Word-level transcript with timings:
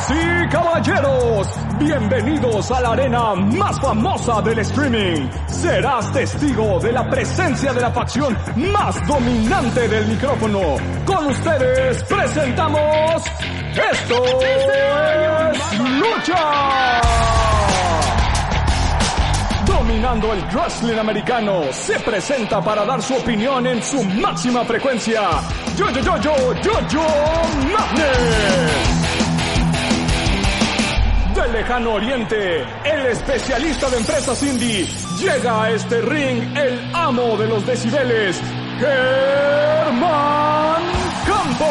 Damas 0.00 0.10
y 0.10 0.48
caballeros, 0.48 1.48
bienvenidos 1.78 2.70
a 2.70 2.80
la 2.80 2.92
arena 2.92 3.34
más 3.34 3.80
famosa 3.80 4.40
del 4.42 4.58
streaming. 4.60 5.28
Serás 5.46 6.12
testigo 6.12 6.78
de 6.80 6.92
la 6.92 7.08
presencia 7.08 7.72
de 7.72 7.80
la 7.80 7.90
facción 7.90 8.36
más 8.56 9.06
dominante 9.06 9.88
del 9.88 10.06
micrófono. 10.06 10.76
Con 11.04 11.26
ustedes 11.26 12.02
presentamos 12.04 13.22
esto 13.92 14.24
es 14.40 15.78
Lucha. 15.78 17.00
Dominando 19.66 20.32
el 20.32 20.42
wrestling 20.52 20.98
americano, 20.98 21.62
se 21.72 21.98
presenta 22.00 22.62
para 22.62 22.84
dar 22.84 23.02
su 23.02 23.14
opinión 23.14 23.66
en 23.66 23.82
su 23.82 24.02
máxima 24.04 24.64
frecuencia. 24.64 25.22
Yo, 25.76 25.90
yo, 25.90 26.00
yo, 26.00 26.16
yo, 26.18 26.54
yo, 26.62 26.88
yo, 26.88 27.06
Madness. 27.72 28.89
Del 31.40 31.52
lejano 31.52 31.94
oriente, 31.94 32.66
el 32.84 33.06
especialista 33.06 33.88
de 33.88 33.96
empresas 33.96 34.42
indie, 34.42 34.86
llega 35.18 35.62
a 35.62 35.70
este 35.70 36.02
ring 36.02 36.54
el 36.54 36.94
amo 36.94 37.34
de 37.38 37.46
los 37.46 37.64
decibeles, 37.64 38.38
Germán 38.78 40.82
Campos. 41.26 41.66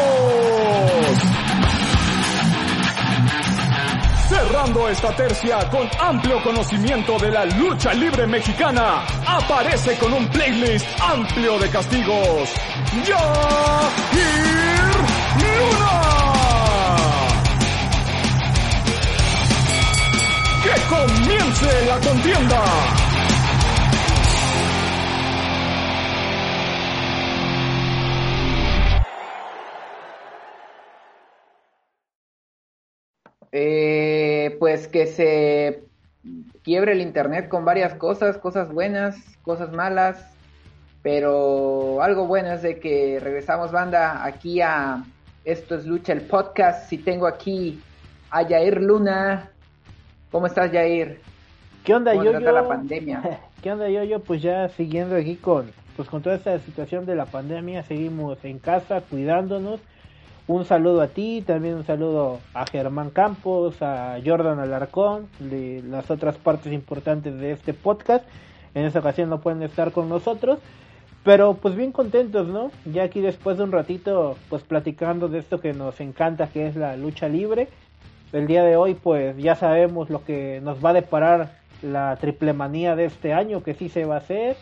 Cerrando 4.28 4.88
esta 4.88 5.14
tercia 5.14 5.58
con 5.70 5.88
amplio 6.00 6.42
conocimiento 6.42 7.16
de 7.18 7.30
la 7.30 7.44
lucha 7.44 7.94
libre 7.94 8.26
mexicana, 8.26 9.04
aparece 9.24 9.96
con 9.98 10.12
un 10.12 10.26
playlist 10.30 10.86
amplio 11.00 11.60
de 11.60 11.68
castigos. 11.68 12.50
Jair 13.06 13.20
Luna. 15.38 16.09
Comience 20.90 21.86
la 21.86 22.00
contienda. 22.00 22.64
Eh, 33.52 34.56
pues 34.58 34.88
que 34.88 35.06
se 35.06 35.84
quiebre 36.62 36.92
el 36.92 37.00
internet 37.00 37.48
con 37.48 37.64
varias 37.64 37.94
cosas, 37.94 38.38
cosas 38.38 38.72
buenas, 38.72 39.16
cosas 39.42 39.72
malas, 39.72 40.24
pero 41.02 42.02
algo 42.02 42.26
bueno 42.26 42.52
es 42.52 42.62
de 42.62 42.78
que 42.78 43.18
regresamos 43.20 43.72
banda 43.72 44.24
aquí 44.24 44.60
a 44.60 45.04
Esto 45.44 45.74
es 45.76 45.86
Lucha, 45.86 46.12
el 46.12 46.22
podcast, 46.22 46.92
y 46.92 46.98
tengo 46.98 47.26
aquí 47.26 47.80
a 48.30 48.44
Jair 48.44 48.80
Luna. 48.80 49.49
¿Cómo 50.30 50.46
estás 50.46 50.70
Jair? 50.70 51.20
¿Qué 51.82 51.92
onda 51.92 52.12
¿Cómo 52.12 52.24
yo, 52.24 52.30
trata 52.30 52.52
la 52.52 52.68
pandemia? 52.68 53.40
¿Qué 53.62 53.72
onda 53.72 53.88
yo, 53.88 54.04
yo? 54.04 54.20
Pues 54.20 54.40
ya 54.40 54.68
siguiendo 54.68 55.16
aquí 55.16 55.34
con, 55.34 55.72
pues 55.96 56.08
con 56.08 56.22
toda 56.22 56.36
esta 56.36 56.56
situación 56.60 57.04
de 57.04 57.16
la 57.16 57.26
pandemia, 57.26 57.82
seguimos 57.82 58.44
en 58.44 58.60
casa 58.60 59.00
cuidándonos. 59.00 59.80
Un 60.46 60.64
saludo 60.64 61.00
a 61.00 61.08
ti, 61.08 61.42
también 61.44 61.74
un 61.74 61.84
saludo 61.84 62.38
a 62.54 62.64
Germán 62.66 63.10
Campos, 63.10 63.82
a 63.82 64.18
Jordan 64.24 64.60
Alarcón, 64.60 65.28
de 65.40 65.82
las 65.88 66.10
otras 66.12 66.36
partes 66.36 66.72
importantes 66.72 67.36
de 67.38 67.50
este 67.50 67.74
podcast. 67.74 68.24
En 68.74 68.84
esta 68.84 69.00
ocasión 69.00 69.30
no 69.30 69.40
pueden 69.40 69.64
estar 69.64 69.90
con 69.90 70.08
nosotros, 70.08 70.60
pero 71.24 71.54
pues 71.54 71.74
bien 71.74 71.90
contentos, 71.90 72.46
¿no? 72.46 72.70
Ya 72.84 73.02
aquí 73.02 73.20
después 73.20 73.58
de 73.58 73.64
un 73.64 73.72
ratito, 73.72 74.36
pues 74.48 74.62
platicando 74.62 75.28
de 75.28 75.40
esto 75.40 75.60
que 75.60 75.72
nos 75.72 76.00
encanta, 76.00 76.48
que 76.48 76.68
es 76.68 76.76
la 76.76 76.96
lucha 76.96 77.28
libre. 77.28 77.68
El 78.32 78.46
día 78.46 78.62
de 78.62 78.76
hoy, 78.76 78.94
pues 78.94 79.36
ya 79.38 79.56
sabemos 79.56 80.08
lo 80.08 80.24
que 80.24 80.60
nos 80.62 80.84
va 80.84 80.90
a 80.90 80.94
deparar 80.94 81.58
la 81.82 82.16
triple 82.16 82.52
manía 82.52 82.94
de 82.94 83.06
este 83.06 83.32
año, 83.32 83.62
que 83.62 83.74
sí 83.74 83.88
se 83.88 84.04
va 84.04 84.16
a 84.16 84.18
hacer. 84.18 84.56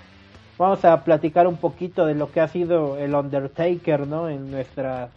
Vamos 0.56 0.84
a 0.84 1.04
platicar 1.04 1.46
un 1.46 1.56
poquito 1.56 2.06
de 2.06 2.14
lo 2.14 2.32
que 2.32 2.40
ha 2.40 2.48
sido 2.48 2.96
el 2.96 3.14
Undertaker, 3.14 4.06
¿no? 4.06 4.28
En 4.28 4.50
nuestra 4.50 5.10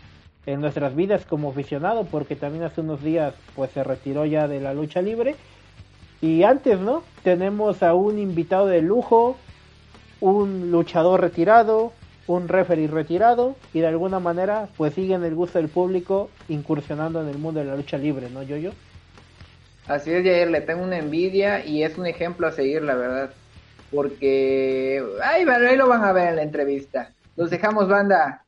en 0.46 0.60
nuestras 0.60 0.96
vidas 0.96 1.26
como 1.26 1.52
aficionado, 1.52 2.04
porque 2.06 2.36
también 2.36 2.64
hace 2.64 2.82
unos 2.82 3.04
días 3.04 3.34
pues 3.56 3.72
se 3.72 3.84
retiró 3.84 4.26
ya 4.26 4.48
de 4.48 4.60
la 4.60 4.74
lucha 4.74 5.02
libre. 5.02 5.36
Y 6.22 6.44
antes, 6.44 6.80
¿no? 6.80 7.04
Tenemos 7.24 7.84
a 7.84 7.94
un 7.94 8.20
invitado 8.20 8.68
de 8.68 8.82
lujo, 8.82 9.38
un 10.20 10.72
luchador 10.72 11.22
retirado, 11.22 11.94
un 12.36 12.48
referee 12.48 12.88
retirado 12.88 13.56
y 13.74 13.80
de 13.80 13.88
alguna 13.88 14.20
manera 14.20 14.68
pues 14.78 14.94
siguen 14.94 15.24
el 15.24 15.36
gusto 15.36 15.60
del 15.60 15.70
público 15.70 16.30
incursionando 16.50 17.22
en 17.22 17.30
el 17.30 17.38
mundo 17.38 17.60
de 17.60 17.68
la 17.68 17.76
lucha 17.76 17.98
libre, 17.98 18.30
¿no, 18.30 18.44
yo 18.44 18.58
yo? 18.58 18.72
Así 19.88 20.12
es 20.12 20.24
Jair, 20.24 20.50
le 20.50 20.62
tengo 20.62 20.84
una 20.84 20.98
envidia 20.98 21.66
y 21.66 21.84
es 21.84 21.98
un 21.98 22.06
ejemplo 22.06 22.48
a 22.48 22.52
seguir, 22.52 22.82
la 22.84 22.96
verdad. 22.96 23.32
Porque, 23.92 25.04
ay, 25.22 25.44
ahí 25.44 25.76
lo 25.76 25.88
van 25.88 26.06
a 26.06 26.14
ver 26.14 26.30
en 26.30 26.36
la 26.38 26.44
entrevista. 26.44 27.12
Los 27.36 27.50
dejamos, 27.50 27.90
banda. 27.90 28.46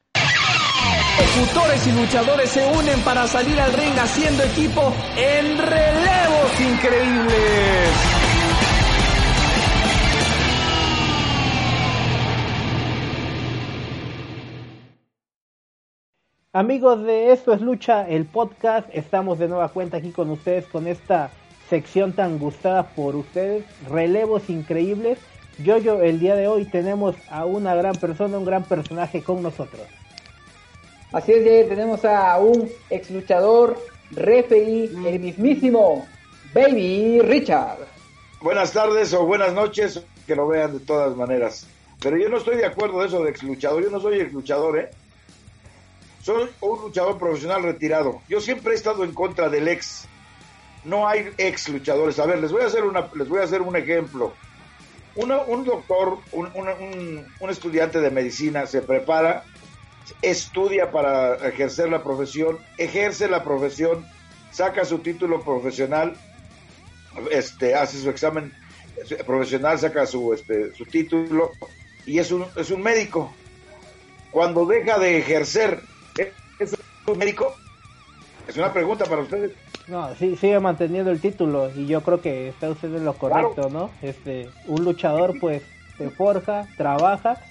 Ejecutores 1.20 1.86
y 1.88 1.92
luchadores 1.92 2.50
se 2.50 2.66
unen 2.66 3.00
para 3.02 3.28
salir 3.28 3.60
al 3.60 3.74
ring 3.74 3.98
haciendo 3.98 4.44
equipo 4.44 4.94
en 5.18 5.58
relevos 5.58 6.62
increíbles. 6.62 8.23
Amigos 16.56 17.04
de 17.04 17.32
Esto 17.32 17.52
es 17.52 17.62
Lucha, 17.62 18.08
el 18.08 18.26
podcast, 18.26 18.88
estamos 18.94 19.40
de 19.40 19.48
nueva 19.48 19.70
cuenta 19.70 19.98
aquí 19.98 20.12
con 20.12 20.30
ustedes 20.30 20.68
con 20.68 20.86
esta 20.86 21.32
sección 21.68 22.14
tan 22.14 22.38
gustada 22.38 22.90
por 22.90 23.16
ustedes, 23.16 23.66
relevos 23.90 24.52
increíbles. 24.52 25.18
Yo, 25.58 25.80
yo, 25.80 26.04
el 26.04 26.20
día 26.20 26.36
de 26.36 26.48
hoy 26.48 26.66
tenemos 26.66 27.16
a 27.32 27.46
una 27.46 27.74
gran 27.74 27.96
persona, 27.96 28.38
un 28.38 28.46
gran 28.46 28.66
personaje 28.66 29.24
con 29.24 29.42
nosotros. 29.42 29.82
Así 31.12 31.32
es, 31.32 31.44
Jair, 31.44 31.70
tenemos 31.70 32.06
a 32.06 32.38
un 32.38 32.70
ex 32.92 33.10
luchador, 33.10 33.76
referee, 34.12 34.92
el 35.08 35.20
mismísimo 35.22 36.06
Baby 36.54 37.20
Richard. 37.22 37.80
Buenas 38.44 38.72
tardes 38.72 39.12
o 39.16 39.26
buenas 39.26 39.56
noches, 39.56 40.06
que 40.28 40.36
lo 40.36 40.48
vean 40.48 40.74
de 40.74 40.86
todas 40.86 41.18
maneras. 41.18 41.66
Pero 42.00 42.16
yo 42.16 42.30
no 42.30 42.38
estoy 42.38 42.58
de 42.58 42.68
acuerdo 42.68 43.00
de 43.00 43.08
eso 43.08 43.24
de 43.24 43.32
ex 43.32 43.42
luchador, 43.42 43.82
yo 43.82 43.90
no 43.90 44.00
soy 44.00 44.20
ex 44.20 44.32
luchador, 44.32 44.78
¿eh? 44.78 44.92
Soy 46.24 46.50
un 46.62 46.82
luchador 46.82 47.20
profesional 47.20 47.64
retirado. 47.64 48.22
Yo 48.30 48.40
siempre 48.40 48.72
he 48.72 48.76
estado 48.76 49.04
en 49.04 49.14
contra 49.14 49.50
del 49.50 49.68
ex. 49.68 50.08
No 50.86 51.08
hay 51.08 51.30
ex 51.38 51.68
luchadores. 51.70 52.18
A 52.18 52.26
ver, 52.26 52.40
les 52.40 52.52
voy 52.52 52.62
a 52.62 52.68
hacer, 52.68 52.86
una, 52.86 53.10
les 53.14 53.28
voy 53.28 53.42
a 53.42 53.44
hacer 53.44 53.62
un 53.62 53.76
ejemplo. 53.76 54.34
Una, 55.16 55.42
un 55.42 55.66
doctor, 55.66 56.20
un, 56.32 56.50
un, 56.56 57.28
un 57.40 57.50
estudiante 57.50 58.00
de 58.00 58.10
medicina 58.10 58.66
se 58.66 58.82
prepara 58.82 59.44
estudia 60.22 60.92
para 60.92 61.36
ejercer 61.48 61.90
la 61.90 62.04
profesión, 62.04 62.58
ejerce 62.78 63.28
la 63.28 63.44
profesión, 63.44 64.06
saca 64.52 64.86
su 64.86 65.00
título 65.00 65.42
profesional, 65.42 66.16
este, 67.32 67.76
hace 67.76 68.00
su 68.00 68.10
examen 68.10 68.54
profesional, 69.26 69.78
saca 69.80 70.06
su, 70.06 70.34
este, 70.34 70.74
su 70.76 70.86
título 70.86 71.52
y 72.06 72.20
es 72.20 72.32
un, 72.32 72.46
es 72.56 72.72
un 72.72 72.82
médico. 72.82 73.34
Cuando 74.32 74.66
deja 74.66 74.98
de 74.98 75.20
ejercer, 75.20 75.80
¿es 75.80 75.84
un 75.84 75.93
médico? 77.16 77.54
Es 78.48 78.58
una 78.58 78.74
pregunta 78.74 79.06
para 79.06 79.22
ustedes. 79.22 79.52
No, 79.88 80.14
sí, 80.16 80.36
sigue 80.38 80.60
manteniendo 80.60 81.12
el 81.12 81.20
título 81.20 81.70
y 81.76 81.88
yo 81.88 82.02
creo 82.02 82.22
que 82.22 82.50
está 82.50 82.70
usted 82.70 82.94
en 82.96 83.06
lo 83.06 83.14
correcto, 83.14 83.54
claro. 83.56 83.70
¿no? 83.70 83.90
Este, 84.02 84.50
un 84.68 84.84
luchador 84.84 85.38
pues 85.40 85.62
se 85.98 86.10
forja, 86.10 86.68
trabaja 86.78 87.42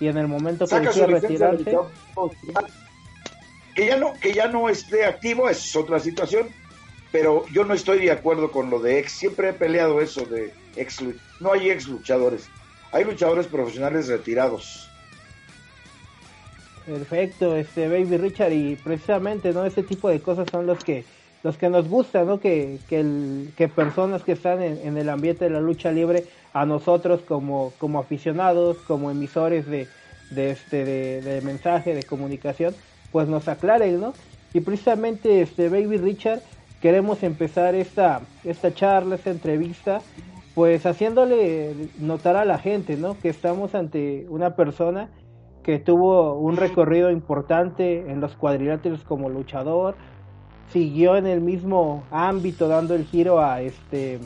y 0.00 0.08
en 0.08 0.18
el 0.18 0.28
momento 0.28 0.66
que 0.66 0.80
decide 0.80 1.06
retirarse 1.06 1.76
que 3.74 3.86
ya 3.86 3.96
no 3.96 4.12
que 4.14 4.32
ya 4.32 4.48
no 4.48 4.68
esté 4.68 5.04
activo 5.04 5.48
es 5.48 5.74
otra 5.76 6.00
situación 6.00 6.48
pero 7.12 7.46
yo 7.48 7.64
no 7.64 7.74
estoy 7.74 8.00
de 8.00 8.10
acuerdo 8.10 8.50
con 8.50 8.70
lo 8.70 8.80
de 8.80 8.98
ex 8.98 9.12
siempre 9.12 9.50
he 9.50 9.52
peleado 9.52 10.00
eso 10.00 10.24
de 10.26 10.52
ex 10.76 11.02
no 11.40 11.52
hay 11.52 11.70
ex 11.70 11.88
luchadores 11.88 12.48
hay 12.92 13.04
luchadores 13.04 13.46
profesionales 13.46 14.08
retirados 14.08 14.90
perfecto 16.86 17.56
este 17.56 17.88
baby 17.88 18.16
Richard 18.16 18.52
y 18.52 18.76
precisamente 18.76 19.52
no 19.52 19.64
ese 19.64 19.82
tipo 19.82 20.08
de 20.08 20.20
cosas 20.20 20.48
son 20.50 20.66
los 20.66 20.82
que 20.84 21.04
los 21.42 21.56
que 21.56 21.68
nos 21.68 21.88
gustan 21.88 22.26
no 22.26 22.38
que 22.38 22.78
que, 22.88 23.00
el, 23.00 23.52
que 23.56 23.68
personas 23.68 24.22
que 24.22 24.32
están 24.32 24.62
en, 24.62 24.78
en 24.78 24.96
el 24.96 25.08
ambiente 25.08 25.44
de 25.44 25.50
la 25.50 25.60
lucha 25.60 25.90
libre 25.90 26.24
a 26.52 26.64
nosotros 26.64 27.20
como 27.22 27.72
como 27.78 27.98
aficionados 27.98 28.78
como 28.86 29.10
emisores 29.10 29.66
de 29.66 29.88
de 30.30 30.50
este 30.52 30.84
de, 30.84 31.22
de, 31.22 31.40
mensaje 31.40 31.94
de 31.94 32.04
comunicación 32.04 32.74
pues 33.10 33.26
nos 33.28 33.48
aclaren 33.48 34.00
no 34.00 34.14
y 34.54 34.60
precisamente 34.60 35.42
este 35.42 35.68
baby 35.68 35.96
richard 35.96 36.40
queremos 36.80 37.24
empezar 37.24 37.74
esta 37.74 38.20
esta 38.44 38.72
charla 38.72 39.16
esta 39.16 39.30
entrevista 39.30 40.02
pues 40.54 40.86
haciéndole 40.86 41.74
notar 41.98 42.36
a 42.36 42.44
la 42.44 42.58
gente 42.58 42.96
no 42.96 43.18
que 43.18 43.28
estamos 43.28 43.74
ante 43.74 44.26
una 44.30 44.54
persona 44.54 45.08
que 45.66 45.80
tuvo 45.80 46.34
un 46.34 46.56
recorrido 46.56 47.10
importante 47.10 48.08
en 48.08 48.20
los 48.20 48.36
cuadriláteros 48.36 49.02
como 49.02 49.28
luchador 49.28 49.96
siguió 50.72 51.16
en 51.16 51.26
el 51.26 51.40
mismo 51.40 52.04
ámbito 52.12 52.68
dando 52.68 52.94
el 52.94 53.04
giro 53.04 53.40
a 53.40 53.60
este 53.60 54.20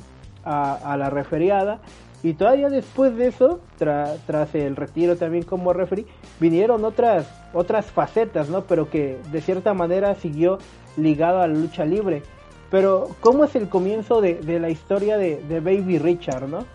a, 0.44 0.96
la 0.98 1.08
referiada 1.08 1.78
y 2.22 2.34
todavía 2.34 2.68
después 2.68 3.16
de 3.16 3.28
eso 3.28 3.60
tras 3.78 4.54
el 4.54 4.76
retiro 4.76 5.16
también 5.16 5.44
como 5.44 5.72
referee 5.72 6.04
vinieron 6.40 6.84
otras 6.84 7.26
otras 7.54 7.86
facetas 7.86 8.50
no 8.50 8.64
pero 8.64 8.90
que 8.90 9.16
de 9.32 9.40
cierta 9.40 9.72
manera 9.72 10.14
siguió 10.16 10.58
ligado 10.98 11.40
a 11.40 11.48
la 11.48 11.54
lucha 11.54 11.86
libre. 11.86 12.22
Pero 12.70 13.08
cómo 13.20 13.44
es 13.44 13.56
el 13.56 13.68
comienzo 13.68 14.20
de, 14.20 14.34
de 14.34 14.60
la 14.60 14.68
historia 14.68 15.16
de, 15.16 15.42
de, 15.42 15.60
Baby 15.60 15.98
Richard 15.98 16.48
no 16.48 16.66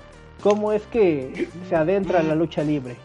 cómo 0.42 0.74
es 0.74 0.82
que 0.88 1.48
se 1.70 1.76
adentra 1.76 2.20
en 2.20 2.30
la 2.30 2.36
lucha 2.36 2.64
libre 2.64 2.98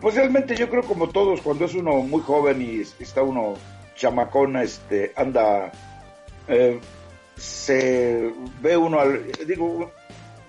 pues 0.00 0.14
realmente 0.14 0.54
yo 0.56 0.68
creo 0.68 0.82
como 0.82 1.08
todos 1.08 1.40
cuando 1.40 1.64
es 1.64 1.74
uno 1.74 1.96
muy 1.96 2.20
joven 2.20 2.62
y 2.62 2.80
está 3.02 3.22
uno 3.22 3.54
chamacona 3.98 4.62
este, 4.62 5.12
anda, 5.16 5.72
eh, 6.46 6.78
se 7.36 8.32
ve 8.60 8.76
uno, 8.76 9.00
al, 9.00 9.30
digo, 9.46 9.90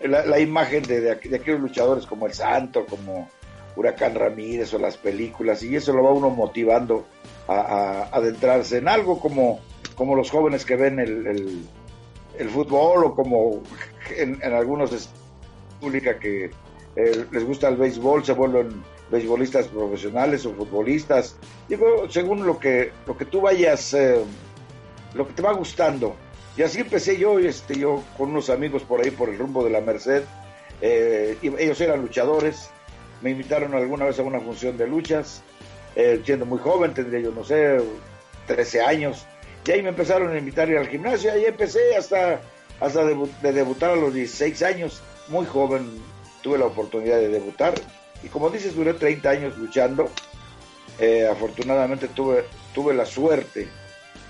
la, 0.01 0.40
imagen 0.40 0.84
de, 0.84 1.01
de, 1.01 1.12
aquellos 1.12 1.60
luchadores 1.60 2.06
como 2.06 2.28
el 2.28 2.34
Santo, 2.34 2.86
como 2.86 3.28
Huracán 3.75 4.16
Ramírez 4.16 4.74
o 4.74 4.80
las 4.80 4.98
películas, 4.98 5.63
y 5.63 5.75
eso 5.75 5.94
lo 5.94 6.04
va 6.04 6.12
uno 6.12 6.30
motivando 6.30 7.06
a, 7.48 8.10
adentrarse 8.12 8.78
en 8.78 8.88
algo 8.88 9.19
como, 9.19 9.60
como 9.95 10.16
los 10.16 10.30
jóvenes 10.30 10.63
que 10.63 10.75
ven 10.75 11.00
el, 11.00 11.66
el, 12.38 12.50
fútbol 12.50 13.06
o 13.06 13.16
como 13.16 13.62
en, 14.16 14.42
algunos 14.44 15.10
pública 15.81 16.19
que 16.19 16.52
eh, 16.95 17.25
les 17.31 17.44
gusta 17.44 17.68
el 17.68 17.78
béisbol, 17.78 18.24
se 18.24 18.34
vuelven 18.34 18.84
beisbolistas 19.12 19.68
profesionales 19.68 20.46
o 20.46 20.54
futbolistas, 20.54 21.36
digo, 21.68 22.10
según 22.10 22.46
lo 22.46 22.60
que, 22.60 22.92
lo 23.08 23.18
que 23.18 23.26
tú 23.26 23.42
vayas, 23.42 23.94
eh, 23.94 24.22
lo 25.14 25.28
que 25.28 25.34
te 25.34 25.42
va 25.42 25.54
gustando. 25.54 26.16
Y 26.58 26.62
así 26.62 26.80
empecé 26.82 27.18
yo, 27.18 27.40
este, 27.40 27.76
yo 27.76 28.04
con 28.18 28.30
unos 28.30 28.50
amigos 28.50 28.84
por 28.84 29.02
ahí, 29.02 29.12
por 29.12 29.30
el 29.30 29.38
rumbo 29.38 29.64
de 29.64 29.70
la 29.70 29.82
Merced, 29.82 30.24
eh, 30.82 31.38
ellos 31.42 31.80
eran 31.82 32.02
luchadores, 32.02 32.70
me 33.22 33.32
invitaron 33.32 33.74
alguna 33.74 34.06
vez 34.06 34.20
a 34.20 34.24
una 34.24 34.40
función 34.40 34.78
de 34.78 34.88
luchas, 34.88 35.42
eh, 35.96 36.22
siendo 36.24 36.46
muy 36.46 36.60
joven, 36.60 36.94
tendría 36.94 37.22
yo, 37.22 37.32
no 37.32 37.44
sé, 37.44 37.78
13 38.48 38.82
años, 38.82 39.26
y 39.66 39.72
ahí 39.72 39.82
me 39.84 39.90
empezaron 39.90 40.34
a 40.34 40.38
invitar 40.38 40.70
al 40.70 40.88
gimnasio, 40.88 41.30
y 41.30 41.40
ahí 41.40 41.46
empecé 41.46 41.96
hasta, 41.96 42.42
hasta 42.80 43.06
de 43.06 43.54
debutar 43.54 43.92
a 43.92 43.96
los 43.96 44.14
16 44.14 44.64
años, 44.64 45.02
muy 45.28 45.46
joven, 45.46 45.88
tuve 46.42 46.58
la 46.58 46.66
oportunidad 46.66 47.18
de 47.18 47.30
debutar, 47.30 47.76
y 48.24 48.27
como 48.27 48.50
dices, 48.50 48.75
duré 48.75 48.94
30 48.94 49.30
años 49.30 49.57
luchando. 49.57 50.10
Eh, 51.00 51.25
afortunadamente 51.27 52.10
tuve, 52.10 52.44
tuve 52.74 52.94
la 52.94 53.06
suerte 53.06 53.68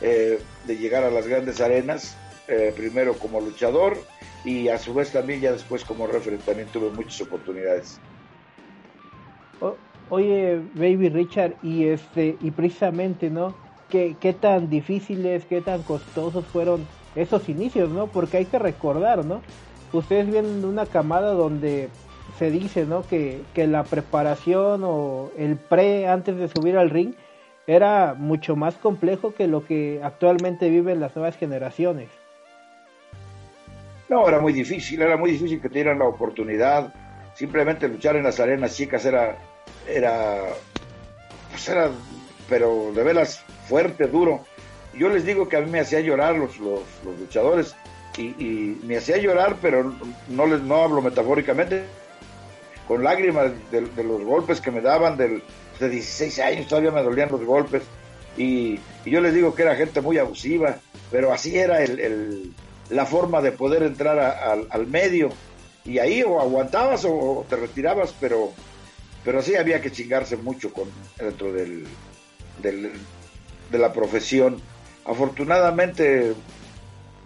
eh, 0.02 0.40
de 0.66 0.78
llegar 0.78 1.04
a 1.04 1.10
las 1.10 1.28
grandes 1.28 1.60
arenas, 1.62 2.16
eh, 2.48 2.74
primero 2.76 3.14
como 3.16 3.42
luchador 3.42 3.98
y 4.46 4.70
a 4.70 4.78
su 4.78 4.94
vez 4.94 5.12
también 5.12 5.42
ya 5.42 5.52
después 5.52 5.84
como 5.84 6.08
referente 6.08 6.46
también 6.46 6.68
tuve 6.70 6.90
muchas 6.92 7.22
oportunidades. 7.22 8.00
oye, 10.10 10.60
Baby 10.74 11.10
Richard, 11.10 11.56
y 11.62 11.86
este 11.86 12.38
y 12.42 12.52
precisamente, 12.52 13.30
¿no? 13.30 13.54
¿Qué, 13.90 14.16
¿Qué 14.20 14.34
tan 14.34 14.70
difíciles, 14.70 15.46
qué 15.46 15.62
tan 15.62 15.84
costosos 15.84 16.46
fueron 16.46 16.86
esos 17.16 17.50
inicios, 17.50 17.90
¿no? 17.90 18.08
Porque 18.08 18.38
hay 18.38 18.46
que 18.46 18.60
recordar, 18.60 19.26
¿no? 19.26 19.42
Ustedes 19.92 20.32
vienen 20.32 20.62
de 20.62 20.68
una 20.68 20.86
camada 20.86 21.34
donde 21.34 21.90
se 22.40 22.50
dice, 22.50 22.86
¿no? 22.86 23.04
Que, 23.06 23.44
la 23.56 23.84
preparación 23.84 24.82
o 24.86 25.30
el 25.38 25.58
pre 25.58 26.08
antes 26.08 26.38
de 26.38 26.48
subir 26.48 26.78
al 26.78 26.90
ring 26.90 27.14
era 27.68 28.16
mucho 28.18 28.56
más 28.56 28.76
complejo 28.76 29.36
que 29.36 29.48
lo 29.48 29.66
que 29.66 30.00
actualmente 30.02 30.70
viven 30.70 31.02
las 31.02 31.16
nuevas 31.16 31.36
generaciones. 31.38 32.08
No, 34.08 34.28
era 34.28 34.40
muy 34.40 34.54
difícil, 34.54 35.02
era 35.02 35.18
muy 35.18 35.32
difícil 35.32 35.62
que 35.62 35.68
te 35.68 35.76
dieran 35.76 36.00
la 36.00 36.06
oportunidad. 36.06 36.94
Simplemente 37.36 37.90
luchar 37.90 38.16
en 38.16 38.24
las 38.24 38.40
arenas 38.40 38.76
chicas 38.76 39.06
era, 39.06 39.38
era, 39.88 40.38
pues 41.52 41.68
era, 41.68 41.92
pero 42.48 42.92
de 42.96 43.04
veras 43.04 43.44
fuerte, 43.68 44.08
duro. 44.08 44.46
Yo 44.98 45.10
les 45.10 45.26
digo 45.26 45.48
que 45.48 45.58
a 45.58 45.62
mí 45.62 45.70
me 45.70 45.82
hacía 45.82 46.00
llorar 46.00 46.36
los, 46.36 46.58
los, 46.58 46.82
luchadores 47.20 47.76
y, 48.18 48.28
y, 48.44 48.82
me 48.84 48.98
hacía 48.98 49.18
llorar, 49.18 49.58
pero 49.62 49.94
no 50.30 50.46
les 50.48 50.62
no 50.62 50.84
hablo 50.84 51.02
metafóricamente, 51.02 51.84
con 52.90 53.04
lágrimas 53.04 53.52
de, 53.70 54.04
los 54.04 54.24
golpes 54.24 54.60
que 54.60 54.72
me 54.72 54.82
daban, 54.82 55.16
del, 55.16 55.44
de 55.80 55.90
16 55.90 56.40
años 56.40 56.68
todavía 56.68 56.90
me 56.90 57.04
dolían 57.04 57.30
los 57.30 57.46
golpes. 57.46 57.84
Y, 58.36 58.80
yo 59.06 59.22
les 59.22 59.32
digo 59.32 59.54
que 59.54 59.62
era 59.62 59.76
gente 59.76 60.02
muy 60.02 60.18
abusiva, 60.18 60.78
pero 61.12 61.32
así 61.32 61.56
era 61.56 61.84
el, 61.84 62.52
la 62.90 63.06
forma 63.06 63.44
de 63.44 63.52
poder 63.52 63.84
entrar 63.84 64.18
al 64.72 64.88
medio. 64.88 65.30
Y 65.86 66.00
ahí 66.00 66.24
o 66.24 66.42
aguantabas 66.42 67.06
o, 67.06 67.46
te 67.48 67.58
retirabas, 67.58 68.16
pero, 68.20 68.54
pero 69.24 69.38
así 69.38 69.56
había 69.56 69.82
que 69.82 69.92
chingarse 69.92 70.36
mucho 70.36 70.74
con, 70.74 70.90
dentro 71.20 71.54
del, 71.54 71.86
de 72.64 73.78
la 73.78 73.94
profesión. 73.94 74.60
Afortunadamente 75.06 76.34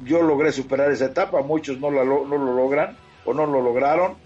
yo 0.03 0.21
logré 0.23 0.51
superar 0.51 0.91
esa 0.91 1.05
etapa, 1.05 1.41
muchos 1.41 1.79
no, 1.79 1.89
no 1.89 2.03
lo 2.03 2.53
logran 2.53 2.97
o 3.23 3.33
no 3.33 3.45
lo 3.45 3.61
lograron 3.61 4.21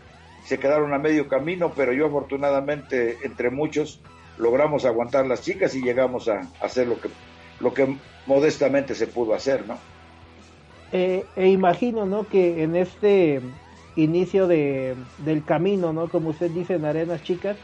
se 0.46 0.60
quedaron 0.60 0.94
a 0.94 1.00
medio 1.00 1.28
camino, 1.28 1.74
pero 1.76 1.94
yo 1.94 2.08
afortunadamente 2.08 3.18
entre 3.24 3.50
muchos 3.50 4.00
logramos 4.38 4.86
aguantar 4.86 5.26
las 5.26 5.42
chicas 5.42 5.76
y 5.76 5.82
llegamos 5.82 6.28
a, 6.30 6.42
hacer 6.62 6.88
lo 6.88 7.00
que, 7.00 7.10
lo 7.60 7.74
que 7.74 7.98
modestamente 8.26 8.96
se 8.96 9.08
pudo 9.08 9.34
hacer, 9.34 9.68
¿no? 9.68 9.78
Eh, 10.92 11.26
e 11.36 11.50
imagino, 11.50 12.06
¿no? 12.06 12.28
Que 12.28 12.64
en 12.64 12.76
este 12.76 13.42
inicio 13.96 14.48
de, 14.48 14.96
del 15.20 15.44
camino, 15.44 15.92
¿no? 15.92 16.08
Como 16.08 16.30
usted 16.30 16.52
dice 16.52 16.76
en 16.76 16.86
Arenas 16.86 17.24
Chicas, 17.24 17.58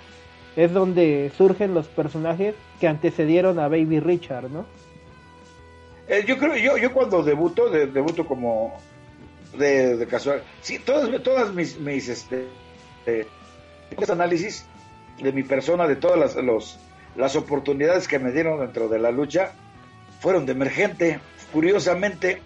es 0.56 0.72
donde 0.74 1.32
surgen 1.38 1.74
los 1.74 1.88
personajes 1.88 2.56
que 2.80 2.88
antecedieron 2.88 3.60
a 3.60 3.68
Baby 3.68 4.00
Richard, 4.00 4.50
¿no? 4.50 4.66
Eh, 6.08 6.26
yo 6.28 6.38
creo, 6.38 6.58
yo, 6.58 6.78
yo 6.78 6.92
cuando 6.92 7.24
debuto, 7.24 7.70
debuto 7.70 8.26
como 8.26 8.78
de, 9.58 10.06
casual, 10.10 10.44
sí, 10.62 10.80
todas, 10.80 11.24
todas 11.24 11.54
mis, 11.54 11.80
mis 11.80 12.10
este, 12.10 12.48
este, 13.06 14.12
análisis 14.12 14.66
de 15.22 15.32
mi 15.32 15.44
persona, 15.44 15.88
de 15.88 15.96
todas 15.96 16.20
las, 16.20 16.36
los, 16.36 16.80
las 17.16 17.36
oportunidades 17.36 18.08
que 18.08 18.20
me 18.20 18.32
dieron 18.32 18.60
dentro 18.60 18.88
de 18.88 19.00
la 19.00 19.12
lucha, 19.12 19.52
fueron 20.20 20.46
de 20.46 20.54
emergente. 20.54 21.20
Curiosamente, 21.52 22.42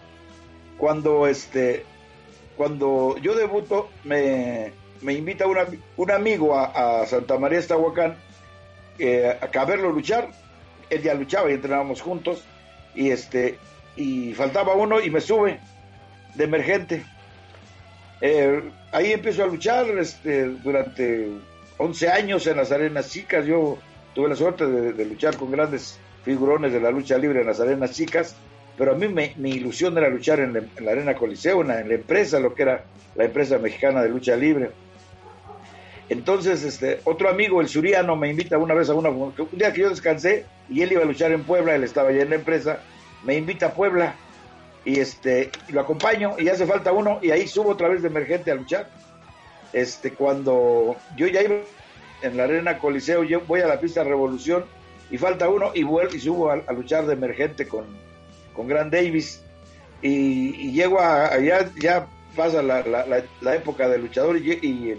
cuando 0.77 1.27
este 1.27 1.85
cuando 2.57 3.17
yo 3.21 3.35
debuto, 3.35 3.89
me, 4.03 4.71
me 5.01 5.13
invita 5.13 5.45
un 5.95 6.11
amigo 6.11 6.57
a, 6.57 7.05
Santa 7.05 7.37
María 7.37 7.59
Estahuacán 7.59 8.15
eh, 8.97 9.37
a, 9.39 9.65
verlo 9.65 9.91
luchar. 9.91 10.29
Él 10.89 11.03
ya 11.03 11.13
luchaba 11.13 11.51
y 11.51 11.53
entrenábamos 11.53 12.01
juntos. 12.01 12.43
Y 12.95 13.11
este 13.11 13.59
y 13.95 14.33
faltaba 14.33 14.73
uno 14.73 14.99
y 14.99 15.11
me 15.11 15.21
sube 15.21 15.59
de 16.33 16.43
emergente. 16.43 17.05
Eh, 18.21 18.63
ahí 18.91 19.11
empiezo 19.11 19.43
a 19.43 19.47
luchar 19.47 19.87
este, 19.97 20.45
durante 20.45 21.29
11 21.77 22.09
años 22.09 22.47
en 22.47 22.57
las 22.57 22.71
arenas 22.71 23.09
chicas. 23.09 23.45
Yo 23.45 23.77
tuve 24.13 24.29
la 24.29 24.35
suerte 24.35 24.65
de, 24.65 25.05
luchar 25.05 25.37
con 25.37 25.51
grandes 25.51 25.99
figurones 26.23 26.73
de 26.73 26.79
la 26.79 26.91
lucha 26.91 27.17
libre 27.17 27.41
en 27.41 27.47
las 27.47 27.59
arenas 27.59 27.91
chicas, 27.91 28.35
pero 28.77 28.91
a 28.91 28.95
mí 28.95 29.07
mi 29.07 29.51
ilusión 29.51 29.97
era 29.97 30.09
luchar 30.09 30.39
en 30.39 30.53
la, 30.53 30.91
arena 30.91 31.15
Coliseo, 31.15 31.61
en 31.61 31.67
la, 31.67 31.79
empresa, 31.81 32.39
lo 32.39 32.53
que 32.53 32.63
era 32.63 32.83
la 33.15 33.25
empresa 33.25 33.59
mexicana 33.59 34.01
de 34.01 34.09
lucha 34.09 34.35
libre. 34.35 34.71
Entonces, 36.09 36.63
este, 36.63 37.01
otro 37.03 37.29
amigo, 37.29 37.59
el 37.59 37.67
Suriano, 37.67 38.15
me 38.15 38.29
invita 38.29 38.57
una 38.57 38.73
vez 38.73 38.89
a 38.89 38.93
una... 38.93 39.09
Un 39.09 39.33
día 39.51 39.73
que 39.73 39.81
yo 39.81 39.89
descansé 39.89 40.45
y 40.69 40.81
él 40.81 40.93
iba 40.93 41.01
a 41.01 41.05
luchar 41.05 41.33
en 41.33 41.43
Puebla, 41.43 41.75
él 41.75 41.83
estaba 41.83 42.09
allá 42.09 42.21
en 42.21 42.29
la 42.29 42.37
empresa, 42.37 42.79
me 43.25 43.35
invita 43.35 43.67
a 43.67 43.73
Puebla 43.73 44.15
y 44.87 45.01
este 45.01 45.51
lo 45.67 45.81
acompaño 45.81 46.35
y 46.39 46.47
hace 46.47 46.65
falta 46.65 46.93
uno 46.93 47.19
y 47.21 47.31
ahí 47.31 47.45
subo 47.45 47.71
otra 47.71 47.89
vez 47.89 48.01
de 48.01 48.07
emergente 48.07 48.51
a 48.51 48.55
luchar. 48.55 48.89
Este 49.73 50.13
cuando 50.13 50.95
yo 51.17 51.27
ya 51.27 51.41
iba 51.41 51.57
en 52.21 52.37
la 52.37 52.45
arena 52.45 52.79
Coliseo, 52.79 53.25
yo 53.25 53.41
voy 53.41 53.59
a 53.59 53.67
la 53.67 53.81
pista 53.81 54.05
Revolución 54.05 54.63
y 55.11 55.17
falta 55.17 55.49
uno 55.49 55.71
y 55.73 55.83
vuelvo 55.83 56.15
y 56.15 56.21
subo 56.21 56.51
a, 56.51 56.71
luchar 56.71 57.05
de 57.05 57.13
emergente 57.13 57.67
con, 57.67 57.85
con 58.53 58.69
Gran 58.69 58.89
Davis 58.89 59.43
y, 60.01 60.71
llego 60.71 61.01
a 61.01 61.33
allá 61.33 61.69
ya 61.81 62.07
pasa 62.37 62.61
la, 62.61 62.81
la, 62.83 63.55
época 63.55 63.89
de 63.89 63.97
luchador 63.97 64.37
y, 64.37 64.53
y, 64.53 64.95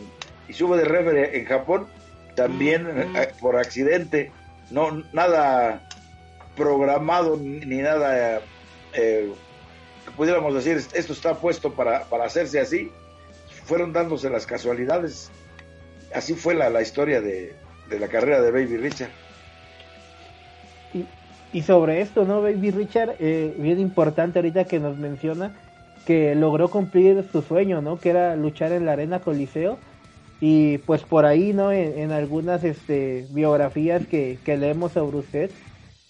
y 0.49 0.52
subo 0.52 0.76
de 0.76 0.85
referee 0.85 1.38
en 1.38 1.47
Japón 1.47 1.87
también 2.35 2.85
mm. 2.85 3.16
eh, 3.16 3.28
por 3.40 3.57
accidente 3.57 4.33
no 4.71 5.02
nada 5.14 5.88
programado 6.57 7.38
ni 7.38 7.76
nada 7.76 8.42
eh, 8.92 9.33
pudiéramos 10.17 10.55
decir, 10.55 10.77
esto 10.95 11.12
está 11.12 11.35
puesto 11.35 11.73
para, 11.73 12.07
hacerse 12.25 12.61
así, 12.61 12.91
fueron 13.65 13.93
dándose 13.93 14.31
las 14.31 14.47
casualidades. 14.47 15.31
Así 16.15 16.35
fue 16.35 16.55
la, 16.55 16.71
la 16.71 16.83
historia 16.83 17.21
de, 17.21 17.55
la 17.91 18.09
carrera 18.09 18.41
de 18.41 18.50
Baby 18.50 18.77
Richard. 18.79 19.11
Y 21.53 21.62
sobre 21.62 22.03
esto, 22.03 22.25
¿no, 22.25 22.43
Baby 22.43 22.71
Richard? 22.71 23.17
Eh, 23.19 23.55
bien 23.59 23.81
importante 23.81 24.38
ahorita 24.38 24.65
que 24.65 24.81
nos 24.81 24.99
menciona 24.99 25.55
que 26.09 26.35
logró 26.35 26.69
cumplir 26.69 27.23
su 27.31 27.43
sueño, 27.43 27.83
¿no? 27.83 27.99
Que 27.99 28.09
era 28.09 28.35
luchar 28.35 28.73
en 28.73 28.87
la 28.87 28.93
Arena 28.93 29.21
Coliseo. 29.21 29.79
Y 30.41 30.79
pues 30.79 31.03
por 31.03 31.27
ahí, 31.27 31.53
¿no? 31.53 31.71
En, 31.71 32.12
algunas 32.12 32.65
este, 32.65 33.27
biografías 33.31 34.07
que, 34.07 34.38
leemos 34.47 34.93
sobre 34.93 35.19
usted, 35.19 35.50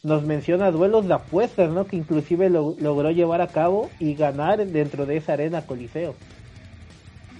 nos 0.02 0.22
menciona 0.22 0.70
duelos 0.70 1.08
de 1.08 1.14
apuestas, 1.14 1.70
¿no? 1.70 1.86
Que 1.86 1.96
inclusive 1.96 2.50
lo, 2.50 2.76
logró 2.78 3.10
llevar 3.10 3.40
a 3.40 3.48
cabo 3.48 3.90
y 3.98 4.14
ganar 4.14 4.64
dentro 4.66 5.06
de 5.06 5.16
esa 5.16 5.34
Arena 5.34 5.66
Coliseo. 5.66 6.14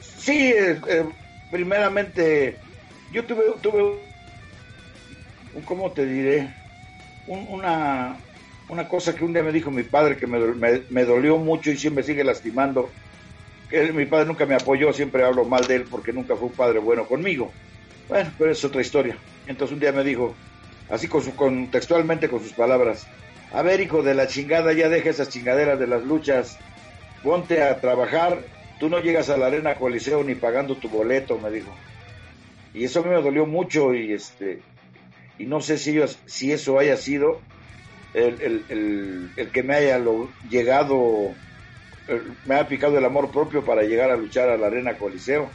Sí, 0.01 0.53
eh, 0.53 0.81
eh, 0.89 1.05
primeramente, 1.51 2.57
yo 3.13 3.25
tuve, 3.25 3.45
tuve, 3.63 3.99
¿cómo 5.65 5.93
te 5.93 6.05
diré? 6.05 6.49
una, 7.29 8.17
una 8.69 8.89
cosa 8.89 9.15
que 9.15 9.25
un 9.25 9.33
día 9.33 9.43
me 9.43 9.53
dijo 9.53 9.71
mi 9.71 9.83
padre 9.83 10.17
que 10.17 10.27
me, 10.27 10.39
me, 10.91 11.05
dolió 11.05 11.37
mucho 11.39 11.71
y 11.71 11.79
siempre 11.79 12.03
sigue 12.03 12.25
lastimando. 12.25 12.89
Que 13.71 13.93
mi 13.93 14.07
padre 14.07 14.27
nunca 14.27 14.47
me 14.47 14.55
apoyó, 14.55 14.93
siempre 14.93 15.25
hablo 15.25 15.45
mal 15.45 15.67
de 15.67 15.77
él 15.77 15.85
porque 15.91 16.13
nunca 16.13 16.37
fue 16.37 16.49
un 16.49 16.55
padre 16.55 16.79
bueno 16.79 17.07
conmigo. 17.07 17.53
Bueno, 18.09 18.31
pero 18.39 18.51
es 18.51 18.65
otra 18.65 18.81
historia. 18.81 19.17
Entonces 19.47 19.75
un 19.75 19.81
día 19.81 19.93
me 19.93 20.05
dijo, 20.05 20.35
así 20.91 21.09
con 21.09 21.23
su, 21.23 21.35
con, 21.35 21.71
textualmente 21.71 22.29
con 22.29 22.41
sus 22.41 22.53
palabras, 22.53 23.07
a 23.53 23.63
ver 23.63 23.81
hijo 23.81 24.03
de 24.03 24.15
la 24.15 24.27
chingada, 24.27 24.73
ya 24.73 24.89
deja 24.89 25.11
esas 25.11 25.29
chingaderas 25.29 25.79
de 25.79 25.87
las 25.87 26.03
luchas, 26.05 26.59
ponte 27.23 27.63
a 27.63 27.81
trabajar, 27.81 28.43
tú 28.79 28.89
no 28.89 29.01
llegas 29.01 29.31
a 29.31 29.37
la 29.37 29.47
arena 29.47 29.75
coliseo 29.75 30.23
ni 30.25 30.35
pagando 30.35 30.77
tu 30.77 30.89
boleto, 30.89 31.39
me 31.39 31.51
dijo. 31.51 31.73
Y 32.75 32.85
eso 32.85 33.01
a 33.01 33.03
mí 33.03 33.09
me 33.09 33.23
dolió 33.23 33.47
mucho 33.47 33.95
y 33.95 34.13
este 34.13 34.61
y 35.39 35.47
no 35.47 35.61
sé 35.61 35.79
si, 35.79 35.99
si 36.27 36.53
eso 36.53 36.79
haya 36.79 36.97
sido 36.97 37.41
el, 38.13 38.41
el, 38.69 39.31
el, 39.37 39.51
que 39.51 39.63
me 39.63 39.75
haya 39.77 40.01
llegado, 40.51 41.33
me 42.45 42.57
ha 42.57 42.67
picado 42.67 42.99
el 42.99 43.05
amor 43.05 43.31
propio 43.31 43.65
para 43.65 43.83
llegar 43.83 44.11
a 44.11 44.17
luchar 44.17 44.49
a 44.49 44.57
la 44.57 44.67
Arena 44.67 44.99
Coliseo. 44.99 45.49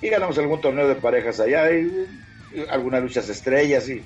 Y 0.00 0.08
ganamos 0.08 0.38
algún 0.38 0.60
torneo 0.60 0.88
de 0.88 0.94
parejas 0.94 1.40
allá, 1.40 1.70
y, 1.70 2.06
algunas 2.70 3.02
luchas 3.02 3.28
estrellas, 3.28 3.88
y, 3.90 4.02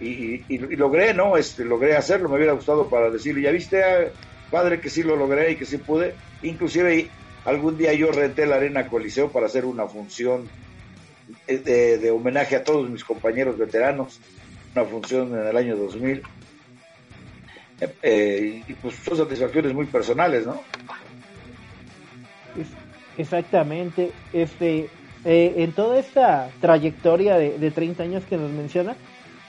y, 0.00 0.44
y, 0.48 0.58
logré, 0.76 1.12
¿no? 1.14 1.36
Este, 1.36 1.64
logré 1.64 1.96
hacerlo, 1.96 2.28
me 2.28 2.36
hubiera 2.36 2.52
gustado 2.52 2.88
para 2.88 3.10
decirle, 3.10 3.42
ya 3.42 3.50
viste, 3.50 3.84
ah, 3.84 4.08
padre, 4.50 4.80
que 4.80 4.90
sí 4.90 5.02
lo 5.02 5.16
logré 5.16 5.52
y 5.52 5.56
que 5.56 5.66
sí 5.66 5.78
pude. 5.78 6.14
Inclusive 6.42 7.08
algún 7.44 7.76
día 7.76 7.92
yo 7.92 8.10
renté 8.10 8.46
la 8.46 8.56
Arena 8.56 8.88
Coliseo 8.88 9.30
para 9.30 9.46
hacer 9.46 9.64
una 9.64 9.86
función 9.86 10.48
eh, 11.46 11.58
de, 11.58 11.98
de 11.98 12.10
homenaje 12.10 12.56
a 12.56 12.64
todos 12.64 12.88
mis 12.88 13.04
compañeros 13.04 13.58
veteranos 13.58 14.20
una 14.74 14.84
función 14.84 15.34
en 15.34 15.46
el 15.46 15.56
año 15.56 15.76
2000. 15.76 16.22
Eh, 18.02 18.62
y 18.68 18.74
pues 18.74 18.94
son 18.96 19.16
satisfacciones 19.16 19.72
muy 19.72 19.86
personales, 19.86 20.46
¿no? 20.46 20.60
Exactamente. 23.16 24.12
Este, 24.32 24.88
eh, 25.24 25.54
en 25.56 25.72
toda 25.72 25.98
esta 25.98 26.50
trayectoria 26.60 27.36
de, 27.36 27.58
de 27.58 27.70
30 27.70 28.02
años 28.02 28.24
que 28.24 28.36
nos 28.36 28.50
menciona, 28.50 28.96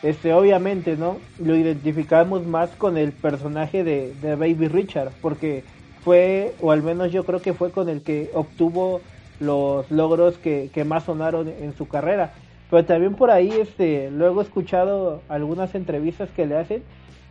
este, 0.03 0.34
obviamente, 0.34 0.98
¿no? 0.98 1.17
Lo 1.39 1.55
identificamos 1.55 2.46
más 2.46 2.72
con 2.72 2.98
el 2.98 3.12
personaje 3.12 3.84
de, 3.84 4.13
de, 4.22 4.36
Baby 4.36 4.67
Richard, 4.67 5.12
porque 5.22 5.63
fue, 6.03 6.53
o 6.62 6.72
al 6.72 6.81
menos 6.81 7.12
yo 7.12 7.24
creo 7.24 7.41
que 7.41 7.53
fue 7.53 7.72
con 7.72 7.89
el 7.89 8.01
que 8.01 8.31
obtuvo 8.34 9.01
los 9.39 9.89
logros 9.91 10.38
que, 10.38 10.70
que 10.74 10.84
más 10.84 11.03
sonaron 11.03 11.48
en 11.48 11.75
su 11.75 11.88
carrera. 11.88 12.34
Pero 12.70 12.86
también 12.86 13.15
por 13.15 13.29
ahí, 13.31 13.51
este, 13.51 14.10
luego 14.12 14.41
he 14.41 14.43
escuchado 14.43 15.22
algunas 15.27 15.75
entrevistas 15.75 16.29
que 16.36 16.46
le 16.46 16.58
hacen 16.58 16.84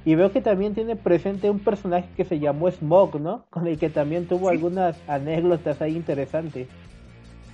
y 0.05 0.15
veo 0.15 0.33
que 0.33 0.41
también 0.41 0.75
tiene 0.75 0.97
presente 0.97 1.51
un 1.51 1.61
personaje 1.61 2.09
que 2.17 2.25
se 2.25 2.39
llamó 2.39 2.71
Smog, 2.71 3.21
¿no? 3.21 3.45
Con 3.51 3.67
el 3.67 3.79
que 3.79 3.91
también 3.91 4.27
tuvo 4.27 4.49
algunas 4.49 4.97
anécdotas 5.09 5.81
ahí 5.83 5.97
interesantes. 5.97 6.69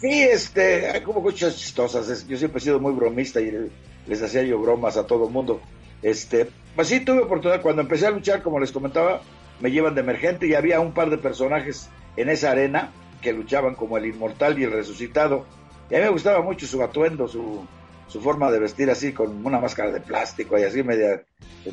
Sí, 0.01 0.23
este, 0.25 0.91
hay 0.91 1.01
como 1.01 1.23
cosas 1.23 1.57
chistosas. 1.57 2.27
Yo 2.27 2.37
siempre 2.37 2.59
he 2.59 2.63
sido 2.63 2.79
muy 2.79 2.93
bromista 2.93 3.41
y 3.41 3.51
les 4.07 4.23
hacía 4.23 4.43
yo 4.43 4.59
bromas 4.59 4.97
a 4.97 5.07
todo 5.07 5.29
mundo. 5.29 5.61
Este, 6.03 6.49
pues 6.75 6.89
sí, 6.89 7.01
tuve 7.01 7.21
oportunidad. 7.21 7.63
Cuando 7.63 7.83
empecé 7.83 8.07
a 8.07 8.11
luchar, 8.11 8.43
como 8.43 8.61
les 8.61 8.73
comentaba, 8.73 9.23
me 9.61 9.71
llevan 9.71 9.95
de 9.95 10.03
emergente 10.03 10.47
y 10.47 10.55
había 10.55 10.81
un 10.81 10.93
par 10.93 11.11
de 11.11 11.19
personajes 11.19 11.89
en 12.17 12.29
esa 12.29 12.51
arena 12.51 12.93
que 13.21 13.33
luchaban 13.33 13.75
como 13.75 13.97
el 13.99 14.07
inmortal 14.07 14.59
y 14.59 14.65
el 14.65 14.73
resucitado. 14.73 15.47
Y 15.91 15.95
a 15.95 15.99
mí 15.99 16.05
me 16.05 16.11
gustaba 16.11 16.43
mucho 16.43 16.67
su 16.67 16.83
atuendo, 16.83 17.29
su, 17.29 17.67
su 18.09 18.21
forma 18.21 18.51
de 18.51 18.59
vestir 18.59 18.91
así 18.91 19.13
con 19.13 19.45
una 19.45 19.59
máscara 19.59 19.91
de 19.91 20.01
plástico 20.01 20.59
y 20.59 20.63
así 20.63 20.83
media 20.83 21.25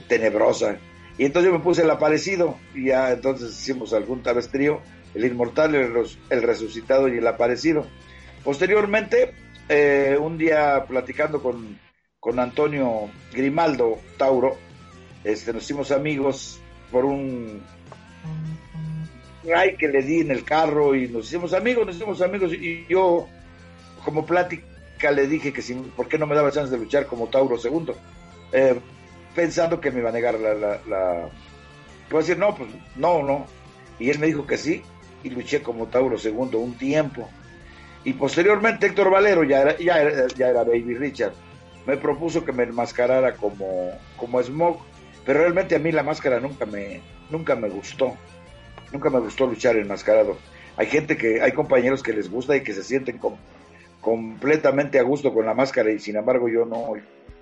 tenebrosa. 0.08 0.78
Y 1.18 1.26
entonces 1.26 1.52
yo 1.52 1.58
me 1.58 1.64
puse 1.64 1.84
el 1.84 1.92
aparecido 1.92 2.58
y 2.74 2.86
ya 2.86 3.12
entonces 3.12 3.52
hicimos 3.52 3.94
algún 3.94 4.24
travestrío, 4.24 4.82
el 5.14 5.26
inmortal, 5.26 5.76
el, 5.76 6.42
resucitado 6.42 7.08
y 7.08 7.18
el 7.18 7.28
aparecido. 7.28 7.86
Posteriormente, 8.44 9.34
eh, 9.70 10.18
un 10.20 10.38
día 10.38 10.86
platicando 10.88 11.42
con, 11.42 11.80
con 12.24 12.40
Antonio 12.40 13.10
Grimaldo 13.34 14.00
Tauro, 14.18 14.56
este, 15.26 15.52
nos 15.52 15.64
hicimos 15.64 15.92
amigos 15.92 16.58
por 16.90 17.04
un 17.04 17.62
ride 19.44 19.76
que 19.78 19.90
le 19.90 20.02
di 20.02 20.22
en 20.22 20.32
el 20.32 20.46
carro 20.46 20.96
y 20.96 21.10
nos 21.10 21.26
hicimos 21.26 21.54
amigos, 21.54 21.86
nos 21.86 21.98
hicimos 21.98 22.22
amigos 22.22 22.54
y 22.54 22.86
yo 22.88 23.28
como 24.06 24.26
plática 24.26 25.12
le 25.12 25.28
dije 25.28 25.52
que 25.52 25.62
si, 25.62 25.74
por 25.74 26.08
qué 26.08 26.18
no 26.18 26.26
me 26.26 26.34
daba 26.34 26.50
chance 26.50 26.72
de 26.72 26.78
luchar 26.78 27.08
como 27.08 27.28
Tauro 27.28 27.58
segundo, 27.58 27.94
eh, 28.54 28.80
pensando 29.36 29.82
que 29.82 29.92
me 29.92 30.00
iba 30.00 30.08
a 30.08 30.14
negar 30.14 30.40
la, 30.40 30.54
la, 30.54 31.26
a 31.26 32.18
decir, 32.18 32.38
no, 32.38 32.56
pues 32.56 32.70
no, 32.96 33.22
no. 33.22 33.46
Y 34.00 34.10
él 34.10 34.20
me 34.20 34.28
dijo 34.28 34.48
que 34.48 34.56
sí, 34.56 34.82
y 35.24 35.30
luché 35.30 35.62
como 35.62 35.88
Tauro 35.88 36.18
segundo 36.18 36.58
un 36.60 36.78
tiempo. 36.78 37.28
Y 38.06 38.14
posteriormente 38.14 38.88
Héctor 38.88 39.10
Valero, 39.12 39.44
ya 39.44 39.62
era, 39.62 39.78
ya 39.78 40.02
era, 40.02 40.28
ya 40.30 40.48
era 40.48 40.64
Baby 40.64 40.96
Richard, 40.96 41.34
me 41.86 41.98
propuso 41.98 42.46
que 42.46 42.52
me 42.52 42.64
enmascarara 42.64 43.36
como, 43.36 43.92
como 44.18 44.42
Smoke, 44.42 44.82
pero 45.26 45.40
realmente 45.40 45.76
a 45.76 45.80
mí 45.80 45.92
la 45.92 46.04
máscara 46.04 46.40
nunca 46.40 46.66
me, 46.66 47.02
nunca 47.30 47.56
me 47.56 47.70
gustó. 47.70 48.16
Nunca 48.92 49.10
me 49.10 49.20
gustó 49.20 49.48
luchar 49.48 49.76
enmascarado. 49.76 50.38
Hay 50.78 50.88
gente 50.88 51.18
que, 51.18 51.42
hay 51.42 51.52
compañeros 51.52 52.04
que 52.04 52.14
les 52.14 52.30
gusta 52.30 52.56
y 52.56 52.62
que 52.62 52.74
se 52.74 52.84
sienten 52.84 53.20
completamente 54.02 55.00
a 55.00 55.04
gusto 55.04 55.34
con 55.34 55.46
la 55.46 55.54
máscara 55.54 55.92
y 55.92 56.00
sin 56.00 56.16
embargo 56.16 56.50
yo 56.50 56.66
no, 56.66 56.94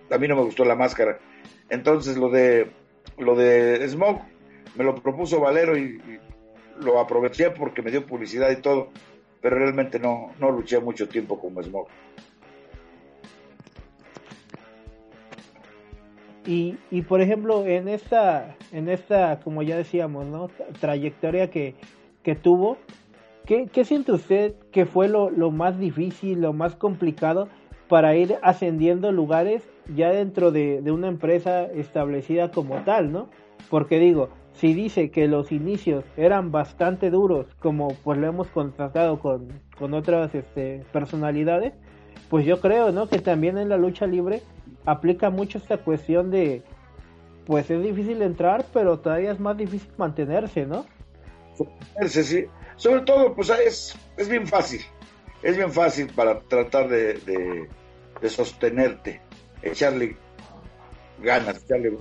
a 0.10 0.18
mí 0.18 0.28
no 0.28 0.36
me 0.36 0.44
gustó 0.44 0.66
la 0.66 0.76
máscara. 0.76 1.20
Entonces 1.70 2.18
lo 2.18 2.30
de 2.30 2.72
lo 3.18 3.36
de 3.36 3.88
Smoke 3.88 4.22
me 4.76 4.84
lo 4.84 4.96
propuso 4.96 5.40
Valero 5.40 5.78
y, 5.78 6.00
lo 6.80 7.00
aproveché 7.00 7.52
porque 7.52 7.82
me 7.82 7.92
dio 7.92 8.06
publicidad 8.06 8.50
y 8.50 8.56
todo, 8.56 8.90
pero 9.40 9.58
realmente 9.58 10.00
no, 10.00 10.32
no 10.40 10.52
luché 10.52 10.80
mucho 10.80 11.08
tiempo 11.08 11.40
como 11.40 11.62
Smoke. 11.62 11.92
Y, 16.46 16.78
y 16.90 17.04
por 17.04 17.22
ejemplo, 17.22 17.66
en 17.66 17.88
esta, 17.88 18.56
en 18.72 18.90
esta, 18.90 19.40
como 19.42 19.62
ya 19.62 19.78
decíamos, 19.78 20.26
¿no? 20.26 20.50
trayectoria 20.80 21.52
que, 21.52 21.76
que 22.24 22.36
tuvo, 22.36 22.78
¿Qué, 23.46 23.84
siente 23.86 24.12
usted 24.12 24.54
que 24.72 24.86
fue 24.86 25.10
lo, 25.10 25.30
más 25.52 25.78
difícil, 25.80 26.42
lo 26.42 26.54
más 26.54 26.76
complicado 26.76 27.50
para 27.90 28.16
ir 28.16 28.38
ascendiendo 28.44 29.12
lugares 29.12 29.68
ya 29.94 30.10
dentro 30.12 30.52
de, 30.52 30.80
una 30.92 31.08
empresa 31.08 31.66
establecida 31.66 32.52
como 32.52 32.76
tal, 32.84 33.12
¿no? 33.12 33.30
Porque 33.70 34.00
digo, 34.00 34.30
si 34.54 34.74
dice 34.74 35.12
que 35.12 35.28
los 35.28 35.52
inicios 35.52 36.06
eran 36.16 36.52
bastante 36.52 37.10
duros, 37.10 37.48
como 37.60 37.90
pues 38.04 38.20
lo 38.20 38.28
hemos 38.28 38.48
contratado 38.48 39.20
con, 39.20 39.48
con 39.78 39.94
otras 39.94 40.34
este, 40.36 40.86
personalidades, 40.94 41.74
pues 42.30 42.46
yo 42.46 42.62
creo, 42.62 42.92
¿no? 42.92 43.10
Que 43.10 43.20
también 43.20 43.58
en 43.58 43.70
la 43.70 43.78
lucha 43.78 44.08
libre 44.08 44.44
aplica 44.86 45.30
mucho 45.30 45.58
esta 45.58 45.78
cuestión 45.78 46.32
de, 46.32 46.64
pues 47.46 47.70
es 47.70 47.82
difícil 47.84 48.22
entrar, 48.22 48.66
pero 48.74 49.00
todavía 49.00 49.32
es 49.32 49.40
más 49.40 49.58
difícil 49.58 49.90
mantenerse, 49.98 50.66
¿no? 50.66 50.86
Mantenerse, 51.60 52.24
sí. 52.24 52.46
Sobre 52.76 53.02
todo, 53.02 53.34
pues 53.36 53.50
es, 53.50 53.96
es 54.18 54.30
bien 54.30 54.48
fácil. 54.48 54.82
Es 55.44 55.58
bien 55.58 55.72
fácil 55.72 56.12
para 56.14 56.40
tratar 56.40 56.88
de, 56.88 57.68
de, 58.22 58.30
sostenerte, 58.30 59.22
echarle 59.64 60.16
ganas, 61.20 61.64
echarle 61.64 61.98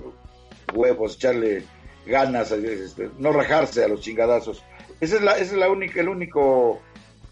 huevos, 0.73 1.15
echarle 1.15 1.63
ganas, 2.05 2.51
este, 2.51 3.09
no 3.17 3.31
rajarse 3.31 3.83
a 3.83 3.87
los 3.87 4.01
chingadazos. 4.01 4.63
Esa 4.99 5.15
es 5.15 5.21
la, 5.21 5.31
esa 5.33 5.53
es 5.53 5.53
la 5.53 5.69
única, 5.69 6.01
el 6.01 6.09
único, 6.09 6.81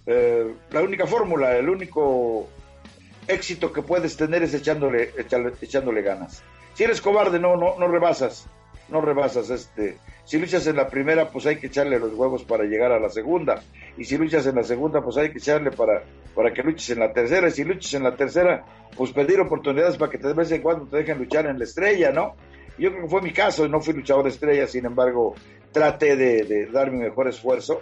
eh, 0.07 0.51
la 0.71 0.81
única 0.81 1.05
fórmula, 1.05 1.55
el 1.55 1.69
único 1.69 2.49
éxito 3.29 3.71
que 3.71 3.81
puedes 3.81 4.17
tener 4.17 4.43
es 4.43 4.53
echándole, 4.53 5.11
echándole, 5.17 5.55
echándole 5.61 6.01
ganas. 6.01 6.43
Si 6.73 6.83
eres 6.83 7.01
cobarde, 7.01 7.39
no, 7.39 7.55
no, 7.55 7.77
no 7.77 7.87
rebasas, 7.87 8.47
no 8.89 9.01
rebasas 9.01 9.49
este, 9.49 9.97
si 10.29 10.37
luchas 10.37 10.67
en 10.67 10.75
la 10.75 10.87
primera, 10.87 11.31
pues 11.31 11.47
hay 11.47 11.55
que 11.55 11.65
echarle 11.65 11.97
los 11.97 12.13
huevos 12.13 12.43
para 12.43 12.63
llegar 12.63 12.91
a 12.91 12.99
la 12.99 13.09
segunda. 13.09 13.63
Y 13.97 14.03
si 14.03 14.15
luchas 14.15 14.45
en 14.45 14.53
la 14.53 14.63
segunda, 14.63 15.01
pues 15.01 15.17
hay 15.17 15.31
que 15.31 15.39
echarle 15.39 15.71
para, 15.71 16.03
para 16.35 16.53
que 16.53 16.61
luches 16.61 16.91
en 16.91 16.99
la 16.99 17.11
tercera. 17.11 17.47
Y 17.47 17.51
si 17.51 17.63
luchas 17.63 17.95
en 17.95 18.03
la 18.03 18.15
tercera, 18.15 18.63
pues 18.95 19.11
pedir 19.11 19.39
oportunidades 19.39 19.97
para 19.97 20.11
que 20.11 20.19
de 20.19 20.33
vez 20.33 20.51
en 20.51 20.61
cuando 20.61 20.85
te 20.85 20.97
dejen 20.97 21.17
luchar 21.17 21.47
en 21.47 21.57
la 21.57 21.63
estrella, 21.63 22.11
¿no? 22.11 22.35
Yo 22.77 22.91
creo 22.91 23.05
que 23.05 23.09
fue 23.09 23.23
mi 23.23 23.33
caso, 23.33 23.67
no 23.67 23.81
fui 23.81 23.95
luchador 23.95 24.27
estrella, 24.27 24.67
sin 24.67 24.85
embargo, 24.85 25.33
traté 25.71 26.15
de, 26.15 26.67
dar 26.67 26.91
mi 26.91 26.99
mejor 26.99 27.27
esfuerzo 27.27 27.81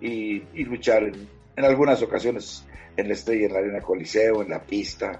y, 0.00 0.40
luchar 0.64 1.04
en, 1.04 1.28
algunas 1.64 2.02
ocasiones 2.02 2.66
en 2.98 3.06
la 3.06 3.14
estrella, 3.14 3.46
en 3.46 3.52
la 3.52 3.60
Arena 3.60 3.80
Coliseo, 3.80 4.42
en 4.42 4.50
la 4.50 4.60
pista, 4.60 5.18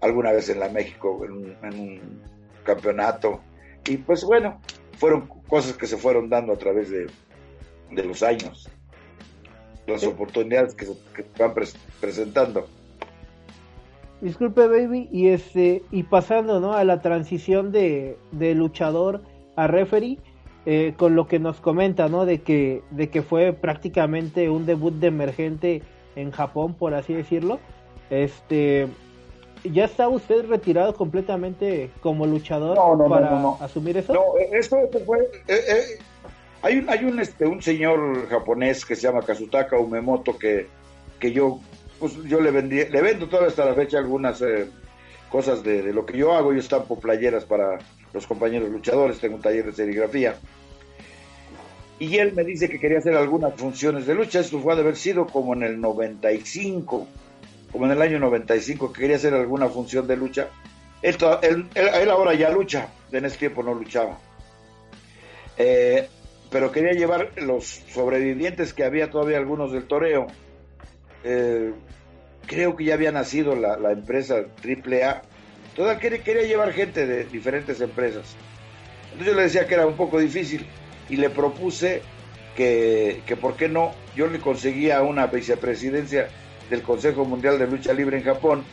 alguna 0.00 0.32
vez 0.32 0.48
en 0.48 0.58
la 0.58 0.68
México, 0.68 1.24
en 1.24 1.32
un, 1.32 2.34
campeonato. 2.64 3.40
Y 3.86 3.98
pues 3.98 4.24
bueno, 4.24 4.60
fueron 4.98 5.28
cosas 5.46 5.74
que 5.74 5.86
se 5.86 5.96
fueron 5.96 6.28
dando 6.28 6.54
a 6.54 6.56
través 6.56 6.90
de, 6.90 7.06
los 8.02 8.22
años, 8.22 8.68
las 9.86 10.02
oportunidades 10.02 10.74
que 10.74 10.86
se 10.86 10.96
van 11.38 11.54
presentando. 12.00 12.66
Disculpe, 14.20 14.66
baby, 14.66 15.08
y 15.12 15.28
este 15.28 15.82
y 15.90 16.04
pasando, 16.04 16.58
¿no? 16.58 16.72
A 16.72 16.82
la 16.82 17.00
transición 17.00 17.70
de, 17.70 18.16
de 18.32 18.54
luchador 18.54 19.22
a 19.54 19.66
referee, 19.66 20.18
eh, 20.66 20.94
con 20.96 21.14
lo 21.14 21.28
que 21.28 21.38
nos 21.38 21.60
comenta, 21.60 22.08
¿no? 22.08 22.24
De 22.24 22.40
que 22.40 22.82
de 22.90 23.10
que 23.10 23.22
fue 23.22 23.52
prácticamente 23.52 24.48
un 24.48 24.64
debut 24.64 24.94
de 24.94 25.08
emergente 25.08 25.82
en 26.16 26.30
Japón, 26.30 26.74
por 26.74 26.94
así 26.94 27.14
decirlo. 27.14 27.58
Este, 28.10 28.88
¿ya 29.64 29.84
está 29.84 30.08
usted 30.08 30.46
retirado 30.46 30.94
completamente 30.94 31.90
como 32.00 32.26
luchador 32.26 32.76
para 33.08 33.54
asumir 33.60 33.96
eso? 33.96 34.12
No, 34.12 34.22
esto, 34.52 34.76
fue 35.06 35.18
eh, 35.48 35.60
eh, 35.68 35.82
hay 36.62 36.78
un 36.78 36.88
hay 36.88 37.04
un 37.04 37.20
este 37.20 37.46
un 37.46 37.62
señor 37.62 38.28
japonés 38.28 38.84
que 38.84 38.94
se 38.94 39.02
llama 39.02 39.22
Kazutaka 39.22 39.78
Umemoto 39.78 40.36
que 40.38 40.66
que 41.18 41.32
yo 41.32 41.60
pues 41.98 42.22
yo 42.24 42.40
le 42.40 42.50
vendí, 42.50 42.84
le 42.84 43.02
vendo 43.02 43.26
todavía 43.26 43.48
hasta 43.48 43.64
la 43.64 43.74
fecha 43.74 43.98
algunas 43.98 44.40
eh, 44.42 44.66
cosas 45.30 45.62
de, 45.62 45.92
lo 45.92 46.04
que 46.04 46.18
yo 46.18 46.32
hago. 46.32 46.52
Yo 46.52 46.58
estampo 46.58 46.98
playeras 46.98 47.44
para 47.44 47.78
los 48.12 48.26
compañeros 48.26 48.68
luchadores, 48.68 49.18
tengo 49.18 49.36
un 49.36 49.42
taller 49.42 49.66
de 49.66 49.72
serigrafía. 49.72 50.34
Y 52.04 52.18
él 52.18 52.34
me 52.34 52.44
dice 52.44 52.68
que 52.68 52.78
quería 52.78 52.98
hacer 52.98 53.14
algunas 53.14 53.54
funciones 53.54 54.06
de 54.06 54.14
lucha. 54.14 54.40
Esto 54.40 54.60
fue 54.60 54.74
de 54.74 54.82
haber 54.82 54.94
sido 54.94 55.26
como 55.26 55.54
en 55.54 55.62
el 55.62 55.80
95, 55.80 57.08
como 57.72 57.86
en 57.86 57.92
el 57.92 58.02
año 58.02 58.18
95, 58.18 58.92
que 58.92 59.00
quería 59.00 59.16
hacer 59.16 59.32
alguna 59.32 59.68
función 59.68 60.06
de 60.06 60.14
lucha. 60.14 60.48
Él, 61.00 61.16
él, 61.74 62.10
ahora 62.10 62.34
ya 62.34 62.50
lucha, 62.50 62.88
en 63.10 63.24
ese 63.24 63.38
tiempo 63.38 63.62
no 63.62 63.72
luchaba. 63.72 64.18
Eh, 65.56 66.06
pero 66.50 66.70
quería 66.70 66.92
llevar 66.92 67.30
los 67.36 67.64
sobrevivientes 67.64 68.74
que 68.74 68.84
había 68.84 69.10
todavía 69.10 69.38
algunos 69.38 69.72
del 69.72 69.84
toreo 69.84 70.26
eh, 71.24 71.72
creo 72.46 72.76
que 72.76 72.84
ya 72.84 72.94
había 72.94 73.12
nacido 73.12 73.56
la, 73.56 73.92
empresa 73.92 74.44
AAA. 74.62 75.22
Toda 75.74 75.98
quería, 75.98 76.22
quería 76.22 76.42
llevar 76.42 76.70
gente 76.74 77.06
de 77.06 77.24
diferentes 77.24 77.80
empresas. 77.80 78.36
Entonces 79.04 79.26
yo 79.26 79.34
le 79.34 79.42
decía 79.44 79.66
que 79.66 79.72
era 79.72 79.86
un 79.86 79.96
poco 79.96 80.18
difícil 80.18 80.66
y 81.08 81.16
le 81.16 81.30
propuse 81.30 82.02
que, 82.56 83.22
que 83.26 83.36
por 83.36 83.56
qué 83.56 83.68
no, 83.68 83.92
yo 84.16 84.26
le 84.26 84.38
conseguía 84.38 85.02
una 85.02 85.26
vicepresidencia 85.26 86.28
del 86.70 86.82
Consejo 86.82 87.24
Mundial 87.24 87.58
de 87.58 87.66
Lucha 87.66 87.92
Libre 87.92 88.18
en 88.18 88.24
Japón 88.24 88.64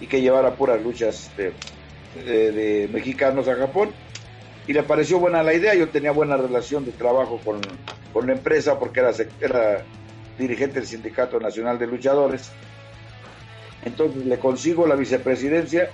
y 0.00 0.06
que 0.06 0.20
llevara 0.20 0.54
puras 0.54 0.82
luchas 0.82 1.30
de, 1.36 2.88
mexicanos 2.92 3.48
a 3.48 3.56
Japón. 3.56 3.90
Y 4.66 4.72
le 4.72 4.82
pareció 4.82 5.18
buena 5.18 5.42
la 5.42 5.54
idea, 5.54 5.74
yo 5.74 5.88
tenía 5.88 6.12
buena 6.12 6.36
relación 6.36 6.84
de 6.84 6.92
trabajo 6.92 7.40
con, 7.44 7.60
con 8.12 8.26
la 8.26 8.32
empresa 8.32 8.78
porque 8.78 9.00
era, 9.00 9.12
era 9.40 9.84
dirigente 10.38 10.74
del 10.80 10.86
Sindicato 10.86 11.40
Nacional 11.40 11.78
de 11.78 11.86
Luchadores. 11.86 12.50
Entonces 13.84 14.26
le 14.26 14.38
consigo 14.38 14.86
la 14.86 14.94
vicepresidencia 14.94 15.90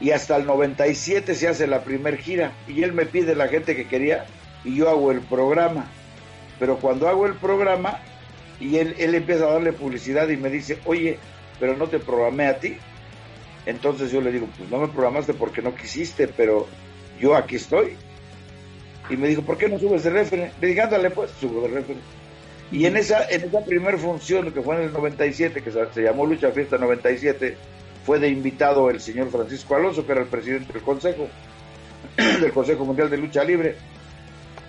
y 0.00 0.10
hasta 0.10 0.36
el 0.36 0.46
97 0.46 1.34
se 1.34 1.48
hace 1.48 1.66
la 1.66 1.82
primer 1.82 2.18
gira 2.18 2.52
y 2.68 2.82
él 2.82 2.92
me 2.92 3.06
pide 3.06 3.34
la 3.34 3.48
gente 3.48 3.74
que 3.74 3.86
quería 3.86 4.26
y 4.64 4.76
yo 4.76 4.88
hago 4.88 5.12
el 5.12 5.20
programa. 5.20 5.90
Pero 6.58 6.78
cuando 6.78 7.08
hago 7.08 7.26
el 7.26 7.34
programa 7.34 8.00
y 8.60 8.76
él, 8.76 8.94
él 8.98 9.14
empieza 9.14 9.44
a 9.44 9.52
darle 9.52 9.72
publicidad 9.72 10.28
y 10.28 10.36
me 10.36 10.50
dice, 10.50 10.78
oye, 10.84 11.18
pero 11.60 11.76
no 11.76 11.88
te 11.88 11.98
programé 11.98 12.46
a 12.46 12.58
ti. 12.58 12.76
Entonces 13.66 14.10
yo 14.10 14.20
le 14.20 14.32
digo, 14.32 14.48
pues 14.56 14.70
no 14.70 14.78
me 14.78 14.88
programaste 14.88 15.34
porque 15.34 15.62
no 15.62 15.74
quisiste, 15.74 16.28
pero 16.28 16.66
yo 17.18 17.34
aquí 17.34 17.56
estoy. 17.56 17.96
Y 19.10 19.16
me 19.16 19.28
dijo, 19.28 19.42
¿por 19.42 19.58
qué 19.58 19.68
no 19.68 19.78
subes 19.78 20.04
de 20.04 20.10
referente? 20.10 20.54
Le 20.60 20.68
dije, 20.68 20.80
ándale 20.80 21.10
pues, 21.10 21.30
subo 21.32 21.62
de 21.62 21.68
referente. 21.68 22.02
Y 22.72 22.86
en 22.86 22.96
esa, 22.96 23.28
en 23.28 23.44
esa 23.44 23.64
primera 23.64 23.96
función, 23.98 24.50
que 24.50 24.62
fue 24.62 24.76
en 24.76 24.82
el 24.82 24.92
97, 24.92 25.62
que 25.62 25.70
se, 25.70 26.02
llamó 26.02 26.26
Lucha 26.26 26.50
Fiesta 26.50 26.78
97, 26.78 27.56
fue 28.04 28.18
de 28.18 28.28
invitado 28.28 28.90
el 28.90 29.00
señor 29.00 29.30
Francisco 29.30 29.76
Alonso, 29.76 30.04
que 30.04 30.12
era 30.12 30.22
el 30.22 30.26
presidente 30.26 30.72
del 30.72 30.82
Consejo, 30.82 31.28
del 32.16 32.52
Consejo 32.52 32.84
Mundial 32.84 33.10
de 33.10 33.18
Lucha 33.18 33.44
Libre. 33.44 33.76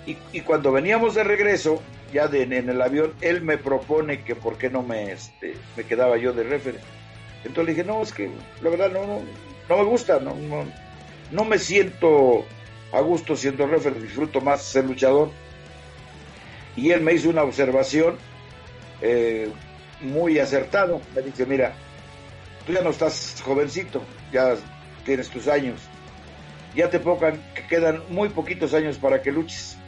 Y, 0.06 0.40
cuando 0.42 0.70
veníamos 0.70 1.16
de 1.16 1.24
regreso, 1.24 1.82
ya 2.12 2.28
de, 2.28 2.42
en 2.42 2.52
el 2.52 2.80
avión, 2.80 3.12
él 3.20 3.42
me 3.42 3.58
propone 3.58 4.22
que 4.22 4.36
por 4.36 4.56
qué 4.56 4.70
no 4.70 4.82
me, 4.82 5.10
este, 5.10 5.56
me 5.76 5.82
quedaba 5.82 6.16
yo 6.16 6.32
de 6.32 6.44
referee. 6.44 6.80
Entonces 7.44 7.64
le 7.64 7.72
dije, 7.72 7.84
no, 7.84 8.02
es 8.02 8.12
que 8.12 8.30
la 8.62 8.70
verdad 8.70 8.90
no, 8.92 9.04
no, 9.04 9.20
no 9.68 9.76
me 9.76 9.84
gusta, 9.84 10.20
no, 10.20 10.34
no, 10.34 10.64
no 11.32 11.44
me 11.44 11.58
siento 11.58 12.44
a 12.92 13.00
gusto 13.00 13.34
siendo 13.34 13.66
referee, 13.66 14.00
disfruto 14.00 14.40
más 14.40 14.62
ser 14.62 14.84
luchador 14.84 15.30
y 16.76 16.90
él 16.90 17.00
me 17.00 17.14
hizo 17.14 17.30
una 17.30 17.42
observación 17.42 18.16
eh, 19.00 19.50
muy 20.00 20.38
acertado. 20.38 21.00
Me 21.14 21.22
dice, 21.22 21.46
mira, 21.46 21.72
tú 22.66 22.72
ya 22.72 22.82
no 22.82 22.90
estás 22.90 23.42
jovencito, 23.42 24.02
ya 24.30 24.54
tienes 25.04 25.30
tus 25.30 25.48
años, 25.48 25.80
ya 26.74 26.90
te 26.90 27.00
pocan, 27.00 27.42
que 27.54 27.66
quedan 27.66 28.02
muy 28.10 28.28
poquitos 28.28 28.74
años 28.74 28.98
para 28.98 29.22
que 29.22 29.32
luches. 29.32 29.78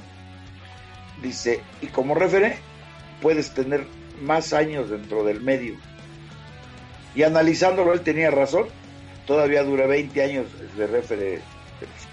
Dice, 1.22 1.60
y 1.80 1.86
como 1.86 2.14
referé, 2.14 2.56
puedes 3.20 3.52
tener 3.52 3.84
más 4.22 4.52
años 4.52 4.90
dentro 4.90 5.24
del 5.24 5.40
medio. 5.40 5.74
Y 7.14 7.22
analizándolo, 7.22 7.92
él 7.92 8.02
tenía 8.02 8.30
razón, 8.30 8.66
todavía 9.26 9.64
dura 9.64 9.86
20 9.86 10.22
años 10.22 10.46
de 10.76 10.86
referé 10.86 11.40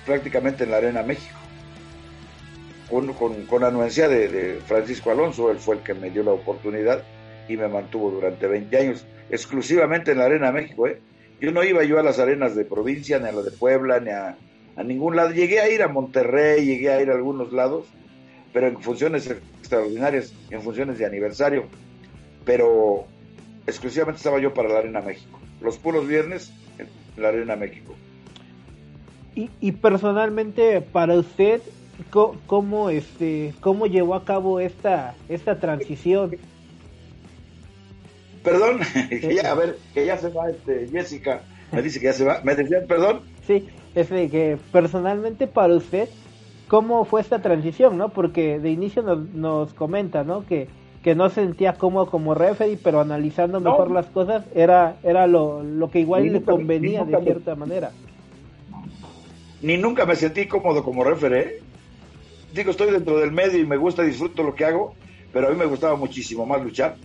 prácticamente 0.06 0.64
en 0.64 0.72
la 0.72 0.78
Arena 0.78 1.04
México 1.04 1.36
con, 2.90 3.46
con, 3.46 3.64
anuencia 3.64 4.08
de, 4.08 4.60
Francisco 4.66 5.12
Alonso, 5.12 5.52
él 5.52 5.58
fue 5.58 5.76
el 5.76 5.82
que 5.82 5.94
me 5.94 6.10
dio 6.10 6.24
la 6.24 6.32
oportunidad 6.32 7.04
y 7.48 7.58
me 7.58 7.68
mantuvo 7.68 8.12
durante 8.12 8.48
20 8.48 8.78
años, 8.78 9.06
exclusivamente 9.30 10.12
en 10.12 10.20
la 10.20 10.26
Arena 10.26 10.52
México. 10.52 10.88
¿eh? 10.88 11.00
Yo 11.42 11.52
no 11.52 11.64
iba 11.64 11.84
yo 11.84 12.00
a 12.00 12.04
las 12.04 12.20
arenas 12.20 12.56
de 12.56 12.66
provincia, 12.66 13.20
ni 13.20 13.28
a 13.28 13.32
la 13.32 13.42
de 13.42 13.52
Puebla, 13.52 14.00
ni 14.00 14.12
a, 14.12 14.38
ningún 14.84 15.16
lado. 15.16 15.32
Llegué 15.32 15.60
a 15.60 15.70
ir 15.70 15.82
a 15.82 15.88
Monterrey, 15.88 16.66
llegué 16.66 16.92
a 16.92 17.02
ir 17.02 17.10
a 17.10 17.16
algunos 17.16 17.52
lados, 17.52 17.86
pero 18.56 18.68
en 18.70 18.82
funciones 18.82 19.30
extraordinarias, 19.30 20.34
en 20.50 20.62
funciones 20.62 20.98
de 20.98 21.06
aniversario. 21.06 21.66
Pero 22.46 23.06
exclusivamente 23.68 24.20
estaba 24.20 24.40
yo 24.40 24.54
para 24.54 24.70
la 24.70 24.80
Arena 24.80 25.02
México. 25.02 25.42
Los 25.60 25.78
puros 25.78 26.08
viernes 26.08 26.54
en 26.78 26.88
la 27.22 27.28
Arena 27.28 27.58
México. 27.58 27.94
Y, 29.36 29.50
y 29.60 29.74
personalmente, 29.74 30.80
para 30.80 31.16
usted, 31.16 31.62
cómo, 32.48 32.90
este, 32.90 33.54
cómo 33.60 33.88
llevó 33.88 34.16
a 34.16 34.24
cabo 34.24 34.62
esta, 34.62 35.16
esta 35.28 35.60
transición. 35.60 36.38
Perdón, 38.42 38.80
que 39.10 39.36
ya, 39.36 39.52
a 39.52 39.56
ver, 39.56 39.78
que 39.94 40.06
ya 40.06 40.18
se 40.18 40.30
va 40.30 40.50
este, 40.50 40.88
Jessica, 40.88 41.42
me 41.74 41.82
dice 41.82 42.00
que 42.00 42.06
ya 42.06 42.14
se 42.14 42.24
va, 42.24 42.40
me 42.46 42.56
decían 42.56 42.88
perdón. 42.88 43.20
Sí, 43.46 43.68
es 43.96 44.08
que 44.08 44.58
personalmente 44.72 45.46
para 45.46 45.74
usted, 45.76 46.08
¿cómo 46.68 47.06
fue 47.06 47.22
esta 47.22 47.42
transición, 47.42 47.98
no? 47.98 48.10
Porque 48.10 48.60
de 48.60 48.72
inicio 48.72 49.02
nos, 49.02 49.30
nos 49.34 49.74
comenta, 49.74 50.24
¿no? 50.24 50.46
Que, 50.46 50.68
que 51.04 51.16
no 51.16 51.30
sentía 51.30 51.74
cómodo 51.74 52.08
como 52.08 52.34
referee, 52.34 52.78
pero 52.82 53.00
analizando 53.00 53.60
mejor 53.60 53.92
las 53.92 54.08
cosas 54.08 54.44
era, 54.56 54.98
era 55.04 55.28
lo, 55.28 55.64
lo 55.64 55.90
que 55.90 56.00
igual 56.00 56.32
le 56.32 56.42
convenía 56.42 57.04
de 57.04 57.22
cierta 57.22 57.56
manera. 57.56 57.92
Ni 59.62 59.78
nunca 59.78 60.06
me 60.06 60.16
sentí 60.16 60.48
cómodo 60.48 60.84
como 60.84 61.04
referee 61.04 61.66
digo, 62.56 62.72
estoy 62.72 62.92
dentro 62.92 63.20
del 63.20 63.32
medio 63.32 63.60
y 63.60 63.66
me 63.66 63.78
gusta, 63.78 64.02
disfruto 64.02 64.42
lo 64.42 64.56
que 64.56 64.66
hago, 64.66 64.96
pero 65.34 65.48
a 65.48 65.52
mí 65.52 65.58
me 65.58 65.66
gustaba 65.66 65.96
muchísimo 65.96 66.46
más 66.46 66.64
luchar. 66.64 66.96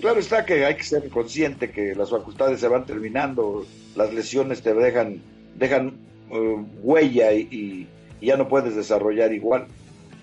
Claro 0.00 0.20
está 0.20 0.44
que 0.44 0.64
hay 0.64 0.76
que 0.76 0.84
ser 0.84 1.08
consciente 1.08 1.70
que 1.70 1.94
las 1.96 2.10
facultades 2.10 2.60
se 2.60 2.68
van 2.68 2.86
terminando, 2.86 3.66
las 3.96 4.12
lesiones 4.14 4.62
te 4.62 4.72
dejan, 4.72 5.20
dejan 5.56 5.94
uh, 6.30 6.64
huella 6.82 7.32
y, 7.32 7.88
ya 8.20 8.36
no 8.36 8.48
puedes 8.48 8.74
desarrollar 8.76 9.32
igual. 9.32 9.66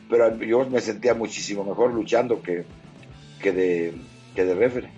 Pero 0.09 0.37
yo 0.37 0.69
me 0.69 0.79
sentía 0.79 1.13
muchísimo 1.13 1.63
mejor 1.63 1.93
luchando 1.93 2.41
que, 2.41 2.63
que 3.41 3.51
de, 3.51 3.93
que 4.35 4.45
de 4.45 4.55
refere. 4.55 4.89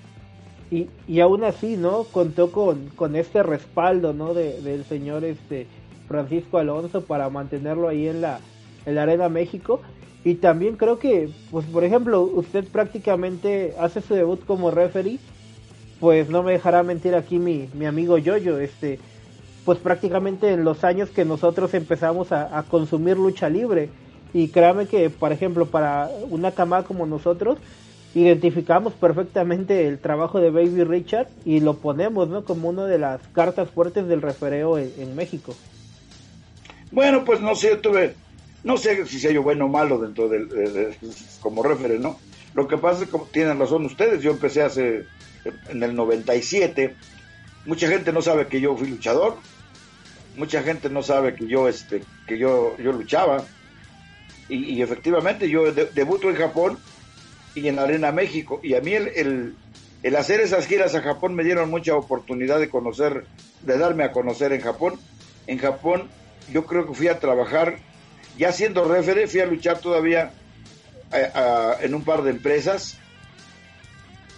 Y, 0.72 0.88
y 1.08 1.20
aún 1.20 1.44
así, 1.44 1.78
¿no? 1.78 2.04
Contó 2.04 2.52
con, 2.52 2.90
con 2.90 3.16
este 3.16 3.42
respaldo, 3.42 4.14
¿no? 4.14 4.36
De, 4.36 4.62
del 4.62 4.86
señor 4.86 5.24
este 5.24 5.66
Francisco 6.08 6.60
Alonso 6.60 7.06
para 7.06 7.30
mantenerlo 7.30 7.88
ahí 7.88 8.08
en 8.08 8.22
la, 8.22 8.40
en 8.86 8.96
la 8.96 9.04
Arena 9.04 9.30
México. 9.30 9.82
Y 10.24 10.36
también 10.36 10.76
creo 10.76 11.00
que, 11.00 11.30
pues 11.50 11.66
por 11.66 11.84
ejemplo, 11.84 12.22
usted 12.22 12.66
prácticamente 12.66 13.74
hace 13.80 14.02
su 14.02 14.14
debut 14.14 14.46
como 14.46 14.70
referee, 14.70 15.18
pues 16.00 16.30
no 16.30 16.44
me 16.44 16.52
dejará 16.52 16.84
mentir 16.84 17.16
aquí 17.16 17.40
mi, 17.40 17.70
mi 17.74 17.86
amigo 17.86 18.18
Yoyo, 18.18 18.60
este, 18.60 19.00
pues 19.70 19.78
prácticamente 19.78 20.52
en 20.52 20.64
los 20.64 20.84
años 20.84 21.12
que 21.12 21.26
nosotros 21.26 21.76
empezamos 21.76 22.32
a, 22.32 22.66
consumir 22.72 23.18
lucha 23.18 23.50
libre. 23.50 23.90
Y 24.34 24.48
créame 24.48 24.88
que, 24.88 25.12
por 25.12 25.32
ejemplo, 25.32 25.68
para 25.68 26.10
una 26.32 26.54
camada 26.54 26.82
como 26.82 27.06
nosotros, 27.06 27.60
identificamos 28.16 28.94
perfectamente 28.94 29.88
el 29.88 30.00
trabajo 30.00 30.40
de 30.40 30.50
Baby 30.50 30.86
Richard 30.86 31.28
y 31.46 31.60
lo 31.60 31.76
ponemos 31.76 32.30
¿no? 32.30 32.46
como 32.46 32.68
una 32.68 32.88
de 32.88 32.98
las 32.98 33.22
cartas 33.28 33.70
fuertes 33.70 34.08
del 34.08 34.24
refereo 34.24 34.80
en, 34.80 35.16
México. 35.16 35.54
Bueno, 36.90 37.24
pues 37.24 37.40
no 37.40 37.54
sé, 37.54 37.76
tuve, 37.76 38.16
no 38.64 38.76
sé 38.76 39.06
si 39.06 39.20
sea 39.20 39.30
yo 39.30 39.44
bueno 39.44 39.66
o 39.66 39.70
malo 39.70 40.00
dentro 40.00 40.28
del, 40.30 40.98
como 41.42 41.62
referee, 41.62 42.00
¿no? 42.00 42.18
Lo 42.56 42.68
que 42.68 42.80
pasa 42.80 43.04
es 43.04 43.10
que 43.12 43.20
tienen 43.32 43.60
razón 43.60 43.86
ustedes, 43.86 44.24
yo 44.24 44.32
empecé 44.32 44.64
hace, 44.64 45.06
en 45.70 45.84
el 45.84 45.96
97, 45.96 46.96
mucha 47.68 47.88
gente 47.88 48.12
no 48.12 48.24
sabe 48.24 48.48
que 48.48 48.60
yo 48.60 48.76
fui 48.76 48.88
luchador, 48.88 49.38
mucha 50.36 50.64
gente 50.64 50.90
no 50.90 51.04
sabe 51.04 51.36
que 51.36 51.48
yo, 51.48 51.68
este, 51.68 52.04
que 52.28 52.38
yo, 52.38 52.78
yo 52.78 52.92
luchaba, 52.92 53.46
y, 54.50 54.82
efectivamente 54.82 55.48
yo 55.48 55.72
debuto 55.72 56.30
en 56.30 56.36
Japón 56.36 56.80
y 57.54 57.68
en 57.68 57.78
Arena 57.78 58.12
México. 58.12 58.60
Y 58.64 58.74
a 58.74 58.82
mí 58.82 58.94
el, 58.94 59.56
el, 60.02 60.16
hacer 60.16 60.42
esas 60.42 60.66
giras 60.66 60.96
a 60.96 61.02
Japón 61.02 61.36
me 61.36 61.44
dieron 61.44 61.70
mucha 61.70 61.96
oportunidad 61.96 62.60
de 62.60 62.68
conocer, 62.68 63.26
de 63.62 63.78
darme 63.78 64.04
a 64.04 64.12
conocer 64.12 64.52
en 64.52 64.62
Japón. 64.62 65.00
En 65.46 65.60
Japón 65.60 66.10
yo 66.52 66.66
creo 66.66 66.88
que 66.88 66.96
fui 66.96 67.08
a 67.08 67.20
trabajar, 67.20 67.78
ya 68.38 68.52
siendo 68.52 68.86
referee, 68.86 69.28
fui 69.28 69.42
a 69.42 69.46
luchar 69.46 69.80
todavía 69.80 70.32
eh, 71.14 71.30
en 71.82 71.94
un 71.94 72.04
par 72.04 72.24
de 72.24 72.32
empresas. 72.32 72.98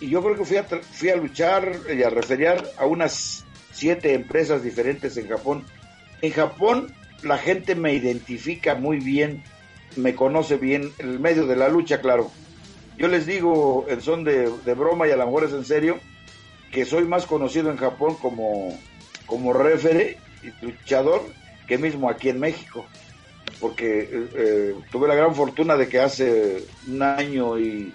Y 0.02 0.10
yo 0.10 0.22
creo 0.22 0.36
que 0.36 0.46
fui 0.46 0.58
a, 0.58 0.64
fui 0.64 1.10
a 1.10 1.16
luchar 1.16 1.72
y 1.96 2.04
a 2.04 2.10
referiar 2.10 2.70
a 2.78 2.86
unas 2.86 3.46
siete 3.72 4.14
empresas 4.14 4.62
diferentes 4.62 5.16
en 5.16 5.30
Japón. 5.30 5.66
En 6.22 6.32
Japón 6.32 6.94
la 7.24 7.38
gente 7.38 7.76
me 7.76 7.94
identifica 7.94 8.76
muy 8.76 9.00
bien, 9.00 9.44
me 9.96 10.16
conoce 10.16 10.58
bien, 10.58 10.92
en 11.00 11.10
el 11.10 11.20
medio 11.20 11.46
de 11.46 11.56
la 11.56 11.70
lucha, 11.70 12.02
claro 12.02 12.32
yo 13.02 13.08
les 13.08 13.26
digo, 13.26 13.86
en 13.90 14.00
son 14.00 14.24
de, 14.24 14.48
broma 14.76 15.08
y 15.08 15.12
a 15.12 15.18
lo 15.18 15.26
mejor 15.26 15.46
es 15.46 15.54
en 15.54 15.66
serio, 15.66 16.00
que 16.72 16.86
soy 16.86 17.04
más 17.06 17.26
conocido 17.26 17.72
en 17.72 17.78
Japón 17.78 18.16
como, 18.22 18.78
como 19.26 19.54
refere 19.54 20.20
y 20.44 20.66
luchador 20.66 21.24
que 21.68 21.80
mismo 21.80 22.12
aquí 22.12 22.30
en 22.30 22.40
México. 22.40 22.86
Porque 23.60 24.02
eh, 24.02 24.30
eh, 24.36 24.76
tuve 24.92 25.08
la 25.08 25.16
gran 25.16 25.34
fortuna 25.34 25.76
de 25.78 25.90
que 25.90 26.00
hace 26.00 26.64
un 26.88 27.02
año 27.02 27.58
y 27.58 27.92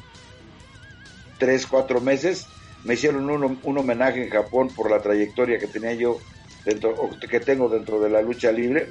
tres, 1.39 1.69
cuatro 1.69 2.01
meses 2.01 2.49
me 2.83 2.95
hicieron 2.95 3.31
un, 3.31 3.61
un 3.63 3.79
homenaje 3.79 4.25
en 4.25 4.31
Japón 4.31 4.71
por 4.75 4.91
la 4.91 5.01
trayectoria 5.01 5.59
que 5.59 5.69
tenía 5.69 5.95
yo 5.95 6.19
dentro, 6.67 7.11
que 7.31 7.41
tengo 7.41 7.69
dentro 7.69 8.01
de 8.01 8.11
la 8.11 8.21
lucha 8.21 8.53
libre 8.53 8.89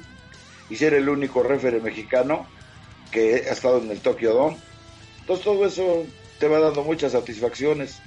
y 0.68 0.76
ser 0.76 0.94
el 0.94 1.08
único 1.08 1.42
refere 1.42 1.80
mexicano 1.80 2.48
que 3.12 3.44
ha 3.48 3.52
estado 3.52 3.78
en 3.78 3.90
el 3.90 4.00
Tokyo 4.00 4.34
Dome 4.34 4.56
entonces 5.20 5.44
todo 5.44 5.66
eso 5.66 6.06
te 6.40 6.48
va 6.48 6.58
dando 6.58 6.82
muchas 6.82 7.12
satisfacciones 7.12 7.98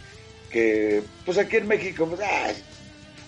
que 0.52 1.02
pues 1.26 1.38
aquí 1.38 1.58
en 1.58 1.68
México 1.68 2.08
pues, 2.08 2.22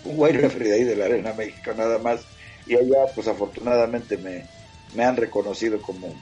un 0.03 0.17
guay 0.17 0.33
refri 0.33 0.71
ahí 0.71 0.83
de 0.83 0.95
la 0.95 1.05
Arena 1.05 1.33
México 1.33 1.71
nada 1.77 1.99
más 1.99 2.21
y 2.65 2.75
allá 2.75 3.05
pues 3.13 3.27
afortunadamente 3.27 4.17
me, 4.17 4.45
me 4.95 5.05
han 5.05 5.15
reconocido 5.15 5.81
como, 5.81 6.13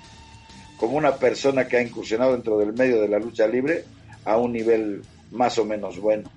como 0.77 0.97
una 0.97 1.15
persona 1.15 1.67
que 1.67 1.77
ha 1.77 1.81
incursionado 1.81 2.33
dentro 2.33 2.57
del 2.57 2.73
medio 2.73 3.01
de 3.01 3.07
la 3.07 3.19
lucha 3.19 3.47
libre 3.47 3.85
a 4.25 4.37
un 4.37 4.53
nivel 4.53 5.01
más 5.31 5.57
o 5.57 5.65
menos 5.65 5.99
bueno. 5.99 6.29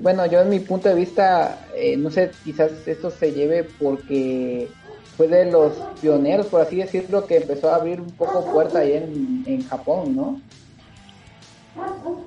Bueno, 0.00 0.26
yo 0.26 0.40
en 0.40 0.48
mi 0.48 0.60
punto 0.60 0.88
de 0.88 0.94
vista, 0.94 1.66
eh, 1.74 1.96
no 1.96 2.10
sé, 2.10 2.30
quizás 2.44 2.70
esto 2.86 3.10
se 3.10 3.32
lleve 3.32 3.64
porque 3.64 4.68
fue 5.16 5.28
de 5.28 5.50
los 5.50 5.74
pioneros, 6.00 6.46
por 6.46 6.62
así 6.62 6.76
decirlo, 6.76 7.26
que 7.26 7.38
empezó 7.38 7.70
a 7.70 7.76
abrir 7.76 8.00
un 8.00 8.12
poco 8.12 8.50
puerta 8.50 8.78
ahí 8.78 8.92
en, 8.92 9.44
en 9.46 9.66
Japón, 9.66 10.16
¿no? 10.16 10.40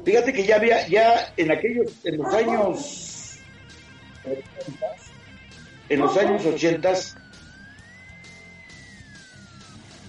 Fíjate 0.06 0.34
que 0.34 0.46
ya 0.46 0.58
había, 0.58 0.88
ya 0.88 1.34
en 1.38 1.52
aquellos, 1.52 2.06
en 2.06 2.18
los 2.18 2.34
años, 2.34 3.40
en 5.90 6.00
los 6.00 6.18
años 6.18 6.46
ochentas, 6.46 7.16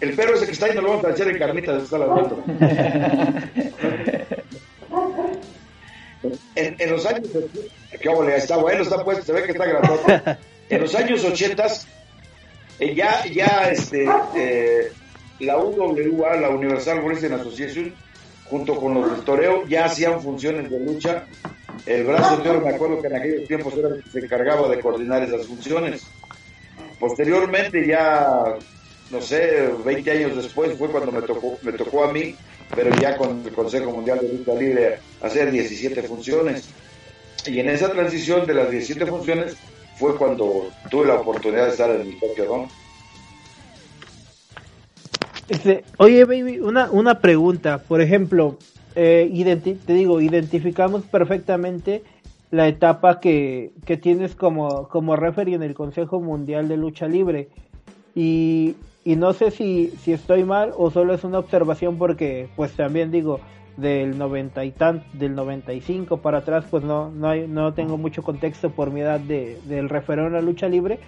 el 0.01 0.14
perro 0.14 0.35
ese 0.35 0.47
que 0.47 0.53
está 0.53 0.66
ahí 0.66 0.75
no 0.75 0.83
lo 0.83 0.88
vamos 0.90 1.05
a 1.05 1.11
echar 1.11 1.29
en 1.29 1.38
carnitas, 1.38 1.83
está 1.85 1.99
ladrando. 1.99 2.42
en, 6.55 6.91
los 6.91 7.05
años, 7.07 7.29
qué 7.91 8.37
está 8.37 8.57
bueno, 8.57 8.83
está 8.83 9.05
puesto, 9.05 9.25
se 9.25 9.33
ve 9.33 9.43
que 9.45 9.53
está 9.53 9.67
grandote. 9.67 10.39
En 10.69 10.81
los 10.81 10.95
años 10.95 11.25
ochentas 11.25 11.87
eh, 12.79 12.95
ya, 12.95 13.25
ya 13.27 13.71
este, 13.71 14.09
eh, 14.35 14.93
la 15.41 15.59
UWA, 15.59 16.37
la 16.37 16.49
Universal 16.51 17.01
Wrestling 17.03 17.33
Association, 17.33 17.95
junto 18.45 18.77
con 18.77 18.95
los 18.95 19.11
del 19.11 19.25
toreo, 19.25 19.67
ya 19.67 19.85
hacían 19.85 20.21
funciones 20.21 20.71
de 20.71 20.81
lucha. 20.81 21.27
El 21.87 22.05
brazo 22.05 22.39
de 22.39 22.51
oro, 22.51 22.61
me 22.61 22.71
acuerdo 22.75 23.01
que 23.01 23.09
en 23.09 23.17
aquellos 23.17 23.49
tiempos 23.49 23.75
era 23.77 23.89
el 23.89 24.03
que 24.03 24.11
se 24.11 24.19
encargaba 24.21 24.69
de 24.69 24.81
coordinar 24.81 25.23
esas 25.23 25.47
funciones. 25.47 26.03
Posteriormente, 26.99 27.87
ya, 27.87 28.55
no 29.11 29.21
sé, 29.21 29.69
20 29.85 30.11
años 30.11 30.37
después, 30.37 30.77
fue 30.77 30.89
cuando 30.89 31.13
me 31.13 31.23
tocó, 31.23 31.59
me 31.63 31.73
tocó 31.73 32.05
a 32.05 32.13
mí, 32.13 32.35
pero 32.75 32.95
ya 32.97 33.17
con 33.17 33.43
el 33.45 33.53
Consejo 33.53 33.91
Mundial 33.91 34.21
de 34.21 34.33
Lucha 34.33 34.55
Libre, 34.55 34.99
hacer 35.21 35.51
17 35.51 36.03
funciones. 36.03 36.69
Y 37.47 37.59
en 37.59 37.69
esa 37.69 37.91
transición 37.91 38.47
de 38.47 38.55
las 38.55 38.71
17 38.71 39.07
funciones, 39.07 39.57
fue 39.97 40.17
cuando 40.17 40.69
tuve 40.91 41.07
la 41.07 41.15
oportunidad 41.15 41.67
de 41.67 41.71
estar 41.71 41.91
en 41.91 42.01
el 42.01 42.19
Tokyo 42.19 42.67
Este, 45.49 45.85
oye, 45.99 46.25
baby, 46.25 46.59
una, 46.61 46.91
una 46.91 47.21
pregunta. 47.21 47.79
Por 47.79 48.01
ejemplo, 48.01 48.59
eh, 48.95 49.31
te 49.85 49.93
digo, 49.93 50.21
identificamos 50.21 51.05
perfectamente 51.05 52.03
la 52.51 52.69
etapa 52.69 53.21
que, 53.21 53.73
que 53.87 53.97
tienes 53.97 54.35
como, 54.35 54.89
como 54.89 55.17
referee 55.17 55.55
en 55.55 55.63
el 55.63 55.75
Consejo 55.75 56.21
Mundial 56.21 56.69
de 56.69 56.77
Lucha 56.77 57.07
Libre. 57.07 57.49
Y, 58.15 58.75
y 59.05 59.17
no 59.17 59.33
sé 59.33 59.51
si, 59.51 59.88
si 60.03 60.12
estoy 60.12 60.45
mal 60.45 60.73
o 60.77 60.91
solo 60.91 61.15
es 61.15 61.25
una 61.25 61.38
observación 61.38 61.99
porque, 61.99 62.49
pues 62.57 62.73
también 62.73 63.11
digo, 63.11 63.41
del 63.77 64.19
90 64.19 64.65
y 64.65 64.71
tan, 64.71 65.05
del 65.12 65.35
95 65.35 66.19
para 66.19 66.38
atrás, 66.38 66.65
pues 66.71 66.85
no, 66.85 67.11
no, 67.11 67.29
hay, 67.29 67.49
no 67.49 67.73
tengo 67.75 67.97
mucho 67.97 68.23
contexto 68.23 68.71
por 68.71 68.91
mi 68.91 69.01
edad 69.01 69.19
de, 69.19 69.59
del 69.65 69.88
referee 69.88 70.27
en 70.27 70.35
la 70.35 70.43
lucha 70.43 70.69
libre, 70.69 71.01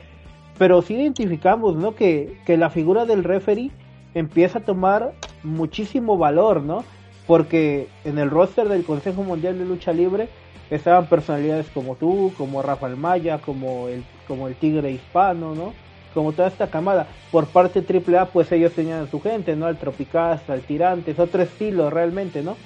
pero 0.58 0.82
sí 0.82 0.94
identificamos, 0.94 1.76
¿no? 1.76 1.94
Que, 1.94 2.36
que 2.46 2.56
la 2.56 2.70
figura 2.70 3.06
del 3.06 3.24
referee 3.24 3.70
empieza 4.14 4.58
a 4.58 4.64
tomar 4.64 5.12
muchísimo 5.42 6.16
valor, 6.16 6.62
¿no? 6.62 6.84
Porque 7.26 7.88
en 8.04 8.18
el 8.18 8.30
roster 8.30 8.68
del 8.68 8.84
Consejo 8.84 9.22
Mundial 9.22 9.58
de 9.58 9.64
Lucha 9.64 9.92
Libre 9.92 10.28
estaban 10.70 11.06
personalidades 11.06 11.68
como 11.70 11.96
tú, 11.96 12.32
como 12.36 12.62
Rafael 12.62 12.96
Maya, 12.96 13.38
como 13.38 13.88
el, 13.88 14.04
como 14.28 14.48
el 14.48 14.54
Tigre 14.54 14.90
Hispano, 14.90 15.54
¿no? 15.54 15.72
Como 16.14 16.32
toda 16.32 16.48
esta 16.48 16.68
camada. 16.68 17.06
Por 17.30 17.46
parte 17.46 17.80
AAA, 17.80 18.26
pues 18.26 18.50
ellos 18.52 18.72
tenían 18.72 19.02
a 19.02 19.10
su 19.10 19.20
gente, 19.20 19.56
¿no? 19.56 19.66
Al 19.66 19.78
Tropicasta, 19.78 20.52
al 20.52 20.62
Tirantes, 20.62 21.18
otro 21.18 21.42
estilo 21.42 21.90
realmente, 21.90 22.42
¿no? 22.42 22.56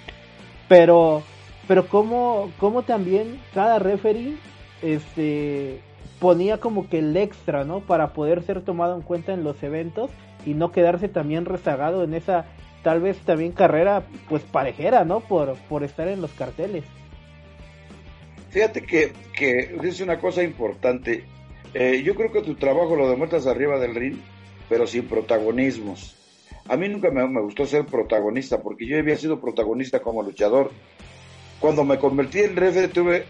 Pero, 0.68 1.22
pero 1.66 1.88
como, 1.88 2.50
como 2.58 2.82
también 2.82 3.40
cada 3.54 3.78
referee 3.78 4.36
este, 4.82 5.80
ponía 6.20 6.58
como 6.58 6.88
que 6.88 6.98
el 6.98 7.16
extra, 7.16 7.64
¿no? 7.64 7.80
Para 7.80 8.12
poder 8.12 8.42
ser 8.42 8.60
tomado 8.60 8.94
en 8.94 9.02
cuenta 9.02 9.32
en 9.32 9.44
los 9.44 9.62
eventos 9.62 10.10
y 10.46 10.54
no 10.54 10.70
quedarse 10.70 11.08
también 11.08 11.46
rezagado 11.46 12.04
en 12.04 12.14
esa 12.14 12.46
tal 12.82 13.00
vez 13.00 13.18
también 13.18 13.52
carrera 13.52 14.02
pues 14.28 14.42
parejera, 14.42 15.04
¿no? 15.04 15.20
Por, 15.20 15.56
por 15.68 15.82
estar 15.82 16.06
en 16.08 16.20
los 16.20 16.30
carteles. 16.32 16.84
Fíjate 18.50 18.82
que, 18.82 19.12
que 19.36 19.76
es 19.82 20.00
una 20.00 20.18
cosa 20.18 20.42
importante 20.42 21.24
eh, 21.74 22.02
yo 22.04 22.14
creo 22.14 22.32
que 22.32 22.42
tu 22.42 22.54
trabajo 22.54 22.96
lo 22.96 23.08
demuestras 23.08 23.46
arriba 23.46 23.78
del 23.78 23.94
ring, 23.94 24.16
pero 24.68 24.86
sin 24.86 25.04
protagonismos. 25.04 26.16
A 26.68 26.76
mí 26.76 26.88
nunca 26.88 27.10
me, 27.10 27.40
gustó 27.40 27.66
ser 27.66 27.86
protagonista, 27.86 28.62
porque 28.62 28.86
yo 28.86 28.98
había 28.98 29.16
sido 29.16 29.40
protagonista 29.40 30.00
como 30.00 30.22
luchador. 30.22 30.70
Cuando 31.60 31.84
me 31.84 31.98
convertí 31.98 32.40
en 32.40 32.56
referee 32.56 32.88
tuve 32.88 33.24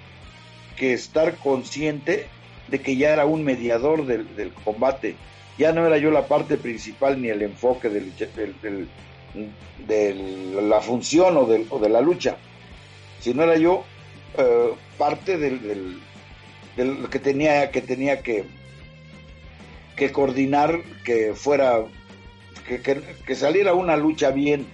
que 0.77 0.93
estar 0.93 1.37
consciente 1.37 2.27
de 2.69 2.81
que 2.81 2.97
ya 2.97 3.13
era 3.13 3.27
un 3.27 3.45
mediador 3.45 4.07
del, 4.07 4.53
combate. 4.65 5.15
Ya 5.57 5.73
no 5.73 5.87
era 5.87 5.99
yo 5.99 6.11
la 6.11 6.27
parte 6.27 6.57
principal 6.57 7.21
ni 7.21 7.29
el 7.29 7.43
enfoque 7.43 7.89
del, 7.89 8.13
de 9.87 10.15
la 10.63 10.81
función 10.81 11.37
o, 11.37 11.79
de 11.79 11.89
la 11.89 12.01
lucha, 12.01 12.37
sino 13.21 13.43
era 13.43 13.57
yo 13.57 13.85
eh, 14.37 14.73
parte 14.97 15.39
del, 15.39 16.01
que 17.11 17.19
tenía 17.19 17.71
que 17.71 17.81
tenía 17.81 18.23
que 18.23 18.45
que 19.97 20.13
coordinar 20.13 20.81
que 21.05 21.35
fuera 21.35 21.85
que, 22.67 22.81
que, 22.81 23.35
saliera 23.35 23.75
una 23.75 23.97
lucha 23.97 24.31
bien 24.31 24.67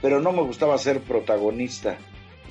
pero 0.00 0.20
no 0.20 0.32
me 0.32 0.42
gustaba 0.42 0.76
ser 0.78 1.00
protagonista. 1.00 1.96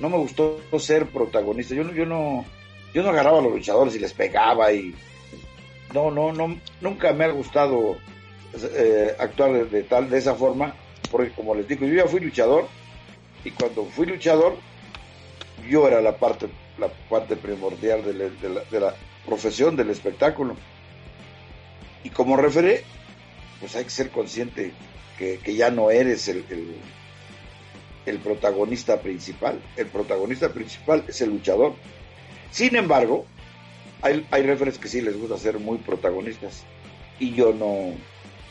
No 0.00 0.08
me 0.08 0.16
gustó 0.16 0.58
ser 0.78 1.06
protagonista. 1.06 1.74
Yo 1.74 1.84
no 1.84 1.92
yo 1.92 2.06
no 2.06 2.46
yo 2.94 3.02
no 3.02 3.10
agarraba 3.10 3.38
a 3.38 3.42
los 3.42 3.52
luchadores 3.52 3.94
y 3.94 3.98
les 3.98 4.12
pegaba 4.12 4.72
y 4.72 4.94
no, 5.92 6.10
no, 6.10 6.32
no, 6.32 6.58
nunca 6.80 7.12
me 7.12 7.24
ha 7.24 7.30
gustado 7.30 7.96
eh, 8.74 9.14
actuar 9.18 9.68
de, 9.68 9.82
tal, 9.84 10.08
de 10.10 10.18
esa 10.18 10.34
forma, 10.34 10.74
porque 11.10 11.32
como 11.32 11.54
les 11.54 11.68
digo, 11.68 11.86
yo 11.86 11.94
ya 11.94 12.06
fui 12.06 12.20
luchador 12.20 12.66
y 13.44 13.50
cuando 13.50 13.84
fui 13.86 14.06
luchador, 14.06 14.56
yo 15.68 15.86
era 15.88 16.00
la 16.00 16.16
parte, 16.16 16.48
la 16.78 16.88
parte 17.08 17.36
primordial 17.36 18.02
de 18.04 18.80
la, 18.80 18.94
profesión 19.24 19.76
del 19.76 19.90
espectáculo. 19.90 20.56
Y 22.02 22.10
como 22.10 22.36
referé, 22.36 22.82
pues 23.60 23.76
hay 23.76 23.84
que 23.84 23.90
ser 23.90 24.10
consciente 24.10 24.72
que, 25.18 25.38
ya 25.54 25.70
no 25.70 25.92
eres 25.92 26.26
el, 26.26 26.44
el, 28.04 28.18
protagonista 28.18 29.00
principal. 29.00 29.60
El 29.76 29.86
protagonista 29.86 30.52
principal 30.52 31.04
es 31.06 31.20
el 31.20 31.30
luchador. 31.30 31.74
Sin 32.50 32.74
embargo, 32.74 33.26
hay, 34.00 34.26
hay 34.32 34.42
referees 34.42 34.78
que 34.78 34.88
sí 34.88 35.00
les 35.00 35.16
gusta 35.16 35.38
ser 35.38 35.60
muy 35.60 35.78
protagonistas. 35.78 36.64
Y 37.20 37.34
yo 37.34 37.52
no, 37.52 37.94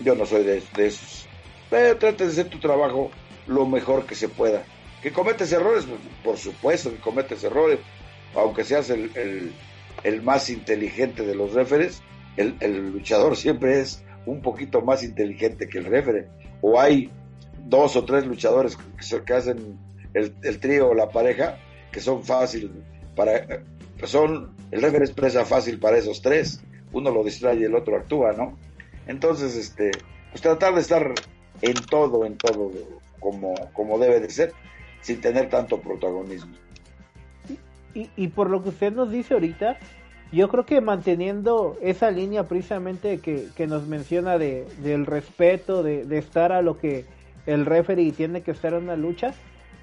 yo 0.04 0.16
no 0.16 0.26
soy 0.26 0.44
de, 0.44 0.64
esos. 0.78 1.28
Pero 1.70 1.98
trate 1.98 2.26
de 2.26 2.32
hacer 2.32 2.50
tu 2.50 2.60
trabajo 2.60 3.12
lo 3.48 3.66
mejor 3.66 4.06
que 4.06 4.16
se 4.16 4.30
pueda. 4.30 4.64
¿Que 5.02 5.12
cometes 5.12 5.52
errores? 5.52 5.86
Pues, 5.86 6.00
por 6.24 6.38
supuesto 6.38 6.92
que 6.92 6.98
cometes 6.98 7.44
errores. 7.44 7.80
Aunque 8.36 8.64
seas 8.64 8.90
el, 8.90 9.52
el, 10.04 10.22
más 10.22 10.50
inteligente 10.50 11.26
de 11.26 11.36
los 11.36 11.54
referees, 11.54 12.02
el, 12.38 12.92
luchador 12.92 13.36
siempre 13.36 13.80
es 13.80 14.04
un 14.26 14.42
poquito 14.42 14.82
más 14.82 15.04
inteligente 15.04 15.68
que 15.68 15.80
el 15.80 15.86
referee. 15.86 16.28
O 16.62 16.80
hay 16.80 17.10
dos 17.66 17.96
o 17.96 18.06
tres 18.06 18.26
luchadores 18.26 18.78
que, 19.26 19.34
hacen 19.34 19.78
el, 20.14 20.34
el 20.44 20.60
trío 20.60 20.90
o 20.90 20.94
la 20.94 21.10
pareja 21.10 21.58
que 21.92 22.00
son 22.00 22.24
fáciles 22.24 22.72
para 23.16 23.64
son 24.06 24.56
el 24.72 24.82
referee 24.82 25.06
expresa 25.06 25.46
fácil 25.46 25.78
para 25.78 25.98
esos 25.98 26.22
tres 26.22 26.62
uno 26.92 27.12
lo 27.12 27.24
distrae 27.24 27.60
y 27.60 27.64
el 27.66 27.76
otro 27.76 27.98
actúa 27.98 28.32
no 28.32 28.58
entonces, 29.08 29.56
este, 29.56 29.92
pues 30.32 30.42
tratar 30.42 30.76
de 30.76 30.82
estar 30.82 31.14
en 31.62 31.74
todo, 31.74 32.26
en 32.26 32.38
todo, 32.38 32.72
como, 33.20 33.54
como 33.74 34.00
debe 34.00 34.20
de 34.20 34.30
ser, 34.30 34.54
sin 35.02 35.20
tener 35.22 35.50
tanto 35.50 35.82
protagonismo. 35.82 36.56
Y, 37.94 38.28
por 38.30 38.50
lo 38.50 38.64
que 38.64 38.70
usted 38.70 38.94
nos 38.94 39.12
dice 39.12 39.34
ahorita, 39.34 39.78
yo 40.32 40.50
creo 40.50 40.66
que 40.66 40.80
manteniendo 40.82 41.78
esa 41.82 42.10
línea 42.12 42.48
precisamente 42.48 43.20
que, 43.20 43.48
que 43.56 43.68
nos 43.68 43.88
menciona 43.88 44.38
de, 44.38 44.66
del 44.82 45.06
respeto, 45.06 45.84
de, 45.84 46.06
de, 46.06 46.18
estar 46.18 46.52
a 46.52 46.62
lo 46.62 46.78
que 46.78 47.06
el 47.46 47.66
referee 47.66 48.12
tiene 48.12 48.42
que 48.42 48.52
estar 48.52 48.74
en 48.74 48.84
una 48.84 48.96
lucha, 48.96 49.34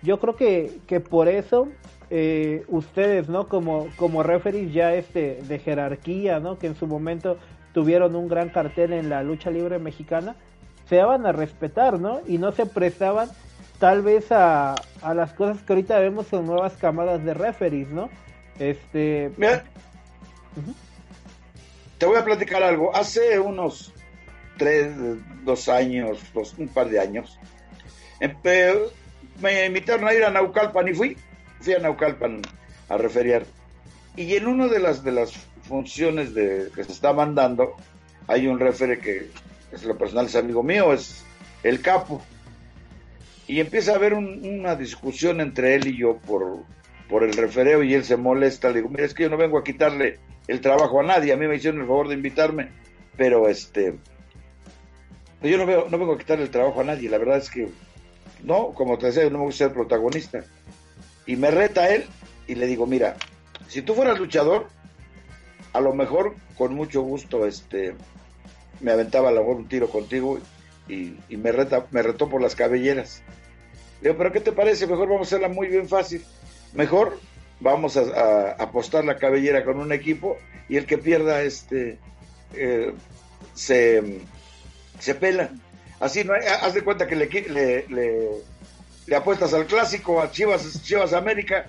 yo 0.02 0.18
creo 0.20 0.36
que, 0.36 0.78
que 0.86 1.00
por 1.00 1.28
eso 1.28 1.68
eh, 2.10 2.64
ustedes, 2.68 3.28
¿no? 3.28 3.48
Como, 3.48 3.88
como 3.96 4.22
referees 4.22 4.72
ya 4.72 4.94
este 4.94 5.42
de 5.46 5.58
jerarquía, 5.58 6.40
¿no? 6.40 6.58
Que 6.58 6.68
en 6.68 6.76
su 6.76 6.86
momento 6.86 7.36
tuvieron 7.74 8.16
un 8.16 8.28
gran 8.28 8.48
cartel 8.48 8.92
en 8.92 9.10
la 9.10 9.22
lucha 9.22 9.50
libre 9.50 9.78
mexicana, 9.78 10.36
se 10.86 10.96
daban 10.96 11.26
a 11.26 11.32
respetar, 11.32 12.00
¿no? 12.00 12.20
Y 12.26 12.38
no 12.38 12.52
se 12.52 12.64
prestaban 12.64 13.28
tal 13.78 14.02
vez 14.02 14.30
a, 14.32 14.74
a 15.02 15.14
las 15.14 15.32
cosas 15.32 15.62
que 15.62 15.72
ahorita 15.72 15.98
vemos 15.98 16.26
con 16.26 16.46
nuevas 16.46 16.74
camadas 16.74 17.24
de 17.24 17.34
referees, 17.34 17.88
¿no? 17.88 18.10
Este... 18.58 19.30
Mira, 19.36 19.64
te 21.98 22.06
voy 22.06 22.16
a 22.16 22.24
platicar 22.24 22.62
algo. 22.62 22.94
Hace 22.94 23.38
unos 23.38 23.92
tres, 24.56 24.92
dos 25.44 25.68
años, 25.68 26.18
dos, 26.34 26.54
un 26.58 26.68
par 26.68 26.88
de 26.88 27.00
años, 27.00 27.38
me 29.40 29.66
invitaron 29.66 30.08
a 30.08 30.14
ir 30.14 30.24
a 30.24 30.30
Naucalpan 30.30 30.88
y 30.88 30.94
fui. 30.94 31.16
Fui 31.60 31.74
a 31.74 31.78
Naucalpan 31.78 32.42
a 32.88 32.96
referiar. 32.96 33.44
Y 34.16 34.34
en 34.34 34.46
uno 34.46 34.68
de 34.68 34.80
las, 34.80 35.04
de 35.04 35.12
las 35.12 35.32
funciones 35.62 36.34
de, 36.34 36.70
que 36.74 36.84
se 36.84 36.92
está 36.92 37.12
mandando, 37.12 37.76
hay 38.26 38.48
un 38.48 38.58
refere 38.58 38.98
que 38.98 39.30
es 39.70 39.84
lo 39.84 39.96
personal, 39.96 40.26
es 40.26 40.34
amigo 40.34 40.62
mío, 40.62 40.92
es 40.92 41.24
el 41.62 41.80
capo. 41.80 42.20
Y 43.48 43.60
empieza 43.60 43.92
a 43.92 43.96
haber 43.96 44.14
una 44.14 44.76
discusión 44.76 45.40
entre 45.40 45.74
él 45.74 45.88
y 45.88 45.96
yo 45.96 46.18
por, 46.18 46.64
por 47.08 47.24
el 47.24 47.32
refereo 47.32 47.82
y 47.82 47.94
él 47.94 48.04
se 48.04 48.16
molesta. 48.16 48.68
Le 48.68 48.76
digo, 48.76 48.90
mira, 48.90 49.06
es 49.06 49.14
que 49.14 49.24
yo 49.24 49.30
no 49.30 49.36
vengo 49.36 49.58
a 49.58 49.64
quitarle 49.64 50.18
el 50.46 50.60
trabajo 50.60 51.00
a 51.00 51.02
nadie. 51.02 51.32
A 51.32 51.36
mí 51.36 51.46
me 51.48 51.56
hicieron 51.56 51.80
el 51.80 51.86
favor 51.86 52.08
de 52.08 52.14
invitarme, 52.14 52.68
pero 53.16 53.48
este, 53.48 53.94
yo 55.42 55.56
no, 55.56 55.66
veo, 55.66 55.88
no 55.90 55.98
vengo 55.98 56.12
a 56.12 56.18
quitarle 56.18 56.44
el 56.44 56.50
trabajo 56.50 56.80
a 56.80 56.84
nadie. 56.84 57.08
La 57.08 57.18
verdad 57.18 57.38
es 57.38 57.50
que, 57.50 57.68
no, 58.44 58.74
como 58.74 58.98
te 58.98 59.06
decía, 59.06 59.24
yo 59.24 59.30
no 59.30 59.38
me 59.38 59.44
gusta 59.44 59.64
ser 59.64 59.74
protagonista. 59.74 60.44
Y 61.26 61.36
me 61.36 61.50
reta 61.50 61.88
él 61.88 62.04
y 62.46 62.54
le 62.54 62.66
digo, 62.66 62.86
mira, 62.86 63.16
si 63.66 63.82
tú 63.82 63.94
fueras 63.94 64.18
luchador, 64.18 64.68
a 65.72 65.80
lo 65.80 65.94
mejor 65.94 66.34
con 66.56 66.74
mucho 66.74 67.02
gusto 67.02 67.46
este 67.46 67.94
me 68.80 68.92
aventaba 68.92 69.28
a 69.30 69.32
lo 69.32 69.42
un 69.42 69.68
tiro 69.68 69.88
contigo 69.88 70.38
y, 70.88 71.36
me, 71.36 71.52
reta, 71.52 71.86
me 71.90 72.02
retó 72.02 72.28
por 72.28 72.40
las 72.40 72.54
cabelleras. 72.54 73.22
Le 74.00 74.08
digo, 74.08 74.18
pero 74.18 74.32
¿qué 74.32 74.40
te 74.40 74.52
parece? 74.52 74.86
Mejor 74.86 75.08
vamos 75.08 75.26
a 75.26 75.36
hacerla 75.36 75.48
muy 75.48 75.68
bien 75.68 75.88
fácil. 75.88 76.24
Mejor 76.74 77.18
vamos 77.60 77.96
a, 77.96 78.52
apostar 78.52 79.04
la 79.04 79.16
cabellera 79.16 79.64
con 79.64 79.78
un 79.78 79.92
equipo 79.92 80.38
y 80.68 80.76
el 80.76 80.86
que 80.86 80.98
pierda 80.98 81.42
este 81.42 81.98
eh, 82.54 82.92
se, 83.54 84.20
se 84.98 85.14
pela. 85.14 85.50
Así 86.00 86.22
no 86.22 86.32
haz 86.34 86.74
de 86.74 86.82
cuenta 86.82 87.06
que 87.06 87.16
le, 87.16 87.26
le, 87.26 87.86
le, 89.06 89.16
apuestas 89.16 89.52
al 89.52 89.66
clásico, 89.66 90.20
a 90.20 90.30
Chivas, 90.30 90.82
Chivas 90.84 91.12
América, 91.12 91.66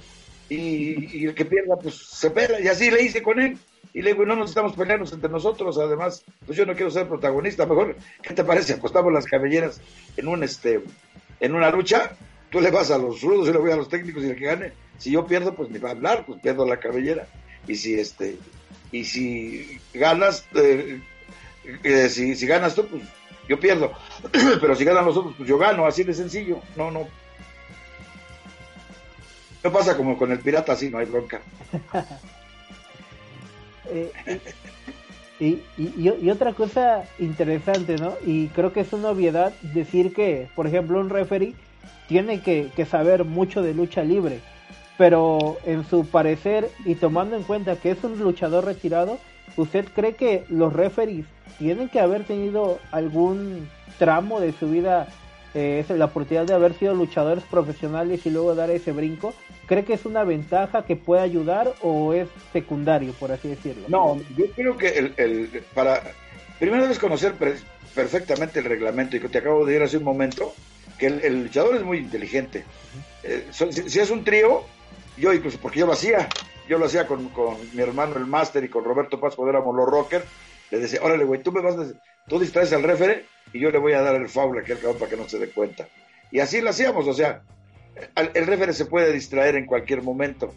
y, 0.49 1.17
y, 1.17 1.25
el 1.25 1.33
que 1.33 1.45
pierda 1.45 1.77
pues 1.77 1.95
se 1.95 2.29
pela. 2.29 2.59
Y 2.59 2.67
así 2.67 2.91
le 2.91 3.01
hice 3.01 3.23
con 3.23 3.39
él. 3.39 3.57
Y 3.91 4.03
le 4.03 4.11
digo, 4.11 4.23
no 4.25 4.35
nos 4.35 4.49
estamos 4.49 4.73
peleando 4.73 5.11
entre 5.11 5.29
nosotros, 5.29 5.79
además, 5.79 6.23
pues 6.45 6.55
yo 6.55 6.65
no 6.65 6.75
quiero 6.75 6.91
ser 6.91 7.07
protagonista, 7.07 7.65
mejor, 7.65 7.95
¿qué 8.21 8.35
te 8.35 8.43
parece? 8.43 8.73
Apostamos 8.73 9.11
las 9.11 9.25
cabelleras 9.25 9.81
en 10.15 10.27
un 10.27 10.43
este, 10.43 10.83
en 11.39 11.55
una 11.55 11.69
lucha, 11.71 12.11
tú 12.49 12.59
le 12.61 12.71
vas 12.71 12.91
a 12.91 12.97
los 12.97 13.21
rudos 13.21 13.47
y 13.47 13.51
le 13.51 13.57
voy 13.57 13.71
a 13.71 13.75
los 13.75 13.89
técnicos 13.89 14.23
y 14.23 14.29
el 14.29 14.35
que 14.35 14.45
gane, 14.45 14.73
si 14.97 15.11
yo 15.11 15.25
pierdo, 15.25 15.55
pues 15.55 15.69
ni 15.69 15.79
va 15.79 15.89
a 15.89 15.93
hablar, 15.93 16.25
pues 16.25 16.39
pierdo 16.41 16.65
la 16.65 16.79
cabellera. 16.79 17.27
Y 17.67 17.75
si 17.75 17.99
este, 17.99 18.37
y 18.91 19.05
si 19.05 19.79
ganas, 19.93 20.45
eh, 20.55 21.01
eh, 21.83 22.09
si, 22.09 22.35
si 22.35 22.47
ganas 22.47 22.75
tú, 22.75 22.85
pues 22.87 23.03
yo 23.47 23.59
pierdo. 23.59 23.93
Pero 24.61 24.75
si 24.75 24.83
ganan 24.83 25.05
los 25.05 25.17
otros, 25.17 25.35
pues 25.37 25.47
yo 25.47 25.57
gano, 25.57 25.85
así 25.85 26.03
de 26.03 26.13
sencillo. 26.13 26.61
No, 26.75 26.91
no. 26.91 27.07
No 29.63 29.71
pasa 29.73 29.97
como 29.97 30.17
con 30.17 30.31
el 30.31 30.39
pirata, 30.39 30.73
así 30.73 30.89
no 30.89 30.99
hay 30.99 31.05
bronca. 31.05 31.41
Eh, 33.91 34.11
y, 35.39 35.61
y, 35.77 36.29
otra 36.29 36.53
cosa 36.53 37.03
interesante, 37.17 37.97
¿no? 37.97 38.13
Y 38.25 38.47
creo 38.47 38.73
que 38.73 38.81
es 38.81 38.91
una 38.91 39.09
obviedad 39.09 39.53
decir 39.61 40.13
que, 40.13 40.49
por 40.53 40.67
ejemplo, 40.67 40.99
un 40.99 41.09
referee 41.09 41.55
tiene 42.09 42.41
que, 42.41 42.69
saber 42.85 43.23
mucho 43.23 43.61
de 43.61 43.73
lucha 43.73 44.03
libre, 44.03 44.41
pero 44.97 45.57
en 45.65 45.85
su 45.85 46.05
parecer 46.05 46.69
y 46.83 46.95
tomando 46.95 47.37
en 47.37 47.43
cuenta 47.43 47.77
que 47.77 47.91
es 47.91 48.03
un 48.03 48.19
luchador 48.19 48.65
retirado, 48.65 49.17
¿usted 49.55 49.85
cree 49.95 50.15
que 50.15 50.43
los 50.49 50.73
referees 50.73 51.25
tienen 51.57 51.87
que 51.87 52.01
haber 52.01 52.25
tenido 52.25 52.79
algún 52.91 53.69
tramo 53.97 54.41
de 54.41 54.51
su 54.51 54.69
vida, 54.69 55.07
eh, 55.53 55.85
la 55.89 56.05
oportunidad 56.05 56.45
de 56.45 56.53
haber 56.53 56.73
sido 56.73 56.93
luchadores 56.93 57.43
profesionales 57.45 58.25
y 58.25 58.29
luego 58.29 58.55
dar 58.55 58.69
ese 58.69 58.91
brinco? 58.91 59.33
¿Cree 59.67 59.85
que 59.85 59.93
es 59.93 60.05
una 60.05 60.23
ventaja 60.23 60.83
que 60.83 60.95
puede 60.95 61.21
ayudar 61.21 61.73
o 61.81 62.13
es 62.13 62.27
secundario, 62.53 63.13
por 63.13 63.31
así 63.31 63.49
decirlo? 63.49 63.85
No, 63.87 64.19
yo 64.37 64.45
creo 64.55 64.77
que 64.77 64.89
el, 64.89 65.13
el 65.17 65.63
para 65.73 66.01
primero 66.59 66.83
debes 66.83 66.99
conocer 66.99 67.33
perfectamente 67.95 68.59
el 68.59 68.65
reglamento 68.65 69.15
y 69.17 69.19
que 69.19 69.29
te 69.29 69.39
acabo 69.39 69.65
de 69.65 69.73
decir 69.73 69.85
hace 69.85 69.97
un 69.97 70.03
momento 70.03 70.53
que 70.97 71.07
el, 71.07 71.43
luchador 71.43 71.75
es 71.75 71.83
muy 71.83 71.97
inteligente. 71.97 72.65
Eh, 73.23 73.47
si, 73.51 73.99
es 73.99 74.09
un 74.09 74.23
trío, 74.23 74.63
yo 75.17 75.33
incluso, 75.33 75.57
porque 75.61 75.79
yo 75.79 75.85
lo 75.85 75.93
hacía, 75.93 76.27
yo 76.67 76.77
lo 76.77 76.85
hacía 76.85 77.07
con, 77.07 77.29
con 77.29 77.55
mi 77.73 77.81
hermano 77.81 78.17
el 78.17 78.25
máster 78.25 78.63
y 78.63 78.69
con 78.69 78.83
Roberto 78.83 79.19
Paz 79.19 79.35
cuando 79.35 79.51
éramos 79.51 79.75
los 79.75 79.87
rockers, 79.87 80.25
le 80.71 80.79
decía, 80.79 80.99
órale 81.01 81.23
güey, 81.23 81.41
tú 81.41 81.51
me 81.51 81.61
vas 81.61 81.75
a, 81.75 81.85
tú 82.27 82.39
distraes 82.39 82.73
al 82.73 82.83
refere 82.83 83.25
y 83.53 83.59
yo 83.59 83.71
le 83.71 83.79
voy 83.79 83.93
a 83.93 84.01
dar 84.01 84.15
el 84.15 84.29
foul 84.29 84.57
a 84.57 84.61
aquel 84.61 84.77
cabrón 84.77 84.97
para 84.99 85.11
que 85.11 85.17
no 85.17 85.27
se 85.27 85.39
dé 85.39 85.49
cuenta. 85.49 85.87
Y 86.31 86.39
así 86.39 86.61
lo 86.61 86.69
hacíamos, 86.69 87.07
o 87.07 87.13
sea, 87.13 87.43
el 88.15 88.47
referee 88.47 88.73
se 88.73 88.85
puede 88.85 89.11
distraer 89.11 89.55
en 89.55 89.65
cualquier 89.65 90.03
momento, 90.03 90.53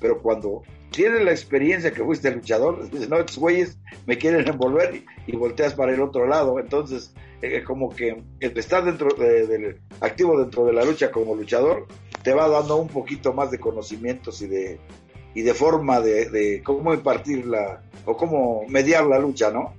pero 0.00 0.20
cuando 0.20 0.62
tienes 0.90 1.22
la 1.22 1.30
experiencia 1.30 1.92
que 1.92 2.04
fuiste 2.04 2.30
luchador, 2.30 2.82
dices, 2.90 3.08
no, 3.08 3.18
estos 3.18 3.38
güeyes 3.38 3.78
me 4.06 4.18
quieren 4.18 4.46
envolver 4.48 5.02
y, 5.26 5.36
volteas 5.36 5.74
para 5.74 5.94
el 5.94 6.00
otro 6.00 6.26
lado. 6.26 6.58
Entonces, 6.58 7.14
eh, 7.42 7.62
como 7.64 7.90
que 7.90 8.22
estar 8.40 8.84
dentro 8.84 9.14
del 9.14 9.80
activo 10.00 10.38
dentro 10.38 10.64
de 10.66 10.72
la 10.72 10.84
lucha 10.84 11.10
como 11.10 11.34
luchador 11.34 11.86
te 12.22 12.34
va 12.34 12.48
dando 12.48 12.76
un 12.76 12.88
poquito 12.88 13.32
más 13.32 13.50
de 13.50 13.58
conocimientos 13.58 14.42
y 14.42 14.46
de, 14.46 14.78
y 15.34 15.42
de 15.42 15.54
forma 15.54 16.00
de, 16.00 16.28
de 16.28 16.62
cómo 16.62 16.92
impartir 16.92 17.46
la 17.46 17.82
o 18.04 18.16
cómo 18.16 18.66
mediar 18.68 19.06
la 19.06 19.18
lucha, 19.18 19.50
¿no? 19.50 19.74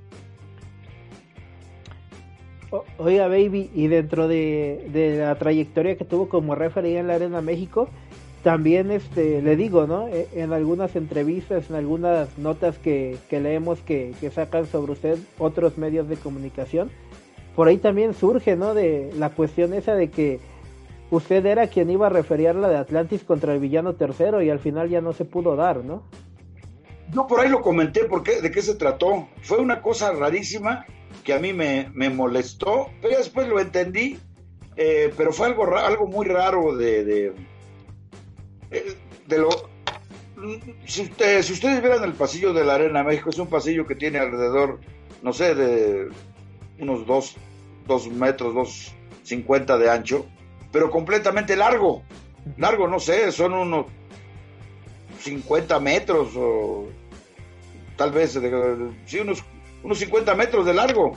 Oiga, 2.97 3.27
baby, 3.27 3.69
y 3.73 3.87
dentro 3.87 4.27
de, 4.27 5.17
la 5.19 5.35
trayectoria 5.35 5.95
que 5.95 6.05
tuvo 6.05 6.29
como 6.29 6.55
referee 6.55 6.97
en 6.97 7.07
la 7.07 7.15
Arena 7.15 7.41
México, 7.41 7.89
también 8.43 8.89
este 8.89 9.41
le 9.41 9.55
digo, 9.55 9.85
¿no? 9.85 10.07
E, 10.07 10.27
en 10.33 10.51
algunas 10.51 10.95
entrevistas, 10.95 11.69
en 11.69 11.75
algunas 11.75 12.37
notas 12.37 12.77
que, 12.79 13.17
que 13.29 13.39
leemos 13.39 13.79
que, 13.81 14.13
que, 14.19 14.31
sacan 14.31 14.65
sobre 14.65 14.93
usted 14.93 15.19
otros 15.37 15.77
medios 15.77 16.09
de 16.09 16.15
comunicación, 16.15 16.89
por 17.55 17.67
ahí 17.67 17.77
también 17.77 18.13
surge, 18.13 18.55
¿no? 18.55 18.73
De 18.73 19.11
la 19.17 19.29
cuestión 19.29 19.73
esa 19.73 19.93
de 19.93 20.09
que 20.09 20.39
usted 21.11 21.45
era 21.45 21.67
quien 21.67 21.89
iba 21.91 22.07
a 22.07 22.09
referir 22.09 22.55
la 22.55 22.69
de 22.69 22.77
Atlantis 22.77 23.23
contra 23.23 23.53
el 23.53 23.59
villano 23.59 23.93
tercero 23.93 24.41
y 24.41 24.49
al 24.49 24.59
final 24.59 24.89
ya 24.89 25.01
no 25.01 25.13
se 25.13 25.25
pudo 25.25 25.55
dar, 25.55 25.83
¿no? 25.83 26.03
Yo 27.11 27.27
por 27.27 27.41
ahí 27.41 27.49
lo 27.49 27.61
comenté, 27.61 28.05
porque, 28.05 28.41
¿de 28.41 28.51
qué 28.51 28.61
se 28.61 28.75
trató? 28.75 29.27
Fue 29.41 29.57
una 29.57 29.81
cosa 29.81 30.11
rarísima 30.13 30.85
que 31.25 31.33
a 31.33 31.39
mí 31.39 31.51
me, 31.51 31.89
me 31.93 32.09
molestó, 32.09 32.89
pero 33.01 33.17
después 33.17 33.47
lo 33.47 33.59
entendí, 33.59 34.17
eh, 34.77 35.13
pero 35.17 35.33
fue 35.33 35.47
algo, 35.47 35.75
algo 35.75 36.07
muy 36.07 36.25
raro 36.25 36.75
de, 36.75 37.03
de, 37.03 37.33
eh, 38.71 38.95
de 39.27 39.37
lo... 39.37 39.49
Si, 40.85 41.11
si 41.43 41.53
ustedes 41.53 41.81
vieran 41.81 42.03
el 42.03 42.13
pasillo 42.13 42.53
de 42.53 42.63
la 42.63 42.75
Arena 42.75 43.03
México, 43.03 43.29
es 43.29 43.37
un 43.37 43.47
pasillo 43.47 43.85
que 43.85 43.95
tiene 43.95 44.17
alrededor, 44.17 44.79
no 45.21 45.33
sé, 45.33 45.53
de 45.53 46.09
unos 46.79 47.05
dos, 47.05 47.35
dos 47.85 48.07
metros, 48.07 48.55
dos 48.55 48.95
cincuenta 49.23 49.77
de 49.77 49.89
ancho, 49.89 50.25
pero 50.71 50.89
completamente 50.89 51.55
largo. 51.55 52.03
Largo, 52.57 52.87
no 52.87 52.99
sé, 52.99 53.31
son 53.31 53.53
unos 53.53 53.85
50 55.19 55.79
metros 55.79 56.29
o 56.35 56.87
tal 58.01 58.11
vez, 58.11 58.39
sí, 59.05 59.19
unos, 59.19 59.43
unos 59.83 59.99
50 59.99 60.33
metros 60.33 60.65
de 60.65 60.73
largo. 60.73 61.15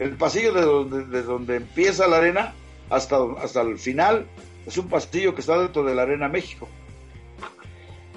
El 0.00 0.16
pasillo 0.16 0.52
de 0.52 0.62
donde, 0.62 1.46
de 1.52 1.56
empieza 1.56 2.08
la 2.08 2.16
arena 2.16 2.52
hasta, 2.90 3.18
hasta 3.40 3.60
el 3.60 3.78
final 3.78 4.26
es 4.66 4.76
un 4.76 4.88
pasillo 4.88 5.36
que 5.36 5.40
está 5.40 5.56
dentro 5.56 5.84
de 5.84 5.94
la 5.94 6.02
Arena 6.02 6.28
México. 6.28 6.66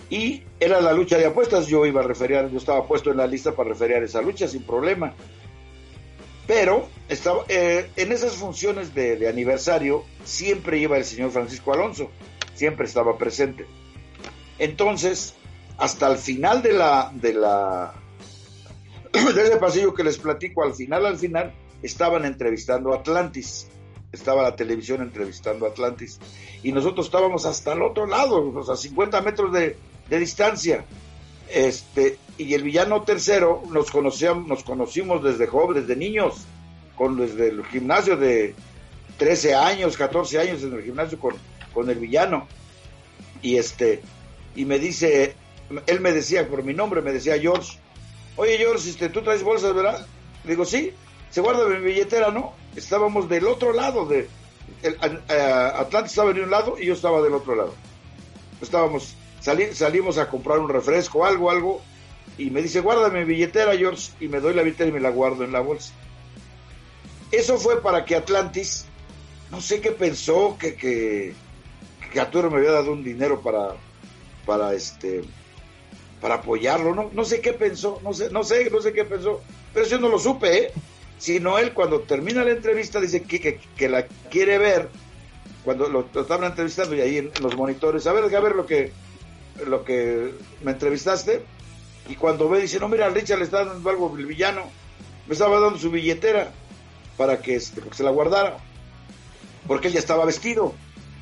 Y 0.09 0.41
era 0.59 0.81
la 0.81 0.91
lucha 0.91 1.19
de 1.19 1.27
apuestas, 1.27 1.67
yo 1.67 1.85
iba 1.85 2.01
a 2.01 2.03
referir, 2.03 2.49
yo 2.51 2.57
estaba 2.57 2.87
puesto 2.87 3.11
en 3.11 3.17
la 3.17 3.27
lista 3.27 3.51
para 3.51 3.69
referir 3.69 3.97
esa 3.97 4.23
lucha 4.23 4.47
sin 4.47 4.63
problema. 4.63 5.13
Pero 6.47 6.89
estaba, 7.09 7.45
eh, 7.47 7.91
en 7.95 8.11
esas 8.11 8.33
funciones 8.33 8.95
de, 8.95 9.27
aniversario 9.27 10.03
siempre 10.23 10.79
iba 10.79 10.97
el 10.97 11.05
señor 11.05 11.29
Francisco 11.29 11.73
Alonso, 11.73 12.09
siempre 12.55 12.87
estaba 12.87 13.19
presente. 13.19 13.67
Entonces, 14.57 15.35
hasta 15.79 16.11
el 16.11 16.17
final 16.17 16.61
de 16.61 16.73
la, 16.73 17.11
de 17.13 17.33
la, 17.33 17.93
de 19.35 19.41
ese 19.41 19.57
pasillo 19.57 19.93
que 19.93 20.03
les 20.03 20.17
platico, 20.17 20.63
al 20.63 20.73
final, 20.73 21.05
al 21.05 21.17
final, 21.17 21.53
estaban 21.81 22.25
entrevistando 22.25 22.93
a 22.93 22.97
Atlantis. 22.97 23.67
Estaba 24.11 24.43
la 24.43 24.55
televisión 24.55 25.01
entrevistando 25.01 25.65
a 25.65 25.69
Atlantis. 25.69 26.19
Y 26.63 26.71
nosotros 26.71 27.05
estábamos 27.05 27.45
hasta 27.45 27.73
el 27.73 27.81
otro 27.81 28.05
lado, 28.05 28.59
a 28.71 28.75
50 28.75 29.21
metros 29.21 29.53
de, 29.53 29.77
de 30.09 30.19
distancia. 30.19 30.85
Este, 31.49 32.17
y 32.37 32.53
el 32.53 32.63
villano 32.63 33.03
tercero 33.03 33.63
nos 33.71 33.89
conocíamos, 33.91 34.47
nos 34.47 34.63
conocimos 34.63 35.23
desde 35.23 35.47
jóvenes, 35.47 35.87
desde 35.87 35.99
niños, 35.99 36.45
con 36.95 37.17
desde 37.17 37.49
el 37.49 37.65
gimnasio 37.65 38.17
de 38.17 38.53
13 39.17 39.55
años, 39.55 39.97
14 39.97 40.39
años 40.39 40.63
en 40.63 40.73
el 40.73 40.83
gimnasio 40.83 41.19
con, 41.19 41.35
con 41.73 41.89
el 41.89 41.97
villano. 41.97 42.47
Y 43.41 43.57
este, 43.57 44.01
y 44.55 44.65
me 44.65 44.79
dice, 44.79 45.35
él 45.87 45.99
me 46.01 46.11
decía 46.11 46.47
por 46.47 46.63
mi 46.63 46.73
nombre, 46.73 47.01
me 47.01 47.13
decía 47.13 47.39
George, 47.39 47.79
oye 48.39 48.57
George, 48.57 48.89
este, 48.89 49.09
tú 49.09 49.21
traes 49.21 49.43
bolsas, 49.43 49.73
¿verdad? 49.73 50.07
Le 50.45 50.51
digo, 50.51 50.63
sí, 50.63 50.93
se 51.29 51.41
guarda 51.41 51.67
mi 51.67 51.83
billetera, 51.83 52.31
¿no? 52.31 52.53
Estábamos 52.75 53.27
del 53.27 53.45
otro 53.47 53.73
lado 53.73 54.05
de, 54.05 54.29
el, 54.81 54.97
Atlantis 55.29 56.11
estaba 56.13 56.31
de 56.31 56.41
un 56.41 56.49
lado 56.49 56.77
y 56.79 56.85
yo 56.85 56.93
estaba 56.93 57.21
del 57.21 57.33
otro 57.33 57.55
lado. 57.55 57.73
Estábamos, 58.61 59.15
salimos 59.41 60.17
a 60.17 60.29
comprar 60.29 60.59
un 60.59 60.69
refresco, 60.69 61.25
algo, 61.25 61.51
algo, 61.51 61.81
y 62.37 62.49
me 62.49 62.61
dice, 62.61 62.79
guárdame 62.79 63.25
mi 63.25 63.33
billetera, 63.33 63.75
George, 63.75 64.11
y 64.21 64.29
me 64.29 64.39
doy 64.39 64.53
la 64.53 64.63
billetera 64.63 64.89
y 64.89 64.93
me 64.93 65.01
la 65.01 65.09
guardo 65.09 65.43
en 65.43 65.51
la 65.51 65.59
bolsa. 65.59 65.93
Eso 67.31 67.57
fue 67.57 67.81
para 67.81 68.05
que 68.05 68.15
Atlantis, 68.15 68.85
no 69.51 69.59
sé 69.59 69.81
qué 69.81 69.91
pensó, 69.91 70.57
que, 70.57 70.75
que, 70.75 71.33
que 72.13 72.19
Arturo 72.21 72.49
me 72.49 72.57
había 72.57 72.71
dado 72.71 72.93
un 72.93 73.03
dinero 73.03 73.41
para, 73.41 73.75
para 74.45 74.73
este, 74.73 75.23
para 76.21 76.35
apoyarlo, 76.35 76.93
no, 76.93 77.09
no 77.13 77.25
sé 77.25 77.41
qué 77.41 77.53
pensó, 77.53 77.99
no 78.03 78.13
sé, 78.13 78.29
no 78.29 78.43
sé, 78.43 78.69
no 78.69 78.81
sé 78.81 78.93
qué 78.93 79.05
pensó, 79.05 79.41
pero 79.73 79.85
yo 79.85 79.99
no 79.99 80.09
lo 80.09 80.19
supe, 80.19 80.57
¿eh? 80.57 80.71
sino 81.17 81.57
él 81.57 81.73
cuando 81.73 82.01
termina 82.01 82.43
la 82.43 82.51
entrevista 82.51 82.99
dice 82.99 83.23
que, 83.23 83.59
que, 83.77 83.89
la 83.89 84.05
quiere 84.29 84.57
ver, 84.57 84.89
cuando 85.63 85.87
lo, 85.87 86.01
estaban 86.01 86.45
entrevistando 86.45 86.95
y 86.95 87.01
ahí 87.01 87.17
en, 87.17 87.31
los 87.41 87.55
monitores, 87.55 88.05
a 88.07 88.13
ver, 88.13 88.35
a 88.35 88.39
ver 88.39 88.55
lo 88.55 88.65
que, 88.65 88.91
lo 89.65 89.83
que 89.83 90.33
me 90.63 90.71
entrevistaste, 90.71 91.43
y 92.09 92.15
cuando 92.15 92.49
ve, 92.49 92.61
dice, 92.61 92.79
no, 92.79 92.87
mira, 92.89 93.07
Richard 93.09 93.37
le 93.37 93.45
está 93.45 93.63
dando 93.63 93.87
algo 93.87 94.15
el 94.17 94.25
villano. 94.25 94.63
Me 95.27 95.33
estaba 95.33 95.59
dando 95.59 95.77
su 95.77 95.91
billetera 95.91 96.51
para 97.17 97.39
que, 97.39 97.55
este, 97.55 97.81
se 97.91 98.03
la 98.03 98.09
guardara. 98.09 98.57
Porque 99.67 99.87
él 99.87 99.93
ya 99.93 99.99
estaba 99.99 100.25
vestido. 100.25 100.73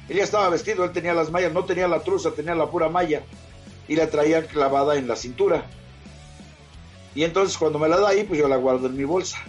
Él 0.07 0.15
ya 0.15 0.23
estaba 0.23 0.47
vestido, 0.47 0.86
él 0.86 0.93
tenía 0.93 1.13
las 1.13 1.29
mallas, 1.29 1.51
no 1.51 1.65
tenía 1.65 1.89
la 1.89 1.99
truza, 1.99 2.31
tenía 2.31 2.55
la 2.55 2.71
pura 2.71 2.88
malla. 2.88 3.23
Y 3.88 3.95
la 3.95 4.10
traía 4.10 4.45
clavada 4.45 4.97
en 4.97 5.08
la 5.08 5.15
cintura. 5.15 5.65
Y 7.15 7.23
entonces 7.23 7.58
cuando 7.58 7.80
me 7.80 7.89
la 7.89 7.97
da 8.00 8.10
ahí, 8.10 8.23
pues 8.23 8.39
yo 8.39 8.47
la 8.47 8.58
guardo 8.58 8.88
en 8.88 8.97
mi 8.97 9.04
bolsa. 9.04 9.39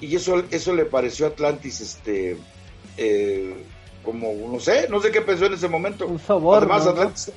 Y 0.00 0.16
eso, 0.16 0.42
eso 0.50 0.74
le 0.74 0.84
pareció 0.84 1.26
a 1.26 1.28
Atlantis, 1.30 1.80
este, 1.80 2.36
eh, 2.96 3.54
como, 4.04 4.32
no 4.50 4.58
sé, 4.60 4.88
no 4.88 5.00
sé 5.00 5.10
qué 5.10 5.20
pensó 5.20 5.46
en 5.46 5.54
ese 5.54 5.68
momento. 5.68 6.06
Un 6.06 6.20
Además, 6.52 6.86
Atlantis, 6.86 7.32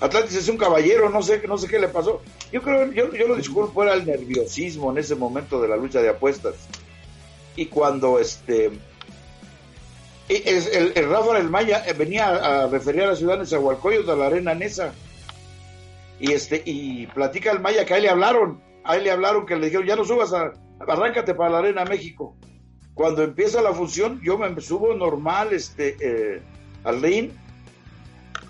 Atlantis 0.00 0.36
es 0.36 0.48
un 0.48 0.56
caballero, 0.56 1.10
no 1.10 1.22
sé, 1.22 1.42
no 1.46 1.58
sé 1.58 1.66
qué 1.68 1.78
le 1.78 1.88
pasó. 1.88 2.22
Yo 2.52 2.62
creo, 2.62 2.92
yo, 2.92 3.12
yo 3.12 3.26
lo 3.26 3.36
disculpo, 3.36 3.82
era 3.82 3.94
el 3.94 4.06
nerviosismo 4.06 4.90
en 4.92 4.98
ese 4.98 5.16
momento 5.16 5.60
de 5.60 5.68
la 5.68 5.76
lucha 5.76 6.00
de 6.00 6.08
apuestas. 6.08 6.54
Y 7.56 7.66
cuando 7.66 8.18
este 8.20 8.70
el, 10.28 10.92
el, 10.94 11.08
Rafael 11.08 11.48
Maya 11.48 11.84
eh, 11.86 11.92
venía 11.92 12.28
a 12.28 12.66
referir 12.68 13.02
a 13.02 13.08
la 13.08 13.16
ciudad 13.16 13.38
de 13.38 13.46
Zahualcoyos, 13.46 14.08
a 14.08 14.16
la 14.16 14.26
arena 14.26 14.54
Nesa. 14.54 14.92
Y 16.20 16.32
este, 16.32 16.62
y 16.64 17.06
platica 17.06 17.52
el 17.52 17.60
Maya 17.60 17.84
que 17.84 17.94
a 17.94 17.96
él 17.96 18.02
le 18.04 18.10
hablaron, 18.10 18.60
a 18.84 18.96
él 18.96 19.04
le 19.04 19.10
hablaron 19.10 19.46
que 19.46 19.56
le 19.56 19.66
dijeron, 19.66 19.86
ya 19.86 19.96
no 19.96 20.04
subas 20.04 20.32
a, 20.32 20.52
arráncate 20.80 21.34
para 21.34 21.50
la 21.50 21.58
arena 21.58 21.84
México. 21.84 22.36
Cuando 22.94 23.22
empieza 23.22 23.62
la 23.62 23.72
función, 23.72 24.20
yo 24.22 24.36
me 24.36 24.60
subo 24.60 24.94
normal, 24.94 25.52
este, 25.52 25.96
eh, 26.00 26.42
al 26.84 27.00
ring 27.00 27.30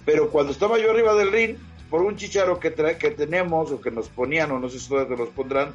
pero 0.08 0.30
cuando 0.30 0.52
estaba 0.52 0.78
yo 0.78 0.90
arriba 0.90 1.14
del 1.14 1.30
ring, 1.30 1.58
por 1.90 2.00
un 2.00 2.16
chicharo 2.16 2.58
que, 2.58 2.72
que 2.72 3.10
tenemos, 3.10 3.70
o 3.70 3.78
que 3.78 3.90
nos 3.90 4.08
ponían, 4.08 4.50
o 4.52 4.58
no 4.58 4.70
sé 4.70 4.80
si 4.80 4.88
todavía 4.88 5.18
nos 5.18 5.28
pondrán, 5.28 5.74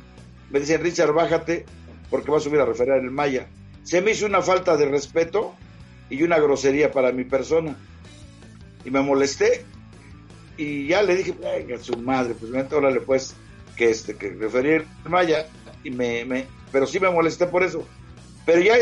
me 0.49 0.59
dicen, 0.59 0.81
Richard, 0.81 1.13
bájate, 1.13 1.67
porque 2.09 2.31
va 2.31 2.37
a 2.37 2.39
subir 2.39 2.59
a 2.59 2.65
referir 2.65 2.93
el 2.93 3.11
Maya. 3.11 3.45
Se 3.83 4.01
me 4.01 4.09
hizo 4.09 4.25
una 4.25 4.41
falta 4.41 4.75
de 4.75 4.87
respeto 4.87 5.53
y 6.13 6.21
una 6.21 6.38
grosería 6.38 6.91
para 6.91 7.12
mi 7.12 7.23
persona. 7.23 7.76
Y 8.86 8.91
me 8.91 9.02
molesté, 9.02 9.65
y 10.58 10.88
ya 10.88 11.02
le 11.02 11.15
dije, 11.15 11.32
venga, 11.32 11.80
su 11.80 11.97
madre, 11.97 12.36
pues 12.36 12.52
vente, 12.52 12.76
órale, 12.76 13.02
pues, 13.02 13.36
que 13.76 13.89
este, 13.89 14.15
que 14.15 14.30
referir 14.30 14.86
Maya, 15.06 15.47
y 15.84 15.89
me, 15.89 16.23
me, 16.26 16.45
pero 16.71 16.86
sí 16.86 16.99
me 16.99 17.10
molesté 17.10 17.47
por 17.47 17.63
eso. 17.63 17.88
Pero 18.45 18.62
ya 18.62 18.76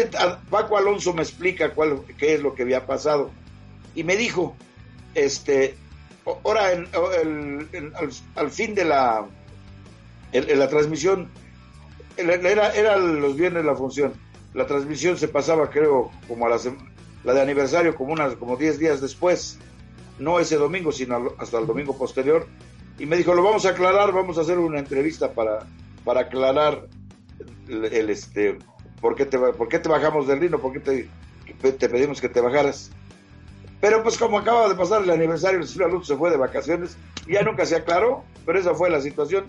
Paco 0.49 0.77
Alonso 0.77 1.13
me 1.13 1.21
explica 1.21 1.73
cuál, 1.73 2.01
qué 2.17 2.33
es 2.33 2.41
lo 2.41 2.53
que 2.53 2.63
había 2.63 2.85
pasado. 2.85 3.31
Y 3.95 4.03
me 4.03 4.17
dijo, 4.17 4.57
este, 5.15 5.75
ahora 6.25 6.67
al, 8.35 8.51
fin 8.51 8.75
de 8.75 8.83
la, 8.83 9.25
en, 10.33 10.59
la 10.59 10.67
transmisión, 10.67 11.29
era, 12.17 12.75
era 12.75 12.97
los 12.97 13.37
viernes 13.37 13.63
la 13.63 13.75
función, 13.75 14.11
la 14.53 14.67
transmisión 14.67 15.17
se 15.17 15.29
pasaba 15.29 15.69
creo 15.69 16.11
como 16.27 16.45
a 16.45 16.49
la, 16.49 16.57
la 17.23 17.33
de 17.33 17.41
aniversario 17.41 17.95
como 17.95 18.13
unas 18.13 18.35
como 18.35 18.57
10 18.57 18.79
días 18.79 19.01
después, 19.01 19.59
no 20.19 20.39
ese 20.39 20.57
domingo, 20.57 20.91
sino 20.91 21.33
hasta 21.37 21.59
el 21.59 21.67
domingo 21.67 21.97
posterior, 21.97 22.47
y 22.99 23.05
me 23.05 23.17
dijo, 23.17 23.33
lo 23.33 23.43
vamos 23.43 23.65
a 23.65 23.69
aclarar, 23.69 24.11
vamos 24.11 24.37
a 24.37 24.41
hacer 24.41 24.59
una 24.59 24.79
entrevista 24.79 25.33
para, 25.33 25.65
para 26.03 26.21
aclarar 26.21 26.87
el, 27.67 28.09
este, 28.09 28.57
por 28.99 29.15
qué, 29.15 29.25
te, 29.25 29.37
por 29.37 29.67
qué 29.67 29.79
te 29.79 29.89
bajamos 29.89 30.27
del 30.27 30.39
rino, 30.39 30.59
por 30.59 30.73
qué 30.73 30.79
te, 30.79 31.71
te 31.71 31.89
pedimos 31.89 32.21
que 32.21 32.29
te 32.29 32.41
bajaras. 32.41 32.91
Pero 33.79 34.03
pues 34.03 34.17
como 34.17 34.37
acaba 34.37 34.69
de 34.69 34.75
pasar 34.75 35.01
el 35.01 35.09
aniversario, 35.09 35.59
el 35.59 35.67
señor 35.67 35.89
Alonso 35.89 36.13
se 36.13 36.17
fue 36.19 36.29
de 36.29 36.37
vacaciones 36.37 36.95
y 37.25 37.33
ya 37.33 37.41
nunca 37.41 37.65
se 37.65 37.75
aclaró, 37.75 38.23
pero 38.45 38.59
esa 38.59 38.75
fue 38.75 38.91
la 38.91 39.01
situación. 39.01 39.45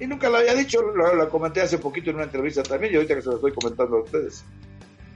Y 0.00 0.06
nunca 0.06 0.30
la 0.30 0.38
había 0.38 0.54
dicho, 0.54 0.80
lo, 0.80 1.28
comenté 1.28 1.60
hace 1.60 1.76
poquito 1.76 2.10
en 2.10 2.16
una 2.16 2.24
entrevista 2.24 2.62
también 2.62 2.94
y 2.94 2.96
ahorita 2.96 3.14
que 3.14 3.22
se 3.22 3.28
lo 3.28 3.36
estoy 3.36 3.52
comentando 3.52 3.98
a 3.98 4.02
ustedes. 4.02 4.44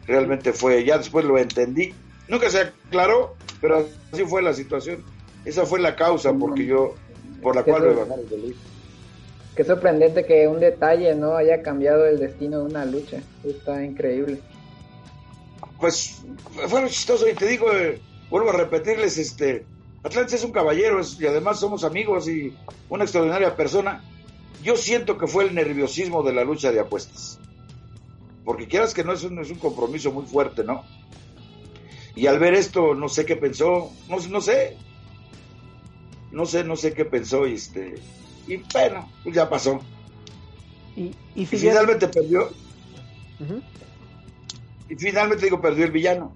Realmente 0.07 0.53
fue, 0.53 0.85
ya 0.85 0.99
después 0.99 1.25
lo 1.25 1.39
entendí. 1.39 1.95
Nunca 2.29 2.51
se 2.51 2.61
aclaró, 2.61 3.35
pero 3.61 3.87
así 4.13 4.25
fue 4.25 4.43
la 4.43 4.55
situación. 4.55 5.03
Esa 5.45 5.65
fue 5.65 5.81
la 5.81 5.95
causa 5.97 6.33
porque 6.33 6.67
yo, 6.67 6.95
por 7.43 7.55
la 7.55 7.63
cual 7.63 7.83
me 7.83 8.55
Qué 9.55 9.65
sorprendente 9.65 10.27
que 10.27 10.47
un 10.47 10.61
detalle 10.61 11.15
no 11.15 11.37
haya 11.37 11.63
cambiado 11.63 12.05
el 12.05 12.19
destino 12.19 12.59
de 12.59 12.65
una 12.65 12.85
lucha. 12.85 13.23
Está 13.43 13.83
increíble. 13.83 14.41
Pues 15.81 16.23
fue 16.69 16.87
chistoso 16.89 17.29
y 17.29 17.35
te 17.35 17.47
digo, 17.47 17.73
eh, 17.73 18.01
vuelvo 18.29 18.51
a 18.51 18.53
repetirles, 18.53 19.17
este, 19.17 19.65
Atlantis 20.03 20.35
es 20.35 20.45
un 20.45 20.53
caballero 20.53 21.01
y 21.19 21.27
además 21.27 21.59
somos 21.59 21.85
amigos 21.85 22.29
y 22.29 22.55
una 22.89 23.05
extraordinaria 23.05 23.57
persona. 23.57 24.05
Yo 24.63 24.77
siento 24.77 25.17
que 25.17 25.27
fue 25.27 25.45
el 25.45 25.55
nerviosismo 25.55 26.23
de 26.23 26.33
la 26.33 26.45
lucha 26.45 26.71
de 26.71 26.81
apuestas. 26.81 27.39
Porque 28.47 28.69
quieras 28.69 28.95
que 28.95 29.03
no 29.03 29.13
es 29.13 29.25
un, 29.25 29.41
es 29.41 29.51
un 29.51 29.59
compromiso 29.59 30.13
muy 30.13 30.25
fuerte, 30.25 30.63
¿no? 30.63 30.85
Y 32.15 32.29
al 32.29 32.39
ver 32.39 32.55
esto, 32.55 32.95
no 32.95 33.09
sé 33.09 33.27
qué 33.27 33.35
pensó, 33.35 33.91
no, 34.09 34.17
no 34.31 34.41
sé, 34.41 34.77
no 36.31 36.47
sé, 36.47 36.63
no 36.63 36.77
sé 36.77 36.95
qué 36.95 37.05
pensó 37.05 37.47
y 37.47 37.55
este, 37.55 37.97
y 38.47 38.57
bueno, 38.73 39.11
pues 39.25 39.35
ya 39.35 39.51
pasó. 39.51 39.81
Y, 40.95 41.45
finalmente 41.45 42.07
perdió. 42.07 42.49
Y 44.89 44.95
finalmente 44.95 45.45
digo, 45.45 45.61
perdió 45.61 45.85
el 45.85 45.91
villano. 45.91 46.33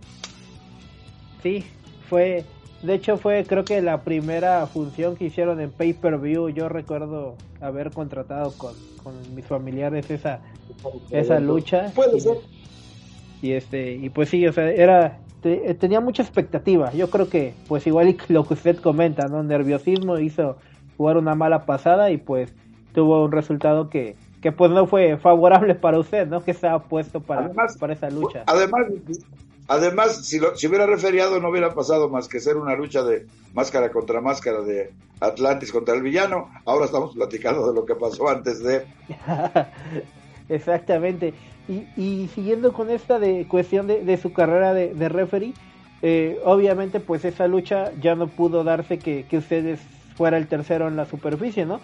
Sí, 1.44 1.64
fue, 2.10 2.44
de 2.82 2.94
hecho 2.94 3.16
fue 3.16 3.44
creo 3.46 3.64
que 3.64 3.80
la 3.82 4.02
primera 4.02 4.66
función 4.66 5.16
que 5.16 5.26
hicieron 5.26 5.60
en 5.60 5.70
Pay 5.70 5.94
Per 5.94 6.18
View. 6.18 6.48
Yo 6.48 6.68
recuerdo 6.68 7.36
haber 7.60 7.90
contratado 7.90 8.52
con, 8.56 8.74
con 9.02 9.14
mis 9.34 9.46
familiares 9.46 10.10
esa, 10.10 10.40
esa 11.10 11.40
lucha. 11.40 11.92
Puede 11.94 12.20
ser. 12.20 12.38
Y 13.42 13.52
este, 13.52 13.92
y 13.92 14.10
pues 14.10 14.28
sí, 14.28 14.46
o 14.46 14.52
sea, 14.52 14.70
era 14.70 15.18
eh, 15.42 15.74
tenía 15.74 16.00
mucha 16.00 16.22
expectativa. 16.22 16.92
Yo 16.92 17.08
creo 17.08 17.28
que, 17.28 17.54
pues 17.68 17.86
igual 17.86 18.16
lo 18.28 18.44
que 18.44 18.54
usted 18.54 18.76
comenta, 18.78 19.26
¿no? 19.28 19.42
Nerviosismo 19.42 20.18
hizo 20.18 20.56
jugar 20.96 21.16
una 21.16 21.34
mala 21.34 21.64
pasada 21.64 22.10
y 22.10 22.18
pues 22.18 22.52
tuvo 22.92 23.24
un 23.24 23.32
resultado 23.32 23.88
que, 23.88 24.16
que 24.42 24.52
pues 24.52 24.70
no 24.70 24.86
fue 24.86 25.16
favorable 25.16 25.74
para 25.74 25.98
usted, 25.98 26.26
¿no? 26.26 26.42
Que 26.42 26.50
estaba 26.50 26.82
puesto 26.82 27.20
para, 27.20 27.50
para 27.78 27.92
esa 27.92 28.10
lucha. 28.10 28.44
Además, 28.46 28.86
además 29.70 30.26
si, 30.26 30.38
lo, 30.38 30.56
si 30.56 30.66
hubiera 30.66 30.86
referiado 30.86 31.40
no 31.40 31.48
hubiera 31.48 31.72
pasado 31.72 32.08
más 32.08 32.28
que 32.28 32.40
ser 32.40 32.56
una 32.56 32.74
lucha 32.74 33.02
de 33.02 33.26
máscara 33.54 33.90
contra 33.90 34.20
máscara 34.20 34.60
de 34.60 34.92
Atlantis 35.20 35.72
contra 35.72 35.94
el 35.94 36.02
villano. 36.02 36.50
Ahora 36.64 36.86
estamos 36.86 37.14
platicando 37.14 37.66
de 37.68 37.74
lo 37.74 37.86
que 37.86 37.94
pasó 37.94 38.28
antes 38.28 38.62
de... 38.62 38.84
Exactamente. 40.48 41.32
Y, 41.96 42.28
siguiendo 42.34 42.72
con 42.72 42.90
esta 42.90 43.20
de 43.20 43.46
cuestión 43.46 43.86
de, 43.86 44.16
su 44.16 44.32
carrera 44.32 44.74
de, 44.74 44.92
de 44.92 45.08
referee, 45.08 45.54
eh, 46.02 46.40
obviamente 46.44 46.98
pues 46.98 47.24
esa 47.24 47.46
lucha 47.46 47.92
ya 48.00 48.16
no 48.16 48.26
pudo 48.26 48.64
darse 48.64 48.98
que, 48.98 49.24
que 49.26 49.38
ustedes 49.38 49.78
fuera 50.16 50.36
el 50.36 50.48
tercero 50.48 50.88
en 50.88 50.96
la 50.96 51.06
superficie, 51.06 51.64
¿no? 51.64 51.80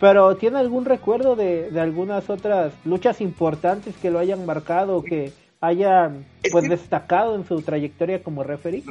Pero 0.00 0.34
¿tiene 0.36 0.58
algún 0.58 0.86
recuerdo 0.86 1.36
de, 1.36 1.70
algunas 1.78 2.30
otras 2.30 2.72
luchas 2.84 3.20
importantes 3.20 3.94
que 3.98 4.10
lo 4.10 4.18
hayan 4.18 4.46
marcado, 4.46 5.02
que 5.02 5.32
hayan 5.60 6.26
pues 6.50 6.68
destacado 6.68 7.34
en 7.34 7.46
su 7.46 7.60
trayectoria 7.62 8.22
como 8.22 8.42
referee? 8.42 8.82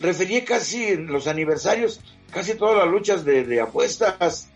Referí, 0.00 0.42
casi 0.42 0.84
en 0.84 1.06
los 1.08 1.26
aniversarios, 1.26 2.00
casi 2.30 2.54
todas 2.54 2.76
las 2.76 2.88
luchas 2.88 3.24
de, 3.24 3.44
de 3.44 3.60
apuestas 3.60 4.50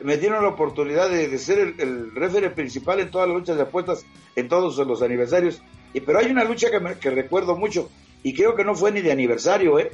me 0.00 0.16
dieron 0.16 0.42
la 0.42 0.50
oportunidad 0.50 1.08
de, 1.08 1.38
ser 1.38 1.58
el, 1.58 1.80
el 1.80 2.14
referee 2.14 2.50
principal 2.50 3.00
en 3.00 3.10
todas 3.10 3.28
las 3.28 3.36
luchas 3.36 3.56
de 3.56 3.62
apuestas, 3.62 4.04
en 4.36 4.48
todos 4.48 4.76
los 4.86 5.02
aniversarios. 5.02 5.62
Y, 5.92 6.00
pero 6.00 6.18
hay 6.18 6.30
una 6.30 6.44
lucha 6.44 6.68
que, 6.70 6.80
que 6.98 7.10
recuerdo 7.10 7.56
mucho, 7.56 7.90
y 8.22 8.34
creo 8.34 8.54
que 8.54 8.64
no 8.64 8.74
fue 8.74 8.90
ni 8.90 9.00
de 9.00 9.12
aniversario, 9.12 9.78
¿eh? 9.78 9.92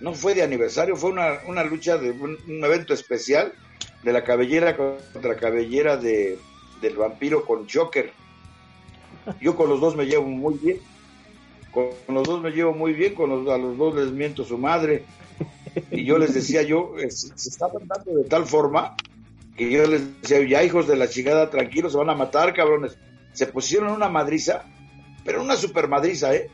No 0.00 0.12
fue 0.12 0.34
de 0.34 0.42
aniversario, 0.42 0.96
fue 0.96 1.10
una, 1.10 1.38
una 1.46 1.64
lucha 1.64 1.96
de 1.96 2.10
un, 2.10 2.36
evento 2.46 2.92
especial 2.92 3.52
de 4.02 4.12
la 4.12 4.22
cabellera 4.22 4.76
contra 4.76 5.36
cabellera 5.36 5.96
de, 5.96 6.38
del 6.82 6.96
vampiro 6.96 7.44
con 7.46 7.66
Joker. 7.68 8.12
Yo 9.40 9.56
con 9.56 9.68
los 9.68 9.80
dos 9.80 9.96
me 9.96 10.06
llevo 10.06 10.26
muy 10.26 10.54
bien. 10.54 10.78
Con 11.70 12.14
los 12.14 12.26
dos 12.26 12.40
me 12.40 12.50
llevo 12.50 12.72
muy 12.72 12.92
bien, 12.92 13.14
con 13.14 13.30
los, 13.30 13.48
a 13.48 13.58
los 13.58 13.76
dos 13.76 13.94
les 13.94 14.12
miento 14.12 14.44
su 14.44 14.58
madre. 14.58 15.04
Y 15.90 16.04
yo 16.04 16.18
les 16.18 16.34
decía, 16.34 16.62
yo, 16.62 16.94
se 17.08 17.48
estaban 17.48 17.88
dando 17.88 18.14
de 18.14 18.24
tal 18.28 18.46
forma 18.46 18.94
que 19.56 19.70
yo 19.70 19.86
les 19.86 20.20
decía, 20.20 20.46
ya 20.46 20.64
hijos 20.64 20.86
de 20.86 20.96
la 20.96 21.08
chingada, 21.08 21.50
tranquilos, 21.50 21.92
se 21.92 21.98
van 21.98 22.10
a 22.10 22.14
matar, 22.14 22.54
cabrones. 22.54 22.96
Se 23.32 23.46
pusieron 23.46 23.90
una 23.90 24.08
madriza, 24.08 24.64
pero 25.24 25.42
una 25.42 25.56
super 25.56 25.88
madriza, 25.88 26.34
¿eh? 26.34 26.50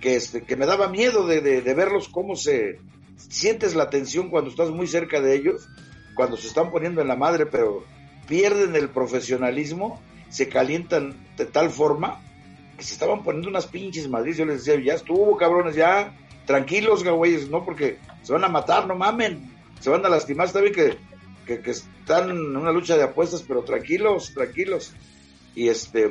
Que, 0.00 0.16
este, 0.16 0.42
que 0.42 0.56
me 0.56 0.66
daba 0.66 0.88
miedo 0.88 1.26
de, 1.26 1.40
de, 1.40 1.74
verlos 1.74 2.08
cómo 2.08 2.36
se... 2.36 2.78
Sientes 3.16 3.74
la 3.74 3.90
tensión 3.90 4.30
cuando 4.30 4.48
estás 4.48 4.70
muy 4.70 4.86
cerca 4.86 5.20
de 5.20 5.34
ellos, 5.34 5.68
cuando 6.14 6.38
se 6.38 6.46
están 6.46 6.70
poniendo 6.70 7.02
en 7.02 7.08
la 7.08 7.16
madre, 7.16 7.44
pero 7.44 7.84
pierden 8.26 8.74
el 8.76 8.88
profesionalismo, 8.88 10.00
se 10.30 10.48
calientan 10.48 11.14
de 11.36 11.44
tal 11.44 11.70
forma 11.70 12.22
que 12.78 12.84
se 12.84 12.94
estaban 12.94 13.22
poniendo 13.22 13.50
unas 13.50 13.66
pinches 13.66 14.08
madrizas. 14.08 14.38
Yo 14.38 14.46
les 14.46 14.64
decía, 14.64 14.82
ya 14.82 14.94
estuvo, 14.94 15.36
cabrones, 15.36 15.74
ya, 15.74 16.16
tranquilos, 16.46 17.04
güeyes, 17.04 17.50
no 17.50 17.64
porque 17.64 17.98
se 18.22 18.32
van 18.32 18.44
a 18.44 18.48
matar, 18.48 18.86
no 18.86 18.94
mamen, 18.94 19.52
se 19.80 19.90
van 19.90 20.06
a 20.06 20.08
lastimar. 20.08 20.46
Está 20.46 20.60
bien 20.60 20.72
que 20.72 21.10
que, 21.58 21.70
están 21.70 22.30
en 22.30 22.56
una 22.56 22.72
lucha 22.72 22.96
de 22.96 23.02
apuestas, 23.02 23.42
pero 23.42 23.62
tranquilos, 23.62 24.32
tranquilos. 24.34 24.92
Y 25.54 25.68
este, 25.68 26.10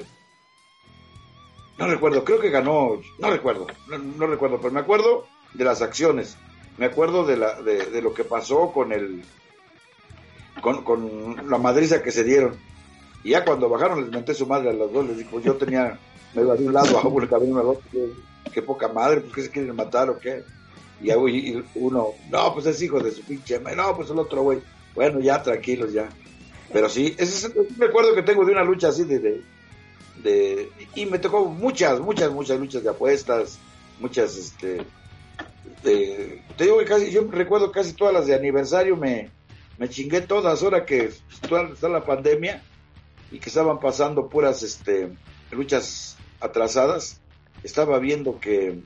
no 1.77 1.87
recuerdo, 1.87 2.23
creo 2.23 2.39
que 2.39 2.49
ganó, 2.49 2.99
no 3.19 3.29
recuerdo, 3.29 3.67
no, 3.87 4.27
recuerdo, 4.27 4.59
pero 4.59 4.73
me 4.73 4.81
acuerdo 4.81 5.25
de 5.53 5.63
las 5.63 5.81
acciones, 5.81 6.37
me 6.77 6.85
acuerdo 6.85 7.25
de, 7.25 7.37
la, 7.37 7.61
de, 7.61 8.01
lo 8.01 8.13
que 8.13 8.23
pasó 8.23 8.71
con 8.71 8.91
el, 8.91 9.23
con, 10.61 10.83
con, 10.83 11.49
la 11.49 11.57
madriza 11.57 12.03
que 12.03 12.11
se 12.11 12.23
dieron. 12.23 12.57
Y 13.23 13.31
ya 13.31 13.43
cuando 13.43 13.69
bajaron 13.69 14.01
les 14.01 14.11
menté 14.11 14.33
su 14.33 14.47
madre 14.47 14.69
a 14.69 14.73
los 14.73 14.91
dos, 14.91 15.07
les 15.07 15.17
dijo, 15.17 15.39
yo 15.41 15.55
tenía, 15.55 15.99
me 16.33 16.41
iba 16.41 16.55
de 16.55 16.65
un 16.65 16.73
lado 16.73 16.97
a 16.97 17.07
uno, 17.07 17.27
cabello 17.27 17.59
al 17.59 17.67
otro, 17.67 17.83
qué, 18.51 18.61
poca 18.61 18.87
madre, 18.87 19.21
pues 19.21 19.33
que 19.33 19.41
se 19.43 19.51
quieren 19.51 19.75
matar 19.75 20.09
o 20.09 20.17
qué. 20.17 20.43
Y, 21.01 21.11
uno, 21.75 22.09
no, 22.29 22.53
pues 22.53 22.65
es 22.65 22.81
hijo 22.81 22.99
de 22.99 23.11
su 23.11 23.23
pinche, 23.23 23.59
no, 23.59 23.95
pues 23.95 24.09
el 24.09 24.19
otro 24.19 24.41
güey 24.43 24.59
bueno, 24.95 25.19
ya 25.19 25.41
tranquilos, 25.41 25.93
ya. 25.93 26.09
Pero 26.71 26.89
sí, 26.89 27.15
ese 27.17 27.47
es 27.47 27.55
un 27.55 27.67
recuerdo 27.77 28.13
que 28.13 28.23
tengo 28.23 28.45
de 28.45 28.51
una 28.51 28.63
lucha 28.63 28.89
así 28.89 29.03
de, 29.03 29.41
de, 30.21 30.69
y 30.95 31.05
me 31.05 31.19
tocó 31.19 31.45
muchas, 31.45 31.99
muchas, 31.99 32.31
muchas 32.31 32.59
luchas 32.59 32.83
de 32.83 32.89
apuestas, 32.89 33.59
muchas, 33.99 34.35
este, 34.35 34.81
te 35.81 36.63
digo 36.63 36.79
que 36.79 36.85
casi, 36.85 37.11
yo 37.11 37.25
recuerdo 37.31 37.71
casi 37.71 37.93
todas 37.93 38.13
las 38.13 38.27
de 38.27 38.35
aniversario, 38.35 38.97
me, 38.97 39.29
me 39.77 39.89
chingué 39.89 40.21
todas, 40.21 40.61
ahora 40.61 40.85
que 40.85 41.11
está 41.31 41.89
la 41.89 42.03
pandemia 42.03 42.61
y 43.31 43.39
que 43.39 43.49
estaban 43.49 43.79
pasando 43.79 44.29
puras, 44.29 44.63
este, 44.63 45.09
luchas 45.51 46.17
atrasadas, 46.39 47.19
estaba 47.63 47.99
viendo 47.99 48.39
que, 48.39 48.79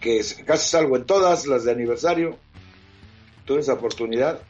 que 0.00 0.22
casi 0.46 0.70
salgo 0.70 0.96
en 0.96 1.04
todas 1.04 1.46
las 1.46 1.64
de 1.64 1.72
aniversario, 1.72 2.38
tuve 3.44 3.60
esa 3.60 3.74
oportunidad 3.74 4.40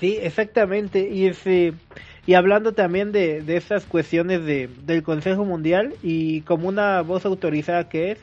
Sí, 0.00 0.18
exactamente. 0.20 1.08
Y 1.10 1.26
ese 1.26 1.74
y 2.26 2.34
hablando 2.34 2.72
también 2.72 3.12
de, 3.12 3.42
de 3.42 3.56
esas 3.56 3.84
cuestiones 3.84 4.44
de, 4.44 4.68
del 4.84 5.02
Consejo 5.02 5.44
Mundial 5.44 5.94
y 6.02 6.42
como 6.42 6.68
una 6.68 7.02
voz 7.02 7.24
autorizada 7.24 7.88
que 7.88 8.12
es, 8.12 8.18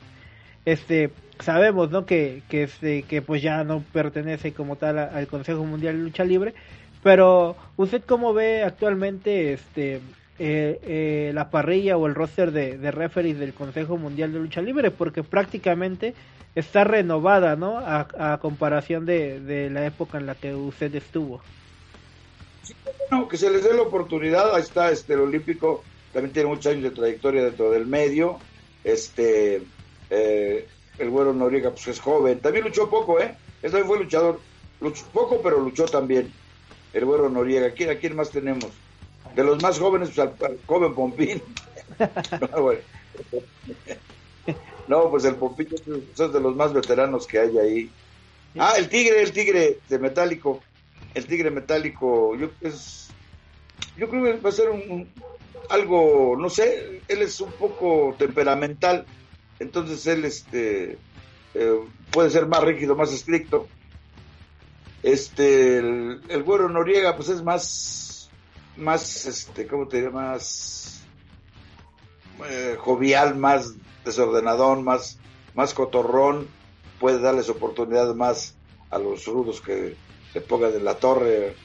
este 0.65 1.11
sabemos 1.39 1.91
no 1.91 2.05
que 2.05 2.43
que 2.49 2.63
este 2.63 3.03
que 3.03 3.21
pues 3.21 3.41
ya 3.41 3.63
no 3.63 3.83
pertenece 3.93 4.53
como 4.53 4.75
tal 4.75 4.97
al 4.99 5.27
Consejo 5.27 5.63
Mundial 5.63 5.97
de 5.97 6.03
Lucha 6.03 6.23
Libre 6.23 6.53
pero 7.03 7.55
usted 7.75 8.01
cómo 8.05 8.33
ve 8.33 8.63
actualmente 8.63 9.53
este 9.53 10.01
eh, 10.39 10.79
eh, 10.83 11.31
la 11.33 11.49
parrilla 11.49 11.97
o 11.97 12.05
el 12.07 12.15
roster 12.15 12.51
de, 12.51 12.77
de 12.77 12.91
referees 12.91 13.39
del 13.39 13.53
Consejo 13.53 13.97
Mundial 13.97 14.33
de 14.33 14.39
Lucha 14.39 14.61
Libre 14.61 14.91
porque 14.91 15.23
prácticamente 15.23 16.13
está 16.57 16.83
renovada, 16.83 17.55
¿no? 17.55 17.77
A, 17.77 18.39
comparación 18.41 19.05
de, 19.05 19.69
la 19.71 19.85
época 19.85 20.17
en 20.17 20.25
la 20.25 20.33
que 20.33 20.55
usted 20.55 20.93
estuvo. 20.95 21.39
Sí, 22.63 22.73
bueno, 23.09 23.27
que 23.27 23.38
se 23.38 23.51
les 23.51 23.63
dé 23.63 23.73
la 23.75 23.83
oportunidad. 23.83 24.55
Ahí 24.55 24.63
está 24.63 24.89
este, 24.91 25.13
el 25.13 25.19
Olímpico, 25.19 25.83
también 26.11 26.33
tiene 26.33 26.49
muchos 26.49 26.65
años 26.71 26.83
de 26.83 26.91
trayectoria 26.91 27.43
dentro 27.43 27.69
del 27.69 27.85
medio. 27.85 28.39
Este, 28.83 29.61
eh, 30.09 30.67
el 30.99 31.09
güero 31.09 31.33
Noriega, 31.33 31.71
pues 31.71 31.87
es 31.87 31.99
joven. 31.99 32.39
También 32.39 32.65
luchó 32.65 32.89
poco, 32.89 33.19
¿eh? 33.19 33.35
También 33.61 33.85
fue 33.85 33.99
luchador. 33.99 34.39
Luchó 34.81 35.05
poco, 35.13 35.41
pero 35.41 35.59
luchó 35.59 35.85
también. 35.85 36.31
El 36.93 37.05
güero 37.05 37.29
Noriega. 37.29 37.71
¿Quién, 37.71 37.89
¿A 37.89 37.95
quién 37.95 38.15
más 38.15 38.29
tenemos? 38.29 38.69
De 39.35 39.43
los 39.43 39.61
más 39.61 39.79
jóvenes, 39.79 40.09
pues 40.15 40.19
al, 40.19 40.59
joven 40.65 40.93
Pompín. 40.93 41.41
No, 44.87 45.09
pues 45.09 45.25
el 45.25 45.35
Pompito 45.35 45.75
es 45.75 46.31
de 46.31 46.39
los 46.39 46.55
más 46.55 46.71
veteranos 46.71 47.27
que 47.27 47.39
hay 47.39 47.57
ahí. 47.57 47.91
Ah, 48.57 48.75
el 48.77 48.87
tigre, 48.87 49.21
el 49.21 49.33
tigre 49.33 49.79
de 49.89 49.99
metálico. 49.99 50.61
El 51.13 51.25
tigre 51.25 51.51
metálico, 51.51 52.35
yo, 52.35 52.51
es, 52.61 53.09
yo 53.97 54.07
creo 54.09 54.23
que 54.23 54.39
va 54.39 54.49
a 54.49 54.53
ser 54.53 54.69
un, 54.69 55.09
algo, 55.69 56.35
no 56.37 56.49
sé, 56.49 57.01
él 57.07 57.21
es 57.21 57.41
un 57.41 57.51
poco 57.53 58.15
temperamental, 58.17 59.05
entonces 59.60 60.05
él 60.08 60.26
este 60.26 60.97
eh, 61.53 61.80
puede 62.12 62.30
ser 62.30 62.45
más 62.47 62.64
rígido, 62.64 62.95
más 62.95 63.12
estricto. 63.12 63.68
Este, 65.03 65.78
el, 65.78 66.43
güero 66.43 66.70
Noriega, 66.70 67.16
pues 67.16 67.30
es 67.30 67.43
más, 67.43 68.30
más, 68.76 69.26
este, 69.26 69.68
¿cómo 69.68 69.88
te 69.88 69.97
diría? 69.97 70.12
Más 70.12 71.01
eh, 72.49 72.76
jovial, 72.80 73.36
más 73.36 73.74
desordenadón, 74.05 74.84
más, 74.84 75.18
más 75.55 75.74
cotorrón, 75.74 76.47
puede 76.99 77.20
darles 77.20 77.49
oportunidad 77.49 78.14
más 78.16 78.55
a 78.89 78.99
los 78.99 79.26
rudos 79.26 79.62
que 79.62 79.95
se 80.34 80.41
pongan 80.41 80.74
en 80.74 80.86
la 80.86 80.95
torre. 80.95 81.55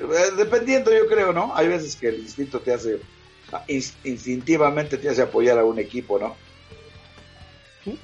Eh, 0.00 0.30
dependiendo, 0.36 0.92
yo 0.92 1.06
creo, 1.06 1.32
¿no? 1.32 1.52
Hay 1.54 1.68
veces 1.68 1.96
que 1.96 2.08
el 2.08 2.20
instinto 2.20 2.60
te 2.60 2.72
hace, 2.72 3.00
instintivamente 4.04 4.98
te 4.98 5.08
hace 5.08 5.22
apoyar 5.22 5.58
a 5.58 5.64
un 5.64 5.78
equipo, 5.78 6.18
¿no? 6.18 6.36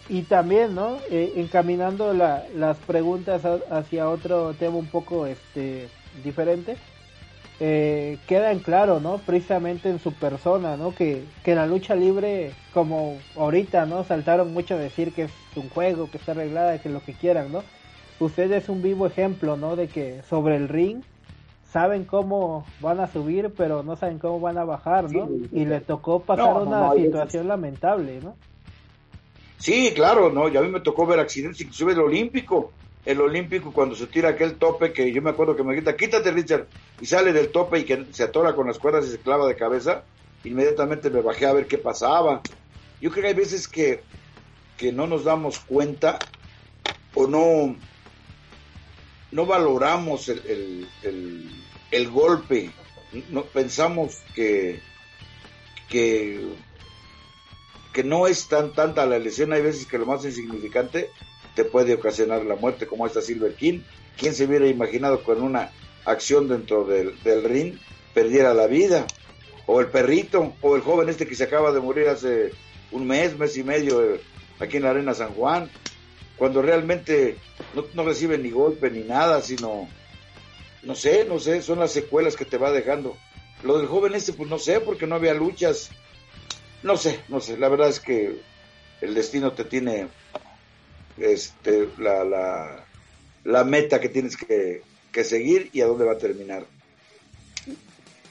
Y 0.08 0.22
también, 0.22 0.74
¿no? 0.74 0.98
Eh, 1.10 1.34
encaminando 1.36 2.12
las 2.12 2.78
preguntas 2.78 3.42
hacia 3.70 4.08
otro 4.08 4.54
tema 4.54 4.76
un 4.76 4.86
poco 4.86 5.26
este 5.26 5.88
diferente, 6.24 6.76
eh, 7.60 8.18
queda 8.26 8.52
en 8.52 8.60
claro, 8.60 9.00
¿no? 9.00 9.18
Precisamente 9.18 9.88
en 9.88 9.98
su 9.98 10.12
persona, 10.12 10.76
¿no? 10.76 10.94
Que, 10.94 11.24
que 11.44 11.54
la 11.54 11.66
lucha 11.66 11.94
libre, 11.94 12.52
como 12.72 13.18
ahorita, 13.36 13.86
¿no? 13.86 14.04
Saltaron 14.04 14.52
mucho 14.52 14.74
a 14.74 14.78
decir 14.78 15.12
que 15.12 15.24
es 15.24 15.32
un 15.56 15.68
juego, 15.68 16.10
que 16.10 16.18
está 16.18 16.32
arreglada, 16.32 16.78
que 16.78 16.88
lo 16.88 17.00
que 17.00 17.14
quieran, 17.14 17.52
¿no? 17.52 17.62
Usted 18.20 18.50
es 18.52 18.68
un 18.68 18.82
vivo 18.82 19.06
ejemplo, 19.06 19.56
¿no? 19.56 19.76
De 19.76 19.88
que 19.88 20.22
sobre 20.28 20.56
el 20.56 20.68
ring 20.68 21.02
saben 21.70 22.04
cómo 22.04 22.64
van 22.80 23.00
a 23.00 23.06
subir, 23.06 23.52
pero 23.56 23.82
no 23.82 23.96
saben 23.96 24.18
cómo 24.18 24.40
van 24.40 24.58
a 24.58 24.64
bajar, 24.64 25.10
¿no? 25.10 25.28
y 25.52 25.64
le 25.66 25.80
tocó 25.80 26.20
pasar 26.20 26.62
una 26.62 26.92
situación 26.94 27.46
lamentable, 27.46 28.20
¿no? 28.22 28.34
Sí, 29.58 29.92
claro, 29.94 30.30
no, 30.30 30.48
ya 30.48 30.60
a 30.60 30.62
mí 30.62 30.68
me 30.68 30.80
tocó 30.80 31.06
ver 31.06 31.18
accidentes, 31.18 31.60
inclusive 31.60 31.92
el 31.92 32.00
olímpico, 32.00 32.72
el 33.04 33.20
olímpico 33.20 33.72
cuando 33.72 33.96
se 33.96 34.06
tira 34.06 34.30
aquel 34.30 34.54
tope 34.54 34.92
que 34.92 35.12
yo 35.12 35.20
me 35.20 35.30
acuerdo 35.30 35.56
que 35.56 35.64
me 35.64 35.74
grita, 35.74 35.96
quítate 35.96 36.30
Richard, 36.30 36.66
y 37.00 37.06
sale 37.06 37.32
del 37.32 37.50
tope 37.50 37.80
y 37.80 37.84
que 37.84 38.06
se 38.12 38.22
atora 38.22 38.54
con 38.54 38.68
las 38.68 38.78
cuerdas 38.78 39.06
y 39.06 39.10
se 39.10 39.18
clava 39.18 39.48
de 39.48 39.56
cabeza, 39.56 40.04
inmediatamente 40.44 41.10
me 41.10 41.22
bajé 41.22 41.46
a 41.46 41.52
ver 41.52 41.66
qué 41.66 41.78
pasaba. 41.78 42.40
Yo 43.00 43.10
creo 43.10 43.22
que 43.22 43.28
hay 43.28 43.34
veces 43.34 43.66
que, 43.66 44.02
que 44.76 44.92
no 44.92 45.06
nos 45.06 45.24
damos 45.24 45.58
cuenta 45.58 46.18
o 47.14 47.26
no, 47.26 47.76
no 49.32 49.46
valoramos 49.46 50.28
el, 50.28 50.86
el, 51.02 51.50
el, 51.90 52.10
golpe, 52.10 52.70
no, 53.30 53.42
pensamos 53.42 54.18
que, 54.34 54.80
que 55.88 56.46
que 57.98 58.04
no 58.04 58.28
es 58.28 58.46
tan 58.46 58.74
tanta 58.74 59.04
la 59.06 59.18
lesión, 59.18 59.52
hay 59.52 59.60
veces 59.60 59.84
que 59.84 59.98
lo 59.98 60.06
más 60.06 60.24
insignificante 60.24 61.10
te 61.56 61.64
puede 61.64 61.94
ocasionar 61.94 62.44
la 62.44 62.54
muerte, 62.54 62.86
como 62.86 63.04
esta 63.04 63.20
Silver 63.20 63.56
King. 63.56 63.80
¿Quién 64.16 64.34
se 64.34 64.44
hubiera 64.44 64.68
imaginado 64.68 65.24
con 65.24 65.42
una 65.42 65.72
acción 66.04 66.46
dentro 66.46 66.84
del, 66.84 67.20
del 67.24 67.42
ring 67.42 67.74
perdiera 68.14 68.54
la 68.54 68.68
vida? 68.68 69.04
O 69.66 69.80
el 69.80 69.88
perrito, 69.88 70.54
o 70.60 70.76
el 70.76 70.82
joven 70.82 71.08
este 71.08 71.26
que 71.26 71.34
se 71.34 71.42
acaba 71.42 71.72
de 71.72 71.80
morir 71.80 72.06
hace 72.06 72.52
un 72.92 73.04
mes, 73.04 73.36
mes 73.36 73.56
y 73.56 73.64
medio 73.64 74.14
eh, 74.14 74.20
aquí 74.60 74.76
en 74.76 74.84
la 74.84 74.90
Arena 74.90 75.12
San 75.12 75.34
Juan, 75.34 75.68
cuando 76.36 76.62
realmente 76.62 77.36
no, 77.74 77.84
no 77.94 78.04
recibe 78.04 78.38
ni 78.38 78.52
golpe 78.52 78.92
ni 78.92 79.00
nada, 79.00 79.42
sino, 79.42 79.88
no 80.84 80.94
sé, 80.94 81.24
no 81.24 81.40
sé, 81.40 81.62
son 81.62 81.80
las 81.80 81.90
secuelas 81.90 82.36
que 82.36 82.44
te 82.44 82.58
va 82.58 82.70
dejando. 82.70 83.16
Lo 83.64 83.76
del 83.76 83.88
joven 83.88 84.14
este, 84.14 84.34
pues 84.34 84.48
no 84.48 84.60
sé, 84.60 84.78
porque 84.78 85.08
no 85.08 85.16
había 85.16 85.34
luchas, 85.34 85.90
no 86.82 86.96
sé, 86.96 87.20
no 87.28 87.40
sé, 87.40 87.56
la 87.58 87.68
verdad 87.68 87.88
es 87.88 88.00
que 88.00 88.40
el 89.00 89.14
destino 89.14 89.52
te 89.52 89.64
tiene 89.64 90.08
este, 91.18 91.88
la, 91.98 92.24
la, 92.24 92.84
la 93.44 93.64
meta 93.64 94.00
que 94.00 94.08
tienes 94.08 94.36
que, 94.36 94.82
seguir 95.24 95.68
y 95.72 95.80
a 95.80 95.86
dónde 95.86 96.04
va 96.04 96.12
a 96.12 96.18
terminar. 96.18 96.64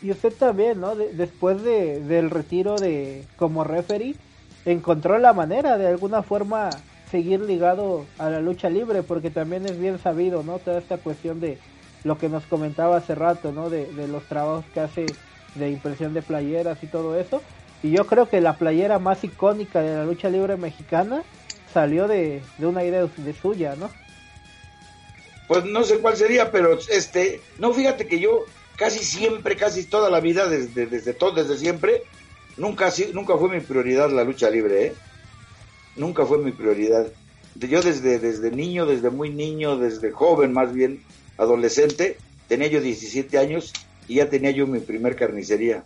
Y 0.01 0.11
usted 0.11 0.31
también, 0.31 0.79
¿no? 0.79 0.95
después 0.95 1.61
de, 1.61 1.99
del 1.99 2.29
retiro 2.29 2.77
de 2.77 3.25
como 3.35 3.65
referee, 3.65 4.15
encontró 4.63 5.17
la 5.17 5.33
manera 5.33 5.77
de 5.77 5.87
alguna 5.87 6.23
forma 6.23 6.69
seguir 7.11 7.41
ligado 7.41 8.05
a 8.17 8.29
la 8.29 8.39
lucha 8.39 8.69
libre, 8.69 9.03
porque 9.03 9.29
también 9.29 9.65
es 9.65 9.77
bien 9.77 9.99
sabido, 9.99 10.43
¿no? 10.43 10.59
Toda 10.59 10.79
esta 10.79 10.97
cuestión 10.97 11.41
de 11.41 11.57
lo 12.05 12.17
que 12.17 12.29
nos 12.29 12.45
comentaba 12.45 12.95
hace 12.95 13.15
rato, 13.15 13.51
¿no? 13.51 13.69
De, 13.69 13.85
de 13.87 14.07
los 14.07 14.23
trabajos 14.23 14.63
que 14.73 14.79
hace 14.79 15.05
de 15.55 15.69
impresión 15.69 16.13
de 16.13 16.21
playeras 16.21 16.81
y 16.83 16.87
todo 16.87 17.19
eso. 17.19 17.41
Y 17.83 17.91
yo 17.91 18.07
creo 18.07 18.29
que 18.29 18.41
la 18.41 18.57
playera 18.57 18.99
más 18.99 19.23
icónica 19.23 19.81
de 19.81 19.95
la 19.95 20.05
lucha 20.05 20.29
libre 20.29 20.57
mexicana 20.57 21.23
salió 21.73 22.07
de, 22.07 22.41
una 22.59 22.83
idea 22.83 23.05
de, 23.05 23.33
suya, 23.33 23.75
¿no? 23.75 23.89
Pues 25.47 25.63
no 25.65 25.83
sé 25.83 25.99
cuál 25.99 26.17
sería, 26.17 26.51
pero 26.51 26.77
este, 26.89 27.39
no, 27.59 27.73
fíjate 27.73 28.07
que 28.07 28.19
yo 28.19 28.45
casi 28.75 28.99
siempre, 28.99 29.55
casi 29.55 29.85
toda 29.85 30.09
la 30.09 30.19
vida, 30.19 30.49
desde, 30.49 30.87
desde 30.87 31.13
todo, 31.13 31.31
desde 31.31 31.57
siempre, 31.57 32.03
nunca, 32.57 32.91
nunca 33.13 33.37
fue 33.37 33.49
mi 33.49 33.59
prioridad 33.59 34.09
la 34.09 34.23
lucha 34.23 34.49
libre, 34.49 34.87
¿eh? 34.87 34.93
Nunca 35.95 36.25
fue 36.25 36.37
mi 36.39 36.51
prioridad. 36.51 37.07
Yo 37.55 37.81
desde, 37.81 38.19
desde 38.19 38.51
niño, 38.51 38.85
desde 38.85 39.09
muy 39.09 39.29
niño, 39.29 39.77
desde 39.77 40.11
joven 40.11 40.53
más 40.53 40.73
bien, 40.73 41.01
adolescente, 41.37 42.17
tenía 42.47 42.67
yo 42.67 42.81
17 42.81 43.37
años 43.37 43.73
y 44.07 44.15
ya 44.15 44.29
tenía 44.29 44.51
yo 44.51 44.67
mi 44.67 44.79
primer 44.79 45.15
carnicería. 45.15 45.83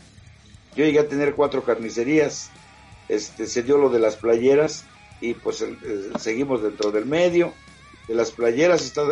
Yo 0.76 0.86
llegué 0.86 1.00
a 1.00 1.08
tener 1.08 1.36
cuatro 1.36 1.64
carnicerías, 1.64 2.50
este, 3.10 3.48
se 3.48 3.64
dio 3.64 3.78
lo 3.78 3.90
de 3.90 4.00
las 4.00 4.16
playeras 4.16 4.86
y 5.20 5.34
pues 5.34 5.64
seguimos 6.20 6.64
dentro 6.64 6.92
del 6.92 7.06
medio 7.06 7.54
de 8.08 8.16
las 8.16 8.32
playeras. 8.32 8.84
Está, 8.84 9.04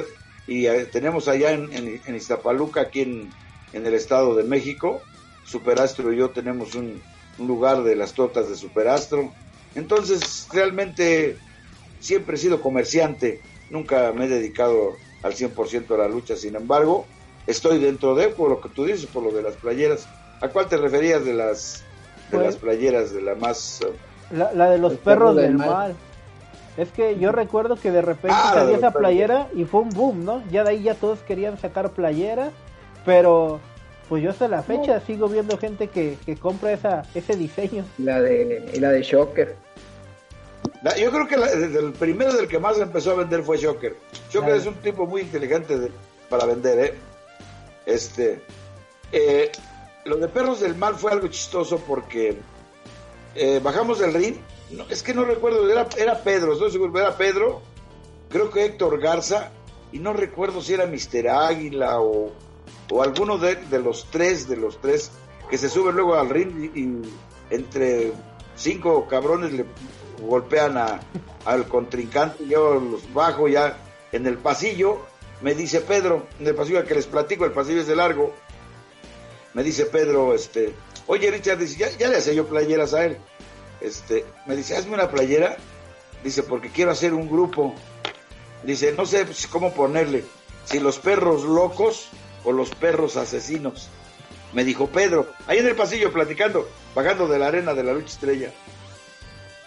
y 0.49 0.65
eh, 0.65 0.85
tenemos 0.85 1.27
allá 1.27 1.51
en, 1.51 2.01
en, 2.05 2.15
Iztapaluca, 2.15 2.81
aquí 2.81 3.01
en, 3.01 3.29
el 3.73 3.93
Estado 3.93 4.35
de 4.35 4.43
México, 4.43 5.01
Superastro 5.45 6.11
y 6.11 6.17
yo 6.17 6.31
tenemos 6.31 6.73
un, 6.73 7.01
lugar 7.37 7.83
de 7.83 7.95
las 7.95 8.13
tortas 8.13 8.49
de 8.49 8.55
Superastro. 8.55 9.31
Entonces, 9.75 10.47
realmente 10.51 11.37
siempre 11.99 12.35
he 12.35 12.39
sido 12.39 12.61
comerciante, 12.61 13.41
nunca 13.69 14.11
me 14.11 14.25
he 14.25 14.27
dedicado 14.27 14.95
al 15.21 15.35
100% 15.35 15.93
a 15.93 15.97
la 15.97 16.07
lucha, 16.07 16.35
sin 16.35 16.55
embargo, 16.55 17.05
estoy 17.45 17.77
dentro 17.77 18.15
de, 18.15 18.29
por 18.29 18.49
lo 18.49 18.59
que 18.59 18.69
tú 18.69 18.85
dices, 18.85 19.05
por 19.05 19.23
lo 19.23 19.31
de 19.31 19.43
las 19.43 19.55
playeras, 19.55 20.07
¿A 20.41 20.47
cuál 20.47 20.67
te 20.67 20.77
referías 20.77 21.25
de 21.25 21.33
las 21.33 21.83
de 22.31 22.37
las 22.37 22.55
pues, 22.55 22.57
playeras, 22.57 23.13
de 23.13 23.21
la 23.21 23.35
más... 23.35 23.81
Uh, 23.81 24.35
la, 24.35 24.69
de 24.69 24.77
los 24.77 24.93
perros 24.93 25.35
del 25.35 25.57
mal. 25.57 25.95
Es 26.77 26.91
que 26.91 27.17
yo 27.17 27.31
recuerdo 27.31 27.75
que 27.75 27.91
de 27.91 28.01
repente 28.01 28.37
ah, 28.39 28.51
salió 28.53 28.75
esa 28.75 28.91
playera 28.91 29.47
y 29.53 29.65
fue 29.65 29.81
un 29.81 29.89
boom, 29.89 30.23
¿no? 30.23 30.43
Ya 30.49 30.63
de 30.63 30.71
ahí 30.71 30.83
ya 30.83 30.95
todos 30.95 31.19
querían 31.19 31.57
sacar 31.57 31.89
playera, 31.91 32.51
pero 33.05 33.59
pues 34.07 34.23
yo 34.23 34.29
hasta 34.29 34.47
la 34.47 34.63
fecha 34.63 35.01
sigo 35.01 35.27
viendo 35.27 35.57
gente 35.57 35.87
que, 35.87 36.17
que 36.25 36.37
compra 36.37 36.71
esa 36.71 37.03
ese 37.15 37.35
diseño. 37.35 37.83
La 37.97 38.21
de 38.21 38.71
la 38.79 38.91
de 38.91 39.01
Shocker. 39.01 39.55
yo 40.97 41.11
creo 41.11 41.27
que 41.27 41.35
el 41.35 41.91
primero 41.93 42.31
del 42.33 42.47
que 42.47 42.59
más 42.59 42.79
empezó 42.79 43.11
a 43.11 43.15
vender 43.15 43.43
fue 43.43 43.57
Shocker. 43.57 43.97
Shocker 44.31 44.55
es 44.55 44.65
un 44.65 44.75
tipo 44.75 45.05
muy 45.05 45.21
inteligente 45.21 45.91
para 46.29 46.45
vender, 46.45 46.79
¿eh? 46.79 46.93
Este, 47.85 48.41
eh, 49.11 49.51
lo 50.05 50.17
de 50.17 50.27
Perros 50.27 50.59
del 50.59 50.75
Mal 50.75 50.95
fue 50.95 51.11
algo 51.11 51.27
chistoso 51.27 51.77
porque 51.79 52.37
eh, 53.35 53.59
bajamos 53.63 53.99
del 53.99 54.13
ring. 54.13 54.35
No, 54.71 54.85
es 54.89 55.01
que 55.01 55.13
no 55.13 55.25
recuerdo, 55.25 55.69
era, 55.69 55.87
era 55.97 56.21
Pedro, 56.23 56.53
estoy 56.53 56.71
seguro, 56.71 56.99
era 56.99 57.17
Pedro, 57.17 57.61
creo 58.29 58.51
que 58.51 58.65
Héctor 58.65 58.99
Garza, 58.99 59.51
y 59.91 59.99
no 59.99 60.13
recuerdo 60.13 60.61
si 60.61 60.73
era 60.73 60.85
Mister 60.85 61.27
Águila 61.27 61.99
o, 62.01 62.31
o 62.91 63.03
alguno 63.03 63.39
de, 63.39 63.57
los 63.79 64.05
tres, 64.11 64.47
de 64.47 64.57
los 64.57 64.79
tres, 64.79 65.11
que 65.49 65.57
se 65.57 65.69
suben 65.69 65.95
luego 65.95 66.15
al 66.15 66.29
ring 66.29 66.71
y, 66.75 67.01
entre 67.49 68.11
cinco 68.55 69.07
cabrones 69.07 69.53
le 69.53 69.65
golpean 70.21 70.77
a, 70.77 70.99
al 71.45 71.67
contrincante, 71.67 72.45
yo 72.45 72.75
los 72.75 73.11
bajo 73.11 73.47
ya 73.47 73.77
en 74.11 74.27
el 74.27 74.37
pasillo, 74.37 74.99
me 75.41 75.55
dice 75.55 75.81
Pedro, 75.81 76.27
en 76.39 76.45
el 76.45 76.53
pasillo 76.53 76.83
que 76.85 76.93
les 76.93 77.07
platico, 77.07 77.45
el 77.45 77.53
pasillo 77.53 77.81
es 77.81 77.87
de 77.87 77.95
largo, 77.95 78.33
me 79.53 79.63
dice 79.63 79.85
Pedro, 79.85 80.33
este, 80.33 80.73
oye 81.07 81.31
Richard, 81.31 81.57
dice, 81.57 81.95
ya, 81.97 82.07
le 82.07 82.17
hacía 82.17 82.33
yo 82.33 82.47
playeras 82.47 82.93
a 82.93 83.05
él. 83.05 83.17
Este, 83.81 84.25
me 84.45 84.55
dice, 84.55 84.75
hazme 84.75 84.93
una 84.93 85.09
playera. 85.09 85.57
Dice, 86.23 86.43
porque 86.43 86.69
quiero 86.69 86.91
hacer 86.91 87.13
un 87.13 87.29
grupo. 87.29 87.73
Dice, 88.63 88.91
no 88.91 89.05
sé 89.05 89.25
cómo 89.49 89.73
ponerle, 89.73 90.25
si 90.65 90.79
los 90.79 90.99
perros 90.99 91.43
locos 91.43 92.09
o 92.43 92.51
los 92.51 92.71
perros 92.71 93.15
asesinos. 93.17 93.89
Me 94.51 94.63
dijo 94.63 94.87
Pedro, 94.87 95.27
ahí 95.47 95.59
en 95.59 95.67
el 95.67 95.75
pasillo 95.75 96.11
platicando, 96.11 96.67
bajando 96.95 97.27
de 97.27 97.39
la 97.39 97.47
arena 97.47 97.73
de 97.73 97.83
la 97.83 97.93
lucha 97.93 98.07
estrella. 98.07 98.51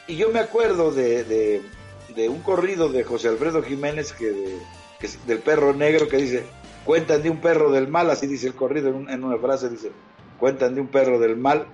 Y 0.08 0.16
yo 0.16 0.30
me 0.30 0.40
acuerdo 0.40 0.90
de, 0.90 1.24
de, 1.24 2.28
un 2.28 2.42
corrido 2.42 2.88
de 2.88 3.04
José 3.04 3.28
Alfredo 3.28 3.62
Jiménez, 3.62 4.12
que, 4.12 4.58
que 4.98 5.08
del 5.26 5.38
perro 5.38 5.72
negro, 5.72 6.08
que 6.08 6.16
dice, 6.16 6.44
cuentan 6.84 7.22
de 7.22 7.30
un 7.30 7.40
perro 7.40 7.70
del 7.70 7.88
mal, 7.88 8.10
así 8.10 8.26
dice 8.26 8.46
el 8.46 8.54
corrido 8.54 8.88
en, 8.88 9.24
una 9.24 9.38
frase, 9.38 9.68
dice, 9.68 9.92
cuentan 10.38 10.74
de 10.74 10.80
un 10.80 10.88
perro 10.88 11.18
del 11.18 11.36
mal. 11.36 11.66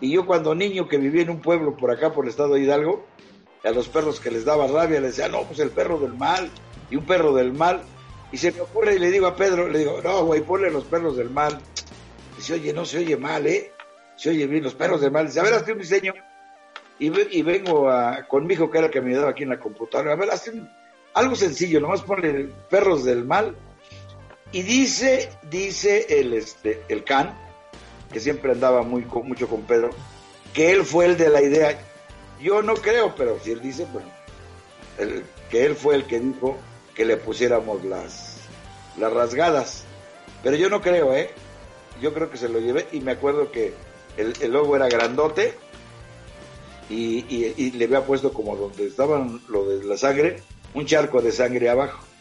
Y 0.00 0.12
yo 0.12 0.26
cuando 0.26 0.54
niño 0.54 0.88
que 0.88 0.98
vivía 0.98 1.22
en 1.22 1.30
un 1.30 1.40
pueblo 1.40 1.76
por 1.76 1.90
acá, 1.90 2.12
por 2.12 2.24
el 2.24 2.30
estado 2.30 2.54
de 2.54 2.60
Hidalgo, 2.60 3.06
a 3.64 3.70
los 3.70 3.88
perros 3.88 4.20
que 4.20 4.30
les 4.30 4.44
daba 4.44 4.66
rabia, 4.66 5.00
les 5.00 5.16
decía, 5.16 5.28
no, 5.28 5.42
pues 5.44 5.58
el 5.60 5.70
perro 5.70 5.98
del 5.98 6.14
mal, 6.14 6.50
y 6.90 6.96
un 6.96 7.04
perro 7.04 7.32
del 7.32 7.52
mal. 7.52 7.82
Y 8.32 8.36
se 8.36 8.52
me 8.52 8.60
ocurre 8.60 8.96
y 8.96 8.98
le 8.98 9.10
digo 9.10 9.26
a 9.26 9.36
Pedro, 9.36 9.68
le 9.68 9.80
digo, 9.80 10.00
no, 10.02 10.24
güey, 10.24 10.42
ponle 10.42 10.70
los 10.70 10.84
perros 10.84 11.16
del 11.16 11.30
mal. 11.30 11.58
Dice, 12.36 12.54
oye, 12.54 12.72
no 12.72 12.84
se 12.84 12.98
oye 12.98 13.16
mal, 13.16 13.46
¿eh? 13.46 13.70
Se 14.16 14.30
oye 14.30 14.46
bien, 14.46 14.64
los 14.64 14.74
perros 14.74 15.00
del 15.00 15.12
mal. 15.12 15.26
Dice, 15.26 15.40
a 15.40 15.44
ver, 15.44 15.54
hazte 15.54 15.72
un 15.72 15.78
diseño. 15.78 16.12
y, 16.98 17.42
vengo 17.42 17.88
a, 17.88 18.26
con 18.26 18.46
mi 18.46 18.54
hijo 18.54 18.70
que 18.70 18.78
era 18.78 18.86
el 18.88 18.92
que 18.92 19.00
me 19.00 19.10
ayudaba 19.10 19.30
aquí 19.30 19.44
en 19.44 19.50
la 19.50 19.60
computadora. 19.60 20.12
A 20.12 20.16
ver, 20.16 20.30
hacen 20.30 20.68
algo 21.14 21.36
sencillo, 21.36 21.80
nomás 21.80 22.02
ponle 22.02 22.50
perros 22.68 23.04
del 23.04 23.24
mal. 23.24 23.56
Y 24.54 24.62
dice, 24.62 25.30
dice 25.50 26.06
el, 26.20 26.32
este, 26.32 26.80
el 26.88 27.02
Can, 27.02 27.36
que 28.12 28.20
siempre 28.20 28.52
andaba 28.52 28.82
muy, 28.82 29.04
mucho 29.04 29.48
con 29.48 29.62
Pedro, 29.62 29.90
que 30.52 30.70
él 30.70 30.84
fue 30.84 31.06
el 31.06 31.16
de 31.16 31.28
la 31.28 31.42
idea. 31.42 31.76
Yo 32.40 32.62
no 32.62 32.74
creo, 32.74 33.16
pero 33.16 33.36
si 33.42 33.50
él 33.50 33.60
dice, 33.60 33.84
bueno, 33.92 34.06
que 35.50 35.66
él 35.66 35.74
fue 35.74 35.96
el 35.96 36.04
que 36.04 36.20
dijo 36.20 36.56
que 36.94 37.04
le 37.04 37.16
pusiéramos 37.16 37.84
las, 37.84 38.36
las 38.96 39.12
rasgadas. 39.12 39.82
Pero 40.44 40.54
yo 40.54 40.70
no 40.70 40.80
creo, 40.80 41.12
¿eh? 41.12 41.30
Yo 42.00 42.14
creo 42.14 42.30
que 42.30 42.36
se 42.36 42.48
lo 42.48 42.60
llevé 42.60 42.86
y 42.92 43.00
me 43.00 43.10
acuerdo 43.10 43.50
que 43.50 43.74
el, 44.16 44.34
el 44.40 44.54
era 44.54 44.88
grandote 44.88 45.54
y, 46.88 47.72
le 47.72 47.86
había 47.86 48.06
puesto 48.06 48.32
como 48.32 48.54
donde 48.54 48.86
estaban 48.86 49.40
lo 49.48 49.66
de 49.66 49.82
la 49.82 49.96
sangre, 49.96 50.36
un 50.74 50.86
charco 50.86 51.20
de 51.20 51.32
sangre 51.32 51.68
abajo. 51.68 52.13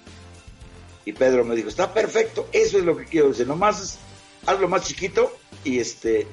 Y 1.05 1.13
Pedro 1.13 1.43
me 1.43 1.55
dijo, 1.55 1.69
está 1.69 1.93
perfecto, 1.93 2.47
eso 2.51 2.77
es 2.77 2.85
lo 2.85 2.95
que 2.95 3.05
quiero. 3.05 3.29
Dice, 3.29 3.45
nomás 3.45 3.99
hazlo 4.45 4.67
más 4.67 4.87
chiquito 4.87 5.35
y 5.63 5.79
este 5.79 6.27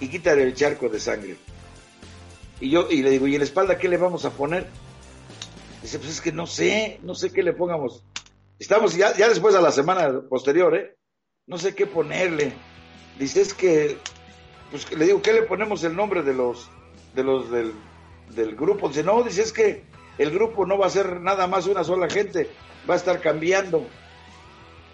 y 0.00 0.08
quítale 0.08 0.42
el 0.42 0.54
charco 0.54 0.88
de 0.88 1.00
sangre. 1.00 1.36
Y 2.60 2.70
yo 2.70 2.88
y 2.90 3.02
le 3.02 3.10
digo, 3.10 3.26
¿y 3.26 3.34
en 3.34 3.40
la 3.40 3.44
espalda 3.44 3.78
qué 3.78 3.88
le 3.88 3.96
vamos 3.96 4.24
a 4.24 4.30
poner? 4.30 4.66
Dice, 5.82 5.98
pues 5.98 6.10
es 6.10 6.20
que 6.20 6.32
no 6.32 6.46
sé, 6.46 6.98
no 7.02 7.14
sé 7.14 7.32
qué 7.32 7.42
le 7.42 7.52
pongamos. 7.52 8.02
Estamos 8.58 8.96
ya, 8.96 9.14
ya 9.16 9.28
después 9.28 9.54
a 9.54 9.60
la 9.60 9.70
semana 9.70 10.22
posterior, 10.28 10.74
¿eh? 10.74 10.96
No 11.46 11.58
sé 11.58 11.74
qué 11.74 11.86
ponerle. 11.86 12.54
Dice, 13.18 13.42
es 13.42 13.54
que, 13.54 13.98
pues 14.70 14.90
le 14.92 15.04
digo, 15.04 15.22
¿qué 15.22 15.32
le 15.32 15.42
ponemos 15.42 15.84
el 15.84 15.94
nombre 15.94 16.22
de 16.22 16.34
los 16.34 16.68
de 17.16 17.24
los 17.24 17.50
del, 17.50 17.72
del 18.30 18.54
grupo. 18.54 18.88
Dice, 18.88 19.02
no, 19.02 19.22
dice, 19.24 19.42
es 19.42 19.52
que 19.52 19.84
el 20.18 20.30
grupo 20.30 20.66
no 20.66 20.78
va 20.78 20.86
a 20.86 20.90
ser 20.90 21.20
nada 21.20 21.48
más 21.48 21.66
una 21.66 21.82
sola 21.82 22.08
gente, 22.08 22.48
va 22.88 22.94
a 22.94 22.98
estar 22.98 23.20
cambiando. 23.20 23.86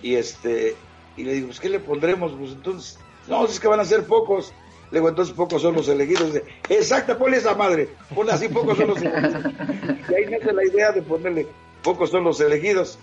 Y 0.02 0.16
este, 0.16 0.74
y 1.16 1.24
le 1.24 1.34
digo, 1.34 1.46
pues, 1.48 1.60
¿qué 1.60 1.68
le 1.68 1.78
pondremos? 1.78 2.32
Pues 2.32 2.52
entonces, 2.52 2.98
no, 3.28 3.46
es 3.46 3.60
que 3.60 3.68
van 3.68 3.80
a 3.80 3.84
ser 3.84 4.04
pocos. 4.04 4.52
Le 4.90 4.98
digo, 4.98 5.08
entonces 5.08 5.34
pocos 5.34 5.62
son 5.62 5.74
los 5.74 5.88
elegidos. 5.88 6.34
Dice, 6.34 6.44
Exacto, 6.68 7.16
ponle 7.16 7.38
esa 7.38 7.54
madre. 7.54 7.88
Ponle 8.14 8.32
así, 8.32 8.48
pocos 8.48 8.76
son 8.76 8.88
los 8.88 9.00
elegidos. 9.00 9.44
Y 10.08 10.14
ahí 10.14 10.26
nace 10.30 10.52
la 10.52 10.64
idea 10.64 10.92
de 10.92 11.02
ponerle, 11.02 11.46
pocos 11.82 12.10
son 12.10 12.24
los 12.24 12.40
elegidos. 12.40 12.98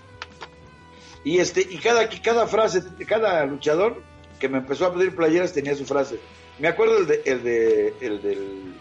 Y 1.23 1.39
este, 1.39 1.61
y 1.61 1.77
cada, 1.77 2.07
cada 2.21 2.47
frase, 2.47 2.83
cada 3.07 3.45
luchador 3.45 4.01
que 4.39 4.47
me 4.47 4.59
empezó 4.59 4.85
a 4.85 4.93
pedir 4.93 5.15
playeras 5.15 5.53
tenía 5.53 5.75
su 5.75 5.85
frase. 5.85 6.19
Me 6.59 6.67
acuerdo 6.67 6.99
el 6.99 7.07
de, 7.07 7.21
el 7.25 7.43
de, 7.43 7.93
el 8.01 8.21
del 8.21 8.73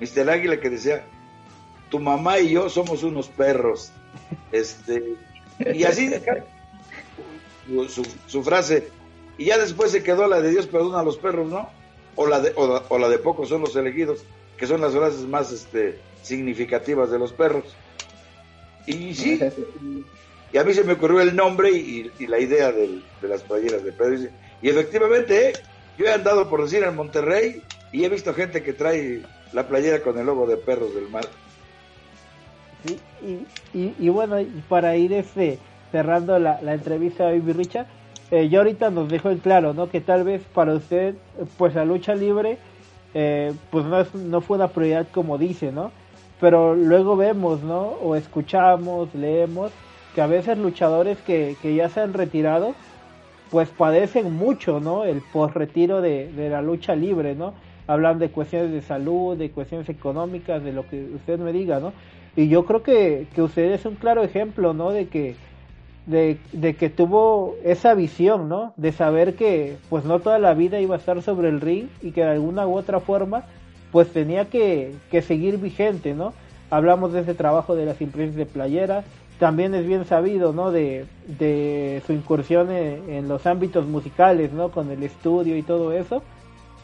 Mr. 0.00 0.30
Águila 0.30 0.60
que 0.60 0.70
decía, 0.70 1.06
tu 1.90 1.98
mamá 1.98 2.38
y 2.38 2.50
yo 2.50 2.68
somos 2.68 3.02
unos 3.02 3.28
perros. 3.28 3.92
Este, 4.52 5.16
y 5.74 5.84
así 5.84 6.10
su, 7.88 8.06
su 8.26 8.42
frase. 8.42 8.88
Y 9.36 9.46
ya 9.46 9.58
después 9.58 9.92
se 9.92 10.02
quedó 10.02 10.26
la 10.26 10.40
de 10.40 10.50
Dios 10.50 10.66
perdona 10.66 11.00
a 11.00 11.04
los 11.04 11.16
perros, 11.16 11.48
¿no? 11.48 11.70
O 12.16 12.26
la 12.26 12.40
de, 12.40 12.52
o, 12.56 12.98
la 12.98 13.08
de 13.08 13.18
pocos 13.18 13.48
son 13.48 13.60
los 13.60 13.76
elegidos, 13.76 14.24
que 14.56 14.66
son 14.66 14.80
las 14.80 14.92
frases 14.92 15.20
más 15.20 15.52
este, 15.52 16.00
significativas 16.22 17.10
de 17.10 17.18
los 17.18 17.32
perros. 17.32 17.64
Y 18.86 19.14
sí, 19.14 19.40
y 20.52 20.58
a 20.58 20.64
mí 20.64 20.74
se 20.74 20.82
me 20.82 20.94
ocurrió 20.94 21.20
el 21.20 21.36
nombre 21.36 21.70
y, 21.70 22.10
la 22.26 22.40
idea 22.40 22.72
de 22.72 23.00
las 23.22 23.42
playeras 23.42 23.84
de 23.84 23.92
Pedro. 23.92 24.30
Y 24.60 24.68
efectivamente, 24.68 25.50
¿eh? 25.50 25.52
yo 25.96 26.06
he 26.06 26.12
andado 26.12 26.48
por 26.48 26.62
decir 26.62 26.82
en 26.82 26.96
Monterrey 26.96 27.62
y 27.92 28.04
he 28.04 28.08
visto 28.08 28.34
gente 28.34 28.62
que 28.62 28.72
trae 28.72 29.22
la 29.52 29.68
playera 29.68 30.00
con 30.02 30.18
el 30.18 30.26
logo 30.26 30.46
de 30.46 30.56
Perros 30.56 30.94
del 30.94 31.08
Mar. 31.08 31.26
Sí, 32.86 32.98
y, 33.74 33.94
y, 33.98 34.08
bueno, 34.08 34.36
para 34.68 34.96
ir 34.96 35.12
este, 35.12 35.58
cerrando 35.90 36.38
la, 36.38 36.60
entrevista 36.72 37.24
a 37.24 37.30
Baby 37.30 37.52
Richa, 37.52 37.86
eh, 38.30 38.48
yo 38.48 38.60
ahorita 38.60 38.90
nos 38.90 39.08
dejo 39.08 39.30
en 39.30 39.38
claro, 39.38 39.74
¿no? 39.74 39.88
Que 39.88 40.00
tal 40.00 40.24
vez 40.24 40.42
para 40.54 40.74
usted, 40.74 41.14
pues 41.56 41.74
la 41.74 41.84
lucha 41.84 42.14
libre, 42.14 42.58
eh, 43.14 43.52
pues 43.70 43.84
no, 43.86 44.00
es, 44.00 44.14
no 44.14 44.40
fue 44.40 44.56
una 44.56 44.68
prioridad 44.68 45.06
como 45.12 45.38
dice, 45.38 45.72
¿no? 45.72 45.90
Pero 46.40 46.74
luego 46.74 47.16
vemos, 47.16 47.62
¿no? 47.62 47.80
O 47.80 48.16
escuchamos, 48.16 49.14
leemos, 49.14 49.72
que 50.14 50.20
a 50.20 50.26
veces 50.26 50.58
luchadores 50.58 51.18
que, 51.18 51.56
que 51.62 51.74
ya 51.74 51.88
se 51.88 52.00
han 52.00 52.12
retirado, 52.12 52.74
pues 53.50 53.70
padecen 53.70 54.34
mucho, 54.34 54.78
¿no? 54.80 55.04
El 55.04 55.22
post 55.32 55.56
retiro 55.56 56.00
de, 56.02 56.30
de 56.32 56.50
la 56.50 56.60
lucha 56.60 56.94
libre, 56.94 57.34
¿no? 57.34 57.54
hablan 57.88 58.18
de 58.18 58.28
cuestiones 58.28 58.70
de 58.70 58.82
salud, 58.82 59.36
de 59.36 59.50
cuestiones 59.50 59.88
económicas, 59.88 60.62
de 60.62 60.72
lo 60.72 60.86
que 60.86 61.08
usted 61.16 61.38
me 61.40 61.52
diga, 61.52 61.80
¿no? 61.80 61.92
Y 62.36 62.48
yo 62.48 62.64
creo 62.66 62.82
que, 62.82 63.26
que 63.34 63.42
usted 63.42 63.72
es 63.72 63.84
un 63.86 63.96
claro 63.96 64.22
ejemplo, 64.22 64.74
¿no? 64.74 64.90
De 64.90 65.08
que, 65.08 65.34
de, 66.08 66.74
que 66.78 66.88
tuvo 66.88 67.56
esa 67.64 67.94
visión, 67.94 68.48
¿no? 68.48 68.72
De 68.76 68.92
saber 68.92 69.34
que 69.34 69.76
pues 69.90 70.04
no 70.04 70.20
toda 70.20 70.38
la 70.38 70.54
vida 70.54 70.80
iba 70.80 70.94
a 70.94 70.98
estar 70.98 71.20
sobre 71.22 71.48
el 71.48 71.60
ring 71.60 71.88
y 72.02 72.12
que 72.12 72.22
de 72.22 72.30
alguna 72.30 72.66
u 72.66 72.76
otra 72.76 73.00
forma 73.00 73.44
pues 73.92 74.08
tenía 74.08 74.46
que, 74.46 74.94
que 75.10 75.22
seguir 75.22 75.58
vigente, 75.58 76.14
¿no? 76.14 76.32
Hablamos 76.70 77.12
de 77.12 77.20
ese 77.20 77.34
trabajo 77.34 77.74
de 77.74 77.86
las 77.86 78.00
impresiones 78.00 78.36
de 78.36 78.46
playera, 78.46 79.04
también 79.38 79.74
es 79.74 79.86
bien 79.86 80.04
sabido, 80.04 80.52
¿no? 80.52 80.70
De, 80.70 81.06
de 81.26 82.02
su 82.06 82.12
incursión 82.12 82.70
en, 82.70 83.10
en, 83.10 83.28
los 83.28 83.46
ámbitos 83.46 83.86
musicales, 83.86 84.52
¿no? 84.52 84.70
Con 84.70 84.90
el 84.90 85.02
estudio 85.02 85.56
y 85.56 85.62
todo 85.62 85.92
eso. 85.92 86.22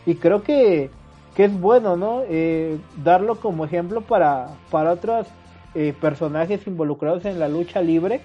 Y 0.07 0.17
creo 0.17 0.43
que, 0.43 0.91
que 1.35 1.45
es 1.45 1.61
bueno, 1.61 1.97
¿no? 1.97 2.23
Eh, 2.29 2.79
darlo 3.03 3.37
como 3.37 3.65
ejemplo 3.65 4.03
para, 4.03 4.49
para 4.71 4.93
otros 4.93 5.27
eh, 5.75 5.93
personajes 6.01 6.67
involucrados 6.67 7.25
en 7.25 7.39
la 7.39 7.49
lucha 7.49 7.83
libre, 7.83 8.21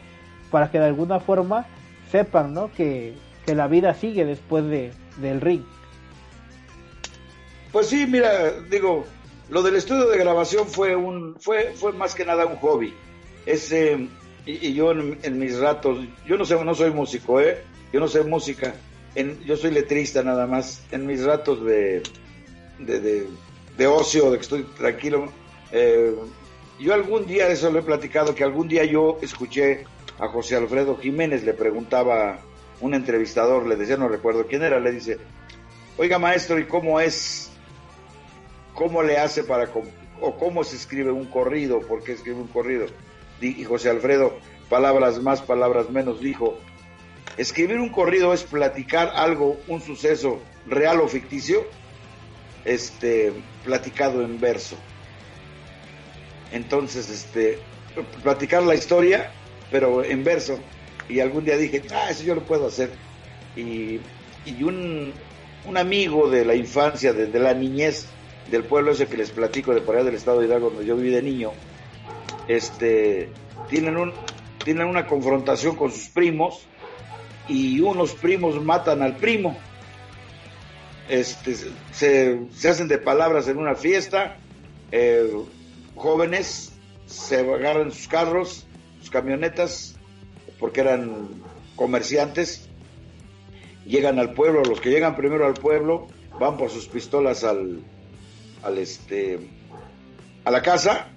para 0.52 0.72
que 0.72 0.80
de 0.80 0.86
alguna 0.86 1.20
forma 1.20 1.68
sepan, 2.12 2.54
¿no? 2.54 2.72
Que, 2.74 3.16
que 3.46 3.56
la 3.56 3.68
vida 3.68 3.94
sigue 3.94 4.26
después 4.26 4.66
de, 4.66 4.92
del 5.18 5.42
ring. 5.42 5.64
Pues 7.72 7.88
sí, 7.88 8.08
mira, 8.08 8.52
digo, 8.70 9.06
lo 9.50 9.62
del 9.62 9.76
estudio 9.76 10.08
de 10.08 10.18
grabación 10.18 10.68
fue 10.68 10.96
un, 10.96 11.36
fue, 11.40 11.74
fue 11.76 11.94
más 11.94 12.16
que 12.16 12.26
nada 12.26 12.46
un 12.46 12.58
hobby. 12.58 12.94
Ese, 13.46 14.08
y, 14.46 14.74
yo 14.74 14.92
en, 14.92 15.20
en, 15.24 15.40
mis 15.40 15.58
ratos, 15.60 16.00
yo 16.26 16.38
no 16.38 16.46
sé, 16.46 16.64
no 16.64 16.74
soy 16.74 16.92
músico, 16.92 17.40
¿eh? 17.40 17.64
Yo 17.94 18.00
no 18.00 18.08
sé 18.08 18.24
música, 18.24 18.76
yo 19.46 19.58
soy 19.58 19.72
letrista 19.72 20.22
nada 20.24 20.46
más, 20.46 20.84
en 20.92 21.08
mis 21.08 21.24
ratos 21.24 21.64
de, 21.66 22.04
de, 22.78 23.88
ocio, 23.88 24.32
de 24.32 24.38
que 24.38 24.44
estoy 24.44 24.64
tranquilo, 24.78 25.32
eh, 25.72 26.14
yo 26.80 26.94
algún 26.94 27.26
día, 27.26 27.50
eso 27.50 27.70
lo 27.72 27.80
he 27.80 27.84
platicado, 27.84 28.34
que 28.34 28.44
algún 28.44 28.68
día 28.68 28.86
yo 28.86 29.18
escuché 29.22 29.86
a 30.20 30.28
José 30.28 30.56
Alfredo 30.56 30.98
Jiménez, 30.98 31.44
le 31.44 31.54
preguntaba 31.54 32.40
un 32.82 32.94
entrevistador, 32.94 33.66
le 33.66 33.76
decía, 33.76 33.98
no 33.98 34.08
recuerdo 34.08 34.48
quién 34.48 34.64
era, 34.64 34.80
le 34.80 34.92
dice, 34.92 35.18
oiga 35.98 36.20
maestro, 36.20 36.60
¿y 36.60 36.66
cómo 36.66 37.00
es, 37.00 37.52
cómo 38.74 39.04
le 39.04 39.18
hace 39.18 39.44
para, 39.44 39.70
o 40.22 40.38
cómo 40.38 40.64
se 40.64 40.76
escribe 40.76 41.12
un 41.12 41.26
corrido, 41.26 41.80
por 41.82 42.04
qué 42.04 42.14
escribe 42.14 42.40
un 42.40 42.48
corrido? 42.48 42.86
Y 43.42 43.64
José 43.64 43.90
Alfredo, 43.90 44.38
palabras 44.70 45.22
más, 45.22 45.42
palabras 45.42 45.90
menos, 45.90 46.20
dijo, 46.20 46.58
Escribir 47.40 47.80
un 47.80 47.88
corrido 47.88 48.34
es 48.34 48.44
platicar 48.44 49.14
algo, 49.16 49.58
un 49.70 49.80
suceso 49.80 50.42
real 50.68 51.00
o 51.00 51.08
ficticio, 51.08 51.66
este, 52.66 53.32
platicado 53.64 54.24
en 54.24 54.42
verso. 54.42 54.76
Entonces, 56.52 57.10
este, 57.10 57.60
platicar 58.24 58.64
la 58.64 58.76
historia, 58.76 59.32
pero 59.72 60.04
en 60.04 60.24
verso. 60.24 60.60
Y 61.08 61.20
algún 61.20 61.46
día 61.46 61.58
dije, 61.58 61.82
ah, 61.92 62.10
eso 62.10 62.24
yo 62.24 62.36
lo 62.36 62.44
puedo 62.44 62.68
hacer. 62.68 62.92
Y, 63.56 64.00
y 64.46 64.64
un, 64.64 65.12
un, 65.66 65.78
amigo 65.78 66.30
de 66.30 66.46
la 66.46 66.56
infancia, 66.56 67.14
de, 67.14 67.28
la 67.40 67.54
niñez 67.54 68.06
del 68.52 68.64
pueblo 68.64 68.92
ese 68.92 69.08
que 69.08 69.18
les 69.18 69.32
platico 69.32 69.74
de 69.74 69.82
por 69.82 69.96
allá 69.96 70.06
del 70.06 70.16
estado 70.16 70.40
de 70.40 70.48
Hidalgo, 70.48 70.70
donde 70.70 70.86
yo 70.86 70.96
viví 70.96 71.10
de 71.10 71.22
niño, 71.22 71.52
este, 72.48 73.30
tienen, 73.70 73.98
un, 73.98 74.14
tienen 74.64 74.88
una 74.88 75.08
confrontación 75.08 75.76
con 75.76 75.92
sus 75.92 76.10
primos 76.10 76.66
y 77.48 77.80
unos 77.80 78.14
primos 78.14 78.64
matan 78.64 79.02
al 79.02 79.18
primo. 79.18 79.58
Este, 81.10 81.56
se, 81.92 82.40
hacen 82.70 82.88
de 82.88 83.00
palabras 83.00 83.48
en 83.48 83.58
una 83.58 83.74
fiesta, 83.74 84.38
eh, 84.92 85.32
jóvenes 85.96 86.72
se 87.08 87.40
agarran 87.40 87.92
sus 87.92 88.08
carros, 88.08 88.68
sus 89.00 89.10
camionetas, 89.10 89.96
porque 90.60 90.82
eran 90.82 91.28
comerciantes, 91.76 92.70
llegan 93.86 94.20
al 94.20 94.34
pueblo, 94.34 94.64
los 94.64 94.82
que 94.82 94.90
llegan 94.90 95.16
primero 95.16 95.46
al 95.46 95.54
pueblo 95.54 96.08
van 96.40 96.58
por 96.58 96.70
sus 96.70 96.88
pistolas 96.88 97.44
al, 97.44 97.82
al 98.64 98.78
este, 98.78 99.40
a 100.46 100.52
la 100.52 100.62
casa, 100.62 101.08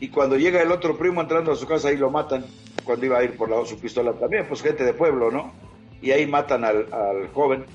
y 0.00 0.08
cuando 0.08 0.36
llega 0.36 0.62
el 0.62 0.72
otro 0.72 0.96
primo 0.96 1.20
entrando 1.20 1.52
a 1.52 1.56
su 1.56 1.66
casa 1.66 1.88
ahí 1.88 1.96
lo 1.96 2.10
matan 2.10 2.44
cuando 2.84 3.06
iba 3.06 3.18
a 3.18 3.24
ir 3.24 3.36
por 3.36 3.50
la, 3.50 3.64
su 3.66 3.78
pistola 3.78 4.14
también, 4.14 4.46
pues 4.48 4.62
gente 4.62 4.84
de 4.84 4.94
pueblo, 4.94 5.30
¿no? 5.30 5.52
Y 6.00 6.12
ahí 6.12 6.26
matan 6.26 6.64
al, 6.64 6.86
joven. 7.34 7.66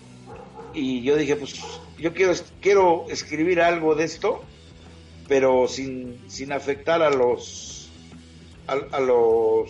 Y 0.73 1.03
yo 1.03 1.15
dije, 1.15 1.35
pues 1.35 1.61
yo 1.99 2.13
quiero, 2.13 2.33
quiero 2.59 3.05
escribir 3.09 3.61
algo 3.61 3.93
de 3.93 4.05
esto 4.05 4.41
pero 5.27 5.67
sin, 5.67 6.19
sin 6.27 6.51
afectar 6.51 7.01
a 7.01 7.09
los 7.09 7.74
a, 8.67 8.99
los 8.99 9.69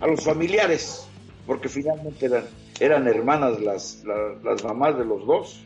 a 0.00 0.06
los 0.06 0.24
familiares, 0.24 1.06
porque 1.46 1.68
finalmente 1.68 2.26
eran, 2.26 2.44
eran 2.80 3.08
hermanas 3.08 3.60
las, 3.60 4.04
las, 4.42 4.64
mamás 4.64 4.98
de 4.98 5.04
los 5.04 5.26
dos. 5.26 5.64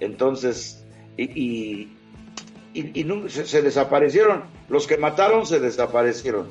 Entonces, 0.00 0.84
y, 1.16 1.24
y, 1.24 1.88
y, 2.74 3.28
se, 3.28 3.62
desaparecieron, 3.62 4.44
los 4.68 4.86
que 4.86 4.96
mataron 4.96 5.46
se 5.46 5.60
desaparecieron. 5.60 6.48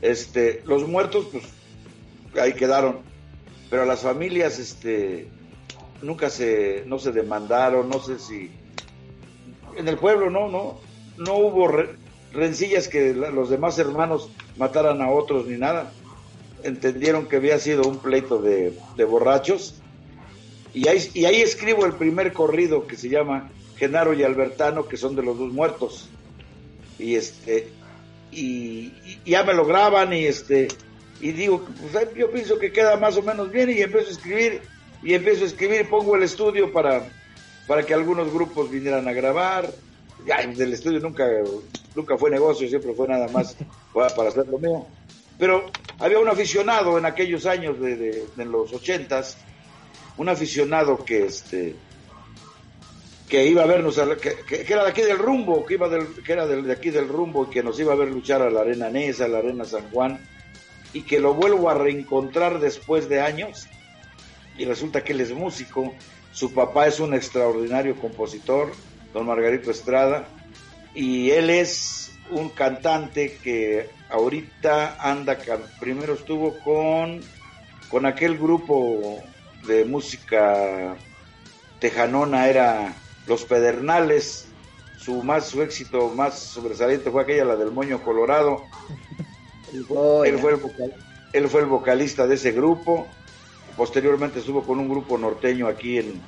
Este, 0.00 0.62
los 0.66 0.88
muertos, 0.88 1.28
pues 1.30 1.44
ahí 2.40 2.54
quedaron, 2.54 2.98
pero 3.70 3.84
las 3.84 4.00
familias, 4.00 4.58
este, 4.58 5.28
nunca 6.02 6.30
se, 6.30 6.84
no 6.86 6.98
se 6.98 7.12
demandaron, 7.12 7.88
no 7.88 8.00
sé 8.00 8.18
si, 8.18 8.50
en 9.76 9.88
el 9.88 9.96
pueblo 9.96 10.30
no, 10.30 10.48
no, 10.48 10.80
no 11.16 11.36
hubo 11.36 11.70
rencillas 12.32 12.88
que 12.88 13.12
los 13.12 13.50
demás 13.50 13.78
hermanos 13.78 14.28
mataran 14.56 15.02
a 15.02 15.10
otros 15.10 15.46
ni 15.46 15.58
nada. 15.58 15.92
Entendieron 16.62 17.26
que 17.26 17.36
había 17.36 17.58
sido 17.58 17.82
un 17.82 17.98
pleito 17.98 18.40
de, 18.40 18.74
borrachos. 19.04 19.74
Y 20.74 20.88
ahí, 20.88 21.06
y 21.14 21.24
ahí 21.26 21.42
escribo 21.42 21.84
el 21.84 21.94
primer 21.94 22.32
corrido 22.32 22.86
que 22.86 22.96
se 22.96 23.08
llama 23.08 23.50
Genaro 23.76 24.14
y 24.14 24.22
Albertano, 24.22 24.86
que 24.88 24.96
son 24.96 25.16
de 25.16 25.22
los 25.22 25.38
dos 25.38 25.52
muertos. 25.52 26.08
Y 26.98 27.16
este, 27.16 27.68
y, 28.30 28.92
ya 29.26 29.42
me 29.42 29.54
lo 29.54 29.66
graban 29.66 30.12
y 30.12 30.24
este, 30.24 30.68
y 31.20 31.32
digo, 31.32 31.66
pues 31.92 32.08
yo 32.16 32.30
pienso 32.30 32.58
que 32.58 32.72
queda 32.72 32.96
más 32.96 33.16
o 33.16 33.22
menos 33.22 33.50
bien 33.50 33.70
y 33.70 33.80
empiezo 33.80 34.08
a 34.08 34.12
escribir, 34.12 34.62
y 35.02 35.14
empiezo 35.14 35.44
a 35.44 35.48
escribir, 35.48 35.88
pongo 35.88 36.16
el 36.16 36.22
estudio 36.22 36.72
para, 36.72 37.08
para 37.66 37.84
que 37.84 37.92
algunos 37.92 38.32
grupos 38.32 38.70
vinieran 38.70 39.06
a 39.08 39.12
grabar, 39.12 39.70
ya, 40.26 40.36
el 40.36 40.72
estudio 40.72 41.00
nunca, 41.00 41.26
nunca 41.94 42.16
fue 42.16 42.30
negocio, 42.30 42.68
siempre 42.68 42.94
fue 42.94 43.08
nada 43.08 43.28
más 43.28 43.56
para, 43.92 44.28
hacer 44.28 44.46
lo 44.48 44.58
mío. 44.58 44.86
Pero 45.38 45.70
había 45.98 46.18
un 46.18 46.28
aficionado 46.28 46.98
en 46.98 47.06
aquellos 47.06 47.46
años 47.46 47.80
de, 47.80 48.26
los 48.36 48.72
ochentas, 48.72 49.38
un 50.16 50.28
aficionado 50.28 51.04
que 51.04 51.26
este 51.26 51.74
que 53.28 53.46
iba 53.46 53.62
a 53.62 53.66
vernos, 53.66 53.98
que, 54.20 54.66
era 54.68 54.84
de 54.84 54.90
aquí 54.90 55.00
del 55.00 55.18
rumbo, 55.18 55.64
que 55.64 55.74
iba 55.74 55.88
que 55.88 56.32
era 56.32 56.46
de, 56.46 56.70
aquí 56.70 56.90
del 56.90 57.08
rumbo 57.08 57.44
y 57.44 57.46
que 57.50 57.62
nos 57.62 57.80
iba 57.80 57.94
a 57.94 57.96
ver 57.96 58.08
luchar 58.08 58.42
a 58.42 58.50
la 58.50 58.60
Arena 58.60 58.90
Nesa, 58.90 59.24
a 59.24 59.28
la 59.28 59.38
Arena 59.38 59.64
San 59.64 59.88
Juan, 59.90 60.20
y 60.92 61.00
que 61.02 61.18
lo 61.18 61.32
vuelvo 61.32 61.70
a 61.70 61.74
reencontrar 61.74 62.60
después 62.60 63.08
de 63.08 63.22
años, 63.22 63.68
y 64.58 64.66
resulta 64.66 65.02
que 65.02 65.14
él 65.14 65.22
es 65.22 65.32
músico, 65.32 65.94
su 66.32 66.52
papá 66.52 66.86
es 66.86 67.00
un 67.00 67.14
extraordinario 67.14 67.96
compositor, 67.96 68.70
don 69.12 69.26
Margarito 69.26 69.70
Estrada, 69.70 70.26
y 70.94 71.30
él 71.30 71.50
es 71.50 72.12
un 72.30 72.48
cantante 72.48 73.38
que 73.42 73.90
ahorita 74.10 74.96
anda, 74.98 75.38
primero 75.80 76.14
estuvo 76.14 76.58
con, 76.60 77.20
con 77.90 78.06
aquel 78.06 78.38
grupo 78.38 79.22
de 79.66 79.84
música 79.84 80.96
tejanona, 81.78 82.48
era 82.48 82.94
Los 83.26 83.44
Pedernales, 83.44 84.46
su 84.98 85.22
más 85.22 85.46
su 85.46 85.62
éxito 85.62 86.10
más 86.10 86.38
sobresaliente 86.38 87.10
fue 87.10 87.22
aquella, 87.22 87.44
la 87.44 87.56
del 87.56 87.72
Moño 87.72 88.02
Colorado. 88.02 88.62
Él 89.72 89.84
fue, 89.84 90.28
él, 90.28 90.38
fue 90.38 90.52
el 90.52 90.60
él 91.32 91.48
fue 91.48 91.60
el 91.62 91.66
vocalista 91.66 92.26
de 92.26 92.34
ese 92.36 92.52
grupo. 92.52 93.06
Posteriormente 93.76 94.40
estuvo 94.40 94.62
con 94.62 94.78
un 94.78 94.88
grupo 94.88 95.16
norteño 95.18 95.66
aquí 95.66 95.98
en, 95.98 96.20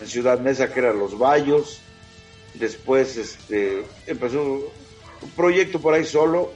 en 0.00 0.06
Ciudad 0.06 0.38
Mesa 0.38 0.72
que 0.72 0.80
era 0.80 0.92
Los 0.92 1.18
Bayos 1.18 1.82
después 2.54 3.16
este, 3.16 3.84
empezó 4.06 4.42
un 5.22 5.30
proyecto 5.36 5.80
por 5.80 5.94
ahí 5.94 6.04
solo 6.04 6.52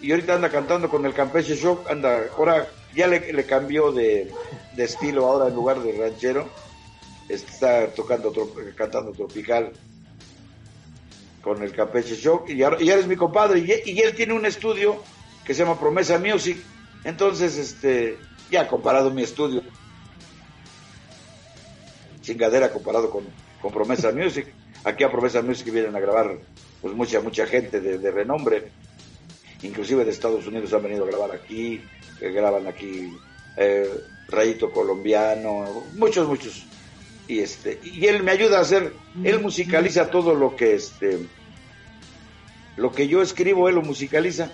y 0.00 0.10
ahorita 0.10 0.34
anda 0.34 0.50
cantando 0.50 0.88
con 0.88 1.06
el 1.06 1.14
Campeche 1.14 1.56
Shock, 1.56 1.88
anda, 1.90 2.26
ahora 2.36 2.68
ya 2.94 3.06
le, 3.06 3.46
cambió 3.46 3.90
de, 3.90 4.30
estilo 4.76 5.26
ahora 5.26 5.48
en 5.48 5.54
lugar 5.54 5.80
de 5.80 5.92
ranchero, 5.92 6.48
está 7.28 7.88
tocando, 7.88 8.32
cantando 8.76 9.12
tropical 9.12 9.72
con 11.42 11.62
el 11.62 11.72
Campeche 11.72 12.16
Shock 12.16 12.50
y 12.50 12.62
ahora, 12.62 12.82
y 12.82 12.90
es 12.90 13.06
mi 13.06 13.16
compadre 13.16 13.60
y, 13.60 14.00
él 14.00 14.14
tiene 14.14 14.34
un 14.34 14.46
estudio 14.46 15.02
que 15.44 15.54
se 15.54 15.62
llama 15.62 15.80
Promesa 15.80 16.18
Music, 16.18 16.58
entonces 17.04 17.56
este, 17.56 18.18
ya 18.50 18.68
comparado 18.68 19.10
mi 19.10 19.22
estudio, 19.22 19.62
chingadera 22.20 22.72
comparado 22.72 23.10
con, 23.10 23.24
con 23.60 23.72
Promesa 23.72 24.12
Music. 24.12 24.46
Aquí 24.84 25.02
a 25.02 25.10
Promesa 25.10 25.42
Music 25.42 25.70
vienen 25.72 25.96
a 25.96 26.00
grabar 26.00 26.36
pues 26.82 26.94
mucha, 26.94 27.20
mucha 27.20 27.46
gente 27.46 27.80
de, 27.80 28.10
renombre, 28.10 28.70
inclusive 29.62 30.04
de 30.04 30.10
Estados 30.10 30.46
Unidos 30.46 30.72
han 30.74 30.82
venido 30.82 31.04
a 31.04 31.06
grabar 31.06 31.32
aquí, 31.32 31.80
que 32.18 32.30
graban 32.30 32.66
aquí 32.66 33.10
eh, 33.56 33.88
Rayito 34.28 34.70
Colombiano, 34.70 35.84
muchos, 35.94 36.28
muchos. 36.28 36.66
Y 37.26 37.38
este, 37.38 37.80
y 37.82 38.04
él 38.06 38.22
me 38.22 38.32
ayuda 38.32 38.58
a 38.58 38.60
hacer, 38.60 38.92
él 39.22 39.40
musicaliza 39.40 40.10
todo 40.10 40.34
lo 40.34 40.54
que 40.54 40.74
este 40.74 41.26
lo 42.76 42.92
que 42.92 43.08
yo 43.08 43.22
escribo, 43.22 43.68
él 43.68 43.76
lo 43.76 43.82
musicaliza. 43.82 44.50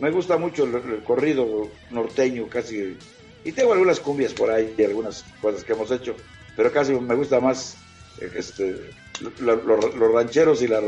Me 0.00 0.10
gusta 0.10 0.36
mucho 0.36 0.64
el, 0.64 1.02
corrido 1.04 1.70
norteño, 1.90 2.48
casi. 2.48 2.96
Y 3.44 3.52
tengo 3.52 3.72
algunas 3.72 4.00
cumbias 4.00 4.32
por 4.34 4.50
ahí 4.50 4.74
y 4.76 4.84
algunas 4.84 5.24
cosas 5.40 5.64
que 5.64 5.72
hemos 5.72 5.90
hecho 5.90 6.16
pero 6.56 6.72
casi 6.72 6.92
me 6.94 7.14
gusta 7.14 7.40
más 7.40 7.76
este, 8.20 8.90
los 9.20 10.12
rancheros 10.12 10.62
y 10.62 10.68
la, 10.68 10.80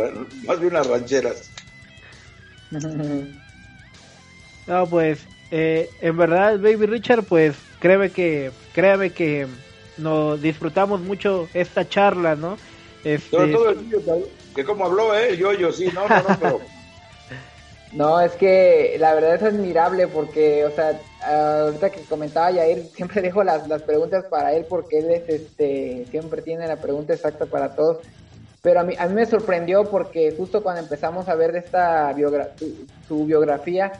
más 0.46 0.60
bien 0.60 0.74
las 0.74 0.86
rancheras. 0.86 1.50
No, 4.66 4.84
pues 4.88 5.20
eh, 5.52 5.88
en 6.00 6.16
verdad, 6.16 6.58
Baby 6.58 6.86
Richard, 6.86 7.22
pues 7.22 7.54
créeme 7.78 8.10
que, 8.10 8.50
créeme 8.74 9.10
que 9.10 9.46
nos 9.96 10.42
disfrutamos 10.42 11.00
mucho 11.00 11.48
esta 11.54 11.88
charla, 11.88 12.34
¿no? 12.34 12.58
Este... 13.04 13.30
Sobre 13.30 13.52
todo 13.52 13.70
el 13.70 13.78
que 14.56 14.64
como 14.64 14.86
habló, 14.86 15.16
¿eh? 15.16 15.36
Yo, 15.36 15.52
yo, 15.52 15.70
sí, 15.70 15.88
no, 15.94 16.08
no, 16.08 16.16
no, 16.16 16.38
pero 16.40 16.60
no, 17.92 18.20
es 18.20 18.32
que 18.32 18.96
la 18.98 19.14
verdad 19.14 19.36
es 19.36 19.42
admirable 19.42 20.08
porque, 20.08 20.64
o 20.64 20.70
sea, 20.70 21.00
ahorita 21.22 21.90
que 21.90 22.00
comentaba 22.02 22.50
Yair, 22.50 22.84
siempre 22.94 23.22
dejo 23.22 23.44
las, 23.44 23.68
las 23.68 23.82
preguntas 23.82 24.24
para 24.26 24.52
él 24.54 24.66
porque 24.68 24.98
él 24.98 25.10
es, 25.10 25.28
este, 25.28 26.06
siempre 26.10 26.42
tiene 26.42 26.66
la 26.66 26.76
pregunta 26.76 27.14
exacta 27.14 27.46
para 27.46 27.74
todos. 27.74 27.98
Pero 28.62 28.80
a 28.80 28.82
mí, 28.82 28.94
a 28.98 29.06
mí 29.06 29.14
me 29.14 29.26
sorprendió 29.26 29.84
porque 29.84 30.34
justo 30.36 30.62
cuando 30.62 30.82
empezamos 30.82 31.28
a 31.28 31.36
ver 31.36 31.54
esta 31.54 32.12
su, 33.06 33.24
biografía, 33.24 33.92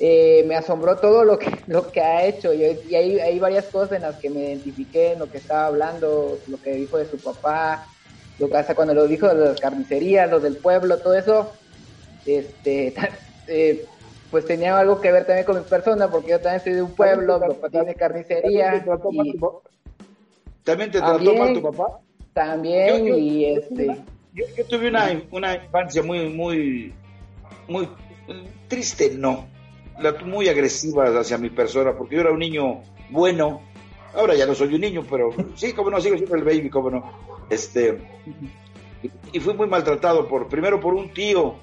eh, 0.00 0.44
me 0.48 0.56
asombró 0.56 0.96
todo 0.96 1.24
lo 1.24 1.38
que, 1.38 1.56
lo 1.68 1.92
que 1.92 2.00
ha 2.00 2.24
hecho. 2.24 2.52
Y, 2.52 2.64
hay, 2.64 3.20
hay 3.20 3.38
varias 3.38 3.66
cosas 3.66 3.92
en 3.92 4.02
las 4.02 4.16
que 4.16 4.28
me 4.28 4.40
identifiqué, 4.40 5.12
en 5.12 5.20
lo 5.20 5.30
que 5.30 5.38
estaba 5.38 5.66
hablando, 5.66 6.36
lo 6.48 6.60
que 6.60 6.72
dijo 6.72 6.98
de 6.98 7.06
su 7.06 7.18
papá, 7.18 7.86
lo 8.40 8.48
que 8.48 8.56
hasta 8.56 8.74
cuando 8.74 8.92
lo 8.92 9.06
dijo 9.06 9.28
de 9.28 9.50
las 9.50 9.60
carnicerías, 9.60 10.28
lo 10.28 10.40
del 10.40 10.56
pueblo, 10.56 10.98
todo 10.98 11.14
eso. 11.14 11.52
Este, 12.26 12.92
eh, 13.48 13.84
pues 14.30 14.44
tenía 14.44 14.78
algo 14.78 15.00
que 15.00 15.10
ver 15.10 15.24
también 15.24 15.46
con 15.46 15.56
mi 15.56 15.64
persona, 15.64 16.10
porque 16.10 16.30
yo 16.30 16.40
también 16.40 16.62
soy 16.62 16.74
de 16.74 16.82
un 16.82 16.94
pueblo, 16.94 17.40
mi 17.40 17.48
papá 17.48 17.70
tiene 17.70 17.94
carnicería. 17.94 18.84
¿También 20.64 20.90
te 20.90 20.98
trató 20.98 21.34
mal 21.34 21.54
tu 21.54 21.62
papá? 21.62 22.00
También, 22.34 23.14
y 23.18 23.46
este... 23.46 23.96
Yo, 24.34 24.44
tuve 24.68 24.88
una, 24.88 25.20
una 25.30 25.56
infancia 25.56 26.02
muy, 26.02 26.28
muy, 26.28 26.92
muy 27.66 27.88
triste, 28.68 29.12
no, 29.16 29.48
muy 30.24 30.48
agresiva 30.48 31.06
hacia 31.18 31.38
mi 31.38 31.50
persona, 31.50 31.96
porque 31.96 32.16
yo 32.16 32.20
era 32.20 32.30
un 32.30 32.38
niño 32.38 32.82
bueno, 33.10 33.62
ahora 34.14 34.34
ya 34.34 34.46
no 34.46 34.54
soy 34.54 34.74
un 34.74 34.82
niño, 34.82 35.04
pero 35.08 35.30
sí, 35.56 35.72
como 35.72 35.90
no, 35.90 36.00
sigo 36.00 36.16
siendo 36.16 36.36
el 36.36 36.44
baby, 36.44 36.68
como 36.68 36.90
no, 36.90 37.10
este, 37.48 37.98
y, 39.02 39.10
y 39.32 39.40
fui 39.40 39.54
muy 39.54 39.66
maltratado 39.66 40.28
por, 40.28 40.48
primero 40.48 40.78
por 40.78 40.94
un 40.94 41.08
tío, 41.12 41.56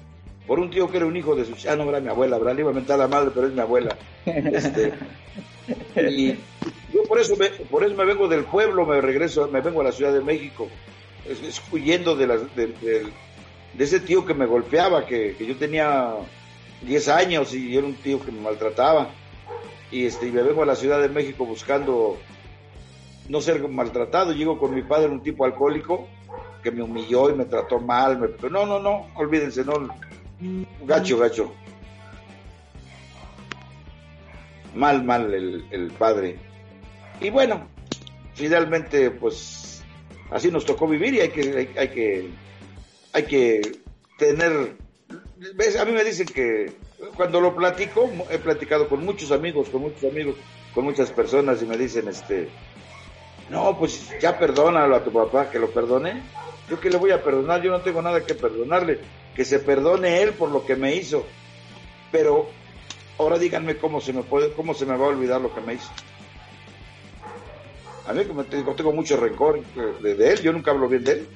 por 0.46 0.60
un 0.60 0.70
tío 0.70 0.88
que 0.90 0.98
era 0.98 1.06
un 1.06 1.16
hijo 1.16 1.34
de 1.34 1.44
su... 1.44 1.56
Ah, 1.68 1.76
no, 1.76 1.88
era 1.88 2.00
mi 2.00 2.08
abuela, 2.08 2.38
¿verdad? 2.38 2.54
Le 2.54 2.60
iba 2.62 2.70
a 2.70 2.74
mentar 2.74 2.94
a 2.94 3.04
la 3.04 3.08
madre, 3.08 3.30
pero 3.34 3.48
es 3.48 3.52
mi 3.52 3.60
abuela. 3.60 3.96
Este, 4.24 4.92
y 6.10 6.32
yo 6.92 7.02
por 7.08 7.18
eso, 7.18 7.36
me, 7.36 7.48
por 7.48 7.84
eso 7.84 7.94
me 7.94 8.04
vengo 8.04 8.28
del 8.28 8.44
pueblo, 8.44 8.86
me 8.86 9.00
regreso, 9.00 9.48
me 9.48 9.60
vengo 9.60 9.80
a 9.80 9.84
la 9.84 9.92
Ciudad 9.92 10.12
de 10.12 10.20
México, 10.20 10.68
es, 11.28 11.60
huyendo 11.72 12.14
de, 12.14 12.26
de, 12.26 13.12
ese 13.78 14.00
tío 14.00 14.24
que 14.24 14.34
me 14.34 14.46
golpeaba, 14.46 15.04
que, 15.04 15.36
yo 15.38 15.56
tenía 15.56 16.14
10 16.82 17.08
años 17.08 17.54
y 17.54 17.76
era 17.76 17.86
un 17.86 17.94
tío 17.94 18.24
que 18.24 18.32
me 18.32 18.40
maltrataba. 18.40 19.10
Y, 19.90 20.06
este, 20.06 20.28
y 20.28 20.32
me 20.32 20.42
vengo 20.42 20.62
a 20.62 20.66
la 20.66 20.76
Ciudad 20.76 21.00
de 21.00 21.08
México 21.08 21.44
buscando 21.44 22.16
no 23.28 23.40
ser 23.40 23.66
maltratado. 23.68 24.32
Llego 24.32 24.58
con 24.58 24.74
mi 24.74 24.82
padre, 24.82 25.08
un 25.08 25.22
tipo 25.22 25.44
alcohólico, 25.44 26.08
que 26.62 26.70
me 26.70 26.82
humilló 26.82 27.30
y 27.30 27.34
me 27.34 27.44
trató 27.44 27.78
mal. 27.78 28.18
Me... 28.18 28.28
No, 28.50 28.66
no, 28.66 28.80
no, 28.80 29.06
olvídense, 29.14 29.64
no, 29.64 29.88
Gacho, 30.82 31.18
gacho. 31.18 31.52
Mal, 34.74 35.04
mal 35.04 35.32
el, 35.32 35.92
padre. 35.98 36.36
Y 37.20 37.30
bueno, 37.30 37.66
finalmente, 38.34 39.10
pues 39.10 39.82
así 40.30 40.50
nos 40.50 40.66
tocó 40.66 40.86
vivir 40.86 41.14
y 41.14 41.20
hay 41.20 41.28
que, 41.30 41.70
hay, 41.78 41.88
que, 41.88 42.28
hay 43.12 43.22
que 43.22 43.78
tener, 44.18 44.76
¿ves? 45.54 45.78
A 45.78 45.84
mí 45.86 45.92
me 45.92 46.04
dicen 46.04 46.26
que 46.26 46.72
cuando 47.16 47.40
lo 47.40 47.54
platico, 47.54 48.10
he 48.30 48.38
platicado 48.38 48.88
con 48.88 49.04
muchos 49.04 49.32
amigos, 49.32 49.70
con 49.70 49.80
muchos 49.80 50.04
amigos, 50.10 50.36
con 50.74 50.84
muchas 50.84 51.10
personas 51.10 51.62
y 51.62 51.66
me 51.66 51.78
dicen, 51.78 52.08
este, 52.08 52.48
no, 53.48 53.78
pues 53.78 54.10
ya 54.20 54.38
perdónalo 54.38 54.96
a 54.96 55.04
tu 55.04 55.10
papá, 55.10 55.50
que 55.50 55.58
lo 55.58 55.70
perdone. 55.70 56.22
Yo 56.68 56.80
que 56.80 56.90
le 56.90 56.98
voy 56.98 57.12
a 57.12 57.22
perdonar, 57.22 57.62
yo 57.62 57.70
no 57.70 57.80
tengo 57.80 58.02
nada 58.02 58.26
que 58.26 58.34
perdonarle, 58.34 58.98
que 59.36 59.44
se 59.44 59.58
perdone 59.58 60.22
él 60.22 60.32
por 60.32 60.50
lo 60.50 60.64
que 60.64 60.74
me 60.74 60.96
hizo. 60.96 61.24
Pero 62.10 62.48
ahora 63.18 63.38
díganme 63.38 63.76
cómo 63.76 64.00
se 64.00 64.14
me 64.14 64.22
puede, 64.22 64.52
cómo 64.54 64.72
se 64.72 64.86
me 64.86 64.96
va 64.96 65.04
a 65.04 65.10
olvidar 65.10 65.40
lo 65.40 65.54
que 65.54 65.60
me 65.60 65.74
hizo. 65.74 65.90
A 68.06 68.12
mí 68.14 68.24
como 68.24 68.44
tengo, 68.44 68.74
tengo 68.74 68.92
mucho 68.92 69.16
rencor 69.16 69.62
de, 70.00 70.32
él, 70.32 70.40
yo 70.40 70.52
nunca 70.52 70.70
hablo 70.70 70.88
bien 70.88 71.04
de 71.04 71.12
él, 71.12 71.28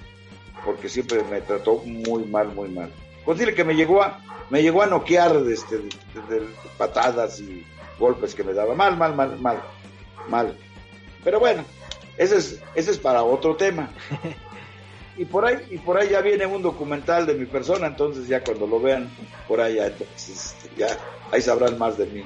porque 0.65 0.89
siempre 0.89 1.23
me 1.25 1.41
trató 1.43 1.79
muy 1.85 2.25
mal, 2.25 2.49
muy 2.55 2.69
mal. 2.69 2.91
Pues 3.25 3.39
dile 3.39 3.55
que 3.55 3.65
me 3.65 3.75
llegó 3.75 4.03
a, 4.03 4.21
me 4.49 4.63
llegó 4.63 4.83
a 4.83 4.87
noquear 4.87 5.43
de, 5.43 5.53
este, 5.53 5.77
de 5.77 6.49
patadas 6.79 7.41
y 7.41 7.67
golpes 7.99 8.35
que 8.35 8.45
me 8.45 8.55
daba. 8.55 8.75
Mal, 8.75 8.97
mal, 8.97 9.15
mal, 9.15 9.39
mal, 9.41 9.61
mal. 10.29 10.57
Pero 11.25 11.41
bueno, 11.41 11.65
ese 12.17 12.37
es, 12.37 12.61
ese 12.75 12.93
es 12.93 12.99
para 12.99 13.25
otro 13.25 13.57
tema. 13.57 13.91
Y 15.17 15.25
por 15.25 15.45
ahí, 15.45 15.57
y 15.71 15.79
por 15.79 15.99
ahí 15.99 16.11
ya 16.11 16.21
viene 16.21 16.47
un 16.47 16.63
documental 16.63 17.27
de 17.27 17.35
mi 17.35 17.45
persona, 17.45 17.89
entonces 17.89 18.27
ya 18.27 18.43
cuando 18.43 18.67
lo 18.67 18.81
vean 18.81 19.09
por 19.49 19.61
ahí 19.61 19.77
ya, 19.77 19.93
ya 20.79 20.87
ahí 21.31 21.43
sabrán 21.43 21.79
más 21.79 21.99
de 21.99 22.07
mí. 22.07 22.23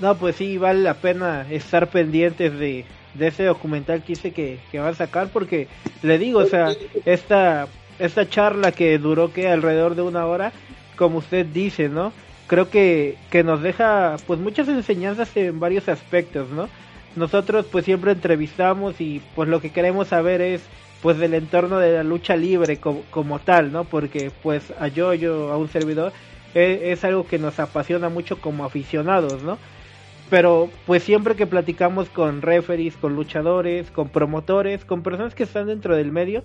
No, 0.00 0.16
pues 0.16 0.36
sí, 0.36 0.58
vale 0.58 0.80
la 0.80 0.94
pena 0.94 1.46
estar 1.50 1.88
pendientes 1.88 2.58
de, 2.58 2.84
ese 3.18 3.44
documental 3.44 4.02
que 4.02 4.08
dice 4.08 4.32
que, 4.32 4.58
que 4.70 4.80
va 4.80 4.88
a 4.88 4.94
sacar 4.94 5.28
porque 5.28 5.68
le 6.02 6.18
digo, 6.18 6.40
o 6.40 6.46
sea, 6.46 6.72
esta, 7.04 7.68
esta 7.98 8.28
charla 8.28 8.72
que 8.72 8.98
duró 8.98 9.32
que 9.32 9.48
alrededor 9.48 9.94
de 9.94 10.02
una 10.02 10.26
hora, 10.26 10.52
como 10.96 11.18
usted 11.18 11.46
dice, 11.46 11.88
¿no? 11.88 12.12
Creo 12.48 12.70
que, 12.70 13.16
que 13.30 13.44
nos 13.44 13.62
deja 13.62 14.16
pues 14.26 14.40
muchas 14.40 14.68
enseñanzas 14.68 15.36
en 15.36 15.60
varios 15.60 15.88
aspectos, 15.88 16.50
¿no? 16.50 16.68
nosotros 17.18 17.66
pues 17.70 17.84
siempre 17.84 18.12
entrevistamos 18.12 19.00
y 19.00 19.20
pues 19.34 19.48
lo 19.48 19.60
que 19.60 19.70
queremos 19.70 20.08
saber 20.08 20.40
es 20.40 20.62
pues 21.02 21.18
del 21.18 21.34
entorno 21.34 21.78
de 21.78 21.92
la 21.92 22.02
lucha 22.02 22.36
libre 22.36 22.78
como, 22.78 23.38
tal, 23.38 23.72
¿no? 23.72 23.84
Porque 23.84 24.30
pues 24.42 24.72
a 24.78 24.88
yo, 24.88 25.14
yo, 25.14 25.52
a 25.52 25.56
un 25.56 25.68
servidor, 25.68 26.12
e, 26.54 26.90
es, 26.92 27.04
algo 27.04 27.26
que 27.26 27.38
nos 27.38 27.60
apasiona 27.60 28.08
mucho 28.08 28.40
como 28.40 28.64
aficionados, 28.64 29.42
¿no? 29.42 29.58
Pero 30.30 30.68
pues 30.86 31.02
siempre 31.02 31.36
que 31.36 31.46
platicamos 31.46 32.08
con 32.10 32.42
referees, 32.42 32.96
con 32.96 33.14
luchadores, 33.14 33.90
con 33.90 34.08
promotores, 34.08 34.84
con 34.84 35.02
personas 35.02 35.34
que 35.34 35.44
están 35.44 35.68
dentro 35.68 35.96
del 35.96 36.12
medio, 36.12 36.44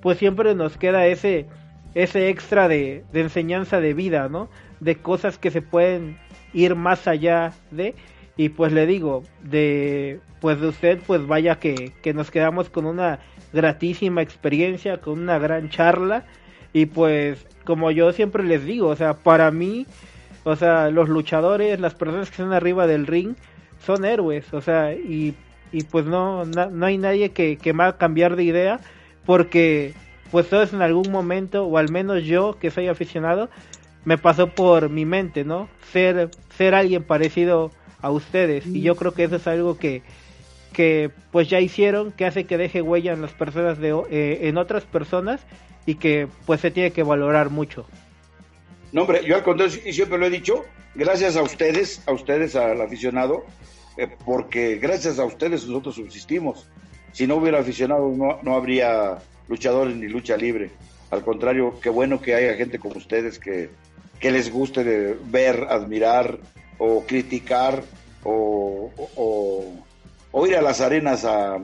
pues 0.00 0.18
siempre 0.18 0.54
nos 0.54 0.76
queda 0.78 1.06
ese, 1.06 1.46
ese 1.94 2.28
extra 2.28 2.68
de, 2.68 3.04
de 3.12 3.20
enseñanza 3.20 3.80
de 3.80 3.94
vida, 3.94 4.28
¿no? 4.28 4.48
De 4.80 4.96
cosas 4.96 5.38
que 5.38 5.50
se 5.50 5.60
pueden 5.60 6.18
ir 6.54 6.74
más 6.74 7.06
allá 7.08 7.52
de 7.70 7.94
y 8.38 8.50
pues 8.50 8.72
le 8.72 8.86
digo, 8.86 9.24
de 9.42 10.20
pues 10.40 10.60
de 10.60 10.68
usted, 10.68 11.00
pues 11.04 11.26
vaya 11.26 11.58
que, 11.58 11.92
que 12.00 12.14
nos 12.14 12.30
quedamos 12.30 12.70
con 12.70 12.86
una 12.86 13.18
gratísima 13.52 14.22
experiencia, 14.22 15.00
con 15.00 15.20
una 15.20 15.38
gran 15.38 15.70
charla. 15.70 16.24
Y 16.72 16.86
pues, 16.86 17.46
como 17.64 17.90
yo 17.90 18.12
siempre 18.12 18.44
les 18.44 18.64
digo, 18.64 18.88
o 18.88 18.96
sea, 18.96 19.14
para 19.14 19.50
mí, 19.50 19.86
o 20.44 20.56
sea, 20.56 20.90
los 20.90 21.08
luchadores, 21.08 21.80
las 21.80 21.94
personas 21.94 22.28
que 22.28 22.42
están 22.42 22.52
arriba 22.52 22.86
del 22.86 23.06
ring, 23.06 23.34
son 23.84 24.04
héroes, 24.04 24.52
o 24.52 24.60
sea, 24.60 24.92
y, 24.92 25.34
y 25.72 25.84
pues 25.84 26.04
no, 26.04 26.44
no, 26.44 26.86
hay 26.86 26.98
nadie 26.98 27.30
que, 27.30 27.56
que 27.56 27.72
me 27.72 27.84
va 27.84 27.90
a 27.90 27.96
cambiar 27.96 28.36
de 28.36 28.44
idea, 28.44 28.80
porque 29.24 29.94
pues 30.30 30.48
todos 30.48 30.72
en 30.72 30.82
algún 30.82 31.10
momento, 31.10 31.64
o 31.64 31.78
al 31.78 31.90
menos 31.90 32.24
yo 32.24 32.58
que 32.58 32.70
soy 32.70 32.88
aficionado, 32.88 33.48
me 34.04 34.18
pasó 34.18 34.48
por 34.48 34.90
mi 34.90 35.04
mente, 35.04 35.44
¿no? 35.44 35.68
Ser, 35.92 36.30
ser 36.56 36.74
alguien 36.74 37.02
parecido 37.02 37.70
a 38.00 38.10
ustedes. 38.10 38.66
Y 38.66 38.80
yo 38.82 38.94
creo 38.96 39.12
que 39.12 39.24
eso 39.24 39.36
es 39.36 39.46
algo 39.46 39.78
que, 39.78 40.02
que 40.72 41.10
pues 41.30 41.48
ya 41.48 41.60
hicieron, 41.60 42.12
que 42.12 42.24
hace 42.24 42.44
que 42.44 42.58
deje 42.58 42.82
huella 42.82 43.12
en 43.12 43.22
las 43.22 43.32
personas 43.32 43.78
de, 43.78 43.90
eh, 44.10 44.48
en 44.48 44.58
otras 44.58 44.84
personas 44.84 45.40
y 45.86 45.96
que 45.96 46.28
pues 46.46 46.60
se 46.60 46.70
tiene 46.70 46.92
que 46.92 47.02
valorar 47.02 47.50
mucho. 47.50 47.86
No, 48.92 49.02
hombre, 49.02 49.24
yo 49.24 49.36
al 49.36 49.42
contrario, 49.42 49.80
y 49.84 49.92
siempre 49.92 50.18
lo 50.18 50.26
he 50.26 50.30
dicho, 50.30 50.64
gracias 50.94 51.36
a 51.36 51.42
ustedes, 51.42 52.02
a 52.06 52.12
ustedes, 52.12 52.56
al 52.56 52.80
aficionado, 52.80 53.44
eh, 53.96 54.08
porque 54.24 54.76
gracias 54.76 55.18
a 55.18 55.24
ustedes 55.24 55.66
nosotros 55.66 55.96
subsistimos. 55.96 56.66
Si 57.12 57.26
no 57.26 57.36
hubiera 57.36 57.60
aficionado, 57.60 58.08
no, 58.16 58.38
no 58.42 58.54
habría 58.54 59.18
luchadores 59.48 59.96
ni 59.96 60.08
lucha 60.08 60.36
libre. 60.36 60.70
Al 61.10 61.22
contrario, 61.22 61.78
qué 61.80 61.88
bueno 61.88 62.20
que 62.20 62.34
haya 62.34 62.54
gente 62.54 62.78
como 62.78 62.96
ustedes 62.96 63.38
que, 63.38 63.70
que 64.20 64.30
les 64.30 64.52
guste 64.52 64.84
de 64.84 65.16
ver, 65.24 65.66
admirar 65.68 66.38
o 66.78 67.04
criticar 67.06 67.82
o, 68.24 68.90
o, 69.16 69.72
ir 70.46 70.56
a 70.56 70.62
las 70.62 70.80
arenas 70.80 71.24
a, 71.24 71.58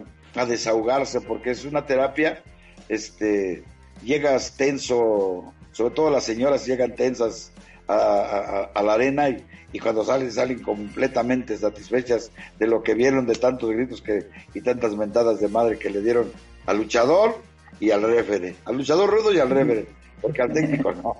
desahogarse 0.48 1.20
porque 1.20 1.50
es 1.50 1.64
una 1.64 1.86
terapia, 1.86 2.42
este, 2.88 3.62
llegas 4.02 4.56
tenso, 4.56 5.52
sobre 5.70 5.94
todo 5.94 6.10
las 6.10 6.24
señoras 6.24 6.66
llegan 6.66 6.96
tensas 6.96 7.52
a, 7.86 8.70
la 8.82 8.94
arena 8.94 9.28
y, 9.28 9.44
y, 9.72 9.78
cuando 9.78 10.04
salen 10.04 10.32
salen 10.32 10.60
completamente 10.60 11.56
satisfechas 11.56 12.32
de 12.58 12.66
lo 12.66 12.82
que 12.82 12.94
vieron 12.94 13.26
de 13.26 13.34
tantos 13.34 13.70
gritos 13.70 14.02
que 14.02 14.28
y 14.54 14.60
tantas 14.60 14.96
mentadas 14.96 15.40
de 15.40 15.48
madre 15.48 15.78
que 15.78 15.90
le 15.90 16.00
dieron 16.00 16.32
al 16.66 16.78
luchador 16.78 17.36
y 17.78 17.90
al 17.90 18.02
refere, 18.02 18.56
al 18.64 18.76
luchador 18.76 19.10
rudo 19.10 19.32
y 19.32 19.38
al 19.38 19.50
refere, 19.50 19.86
porque 20.20 20.42
al 20.42 20.52
técnico 20.52 20.92
no. 20.92 21.16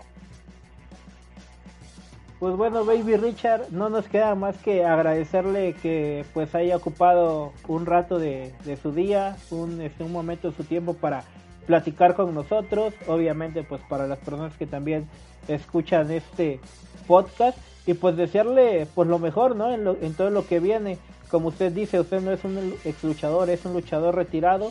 Pues 2.45 2.59
bueno, 2.59 2.84
Baby 2.84 3.16
Richard, 3.16 3.70
no 3.70 3.88
nos 3.88 4.07
queda 4.07 4.34
más 4.34 4.59
que 4.59 4.84
agradecerle 4.84 5.72
que 5.80 6.26
pues 6.34 6.55
haya 6.55 6.76
ocupado 6.76 7.55
un 7.68 7.86
rato 7.86 8.18
de, 8.18 8.53
su 8.82 8.92
día, 8.92 9.38
un, 9.51 9.80
este, 9.80 10.05
un 10.05 10.12
momento 10.12 10.51
de 10.51 10.57
su 10.59 10.62
tiempo 10.64 10.92
para 10.92 11.24
platicar 11.64 12.14
con 12.14 12.34
nosotros, 12.34 12.92
obviamente 13.07 13.62
pues 13.62 13.80
para 13.88 14.07
las 14.07 14.18
personas 14.18 14.55
que 14.59 14.66
también 14.66 15.09
escuchan 15.49 16.11
este 16.11 16.61
podcast 17.07 17.57
y 17.86 17.95
pues 17.95 18.14
desearle 18.14 18.86
pues 18.95 19.09
lo 19.09 19.18
mejor, 19.18 19.57
¿no? 19.57 19.72
En, 19.72 19.88
en 20.03 20.12
todo 20.12 20.28
lo 20.28 20.47
que 20.47 20.61
viene. 20.61 20.99
Como 21.30 21.49
usted 21.49 21.72
dice, 21.72 21.99
usted 21.99 22.20
no 22.20 22.30
es 22.30 22.45
un 22.45 22.74
ex 22.84 23.03
luchador, 23.05 23.49
es 23.49 23.64
un 23.64 23.72
luchador 23.72 24.16
retirado, 24.16 24.70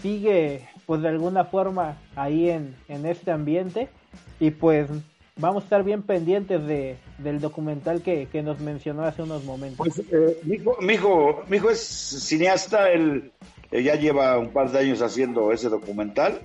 sigue 0.00 0.68
pues 0.86 1.02
de 1.02 1.08
alguna 1.10 1.44
forma 1.44 1.98
ahí 2.16 2.50
en, 2.50 2.74
en 2.88 3.06
este 3.06 3.30
ambiente 3.30 3.90
y 4.40 4.50
pues 4.50 4.90
vamos 5.36 5.62
a 5.62 5.66
estar 5.66 5.84
bien 5.84 6.02
pendientes 6.02 6.64
de, 6.66 6.96
del 7.18 7.40
documental 7.40 8.02
que, 8.02 8.28
nos 8.42 8.60
mencionó 8.60 9.04
hace 9.04 9.22
unos 9.22 9.44
momentos. 9.44 9.78
Pues, 9.78 9.98
eh, 9.98 10.38
mi, 10.44 10.56
hijo, 10.94 11.44
mi, 11.48 11.56
hijo, 11.56 11.70
es 11.70 11.80
cineasta, 11.80 12.90
él, 12.90 13.32
ya 13.70 13.94
lleva 13.94 14.38
un 14.38 14.50
par 14.50 14.70
de 14.70 14.80
años 14.80 15.00
haciendo 15.00 15.52
ese 15.52 15.68
documental, 15.68 16.40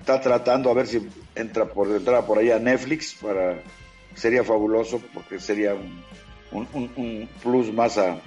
está 0.00 0.20
tratando 0.20 0.70
a 0.70 0.74
ver 0.74 0.86
si 0.86 1.08
entra 1.34 1.66
por 1.66 1.88
entrar 1.88 2.24
por 2.24 2.38
ahí 2.38 2.50
a 2.50 2.58
Netflix, 2.58 3.14
para 3.14 3.58
sería 4.14 4.44
fabuloso 4.44 5.00
porque 5.14 5.38
sería 5.38 5.74
un, 5.74 6.66
un, 6.96 7.28
plus 7.42 7.72
más 7.72 7.96
a, 7.96 8.18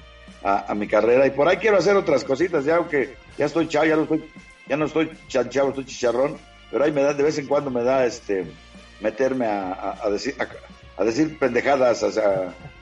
a, 0.42 0.74
mi 0.76 0.88
carrera 0.88 1.28
y 1.28 1.32
por 1.32 1.48
ahí 1.48 1.58
quiero 1.58 1.78
hacer 1.78 1.96
otras 1.96 2.24
cositas, 2.24 2.66
ya 2.66 2.78
aunque 2.78 3.16
ya 3.38 3.46
estoy 3.46 3.68
chao, 3.68 3.86
ya 3.86 3.96
no 3.96 4.04
estoy, 4.04 4.24
ya 4.68 4.78
no 4.78 4.86
estoy 4.86 5.12
chanchado, 5.28 5.70
estoy 5.70 5.86
chicharrón, 5.86 6.38
pero 6.72 6.84
ahí 6.84 6.92
me 6.92 7.04
da, 7.04 7.14
de 7.14 7.24
vez 7.24 7.38
en 7.38 7.48
cuando 7.48 7.70
me 7.70 7.84
da 7.84 8.06
este 8.06 8.46
meterme 9.04 9.46
a, 9.46 10.00
a, 10.02 10.10
decir 10.10 10.36
a, 10.98 11.04
decir 11.04 11.38
pendejadas 11.38 12.04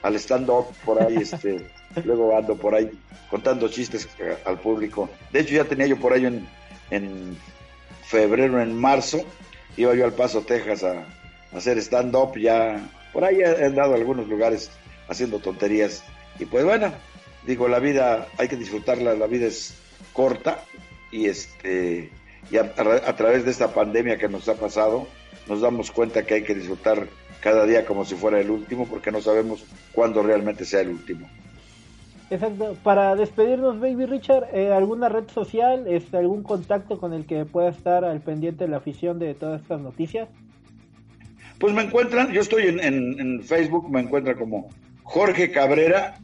al 0.03 0.15
stand-up 0.15 0.67
por 0.85 1.01
ahí, 1.01 1.17
este, 1.17 1.65
luego 2.05 2.37
ando 2.37 2.55
por 2.55 2.75
ahí 2.75 2.89
contando 3.29 3.67
chistes 3.67 4.07
al 4.45 4.59
público. 4.59 5.09
De 5.31 5.39
hecho, 5.39 5.55
ya 5.55 5.65
tenía 5.65 5.87
yo 5.87 5.97
por 5.97 6.13
ahí 6.13 6.25
en, 6.25 6.47
en 6.91 7.37
febrero, 8.05 8.61
en 8.61 8.77
marzo, 8.77 9.25
iba 9.77 9.95
yo 9.95 10.05
al 10.05 10.13
Paso, 10.13 10.41
Texas 10.41 10.83
a, 10.83 11.05
hacer 11.57 11.77
stand-up, 11.79 12.37
ya 12.37 12.79
por 13.11 13.25
ahí 13.25 13.41
he 13.41 13.65
andado 13.65 13.93
a 13.93 13.97
algunos 13.97 14.27
lugares 14.27 14.69
haciendo 15.09 15.39
tonterías. 15.39 16.03
Y 16.39 16.45
pues 16.45 16.63
bueno, 16.63 16.93
digo, 17.45 17.67
la 17.67 17.79
vida 17.79 18.27
hay 18.37 18.47
que 18.47 18.55
disfrutarla, 18.55 19.15
la 19.15 19.27
vida 19.27 19.47
es 19.47 19.73
corta 20.13 20.63
y 21.11 21.25
este 21.27 22.09
y 22.49 22.57
a, 22.57 22.73
a, 22.75 23.15
través 23.15 23.45
de 23.45 23.51
esta 23.51 23.73
pandemia 23.73 24.17
que 24.17 24.27
nos 24.27 24.47
ha 24.49 24.55
pasado, 24.55 25.07
nos 25.47 25.61
damos 25.61 25.91
cuenta 25.91 26.23
que 26.23 26.35
hay 26.35 26.43
que 26.43 26.55
disfrutar 26.55 27.07
cada 27.41 27.65
día 27.65 27.85
como 27.85 28.05
si 28.05 28.15
fuera 28.15 28.39
el 28.39 28.49
último 28.49 28.87
porque 28.87 29.11
no 29.11 29.21
sabemos 29.21 29.65
cuándo 29.91 30.23
realmente 30.23 30.65
sea 30.65 30.81
el 30.81 30.89
último. 30.89 31.27
Exacto. 32.29 32.77
Para 32.81 33.13
despedirnos, 33.17 33.79
Baby 33.81 34.05
Richard, 34.05 34.45
eh, 34.53 34.71
¿alguna 34.71 35.09
red 35.09 35.27
social, 35.29 35.85
este, 35.87 36.15
algún 36.15 36.43
contacto 36.43 36.97
con 36.97 37.11
el 37.13 37.25
que 37.25 37.43
pueda 37.43 37.69
estar 37.69 38.05
al 38.05 38.21
pendiente 38.21 38.63
de 38.63 38.69
la 38.69 38.77
afición 38.77 39.19
de 39.19 39.33
todas 39.33 39.61
estas 39.61 39.81
noticias? 39.81 40.29
Pues 41.59 41.73
me 41.73 41.81
encuentran, 41.81 42.31
yo 42.31 42.39
estoy 42.39 42.67
en, 42.67 42.79
en, 42.79 43.43
Facebook, 43.43 43.91
me 43.91 43.99
encuentran 43.99 44.37
como 44.37 44.69
Jorge 45.03 45.51
Cabrera 45.51 46.15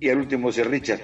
y 0.00 0.08
el 0.08 0.18
último 0.18 0.48
es 0.48 0.66
Richard. 0.66 1.00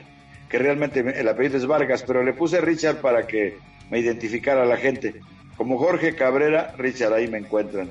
que 0.48 0.59
realmente 0.59 1.00
el 1.00 1.28
apellido 1.28 1.59
es 1.59 1.66
Vargas, 1.66 2.02
pero 2.06 2.24
le 2.24 2.32
puse 2.32 2.62
Richard 2.62 3.02
para 3.02 3.26
que 3.26 3.59
me 3.90 3.98
identificara 3.98 4.64
la 4.64 4.78
gente. 4.78 5.20
Como 5.59 5.76
Jorge 5.76 6.14
Cabrera, 6.14 6.74
Richard, 6.78 7.12
ahí 7.12 7.28
me 7.28 7.36
encuentran. 7.38 7.90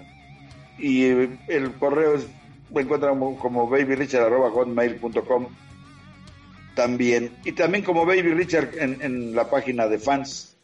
Y 0.79 1.05
el 1.05 1.73
correo 1.79 2.15
es, 2.15 2.25
me 2.73 2.81
encuentran 2.81 3.19
como 3.35 3.69
babyrichard.com 3.69 5.47
también. 6.77 7.31
Y 7.43 7.51
también 7.51 7.83
como 7.83 8.05
Baby 8.05 8.33
Richard 8.33 8.69
en, 8.77 9.01
en 9.01 9.35
la 9.35 9.49
página 9.49 9.87
de 9.87 9.97
fans. 9.97 10.55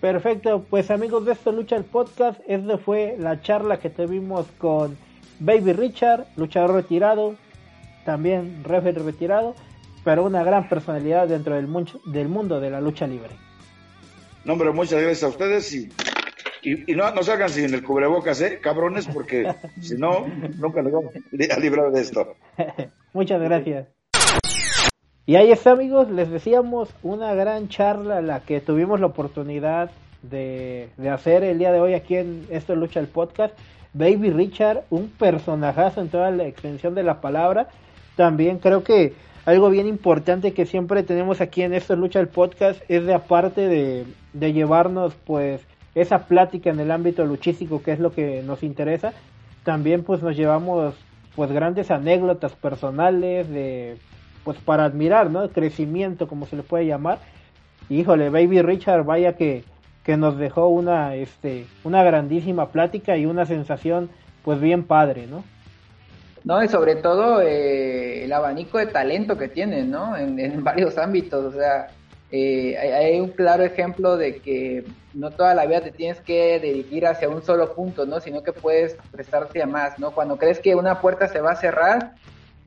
Perfecto, 0.00 0.64
pues 0.70 0.90
amigos 0.90 1.26
de 1.26 1.32
esto 1.32 1.52
Lucha 1.52 1.76
el 1.76 1.84
Podcast, 1.84 2.40
esta 2.46 2.78
fue 2.78 3.16
la 3.18 3.42
charla 3.42 3.80
que 3.80 3.90
tuvimos 3.90 4.46
con 4.56 4.96
Baby 5.40 5.74
Richard, 5.74 6.26
luchador 6.36 6.72
retirado, 6.72 7.34
también 8.06 8.64
referee 8.64 9.02
retirado, 9.02 9.54
pero 10.02 10.24
una 10.24 10.42
gran 10.42 10.70
personalidad 10.70 11.28
dentro 11.28 11.54
del, 11.54 11.68
del 12.06 12.28
mundo 12.28 12.60
de 12.60 12.70
la 12.70 12.80
lucha 12.80 13.06
libre. 13.06 13.49
No, 14.44 14.54
hombre, 14.54 14.72
muchas 14.72 15.00
gracias 15.00 15.22
a 15.24 15.28
ustedes 15.28 15.74
y, 15.74 15.90
y, 16.62 16.94
no, 16.94 17.10
no 17.10 17.22
salgan 17.22 17.50
sin 17.50 17.72
el 17.74 17.82
cubrebocas, 17.82 18.40
¿eh? 18.40 18.58
Cabrones, 18.62 19.06
porque 19.06 19.46
si 19.80 19.96
no, 19.96 20.26
nunca 20.58 20.82
nos 20.82 20.92
vamos 20.92 21.12
a 21.14 21.60
librar 21.60 21.90
de 21.92 22.00
esto. 22.00 22.34
muchas 23.12 23.40
gracias. 23.40 23.88
Y 25.26 25.36
ahí 25.36 25.52
está, 25.52 25.72
amigos, 25.72 26.10
les 26.10 26.30
decíamos 26.30 26.88
una 27.02 27.34
gran 27.34 27.68
charla 27.68 28.20
la 28.22 28.40
que 28.40 28.60
tuvimos 28.60 28.98
la 28.98 29.06
oportunidad 29.06 29.90
de, 30.22 30.88
de 30.96 31.10
hacer 31.10 31.44
el 31.44 31.58
día 31.58 31.70
de 31.70 31.80
hoy 31.80 31.94
aquí 31.94 32.16
en 32.16 32.46
Esto 32.50 32.74
Lucha 32.74 33.00
el 33.00 33.06
Podcast. 33.06 33.54
Baby 33.92 34.30
Richard, 34.30 34.84
un 34.90 35.08
personajazo 35.08 36.00
en 36.00 36.08
toda 36.08 36.30
la 36.30 36.46
extensión 36.46 36.94
de 36.94 37.02
la 37.02 37.20
palabra. 37.20 37.68
También 38.16 38.58
creo 38.58 38.82
que 38.82 39.14
algo 39.50 39.70
bien 39.70 39.86
importante 39.86 40.52
que 40.52 40.66
siempre 40.66 41.02
tenemos 41.02 41.40
aquí 41.40 41.62
en 41.62 41.74
Esto 41.74 41.96
Lucha 41.96 42.20
el 42.20 42.28
Podcast 42.28 42.80
es 42.88 43.04
de 43.04 43.14
aparte 43.14 43.68
de, 43.68 44.06
de 44.32 44.52
llevarnos 44.52 45.14
pues 45.26 45.60
esa 45.94 46.26
plática 46.26 46.70
en 46.70 46.80
el 46.80 46.90
ámbito 46.90 47.24
luchístico 47.24 47.82
que 47.82 47.92
es 47.92 47.98
lo 47.98 48.12
que 48.12 48.42
nos 48.42 48.62
interesa, 48.62 49.12
también 49.64 50.04
pues 50.04 50.22
nos 50.22 50.36
llevamos 50.36 50.94
pues 51.34 51.50
grandes 51.50 51.90
anécdotas 51.90 52.52
personales 52.52 53.48
de 53.48 53.96
pues 54.44 54.58
para 54.58 54.84
admirar, 54.84 55.30
¿no? 55.30 55.42
El 55.42 55.50
crecimiento 55.50 56.28
como 56.28 56.46
se 56.46 56.56
le 56.56 56.62
puede 56.62 56.86
llamar. 56.86 57.18
Híjole, 57.88 58.30
Baby 58.30 58.62
Richard, 58.62 59.04
vaya 59.04 59.36
que 59.36 59.64
que 60.04 60.16
nos 60.16 60.38
dejó 60.38 60.68
una, 60.68 61.14
este, 61.14 61.66
una 61.84 62.02
grandísima 62.02 62.68
plática 62.68 63.16
y 63.16 63.26
una 63.26 63.46
sensación 63.46 64.08
pues 64.44 64.60
bien 64.60 64.84
padre, 64.84 65.26
¿no? 65.26 65.44
No, 66.44 66.62
y 66.62 66.68
sobre 66.68 66.96
todo 66.96 67.42
eh, 67.42 68.24
el 68.24 68.32
abanico 68.32 68.78
de 68.78 68.86
talento 68.86 69.36
que 69.36 69.48
tiene, 69.48 69.82
¿no? 69.82 70.16
En, 70.16 70.64
varios 70.64 70.96
ámbitos, 70.98 71.54
o 71.54 71.58
sea, 71.58 71.88
eh, 72.32 72.76
hay, 72.78 73.20
un 73.20 73.30
claro 73.30 73.64
ejemplo 73.64 74.16
de 74.16 74.36
que 74.36 74.84
no 75.14 75.30
toda 75.32 75.54
la 75.54 75.66
vida 75.66 75.80
te 75.80 75.90
tienes 75.90 76.20
que 76.20 76.58
dirigir 76.60 77.06
hacia 77.06 77.28
un 77.28 77.42
solo 77.42 77.74
punto, 77.74 78.06
¿no? 78.06 78.20
Sino 78.20 78.42
que 78.42 78.52
puedes 78.52 78.96
prestarte 79.10 79.62
a 79.62 79.66
más, 79.66 79.98
¿no? 79.98 80.12
Cuando 80.12 80.36
crees 80.36 80.60
que 80.60 80.74
una 80.74 81.00
puerta 81.00 81.28
se 81.28 81.40
va 81.40 81.52
a 81.52 81.56
cerrar, 81.56 82.12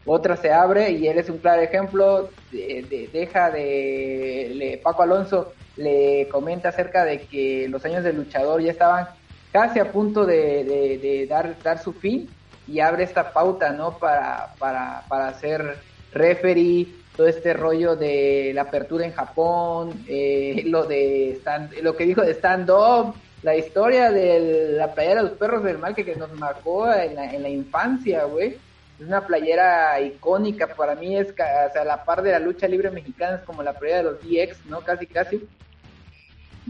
otra 0.06 0.36
se 0.36 0.52
abre 0.52 0.92
y 0.92 1.08
él 1.08 1.18
es 1.18 1.30
un 1.30 1.38
claro 1.38 1.62
ejemplo, 1.62 2.30
de, 2.52 3.10
deja 3.12 3.50
de, 3.50 4.80
Paco 4.84 5.04
Alonso 5.04 5.54
le 5.78 6.28
comenta 6.30 6.70
acerca 6.70 7.06
de 7.06 7.22
que 7.22 7.68
los 7.70 7.84
años 7.86 8.04
del 8.04 8.18
luchador 8.18 8.62
ya 8.62 8.72
estaban 8.72 9.08
casi 9.52 9.80
a 9.80 9.92
punto 9.92 10.26
de, 10.26 11.26
dar, 11.30 11.56
dar 11.64 11.80
su 11.80 11.94
fin 11.94 12.30
y 12.68 12.80
abre 12.80 13.04
esta 13.04 13.32
pauta, 13.32 13.72
¿no? 13.72 13.98
Para, 13.98 14.54
para, 14.60 15.04
para 15.08 15.28
hacer 15.28 15.78
referee, 16.12 16.88
todo 17.16 17.28
este 17.28 17.54
rollo 17.54 17.96
de 17.96 18.52
la 18.56 18.64
apertura 18.64 19.06
en 19.06 19.14
Japón, 19.14 20.04
eh, 20.08 20.64
lo 20.66 20.86
de 20.86 21.40
lo 21.82 21.96
que 21.96 22.06
dijo 22.06 22.22
de 22.22 22.34
stand-up, 22.34 23.14
la 23.44 23.56
historia 23.56 24.10
de 24.10 24.74
la 24.78 24.94
playera 24.94 25.22
de 25.22 25.30
los 25.30 25.38
perros 25.38 25.64
del 25.64 25.78
mal 25.78 25.94
que, 25.94 26.06
que 26.06 26.16
nos 26.16 26.32
marcó 26.34 26.92
en 26.92 27.16
la, 27.16 27.32
en 27.32 27.44
la 27.44 27.50
infancia, 27.50 28.24
güey. 28.24 28.58
Es 29.00 29.08
una 29.08 29.26
playera 29.26 30.00
icónica, 30.02 30.68
para 30.68 30.96
mí 30.96 31.18
es, 31.18 31.32
o 31.32 31.36
sea, 31.36 31.84
la 31.84 32.04
par 32.04 32.22
de 32.22 32.32
la 32.32 32.40
lucha 32.40 32.68
libre 32.68 32.90
mexicana 32.90 33.38
es 33.38 33.42
como 33.44 33.62
la 33.62 33.74
playera 33.74 33.98
de 33.98 34.04
los 34.04 34.22
DX, 34.22 34.66
¿no? 34.68 34.82
Casi, 34.82 35.06
casi 35.06 35.48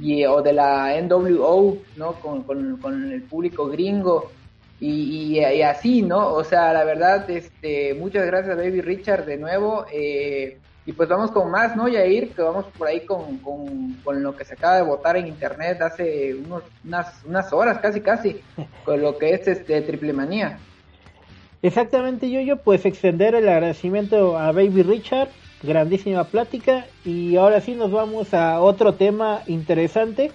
y, 0.01 0.25
o 0.25 0.41
de 0.41 0.53
la 0.53 0.99
NWO, 1.01 1.77
¿no? 1.97 2.13
Con, 2.13 2.43
con, 2.43 3.11
el 3.11 3.23
público 3.23 3.67
gringo 3.67 4.31
y, 4.85 5.39
y, 5.39 5.61
así, 5.61 6.01
¿no? 6.01 6.33
O 6.33 6.43
sea, 6.43 6.73
la 6.73 6.83
verdad, 6.83 7.29
este, 7.29 7.93
muchas 7.93 8.25
gracias 8.25 8.57
Baby 8.57 8.81
Richard 8.81 9.25
de 9.25 9.37
nuevo. 9.37 9.85
Eh, 9.91 10.57
y 10.85 10.91
pues 10.91 11.07
vamos 11.07 11.31
con 11.31 11.49
más, 11.49 11.75
¿no, 11.77 11.87
Yair? 11.87 12.31
Que 12.31 12.41
vamos 12.41 12.65
por 12.77 12.87
ahí 12.87 13.01
con, 13.05 13.37
con, 13.37 14.21
lo 14.21 14.35
que 14.35 14.43
se 14.43 14.55
acaba 14.55 14.75
de 14.75 14.81
votar 14.81 15.15
en 15.15 15.27
internet 15.27 15.81
hace 15.81 16.35
unos, 16.35 16.63
unas, 16.83 17.23
unas 17.23 17.53
horas, 17.53 17.79
casi, 17.79 18.01
casi, 18.01 18.41
con 18.83 19.01
lo 19.01 19.17
que 19.17 19.33
es 19.33 19.47
este 19.47 19.81
Triple 19.81 20.11
Manía. 20.11 20.59
Exactamente, 21.61 22.29
yo, 22.29 22.41
yo, 22.41 22.57
pues 22.57 22.85
extender 22.85 23.35
el 23.35 23.47
agradecimiento 23.47 24.37
a 24.37 24.51
Baby 24.51 24.83
Richard 24.83 25.29
grandísima 25.63 26.25
plática 26.25 26.85
y 27.05 27.37
ahora 27.37 27.61
sí 27.61 27.73
nos 27.73 27.89
vamos 27.89 28.33
a 28.33 28.59
otro 28.59 28.95
tema 28.95 29.43
interesante. 29.47 30.31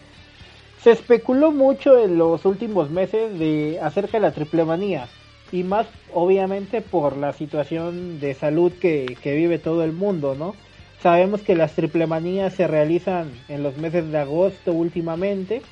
Se 0.82 0.92
especuló 0.92 1.50
mucho 1.50 1.98
en 1.98 2.18
los 2.18 2.44
últimos 2.44 2.90
meses 2.90 3.38
de 3.38 3.78
acerca 3.82 4.18
de 4.18 4.20
la 4.22 4.32
triple 4.32 4.64
manía 4.64 5.08
y 5.50 5.64
más 5.64 5.86
obviamente 6.12 6.80
por 6.80 7.16
la 7.16 7.32
situación 7.32 8.20
de 8.20 8.34
salud 8.34 8.72
que, 8.72 9.16
que 9.22 9.34
vive 9.34 9.58
todo 9.58 9.82
el 9.82 9.92
mundo, 9.92 10.34
¿no? 10.38 10.54
Sabemos 11.00 11.42
que 11.42 11.54
las 11.54 11.72
triple 11.74 12.06
manías 12.06 12.54
se 12.54 12.66
realizan 12.66 13.30
en 13.48 13.62
los 13.62 13.76
meses 13.76 14.10
de 14.10 14.18
agosto 14.18 14.72
últimamente 14.72 15.62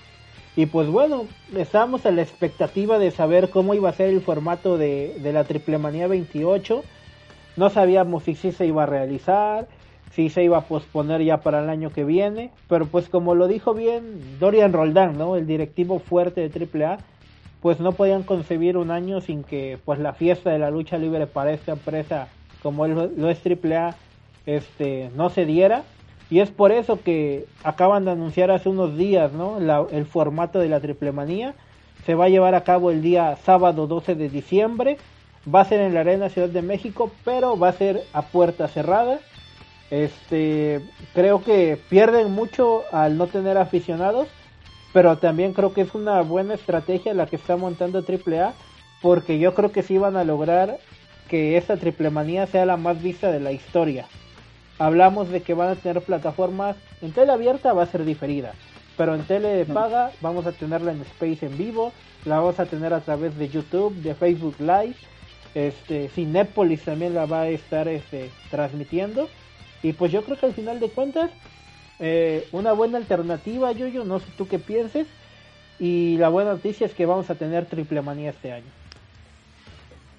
y 0.56 0.66
pues 0.66 0.88
bueno, 0.88 1.26
estábamos 1.54 2.06
a 2.06 2.10
la 2.10 2.22
expectativa 2.22 2.98
de 2.98 3.10
saber 3.10 3.50
cómo 3.50 3.74
iba 3.74 3.90
a 3.90 3.92
ser 3.92 4.08
el 4.08 4.20
formato 4.20 4.78
de, 4.78 5.16
de 5.20 5.32
la 5.32 5.44
triple 5.44 5.78
manía 5.78 6.06
28 6.06 6.82
no 7.56 7.70
sabíamos 7.70 8.24
si 8.24 8.34
sí 8.34 8.52
se 8.52 8.66
iba 8.66 8.82
a 8.82 8.86
realizar, 8.86 9.66
si 10.16 10.30
se 10.30 10.42
iba 10.42 10.56
a 10.56 10.62
posponer 10.62 11.22
ya 11.22 11.36
para 11.42 11.62
el 11.62 11.68
año 11.68 11.90
que 11.90 12.02
viene, 12.02 12.50
pero 12.68 12.86
pues 12.86 13.10
como 13.10 13.34
lo 13.34 13.48
dijo 13.48 13.74
bien 13.74 14.38
Dorian 14.40 14.72
Roldán, 14.72 15.18
¿no? 15.18 15.36
El 15.36 15.46
directivo 15.46 15.98
fuerte 15.98 16.48
de 16.48 16.84
AAA, 16.84 16.96
pues 17.60 17.80
no 17.80 17.92
podían 17.92 18.22
concebir 18.22 18.78
un 18.78 18.90
año 18.90 19.20
sin 19.20 19.44
que 19.44 19.78
pues 19.84 19.98
la 19.98 20.14
fiesta 20.14 20.50
de 20.50 20.58
la 20.58 20.70
lucha 20.70 20.96
libre 20.96 21.26
para 21.26 21.52
esta 21.52 21.72
empresa 21.72 22.28
como 22.62 22.86
lo 22.86 23.30
es 23.30 23.40
AAA 23.46 23.94
este 24.46 25.10
no 25.14 25.28
se 25.28 25.44
diera 25.44 25.84
y 26.30 26.40
es 26.40 26.50
por 26.50 26.72
eso 26.72 26.98
que 27.02 27.44
acaban 27.62 28.06
de 28.06 28.12
anunciar 28.12 28.50
hace 28.50 28.68
unos 28.70 28.96
días, 28.96 29.32
¿no? 29.32 29.58
el 29.90 30.06
formato 30.06 30.58
de 30.58 30.68
la 30.68 30.80
triple 30.80 31.12
manía 31.12 31.54
se 32.06 32.14
va 32.14 32.24
a 32.24 32.28
llevar 32.30 32.54
a 32.54 32.64
cabo 32.64 32.90
el 32.90 33.02
día 33.02 33.36
sábado 33.44 33.86
12 33.86 34.14
de 34.14 34.30
diciembre 34.30 34.96
Va 35.52 35.60
a 35.60 35.64
ser 35.64 35.80
en 35.80 35.94
la 35.94 36.00
Arena 36.00 36.28
Ciudad 36.28 36.48
de 36.48 36.62
México, 36.62 37.12
pero 37.24 37.56
va 37.56 37.68
a 37.68 37.72
ser 37.72 38.02
a 38.12 38.22
puerta 38.22 38.66
cerrada. 38.66 39.20
Este, 39.90 40.80
creo 41.14 41.42
que 41.42 41.78
pierden 41.88 42.32
mucho 42.32 42.82
al 42.92 43.16
no 43.16 43.26
tener 43.26 43.56
aficionados, 43.56 44.28
pero 44.92 45.18
también 45.18 45.52
creo 45.52 45.72
que 45.72 45.82
es 45.82 45.94
una 45.94 46.20
buena 46.22 46.54
estrategia 46.54 47.14
la 47.14 47.26
que 47.26 47.36
está 47.36 47.56
montando 47.56 48.00
AAA, 48.00 48.54
porque 49.02 49.38
yo 49.38 49.54
creo 49.54 49.72
que 49.72 49.82
sí 49.82 49.98
van 49.98 50.16
a 50.16 50.24
lograr 50.24 50.78
que 51.28 51.56
esta 51.56 51.76
triple 51.76 52.10
manía 52.10 52.46
sea 52.46 52.66
la 52.66 52.76
más 52.76 53.02
vista 53.02 53.30
de 53.30 53.40
la 53.40 53.52
historia. 53.52 54.06
Hablamos 54.78 55.28
de 55.28 55.42
que 55.42 55.54
van 55.54 55.68
a 55.68 55.76
tener 55.76 56.02
plataformas 56.02 56.76
en 57.00 57.12
tele 57.12 57.32
abierta, 57.32 57.72
va 57.72 57.84
a 57.84 57.86
ser 57.86 58.04
diferida, 58.04 58.52
pero 58.96 59.14
en 59.14 59.22
tele 59.24 59.48
de 59.48 59.64
paga 59.64 60.10
vamos 60.20 60.46
a 60.46 60.52
tenerla 60.52 60.92
en 60.92 61.02
Space 61.02 61.46
en 61.46 61.56
vivo, 61.56 61.92
la 62.24 62.38
vamos 62.38 62.58
a 62.60 62.66
tener 62.66 62.92
a 62.92 63.00
través 63.00 63.36
de 63.38 63.48
YouTube, 63.48 63.94
de 63.96 64.14
Facebook 64.14 64.56
Live 64.58 64.96
este, 65.56 66.10
Cinépolis 66.10 66.82
también 66.82 67.14
la 67.14 67.24
va 67.24 67.42
a 67.42 67.48
estar 67.48 67.88
este, 67.88 68.30
transmitiendo. 68.50 69.30
Y 69.86 69.92
pues 69.92 70.10
yo 70.10 70.24
creo 70.24 70.36
que 70.36 70.46
al 70.46 70.52
final 70.52 70.80
de 70.80 70.88
cuentas, 70.88 71.30
eh, 72.00 72.48
una 72.50 72.72
buena 72.72 72.98
alternativa, 72.98 73.70
yo, 73.70 73.86
yo 73.86 74.04
no 74.04 74.18
sé 74.18 74.26
tú 74.36 74.48
qué 74.48 74.58
pienses. 74.58 75.06
Y 75.78 76.16
la 76.16 76.28
buena 76.28 76.54
noticia 76.54 76.86
es 76.86 76.92
que 76.92 77.06
vamos 77.06 77.30
a 77.30 77.36
tener 77.36 77.66
triple 77.66 78.02
manía 78.02 78.30
este 78.30 78.50
año. 78.50 78.66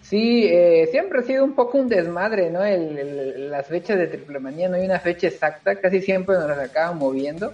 Sí, 0.03 0.45
eh, 0.45 0.87
siempre 0.89 1.19
ha 1.19 1.23
sido 1.23 1.43
un 1.43 1.53
poco 1.53 1.79
un 1.79 1.89
desmadre, 1.89 2.49
¿no? 2.49 2.61
las 2.63 3.67
fechas 3.67 3.97
de 3.97 4.07
triple 4.07 4.39
manía, 4.39 4.69
no 4.69 4.77
hay 4.77 4.85
una 4.85 5.01
fecha 5.01 5.27
exacta, 5.27 5.75
casi 5.75 6.01
siempre 6.01 6.35
nos 6.35 6.47
las 6.47 6.59
acaban 6.59 6.97
moviendo. 6.97 7.51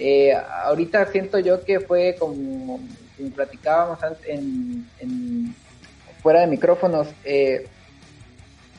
Eh, 0.00 0.32
ahorita 0.32 1.06
siento 1.06 1.38
yo 1.38 1.62
que 1.64 1.78
fue 1.78 2.16
como, 2.18 2.80
platicábamos 3.36 4.02
antes 4.02 4.26
en, 4.26 5.54
fuera 6.20 6.40
de 6.40 6.48
micrófonos, 6.48 7.06
eh, 7.22 7.68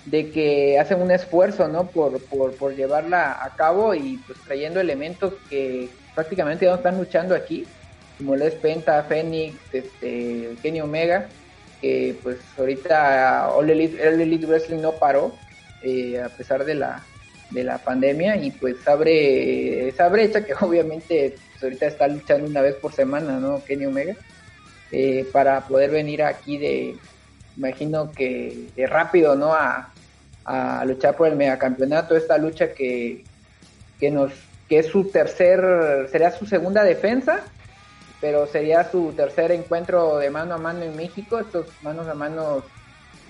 de 0.06 0.30
que 0.30 0.80
hacen 0.80 1.01
un 1.01 1.12
esfuerzo, 1.12 1.68
¿no? 1.68 1.88
Por, 1.88 2.22
por, 2.22 2.76
llevarla 2.76 3.43
a 3.43 3.56
cabo 3.56 3.95
y 3.95 4.18
pues 4.26 4.39
trayendo 4.45 4.80
elementos 4.80 5.34
que 5.49 5.89
prácticamente 6.14 6.66
no 6.66 6.76
están 6.76 6.97
luchando 6.97 7.36
aquí, 7.36 7.66
como 8.18 8.36
Les 8.36 8.53
Penta, 8.53 9.03
Fénix, 9.03 9.56
este, 9.74 10.56
Kenny 10.62 10.82
Omega, 10.82 11.28
que 11.82 12.16
pues 12.22 12.38
ahorita 12.58 13.49
All 13.49 13.70
Elite, 13.70 14.45
Wrestling 14.45 14.82
no 14.82 14.93
paró, 14.93 15.34
eh, 15.82 16.22
a 16.22 16.30
pesar 16.30 16.66
de 16.66 16.76
la, 16.76 17.03
de 17.49 17.64
la 17.64 17.80
pandemia 17.80 18.38
y 18.38 18.51
pues 18.51 18.88
abre 18.88 19.88
esa 19.88 20.08
brecha 20.10 20.45
que 20.45 20.53
obviamente 20.62 21.36
pues, 21.51 21.64
ahorita 21.64 21.88
está 21.88 22.08
luchando 22.08 22.47
una 22.47 22.62
vez 22.62 22.76
por 22.76 22.93
semana, 22.93 23.39
¿no? 23.39 23.64
Kenny 23.66 23.88
Omega, 23.88 24.16
eh, 24.91 25.28
para 25.32 25.62
poder 25.62 25.89
venir 25.89 26.22
aquí 26.22 26.60
de, 26.60 26.95
imagino 27.58 28.12
que 28.12 28.68
de 28.76 28.86
rápido, 28.86 29.36
¿no? 29.36 29.51
A, 29.53 29.91
a 30.45 30.85
luchar 30.85 31.15
por 31.15 31.27
el 31.27 31.35
megacampeonato, 31.35 32.15
esta 32.15 32.37
lucha 32.37 32.73
que, 32.73 33.23
que 33.99 34.11
nos 34.11 34.31
que 34.67 34.79
es 34.79 34.87
su 34.87 35.05
tercer, 35.05 36.07
sería 36.11 36.31
su 36.31 36.45
segunda 36.45 36.83
defensa, 36.83 37.43
pero 38.19 38.47
sería 38.47 38.83
su 38.89 39.13
tercer 39.15 39.51
encuentro 39.51 40.17
de 40.17 40.29
mano 40.29 40.55
a 40.55 40.57
mano 40.57 40.83
en 40.83 40.95
México, 40.95 41.39
estos 41.39 41.67
manos 41.83 42.07
a 42.07 42.15
mano 42.15 42.63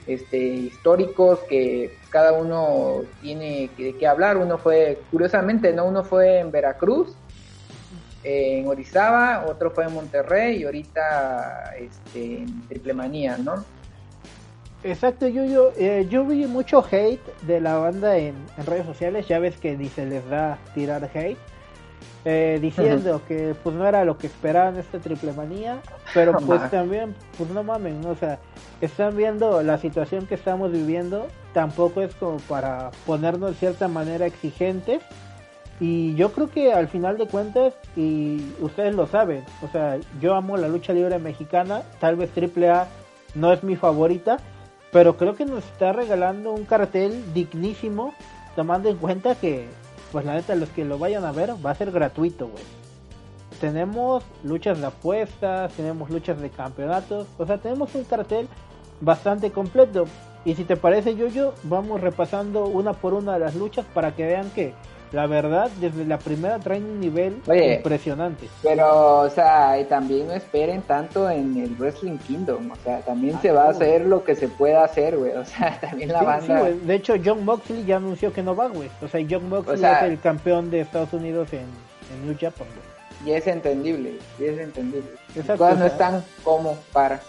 este, 0.07 0.37
históricos 0.37 1.39
que 1.49 1.97
cada 2.09 2.33
uno 2.33 3.01
tiene 3.21 3.69
que, 3.75 3.97
que 3.97 4.07
hablar. 4.07 4.37
Uno 4.37 4.57
fue, 4.57 4.99
curiosamente, 5.11 5.73
no 5.73 5.85
uno 5.85 6.03
fue 6.03 6.39
en 6.39 6.51
Veracruz, 6.51 7.13
en 8.23 8.67
Orizaba, 8.67 9.45
otro 9.47 9.71
fue 9.71 9.85
en 9.85 9.93
Monterrey 9.93 10.61
y 10.61 10.63
ahorita 10.63 11.73
este, 11.77 12.37
en 12.37 12.67
Triple 12.67 12.93
Manía, 12.93 13.37
¿no? 13.37 13.65
Exacto, 14.85 15.27
yo, 15.27 15.43
yo, 15.45 15.71
eh, 15.77 16.05
yo 16.11 16.25
vi 16.25 16.45
mucho 16.45 16.85
hate 16.91 17.19
de 17.41 17.59
la 17.59 17.77
banda 17.77 18.17
en, 18.17 18.35
redes 18.67 18.85
sociales, 18.85 19.27
ya 19.27 19.39
ves 19.39 19.57
que 19.57 19.75
ni 19.75 19.89
se 19.89 20.05
les 20.05 20.29
da 20.29 20.59
tirar 20.75 21.09
hate, 21.11 21.39
eh, 22.23 22.59
diciendo 22.61 23.19
que 23.27 23.55
pues 23.63 23.75
no 23.75 23.87
era 23.87 24.05
lo 24.05 24.19
que 24.19 24.27
esperaban 24.27 24.77
esta 24.77 24.99
triple 24.99 25.33
manía, 25.33 25.79
pero 26.13 26.37
pues 26.37 26.69
también, 26.69 27.15
pues 27.35 27.49
no 27.49 27.63
mamen, 27.63 28.05
o 28.05 28.13
sea, 28.13 28.37
están 28.79 29.17
viendo 29.17 29.63
la 29.63 29.79
situación 29.79 30.27
que 30.27 30.35
estamos 30.35 30.71
viviendo, 30.71 31.25
tampoco 31.51 32.01
es 32.01 32.13
como 32.13 32.37
para 32.41 32.91
ponernos 33.07 33.49
de 33.49 33.55
cierta 33.55 33.87
manera 33.87 34.27
exigentes, 34.27 35.01
y 35.79 36.13
yo 36.13 36.31
creo 36.31 36.51
que 36.51 36.73
al 36.73 36.89
final 36.89 37.17
de 37.17 37.25
cuentas, 37.25 37.73
y 37.95 38.53
ustedes 38.59 38.93
lo 38.93 39.07
saben, 39.07 39.43
o 39.63 39.67
sea, 39.67 39.97
yo 40.21 40.35
amo 40.35 40.57
la 40.57 40.67
lucha 40.67 40.93
libre 40.93 41.17
mexicana, 41.17 41.81
tal 41.99 42.17
vez 42.17 42.29
triple 42.29 42.69
A 42.69 42.87
no 43.33 43.51
es 43.51 43.63
mi 43.63 43.75
favorita, 43.75 44.37
pero 44.95 45.17
creo 45.17 45.35
que 45.35 45.43
nos 45.43 45.65
está 45.65 45.91
regalando 45.91 46.53
un 46.53 46.63
cartel 46.63 47.33
dignísimo, 47.33 48.13
tomando 48.55 48.87
en 48.87 48.95
cuenta 48.95 49.35
que, 49.35 49.67
pues 50.13 50.23
la 50.23 50.35
neta, 50.35 50.55
los 50.55 50.69
que 50.69 50.85
lo 50.85 50.97
vayan 50.97 51.25
a 51.25 51.33
ver 51.33 51.53
va 51.65 51.71
a 51.71 51.75
ser 51.75 51.91
gratuito, 51.91 52.47
güey. 52.47 52.63
Tenemos 53.59 54.23
luchas 54.45 54.79
de 54.79 54.85
apuestas, 54.85 55.73
tenemos 55.73 56.09
luchas 56.09 56.39
de 56.39 56.49
campeonatos, 56.49 57.27
o 57.37 57.45
sea, 57.45 57.57
tenemos 57.57 57.93
un 57.93 58.05
cartel 58.05 58.47
bastante 59.01 59.51
completo. 59.51 60.05
Y 60.45 60.55
si 60.55 60.63
te 60.63 60.77
parece, 60.77 61.17
yo, 61.17 61.27
yo, 61.27 61.53
vamos 61.63 61.99
repasando 61.99 62.65
una 62.65 62.93
por 62.93 63.13
una 63.13 63.37
las 63.37 63.53
luchas 63.53 63.85
para 63.93 64.15
que 64.15 64.25
vean 64.25 64.49
que 64.51 64.73
la 65.11 65.27
verdad, 65.27 65.69
desde 65.79 66.05
la 66.05 66.17
primera 66.17 66.59
traen 66.59 66.83
un 66.85 66.99
nivel 66.99 67.41
impresionante. 67.47 68.47
Pero, 68.63 69.19
o 69.19 69.29
sea, 69.29 69.77
también 69.87 70.27
no 70.27 70.33
esperen 70.33 70.81
tanto 70.81 71.29
en 71.29 71.57
el 71.57 71.75
Wrestling 71.75 72.17
Kingdom. 72.17 72.71
O 72.71 72.75
sea, 72.83 72.99
también 72.99 73.39
se 73.41 73.51
va 73.51 73.65
a 73.65 73.69
hacer 73.69 74.05
lo 74.05 74.23
que 74.23 74.35
se 74.35 74.47
pueda 74.47 74.83
hacer, 74.83 75.17
güey. 75.17 75.33
O 75.33 75.45
sea, 75.45 75.79
también 75.81 76.11
la 76.11 76.23
banda. 76.23 76.63
de 76.63 76.95
hecho, 76.95 77.15
John 77.23 77.45
Moxley 77.45 77.85
ya 77.85 77.97
anunció 77.97 78.33
que 78.33 78.43
no 78.43 78.55
va, 78.55 78.67
güey. 78.67 78.89
O 79.01 79.07
sea, 79.07 79.25
John 79.29 79.49
Moxley 79.49 79.83
es 79.83 80.03
el 80.03 80.19
campeón 80.19 80.71
de 80.71 80.81
Estados 80.81 81.13
Unidos 81.13 81.49
en, 81.53 81.65
New 82.25 82.35
Japan, 82.39 82.67
güey. 82.67 82.95
Y 83.25 83.35
es 83.35 83.47
entendible, 83.47 84.19
y 84.39 84.45
es 84.45 84.59
entendible. 84.59 85.09
Exacto, 85.35 85.73
no 85.75 85.85
están 85.85 86.23
como 86.43 86.77
para. 86.93 87.19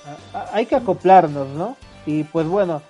Hay 0.53 0.67
que 0.67 0.77
acoplarnos, 0.77 1.49
¿no? 1.49 1.77
Y 2.05 2.25
pues 2.25 2.47
bueno, 2.47 2.83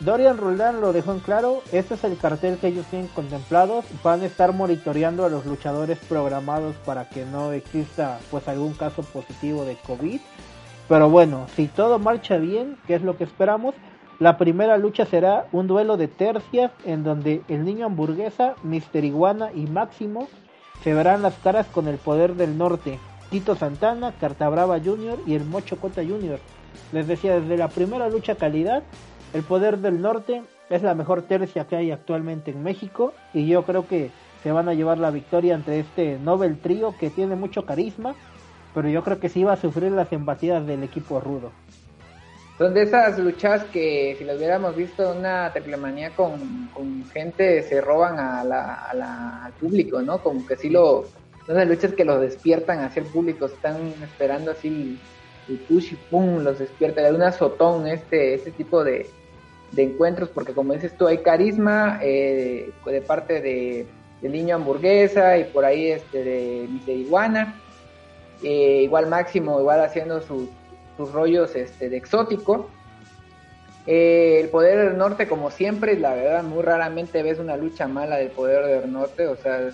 Dorian 0.00 0.36
Roldán 0.36 0.80
lo 0.80 0.92
dejó 0.92 1.10
en 1.12 1.18
claro, 1.18 1.60
este 1.72 1.94
es 1.94 2.04
el 2.04 2.16
cartel 2.16 2.56
que 2.58 2.68
ellos 2.68 2.86
tienen 2.86 3.08
contemplado, 3.08 3.82
van 4.04 4.20
a 4.20 4.26
estar 4.26 4.52
monitoreando 4.52 5.24
a 5.24 5.28
los 5.28 5.44
luchadores 5.44 5.98
programados 6.08 6.76
para 6.86 7.08
que 7.08 7.24
no 7.24 7.50
exista 7.50 8.20
pues 8.30 8.46
algún 8.46 8.74
caso 8.74 9.02
positivo 9.02 9.64
de 9.64 9.76
COVID. 9.86 10.20
Pero 10.88 11.10
bueno, 11.10 11.46
si 11.56 11.66
todo 11.66 11.98
marcha 11.98 12.36
bien, 12.36 12.76
que 12.86 12.94
es 12.94 13.02
lo 13.02 13.16
que 13.16 13.24
esperamos, 13.24 13.74
la 14.20 14.38
primera 14.38 14.78
lucha 14.78 15.04
será 15.04 15.46
un 15.50 15.66
duelo 15.66 15.96
de 15.96 16.06
tercias 16.06 16.70
en 16.84 17.02
donde 17.02 17.42
el 17.48 17.64
niño 17.64 17.86
hamburguesa, 17.86 18.54
Mister 18.62 19.04
Iguana 19.04 19.50
y 19.52 19.66
Máximo 19.66 20.28
se 20.84 20.94
verán 20.94 21.22
las 21.22 21.34
caras 21.38 21.66
con 21.66 21.88
el 21.88 21.98
poder 21.98 22.36
del 22.36 22.56
norte. 22.56 23.00
Tito 23.30 23.56
Santana, 23.56 24.12
Cartabrava 24.20 24.78
Jr. 24.78 25.18
y 25.26 25.34
el 25.34 25.44
Mocho 25.44 25.76
Cota 25.76 26.02
Jr. 26.02 26.38
Les 26.92 27.06
decía, 27.08 27.40
desde 27.40 27.56
la 27.56 27.68
primera 27.68 28.08
lucha 28.08 28.36
calidad 28.36 28.84
el 29.34 29.42
Poder 29.42 29.78
del 29.78 30.00
Norte 30.00 30.42
es 30.70 30.82
la 30.82 30.94
mejor 30.94 31.22
tercia 31.22 31.66
que 31.66 31.76
hay 31.76 31.90
actualmente 31.90 32.50
en 32.50 32.62
México 32.62 33.12
y 33.34 33.46
yo 33.46 33.62
creo 33.64 33.86
que 33.86 34.10
se 34.42 34.52
van 34.52 34.68
a 34.68 34.74
llevar 34.74 34.98
la 34.98 35.10
victoria 35.10 35.54
entre 35.54 35.80
este 35.80 36.18
Nobel 36.18 36.58
Trío 36.58 36.94
que 36.98 37.10
tiene 37.10 37.36
mucho 37.36 37.64
carisma, 37.64 38.14
pero 38.74 38.88
yo 38.88 39.02
creo 39.02 39.18
que 39.18 39.28
sí 39.28 39.44
va 39.44 39.54
a 39.54 39.56
sufrir 39.56 39.92
las 39.92 40.12
embatidas 40.12 40.66
del 40.66 40.82
equipo 40.82 41.20
rudo. 41.20 41.50
Son 42.56 42.74
de 42.74 42.82
esas 42.82 43.18
luchas 43.18 43.64
que 43.64 44.16
si 44.18 44.24
las 44.24 44.36
hubiéramos 44.36 44.74
visto 44.74 45.12
una 45.12 45.52
triplemanía 45.52 46.10
con, 46.10 46.68
con 46.74 47.04
gente 47.06 47.62
se 47.62 47.80
roban 47.80 48.18
a 48.18 48.42
la, 48.42 49.44
al 49.44 49.52
público, 49.52 50.02
¿no? 50.02 50.18
Como 50.18 50.44
que 50.46 50.56
sí 50.56 50.68
lo... 50.68 51.04
Son 51.46 51.56
las 51.56 51.68
luchas 51.68 51.92
que 51.94 52.04
los 52.04 52.20
despiertan 52.20 52.80
hacia 52.80 53.00
el 53.00 53.06
público, 53.06 53.46
están 53.46 53.76
esperando 54.02 54.50
así 54.50 54.98
y 55.48 55.54
push 55.54 55.92
y 55.92 55.96
pum, 56.10 56.42
los 56.42 56.58
despierta, 56.58 57.02
de 57.02 57.12
un 57.12 57.22
azotón 57.22 57.86
este, 57.86 58.34
este 58.34 58.50
tipo 58.50 58.84
de, 58.84 59.08
de 59.72 59.82
encuentros, 59.82 60.28
porque 60.28 60.52
como 60.52 60.72
dices 60.72 60.96
tú, 60.96 61.06
hay 61.06 61.18
carisma 61.18 62.00
eh, 62.02 62.70
de 62.84 63.00
parte 63.02 63.40
de, 63.40 63.86
niño 64.22 64.56
hamburguesa 64.56 65.38
y 65.38 65.44
por 65.44 65.64
ahí 65.64 65.92
este 65.92 66.24
de 66.24 66.66
Mister 66.68 66.96
Iguana, 66.96 67.54
eh, 68.42 68.82
igual 68.82 69.06
Máximo, 69.06 69.60
igual 69.60 69.80
haciendo 69.80 70.20
sus, 70.20 70.48
rollos 71.12 71.54
este, 71.54 71.88
de 71.88 71.96
exótico. 71.96 72.68
Eh, 73.86 74.40
el 74.40 74.48
poder 74.48 74.88
del 74.88 74.98
norte, 74.98 75.28
como 75.28 75.50
siempre, 75.50 75.98
la 75.98 76.14
verdad, 76.14 76.42
muy 76.42 76.62
raramente 76.62 77.22
ves 77.22 77.38
una 77.38 77.56
lucha 77.56 77.86
mala 77.86 78.16
del 78.16 78.30
poder 78.30 78.82
del 78.82 78.92
norte, 78.92 79.26
o 79.28 79.36
sea, 79.36 79.70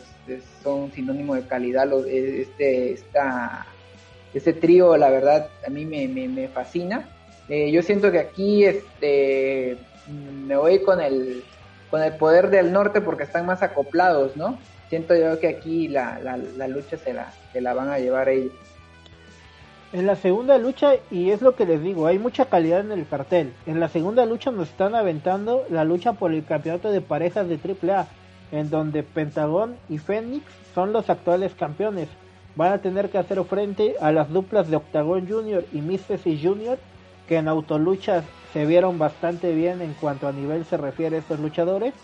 son 0.63 0.93
sinónimo 0.93 1.35
de 1.35 1.47
calidad. 1.47 1.89
Los, 1.89 2.07
este, 2.07 2.93
esta, 2.93 3.67
este 4.35 4.53
trío, 4.53 4.97
la 4.97 5.11
verdad, 5.11 5.49
a 5.67 5.71
mí 5.71 5.85
me, 5.87 6.09
me 6.09 6.49
fascina. 6.49 7.09
Eh, 7.49 7.71
yo 7.71 7.83
siento 7.83 8.11
que 8.11 8.19
aquí 8.19 8.65
este, 8.65 9.77
me 10.47 10.57
voy 10.57 10.83
con 10.83 11.01
el, 11.01 11.45
con 11.91 12.03
el 12.03 12.15
poder 12.17 12.51
del 12.51 12.73
norte 12.73 13.01
porque 13.01 13.25
están 13.25 13.47
más 13.47 13.63
acoplados, 13.63 14.37
¿no? 14.37 14.59
Siento 14.89 15.15
yo 15.15 15.39
que 15.41 15.49
aquí 15.49 15.89
la, 15.89 16.19
la, 16.21 16.69
lucha 16.69 16.97
se 16.97 17.13
la, 17.13 17.33
se 17.53 17.61
la 17.61 17.75
van 17.75 17.91
a 17.91 17.99
llevar 17.99 18.29
ellos. 18.29 18.53
En 19.93 20.07
la 20.07 20.17
segunda 20.17 20.59
lucha, 20.59 20.95
y 21.11 21.31
es 21.31 21.41
lo 21.41 21.55
que 21.55 21.67
les 21.67 21.81
digo, 21.83 22.07
hay 22.07 22.19
mucha 22.19 22.47
calidad 22.47 22.81
en 22.81 22.93
el 22.93 23.07
cartel. 23.07 23.53
En 23.67 23.79
la 23.79 23.89
segunda 23.89 24.27
lucha 24.27 24.51
nos 24.51 24.69
están 24.69 24.95
aventando 24.95 25.65
la 25.71 25.85
lucha 25.85 26.15
por 26.15 26.33
el 26.33 26.45
campeonato 26.45 26.91
de 26.91 27.01
parejas 27.01 27.47
de 27.49 27.59
AAA, 27.59 28.09
en 28.51 28.71
donde 28.71 29.03
Pentagón 29.03 29.77
y 29.89 29.99
Fénix 29.99 30.45
son 30.75 30.93
los 30.93 31.09
actuales 31.11 31.55
campeones. 31.55 32.09
Van 32.57 32.73
a 32.73 32.79
tener 32.79 33.11
que 33.11 33.19
hacer 33.19 33.43
frente 33.45 33.97
a 34.01 34.13
las 34.13 34.31
duplas 34.31 34.69
de 34.69 34.77
Octagon 34.77 35.29
Junior 35.29 35.65
y 35.73 35.81
Mystery 35.81 36.41
Junior 36.43 36.79
que 37.29 37.37
en 37.37 37.49
autoluchas 37.49 38.25
se 38.53 38.67
vieron 38.67 38.99
bastante 38.99 39.55
bien 39.55 39.81
en 39.81 39.95
cuanto 39.95 40.29
a 40.29 40.33
nivel 40.33 40.65
se 40.65 40.77
refiere 40.77 41.17
a 41.17 41.19
estos 41.21 41.41
luchadores. 41.41 41.95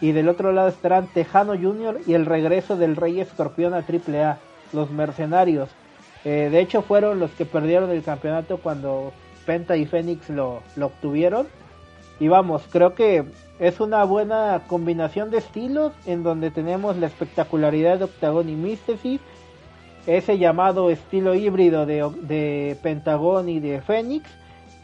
Y 0.00 0.12
del 0.12 0.28
otro 0.28 0.52
lado 0.52 0.68
estarán 0.68 1.06
Tejano 1.06 1.52
Jr. 1.52 2.00
y 2.06 2.14
el 2.14 2.26
regreso 2.26 2.76
del 2.76 2.96
Rey 2.96 3.20
Escorpión 3.20 3.74
a 3.74 3.78
AAA, 3.78 4.38
los 4.72 4.90
mercenarios. 4.90 5.68
Eh, 6.24 6.48
de 6.50 6.60
hecho 6.60 6.82
fueron 6.82 7.20
los 7.20 7.30
que 7.32 7.44
perdieron 7.44 7.90
el 7.90 8.02
campeonato 8.02 8.58
cuando 8.58 9.12
Penta 9.46 9.76
y 9.76 9.86
Fénix 9.86 10.28
lo, 10.28 10.62
lo 10.76 10.86
obtuvieron. 10.86 11.46
Y 12.18 12.28
vamos, 12.28 12.62
creo 12.70 12.94
que 12.94 13.24
es 13.58 13.80
una 13.80 14.04
buena 14.04 14.62
combinación 14.66 15.30
de 15.30 15.38
estilos 15.38 15.92
en 16.06 16.22
donde 16.22 16.50
tenemos 16.50 16.96
la 16.96 17.06
espectacularidad 17.06 17.98
de 17.98 18.04
Octagon 18.04 18.48
y 18.48 18.54
Místesis, 18.54 19.20
ese 20.06 20.38
llamado 20.38 20.90
estilo 20.90 21.34
híbrido 21.34 21.86
de, 21.86 22.08
de 22.22 22.76
Pentagón 22.82 23.48
y 23.48 23.60
de 23.60 23.80
Fénix, 23.80 24.28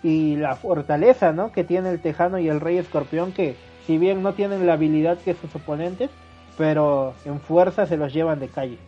y 0.03 0.36
la 0.36 0.55
fortaleza 0.57 1.32
¿no? 1.32 1.53
que 1.53 1.65
tiene 1.65 1.90
el 1.90 2.01
Tejano 2.01 2.39
y 2.39 2.49
el 2.49 2.61
Rey 2.61 2.78
Escorpión 2.78 3.32
que 3.32 3.57
si 3.86 3.99
bien 3.99 4.23
no 4.23 4.35
tienen 4.35 4.66
la 4.66 4.74
habilidad 4.74 5.19
que 5.19 5.35
sus 5.35 5.55
oponentes, 5.55 6.11
pero 6.57 7.15
en 7.24 7.40
fuerza 7.40 7.86
se 7.86 7.97
los 7.97 8.12
llevan 8.12 8.39
de 8.39 8.49
calle. 8.49 8.78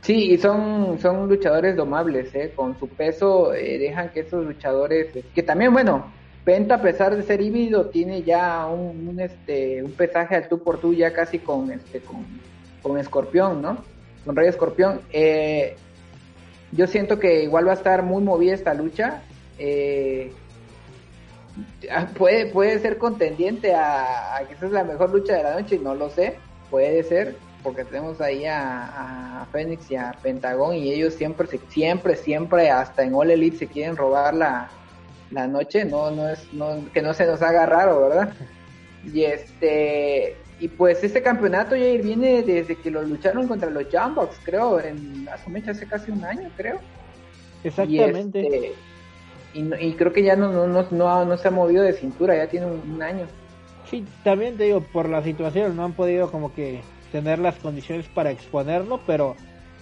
Sí, 0.00 0.32
y 0.32 0.38
son, 0.38 0.98
son 0.98 1.28
luchadores 1.28 1.76
domables, 1.76 2.34
¿eh? 2.34 2.52
con 2.56 2.76
su 2.78 2.88
peso 2.88 3.52
eh, 3.54 3.78
dejan 3.78 4.08
que 4.08 4.20
esos 4.20 4.44
luchadores, 4.44 5.08
que 5.34 5.42
también, 5.42 5.72
bueno, 5.72 6.06
Penta 6.44 6.76
a 6.76 6.82
pesar 6.82 7.16
de 7.16 7.22
ser 7.22 7.40
híbrido 7.40 7.86
tiene 7.86 8.22
ya 8.22 8.66
un, 8.66 9.20
este, 9.20 9.80
un 9.80 9.92
pesaje 9.92 10.34
al 10.34 10.48
tú 10.48 10.58
por 10.58 10.78
tú 10.78 10.92
ya 10.92 11.12
casi 11.12 11.38
con, 11.38 11.70
este, 11.70 12.00
con, 12.00 12.26
con 12.82 12.98
Escorpión, 12.98 13.62
¿no? 13.62 13.78
Con 14.24 14.36
Rey 14.36 14.48
Escorpión. 14.48 15.00
Eh, 15.12 15.76
yo 16.72 16.86
siento 16.86 17.18
que 17.18 17.42
igual 17.42 17.66
va 17.66 17.72
a 17.72 17.74
estar 17.74 18.02
muy 18.02 18.22
movida 18.22 18.54
esta 18.54 18.74
lucha. 18.74 19.22
Eh, 19.58 20.32
ah, 21.90 22.08
puede, 22.16 22.46
puede 22.46 22.78
ser 22.78 22.98
contendiente 22.98 23.74
a, 23.74 24.42
que 24.48 24.54
esa 24.54 24.66
es 24.66 24.72
la 24.72 24.84
mejor 24.84 25.10
lucha 25.10 25.36
de 25.36 25.42
la 25.42 25.60
noche, 25.60 25.78
no 25.78 25.94
lo 25.94 26.08
sé, 26.08 26.38
puede 26.70 27.02
ser, 27.02 27.36
porque 27.62 27.84
tenemos 27.84 28.20
ahí 28.20 28.46
a, 28.46 29.42
a 29.42 29.46
Fénix 29.46 29.90
y 29.90 29.96
a 29.96 30.14
Pentagón 30.22 30.76
y 30.76 30.92
ellos 30.92 31.14
siempre, 31.14 31.46
siempre, 31.68 32.16
siempre, 32.16 32.70
hasta 32.70 33.02
en 33.02 33.14
All 33.14 33.30
Elite 33.30 33.58
se 33.58 33.66
quieren 33.66 33.96
robar 33.96 34.34
la, 34.34 34.70
la 35.30 35.46
noche, 35.46 35.84
no, 35.84 36.10
no 36.10 36.28
es, 36.28 36.52
no, 36.52 36.84
que 36.92 37.02
no 37.02 37.14
se 37.14 37.26
nos 37.26 37.42
haga 37.42 37.66
raro, 37.66 38.08
¿verdad? 38.08 38.32
Y 39.04 39.24
este, 39.24 40.36
y 40.62 40.68
pues 40.68 41.02
este 41.02 41.20
campeonato 41.22 41.74
ya 41.74 41.86
viene 42.00 42.40
desde 42.42 42.76
que 42.76 42.88
lo 42.88 43.02
lucharon 43.02 43.48
contra 43.48 43.68
los 43.68 43.88
Jambox, 43.90 44.38
creo, 44.44 44.78
en 44.78 45.28
hace 45.28 45.88
casi 45.88 46.12
un 46.12 46.24
año, 46.24 46.48
creo. 46.56 46.78
Exactamente. 47.64 48.72
Y, 49.54 49.58
este, 49.58 49.84
y, 49.84 49.92
creo 49.94 50.12
que 50.12 50.22
ya 50.22 50.36
no, 50.36 50.52
no, 50.52 50.68
no, 50.68 51.24
no, 51.24 51.36
se 51.36 51.48
ha 51.48 51.50
movido 51.50 51.82
de 51.82 51.94
cintura, 51.94 52.36
ya 52.36 52.46
tiene 52.46 52.66
un, 52.66 53.02
año. 53.02 53.26
Sí, 53.90 54.04
también 54.22 54.56
te 54.56 54.62
digo, 54.62 54.82
por 54.92 55.08
la 55.08 55.24
situación 55.24 55.74
no 55.74 55.84
han 55.84 55.94
podido 55.94 56.30
como 56.30 56.54
que 56.54 56.80
tener 57.10 57.40
las 57.40 57.56
condiciones 57.56 58.06
para 58.06 58.30
exponerlo, 58.30 59.00
pero 59.04 59.34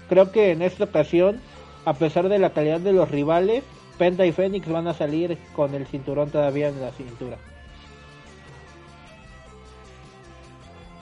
creo 0.09 0.33
que 0.33 0.53
en 0.53 0.63
esta 0.63 0.85
ocasión, 0.85 1.43
a 1.85 1.93
pesar 1.93 2.31
de 2.31 2.39
la 2.39 2.55
calidad 2.55 2.81
de 2.81 2.95
los 2.95 3.11
rivales, 3.11 3.65
Penta 3.99 4.25
y 4.25 4.33
Fénix 4.33 4.67
van 4.67 4.89
a 4.89 4.95
salir 4.95 5.37
con 5.55 5.75
el 5.75 5.87
cinturón 5.87 6.31
todavía 6.31 6.69
en 6.69 6.81
la 6.81 6.91
cintura. 6.93 7.37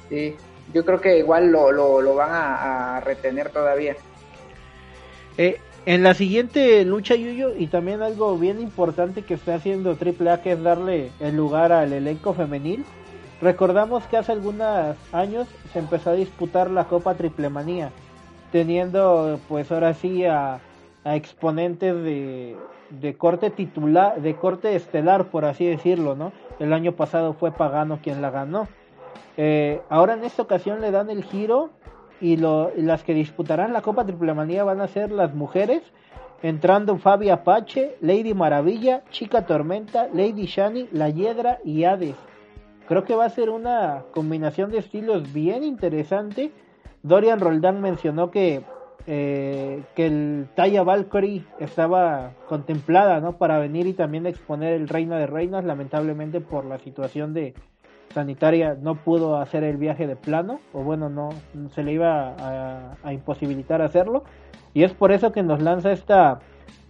Sí, 0.08 0.36
yo 0.72 0.84
creo 0.84 1.00
que 1.00 1.18
igual 1.18 1.50
lo, 1.50 1.72
lo, 1.72 2.14
van 2.14 2.30
a, 2.32 3.00
retener 3.00 3.50
todavía. 3.50 3.96
Eh, 5.36 5.60
en 5.86 6.02
la 6.02 6.14
siguiente 6.14 6.84
lucha, 6.84 7.14
Yuyo, 7.14 7.54
y 7.56 7.68
también 7.68 8.02
algo 8.02 8.36
bien 8.36 8.60
importante 8.60 9.22
que 9.22 9.34
está 9.34 9.54
haciendo 9.54 9.90
AAA, 9.90 10.42
que 10.42 10.52
es 10.52 10.62
darle 10.62 11.10
el 11.20 11.36
lugar 11.36 11.72
al 11.72 11.92
elenco 11.92 12.34
femenil. 12.34 12.84
Recordamos 13.40 14.04
que 14.06 14.16
hace 14.16 14.32
algunos 14.32 14.96
años 15.12 15.46
se 15.72 15.78
empezó 15.78 16.10
a 16.10 16.14
disputar 16.14 16.70
la 16.70 16.84
Copa 16.84 17.14
Triple 17.14 17.48
Manía, 17.48 17.90
teniendo 18.50 19.38
pues 19.48 19.70
ahora 19.70 19.94
sí 19.94 20.24
a, 20.24 20.60
a 21.04 21.16
exponentes 21.16 21.94
de, 21.94 22.56
de 22.90 23.16
corte 23.16 23.50
titular, 23.50 24.20
de 24.20 24.34
corte 24.34 24.74
estelar, 24.74 25.26
por 25.26 25.44
así 25.44 25.66
decirlo, 25.66 26.16
¿no? 26.16 26.32
El 26.58 26.72
año 26.72 26.92
pasado 26.92 27.32
fue 27.34 27.52
Pagano 27.52 28.00
quien 28.02 28.20
la 28.20 28.30
ganó. 28.30 28.68
Eh, 29.40 29.80
ahora 29.88 30.14
en 30.14 30.24
esta 30.24 30.42
ocasión 30.42 30.80
le 30.80 30.90
dan 30.90 31.10
el 31.10 31.22
giro 31.22 31.70
y, 32.20 32.36
las 32.38 33.04
que 33.04 33.14
disputarán 33.14 33.72
la 33.72 33.82
Copa 33.82 34.04
Triple 34.04 34.34
Manía 34.34 34.64
van 34.64 34.80
a 34.80 34.88
ser 34.88 35.12
las 35.12 35.32
mujeres, 35.32 35.80
entrando 36.42 36.98
Fabi 36.98 37.30
Apache, 37.30 37.94
Lady 38.00 38.34
Maravilla, 38.34 39.04
Chica 39.10 39.46
Tormenta, 39.46 40.08
Lady 40.12 40.46
Shani, 40.46 40.88
La 40.90 41.08
Hiedra 41.10 41.60
y 41.64 41.84
Hades. 41.84 42.16
Creo 42.88 43.04
que 43.04 43.14
va 43.14 43.26
a 43.26 43.30
ser 43.30 43.50
una 43.50 44.02
combinación 44.12 44.72
de 44.72 44.78
estilos 44.78 45.32
bien 45.32 45.62
interesante. 45.62 46.50
Dorian 47.04 47.38
Roldán 47.38 47.80
mencionó 47.80 48.32
que, 48.32 48.64
eh, 49.06 49.84
que 49.94 50.06
el 50.06 50.48
Taya 50.56 50.82
Valkyrie 50.82 51.44
estaba 51.60 52.32
contemplada 52.48 53.20
¿no? 53.20 53.36
para 53.36 53.60
venir 53.60 53.86
y 53.86 53.92
también 53.92 54.26
exponer 54.26 54.72
el 54.72 54.88
Reina 54.88 55.16
de 55.16 55.28
Reinas, 55.28 55.64
lamentablemente 55.64 56.40
por 56.40 56.64
la 56.64 56.78
situación 56.78 57.34
de, 57.34 57.54
sanitaria 58.18 58.76
no 58.80 58.96
pudo 58.96 59.36
hacer 59.36 59.62
el 59.62 59.76
viaje 59.76 60.08
de 60.08 60.16
plano, 60.16 60.58
o 60.72 60.82
bueno, 60.82 61.08
no 61.08 61.28
se 61.72 61.84
le 61.84 61.92
iba 61.92 62.34
a, 63.04 63.12
imposibilitar 63.12 63.80
hacerlo, 63.80 64.24
y 64.74 64.82
es 64.82 64.92
por 64.92 65.12
eso 65.12 65.30
que 65.30 65.44
nos 65.44 65.62
lanza 65.62 65.92
esta, 65.92 66.40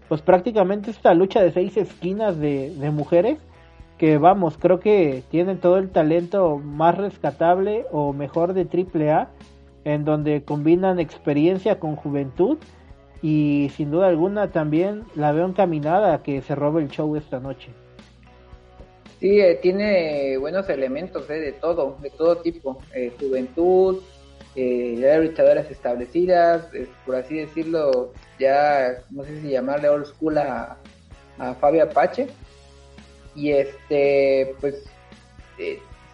pues 0.08 0.22
prácticamente 0.22 0.90
esta 0.90 1.12
lucha 1.12 1.42
de 1.42 1.52
seis 1.52 1.76
esquinas 1.76 2.38
de, 2.38 2.74
de 2.74 2.90
mujeres, 2.90 3.38
que 3.98 4.16
vamos, 4.16 4.56
creo 4.56 4.80
que 4.80 5.22
tienen 5.30 5.58
todo 5.58 5.76
el 5.76 5.90
talento 5.90 6.56
más 6.56 6.96
rescatable 6.96 7.84
o 7.92 8.14
mejor 8.14 8.54
de 8.54 8.62
AAA, 8.62 9.28
en 9.84 10.06
donde 10.06 10.44
combinan 10.44 10.98
experiencia 10.98 11.78
con 11.78 11.94
juventud, 11.94 12.56
y 13.20 13.70
sin 13.76 13.90
duda 13.90 14.06
alguna 14.08 14.50
también 14.50 15.02
la 15.14 15.32
veo 15.32 15.46
encaminada 15.46 16.14
a 16.14 16.22
que 16.22 16.40
se 16.40 16.54
robe 16.54 16.82
el 16.82 16.88
show 16.88 17.16
esta 17.16 17.38
noche. 17.38 17.70
Sí, 19.20 19.40
eh, 19.40 19.58
tiene 19.60 20.36
buenos 20.38 20.68
elementos 20.68 21.28
eh, 21.28 21.40
de 21.40 21.52
todo, 21.52 21.98
de 22.00 22.10
todo 22.10 22.36
tipo. 22.38 22.80
Eh, 22.94 23.12
juventud, 23.18 24.00
ya 24.54 25.18
luchadoras 25.18 25.70
establecidas, 25.70 26.68
por 27.06 27.14
así 27.14 27.36
decirlo, 27.36 28.12
ya 28.40 29.02
no 29.10 29.22
sé 29.22 29.40
si 29.40 29.50
llamarle 29.50 29.88
old 29.88 30.06
school 30.06 30.36
a, 30.38 30.76
a 31.38 31.54
Fabio 31.54 31.84
Apache. 31.84 32.26
Y 33.36 33.52
este, 33.52 34.54
pues, 34.60 34.84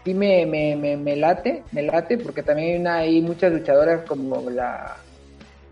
sí 0.04 0.12
me, 0.12 0.44
me, 0.44 0.76
me, 0.76 1.16
late, 1.16 1.62
me 1.72 1.82
late, 1.82 2.18
porque 2.18 2.42
también 2.42 2.86
hay, 2.86 3.22
muchas 3.22 3.50
luchadoras 3.50 4.06
como 4.06 4.50
la, 4.50 4.98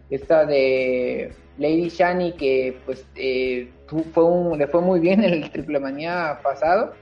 esta 0.08 0.46
de 0.46 1.30
Lady 1.58 1.90
Shani, 1.90 2.32
que 2.32 2.78
pues 2.86 3.04
fue 4.14 4.24
un, 4.24 4.56
le 4.56 4.66
fue 4.66 4.80
muy 4.80 5.00
bien 5.00 5.22
en 5.24 5.34
el 5.34 5.50
Triple 5.50 5.78
Manía 5.78 6.40
pasado 6.42 6.94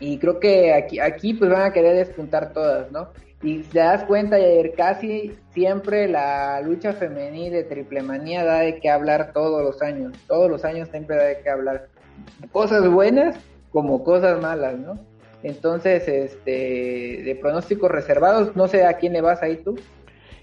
y 0.00 0.18
creo 0.18 0.40
que 0.40 0.72
aquí, 0.72 0.98
aquí 0.98 1.34
pues 1.34 1.50
van 1.50 1.62
a 1.62 1.72
querer 1.72 1.96
despuntar 1.96 2.52
todas, 2.52 2.90
¿no? 2.90 3.08
Y 3.42 3.58
te 3.58 3.78
das 3.78 4.04
cuenta, 4.04 4.36
ayer 4.36 4.72
casi 4.74 5.32
siempre 5.50 6.08
la 6.08 6.60
lucha 6.62 6.94
femenil 6.94 7.52
de 7.52 7.64
triple 7.64 8.02
manía 8.02 8.42
da 8.42 8.60
de 8.60 8.80
qué 8.80 8.88
hablar 8.88 9.32
todos 9.34 9.62
los 9.62 9.82
años. 9.82 10.16
Todos 10.26 10.50
los 10.50 10.64
años 10.64 10.88
siempre 10.88 11.16
da 11.16 11.24
de 11.24 11.40
qué 11.42 11.50
hablar. 11.50 11.88
Cosas 12.52 12.88
buenas 12.88 13.36
como 13.70 14.02
cosas 14.02 14.40
malas, 14.40 14.78
¿no? 14.78 14.98
Entonces, 15.42 16.08
este, 16.08 17.22
de 17.22 17.38
pronósticos 17.38 17.90
reservados, 17.90 18.56
no 18.56 18.66
sé 18.66 18.86
a 18.86 18.94
quién 18.94 19.12
le 19.12 19.20
vas 19.20 19.42
ahí 19.42 19.56
tú. 19.58 19.78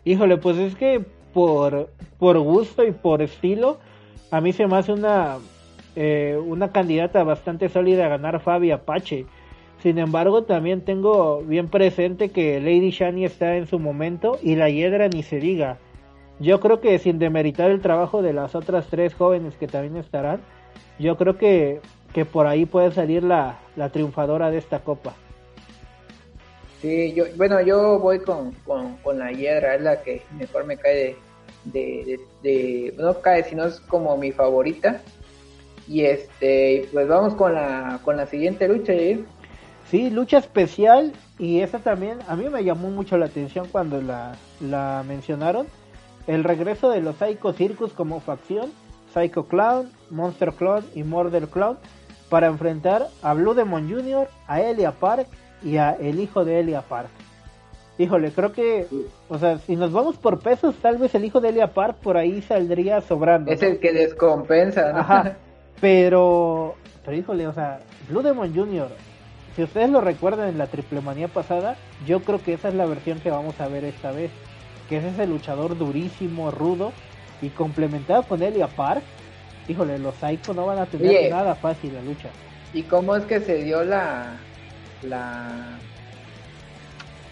Híjole, 0.03 0.37
pues 0.37 0.57
es 0.57 0.75
que 0.75 1.03
por, 1.33 1.89
por 2.19 2.37
gusto 2.39 2.83
y 2.83 2.91
por 2.91 3.23
estilo, 3.23 3.79
a 4.29 4.41
mí 4.41 4.53
se 4.53 4.67
me 4.67 4.77
hace 4.77 4.91
una, 4.91 5.37
eh, 5.95 6.39
una 6.39 6.71
candidata 6.71 7.23
bastante 7.23 7.67
sólida 7.67 8.05
a 8.05 8.09
ganar 8.09 8.41
Fabi 8.41 8.69
Apache. 8.69 9.25
Sin 9.81 9.97
embargo, 9.97 10.43
también 10.43 10.81
tengo 10.81 11.41
bien 11.41 11.67
presente 11.67 12.29
que 12.29 12.59
Lady 12.59 12.91
Shani 12.91 13.25
está 13.25 13.55
en 13.55 13.65
su 13.65 13.79
momento 13.79 14.37
y 14.43 14.55
la 14.55 14.69
Hiedra 14.69 15.07
ni 15.07 15.23
se 15.23 15.37
diga. 15.37 15.79
Yo 16.39 16.59
creo 16.59 16.81
que 16.81 16.99
sin 16.99 17.17
demeritar 17.17 17.71
el 17.71 17.81
trabajo 17.81 18.21
de 18.21 18.33
las 18.33 18.53
otras 18.53 18.87
tres 18.87 19.15
jóvenes 19.15 19.55
que 19.55 19.67
también 19.67 19.97
estarán, 19.97 20.41
yo 20.99 21.17
creo 21.17 21.37
que, 21.37 21.81
que 22.13 22.25
por 22.25 22.45
ahí 22.45 22.65
puede 22.65 22.91
salir 22.91 23.23
la, 23.23 23.59
la 23.75 23.89
triunfadora 23.89 24.51
de 24.51 24.59
esta 24.59 24.79
copa. 24.79 25.15
Sí, 26.81 27.13
yo, 27.13 27.25
bueno, 27.35 27.61
yo 27.61 27.99
voy 27.99 28.19
con, 28.19 28.51
con, 29.03 29.19
la 29.19 29.31
Hiedra, 29.31 29.75
es 29.75 29.81
la 29.81 30.01
que 30.01 30.21
mejor 30.37 30.65
me 30.65 30.77
cae 30.77 31.15
de, 31.65 32.19
de, 32.41 32.93
no 32.97 33.19
cae, 33.21 33.43
sino 33.43 33.65
es 33.65 33.79
como 33.79 34.15
mi 34.17 34.31
favorita. 34.31 35.01
Y 35.87 36.05
este, 36.05 36.87
pues 36.93 37.07
vamos 37.07 37.33
con 37.33 37.53
la, 37.53 37.99
con 38.03 38.17
la 38.17 38.27
siguiente 38.27 38.67
lucha, 38.67 38.93
¿eh? 38.93 39.19
Sí, 39.91 40.09
lucha 40.09 40.37
especial 40.37 41.11
y 41.37 41.59
esa 41.59 41.79
también 41.79 42.19
a 42.29 42.37
mí 42.37 42.47
me 42.47 42.63
llamó 42.63 42.89
mucho 42.89 43.17
la 43.17 43.25
atención 43.25 43.67
cuando 43.69 44.01
la, 44.01 44.37
la 44.61 45.03
mencionaron. 45.05 45.67
El 46.27 46.45
regreso 46.45 46.89
de 46.89 47.01
los 47.01 47.17
Psycho 47.17 47.51
Circus 47.51 47.91
como 47.91 48.21
facción, 48.21 48.71
Psycho 49.13 49.47
Clown, 49.47 49.91
Monster 50.09 50.53
Clown 50.53 50.85
y 50.95 51.03
Murder 51.03 51.49
Clown 51.49 51.77
para 52.29 52.47
enfrentar 52.47 53.09
a 53.21 53.33
Blue 53.33 53.53
Demon 53.53 53.91
Jr., 53.91 54.29
a 54.47 54.61
Elia 54.61 54.93
Park 54.93 55.27
y 55.61 55.75
a 55.75 55.91
el 55.91 56.21
hijo 56.21 56.45
de 56.45 56.61
Elia 56.61 56.83
Park. 56.83 57.09
Híjole, 57.97 58.31
creo 58.31 58.53
que, 58.53 58.87
o 59.27 59.37
sea, 59.37 59.57
si 59.57 59.75
nos 59.75 59.91
vamos 59.91 60.15
por 60.15 60.39
pesos, 60.39 60.73
tal 60.81 60.99
vez 60.99 61.13
el 61.15 61.25
hijo 61.25 61.41
de 61.41 61.49
Elia 61.49 61.73
Park 61.73 61.97
por 62.01 62.15
ahí 62.15 62.41
saldría 62.41 63.01
sobrando. 63.01 63.51
Es 63.51 63.61
el 63.61 63.77
que 63.79 63.91
descompensa, 63.91 64.97
Ajá, 64.97 65.35
pero, 65.81 66.75
pero 67.03 67.17
híjole, 67.17 67.45
o 67.45 67.53
sea, 67.53 67.81
Blue 68.07 68.21
Demon 68.21 68.55
Jr., 68.55 68.87
si 69.55 69.63
ustedes 69.63 69.89
lo 69.89 70.01
recuerdan 70.01 70.49
en 70.49 70.57
la 70.57 70.67
triple 70.67 71.01
manía 71.01 71.27
pasada, 71.27 71.75
yo 72.05 72.21
creo 72.21 72.41
que 72.41 72.53
esa 72.53 72.69
es 72.69 72.75
la 72.75 72.85
versión 72.85 73.19
que 73.19 73.31
vamos 73.31 73.59
a 73.59 73.67
ver 73.67 73.83
esta 73.83 74.11
vez. 74.11 74.31
Que 74.87 74.97
es 74.97 75.03
ese 75.03 75.27
luchador 75.27 75.77
durísimo, 75.77 76.51
rudo, 76.51 76.91
y 77.41 77.49
complementado 77.49 78.23
con 78.23 78.41
Elia 78.41 78.67
Park. 78.67 79.01
Híjole, 79.67 79.99
los 79.99 80.15
Psycho 80.15 80.53
no 80.53 80.65
van 80.65 80.79
a 80.79 80.85
tener 80.85 81.29
nada 81.29 81.55
fácil 81.55 81.93
la 81.93 82.01
lucha. 82.01 82.29
¿Y 82.73 82.83
cómo 82.83 83.15
es 83.15 83.25
que 83.25 83.41
se 83.41 83.63
dio 83.63 83.83
la. 83.83 84.37
la. 85.03 85.77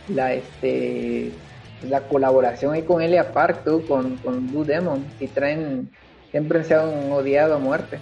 la 0.10 0.34
este. 0.34 1.32
la 1.84 2.02
colaboración 2.02 2.74
ahí 2.74 2.84
con 2.84 3.02
Elia 3.02 3.32
Park, 3.32 3.62
tú, 3.64 3.86
con, 3.88 4.18
con 4.18 4.48
Blue 4.48 4.66
Demon? 4.66 5.06
Y 5.20 5.28
traen. 5.28 5.90
siempre 6.32 6.64
se 6.64 6.76
han 6.76 7.12
odiado 7.12 7.56
a 7.56 7.60
muerte. 7.60 8.00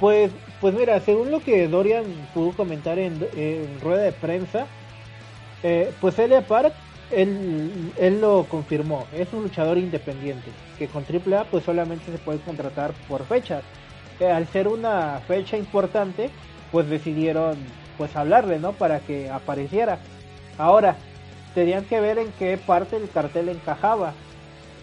Pues, 0.00 0.30
pues 0.64 0.72
mira, 0.72 0.98
según 1.00 1.30
lo 1.30 1.40
que 1.40 1.68
Dorian 1.68 2.06
pudo 2.32 2.52
comentar 2.52 2.98
en, 2.98 3.20
rueda 3.82 4.00
de 4.00 4.12
prensa, 4.12 4.66
eh, 5.62 5.92
pues 6.00 6.18
Elia 6.18 6.40
Park, 6.40 6.72
él, 7.10 7.92
él 7.98 8.22
lo 8.22 8.46
confirmó, 8.48 9.04
es 9.12 9.30
un 9.34 9.42
luchador 9.42 9.76
independiente, 9.76 10.48
que 10.78 10.88
con 10.88 11.04
AAA 11.04 11.44
pues 11.50 11.64
solamente 11.64 12.10
se 12.10 12.16
puede 12.16 12.38
contratar 12.38 12.94
por 13.06 13.26
fechas. 13.26 13.62
Eh, 14.20 14.30
al 14.30 14.46
ser 14.46 14.68
una 14.68 15.20
fecha 15.28 15.58
importante, 15.58 16.30
pues 16.72 16.88
decidieron 16.88 17.58
pues 17.98 18.16
hablarle, 18.16 18.58
¿no? 18.58 18.72
Para 18.72 19.00
que 19.00 19.28
apareciera. 19.28 19.98
Ahora, 20.56 20.96
tenían 21.54 21.84
que 21.84 22.00
ver 22.00 22.16
en 22.16 22.32
qué 22.38 22.56
parte 22.56 22.98
del 22.98 23.10
cartel 23.10 23.50
encajaba. 23.50 24.14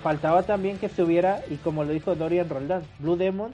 Faltaba 0.04 0.44
también 0.44 0.78
que 0.78 0.86
estuviera, 0.86 1.42
y 1.50 1.56
como 1.56 1.84
lo 1.84 1.92
dijo 1.92 2.14
Dorian 2.14 2.50
Roldán, 2.50 2.84
Blue 3.00 3.18
Demon 3.18 3.52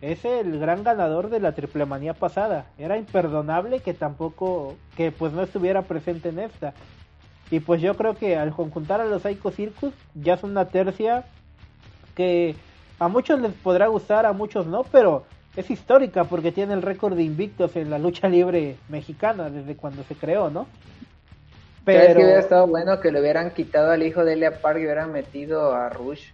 es 0.00 0.24
el 0.24 0.58
gran 0.58 0.84
ganador 0.84 1.30
de 1.30 1.40
la 1.40 1.52
triple 1.52 1.86
manía 1.86 2.14
pasada. 2.14 2.66
Era 2.78 2.98
imperdonable 2.98 3.80
que 3.80 3.94
tampoco, 3.94 4.76
que 4.96 5.12
pues 5.12 5.32
no 5.32 5.42
estuviera 5.42 5.82
presente 5.82 6.28
en 6.28 6.40
esta. 6.40 6.74
Y 7.50 7.60
pues 7.60 7.80
yo 7.80 7.94
creo 7.94 8.14
que 8.14 8.36
al 8.36 8.52
conjuntar 8.52 9.00
a 9.00 9.06
los 9.06 9.22
Psycho 9.22 9.50
Circus 9.50 9.92
ya 10.14 10.34
es 10.34 10.42
una 10.42 10.66
tercia 10.66 11.24
que 12.14 12.54
a 12.98 13.08
muchos 13.08 13.40
les 13.40 13.52
podrá 13.52 13.88
gustar, 13.88 14.26
a 14.26 14.32
muchos 14.32 14.66
no, 14.66 14.84
pero 14.84 15.24
es 15.56 15.70
histórica 15.70 16.24
porque 16.24 16.52
tiene 16.52 16.74
el 16.74 16.82
récord 16.82 17.16
de 17.16 17.22
invictos 17.22 17.76
en 17.76 17.90
la 17.90 17.98
lucha 17.98 18.28
libre 18.28 18.76
mexicana 18.88 19.50
desde 19.50 19.76
cuando 19.76 20.02
se 20.04 20.14
creó, 20.14 20.50
¿no? 20.50 20.66
Pero 21.84 22.14
que 22.14 22.24
hubiera 22.24 22.40
estado 22.40 22.66
bueno 22.66 23.00
que 23.00 23.12
le 23.12 23.20
hubieran 23.20 23.50
quitado 23.50 23.90
al 23.92 24.02
hijo 24.02 24.24
de 24.24 24.32
Elia 24.32 24.60
Park 24.60 24.78
y 24.78 24.84
hubieran 24.84 25.12
metido 25.12 25.74
a 25.74 25.90
Rush. 25.90 26.30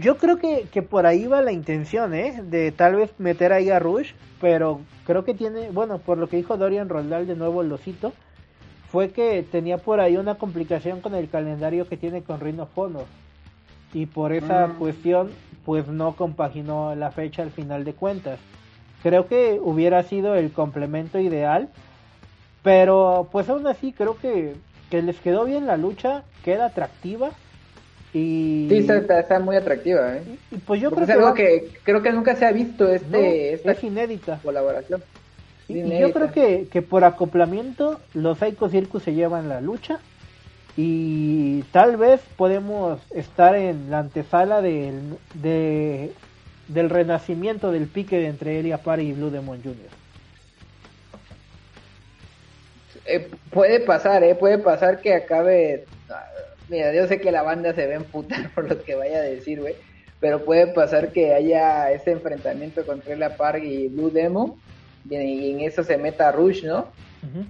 Yo 0.00 0.18
creo 0.18 0.38
que, 0.38 0.66
que 0.70 0.82
por 0.82 1.06
ahí 1.06 1.26
va 1.26 1.42
la 1.42 1.52
intención, 1.52 2.14
¿eh? 2.14 2.42
De 2.42 2.72
tal 2.72 2.96
vez 2.96 3.12
meter 3.18 3.52
ahí 3.52 3.70
a 3.70 3.78
Rush, 3.78 4.12
pero 4.40 4.80
creo 5.06 5.24
que 5.24 5.34
tiene, 5.34 5.70
bueno, 5.70 5.98
por 5.98 6.18
lo 6.18 6.28
que 6.28 6.36
dijo 6.36 6.56
Dorian 6.56 6.88
Roldal 6.88 7.26
de 7.26 7.36
nuevo 7.36 7.62
lo 7.62 7.78
cito, 7.78 8.12
fue 8.90 9.10
que 9.10 9.42
tenía 9.42 9.78
por 9.78 10.00
ahí 10.00 10.16
una 10.16 10.36
complicación 10.36 11.00
con 11.00 11.14
el 11.14 11.28
calendario 11.28 11.88
que 11.88 11.96
tiene 11.96 12.22
con 12.22 12.40
Rhino 12.40 12.68
Honor. 12.74 13.06
Y 13.92 14.06
por 14.06 14.32
esa 14.32 14.66
mm. 14.66 14.78
cuestión, 14.78 15.30
pues 15.64 15.88
no 15.88 16.14
compaginó 16.16 16.94
la 16.94 17.10
fecha 17.10 17.42
al 17.42 17.50
final 17.50 17.84
de 17.84 17.94
cuentas. 17.94 18.38
Creo 19.02 19.26
que 19.26 19.60
hubiera 19.62 20.02
sido 20.02 20.34
el 20.34 20.52
complemento 20.52 21.18
ideal 21.18 21.68
pero 22.64 23.28
pues 23.30 23.48
aún 23.50 23.66
así 23.66 23.92
creo 23.92 24.16
que, 24.16 24.56
que 24.90 25.02
les 25.02 25.20
quedó 25.20 25.44
bien 25.44 25.66
la 25.66 25.76
lucha, 25.76 26.24
queda 26.42 26.64
atractiva. 26.66 27.30
Y... 28.14 28.66
Sí, 28.70 28.86
está, 28.88 29.40
muy 29.40 29.56
atractiva. 29.56 30.16
¿eh? 30.16 30.22
Y, 30.50 30.56
pues 30.58 30.80
yo 30.80 30.90
creo 30.90 31.02
es 31.02 31.06
que, 31.08 31.12
algo 31.12 31.34
que 31.34 31.68
creo 31.82 32.00
que 32.00 32.12
nunca 32.12 32.36
se 32.36 32.46
ha 32.46 32.52
visto 32.52 32.88
este, 32.88 33.52
esta 33.54 33.72
es 33.72 33.84
inédita. 33.84 34.38
colaboración. 34.42 35.02
Y, 35.68 35.98
yo 35.98 36.12
creo 36.12 36.30
que, 36.30 36.68
que 36.70 36.80
por 36.80 37.04
acoplamiento 37.04 38.00
los 38.14 38.38
Psycho 38.38 38.68
Circus 38.68 39.02
se 39.02 39.14
llevan 39.14 39.48
la 39.48 39.60
lucha 39.60 39.98
y 40.76 41.62
tal 41.72 41.96
vez 41.96 42.20
podemos 42.36 43.00
estar 43.12 43.54
en 43.54 43.90
la 43.90 44.00
antesala 44.00 44.60
del, 44.60 45.18
de, 45.34 46.12
del 46.68 46.90
renacimiento 46.90 47.70
del 47.70 47.86
pique 47.86 48.26
entre 48.26 48.58
Elia 48.58 48.78
Parry 48.78 49.08
y 49.08 49.12
Blue 49.12 49.30
Demon 49.30 49.62
Jr. 49.62 49.76
Eh, 53.06 53.30
puede 53.50 53.80
pasar, 53.80 54.24
¿eh? 54.24 54.34
Puede 54.34 54.58
pasar 54.58 55.00
que 55.00 55.14
acabe. 55.14 55.84
Mira, 56.68 56.92
yo 56.94 57.06
sé 57.06 57.20
que 57.20 57.30
la 57.30 57.42
banda 57.42 57.74
se 57.74 57.86
ve 57.86 57.94
en 57.94 58.04
puta 58.04 58.50
por 58.54 58.68
lo 58.68 58.82
que 58.82 58.94
vaya 58.94 59.18
a 59.18 59.22
decir, 59.22 59.60
güey. 59.60 59.74
Pero 60.20 60.44
puede 60.44 60.68
pasar 60.68 61.12
que 61.12 61.34
haya 61.34 61.90
ese 61.92 62.12
enfrentamiento 62.12 62.86
contra 62.86 63.14
la 63.16 63.36
Park 63.36 63.62
y 63.62 63.88
Blue 63.88 64.10
Demo. 64.10 64.58
Y 65.08 65.50
en 65.50 65.60
eso 65.60 65.84
se 65.84 65.98
meta 65.98 66.32
Rush, 66.32 66.64
¿no? 66.64 66.88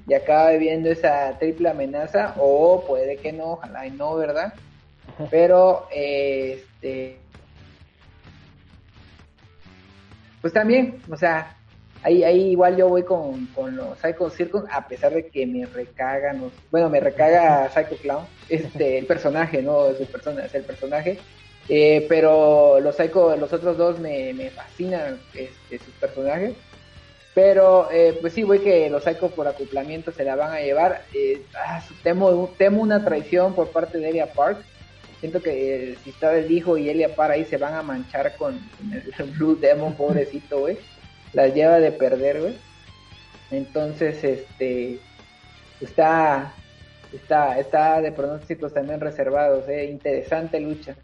Y 0.09 0.15
acabe 0.15 0.59
viendo 0.59 0.91
esa 0.91 1.39
triple 1.39 1.69
amenaza. 1.69 2.35
O 2.39 2.85
puede 2.87 3.17
que 3.17 3.33
no, 3.33 3.53
ojalá 3.53 3.87
y 3.87 3.93
no, 3.93 4.17
¿verdad? 4.17 4.55
Pero, 5.31 5.87
este. 5.95 7.19
Pues 10.41 10.53
también, 10.53 11.01
o 11.11 11.17
sea, 11.17 11.57
ahí, 12.05 12.23
ahí 12.23 12.51
igual 12.51 12.77
yo 12.77 12.89
voy 12.89 13.03
con, 13.03 13.49
los 13.75 13.99
Psycho 13.99 14.31
Circus, 14.31 14.65
a 14.71 14.87
pesar 14.87 15.13
de 15.13 15.27
que 15.27 15.47
me 15.47 15.67
recagan, 15.67 16.51
bueno, 16.71 16.89
me 16.91 17.01
recaga 17.01 17.69
Psycho 17.71 17.97
Clown, 17.97 18.27
este, 18.49 18.99
el 18.99 19.07
personaje, 19.07 19.63
no 19.63 19.93
su 19.95 20.05
persona, 20.07 20.45
es 20.45 20.55
el 20.55 20.65
personaje, 20.65 21.19
eh, 21.69 22.05
pero 22.09 22.79
los 22.81 22.97
Psycho, 22.97 23.35
los 23.37 23.53
otros 23.53 23.77
dos 23.77 23.99
me, 23.99 24.33
me 24.35 24.51
fascinan 24.51 25.19
este, 25.35 25.79
sus 25.79 25.95
personajes, 25.95 26.55
pero 27.35 27.91
eh, 27.91 28.17
pues 28.21 28.35
sí, 28.35 28.45
voy 28.45 28.61
que 28.61 28.91
los 28.91 29.03
Psycho 29.03 29.31
por 29.31 29.49
acoplamiento 29.49 30.13
se 30.13 30.25
la 30.25 30.37
van 30.37 30.53
a 30.53 30.61
llevar, 30.61 31.05
eh, 31.15 31.43
ah, 31.57 31.83
temo, 32.03 32.53
temo 32.59 32.83
una 32.83 33.03
traición 33.03 33.55
por 33.55 33.69
parte 33.69 33.99
de 33.99 34.11
Elia 34.11 34.31
Park, 34.31 34.59
siento 35.21 35.43
que 35.43 35.97
si 36.05 36.11
está 36.11 36.37
el 36.37 36.53
hijo 36.53 36.77
y 36.77 36.91
Elia 36.91 37.15
Park 37.15 37.33
ahí 37.33 37.45
se 37.47 37.57
van 37.57 37.73
a 37.73 37.83
manchar 37.83 38.37
con, 38.37 38.61
el 38.93 39.31
Blue 39.39 39.57
Demon, 39.57 39.95
pobrecito, 39.95 40.61
güey 40.61 40.77
las 41.35 41.55
lleva 41.55 41.79
de 41.79 41.93
perder, 41.93 42.41
güey. 42.41 42.55
Entonces, 43.51 44.23
este, 44.25 44.99
está, 45.81 46.53
está, 47.13 47.59
está 47.59 48.01
de 48.01 48.13
pronósticos 48.13 48.73
también 48.73 49.01
reservados, 49.01 49.69
eh. 49.69 49.91
Interesante 49.91 50.61
lucha. 50.61 50.97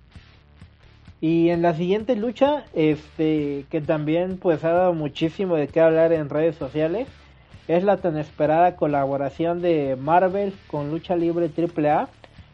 Y 1.20 1.50
en 1.50 1.60
la 1.60 1.74
siguiente 1.74 2.16
lucha, 2.16 2.64
este, 2.72 3.66
que 3.70 3.82
también 3.82 4.38
pues 4.38 4.64
ha 4.64 4.72
dado 4.72 4.94
muchísimo 4.94 5.56
de 5.56 5.68
qué 5.68 5.80
hablar 5.80 6.12
en 6.14 6.30
redes 6.30 6.56
sociales, 6.56 7.08
es 7.68 7.84
la 7.84 7.98
tan 7.98 8.16
esperada 8.16 8.74
colaboración 8.74 9.60
de 9.60 9.96
Marvel 10.00 10.54
con 10.68 10.90
Lucha 10.90 11.16
Libre 11.16 11.50
AAA, 11.54 12.08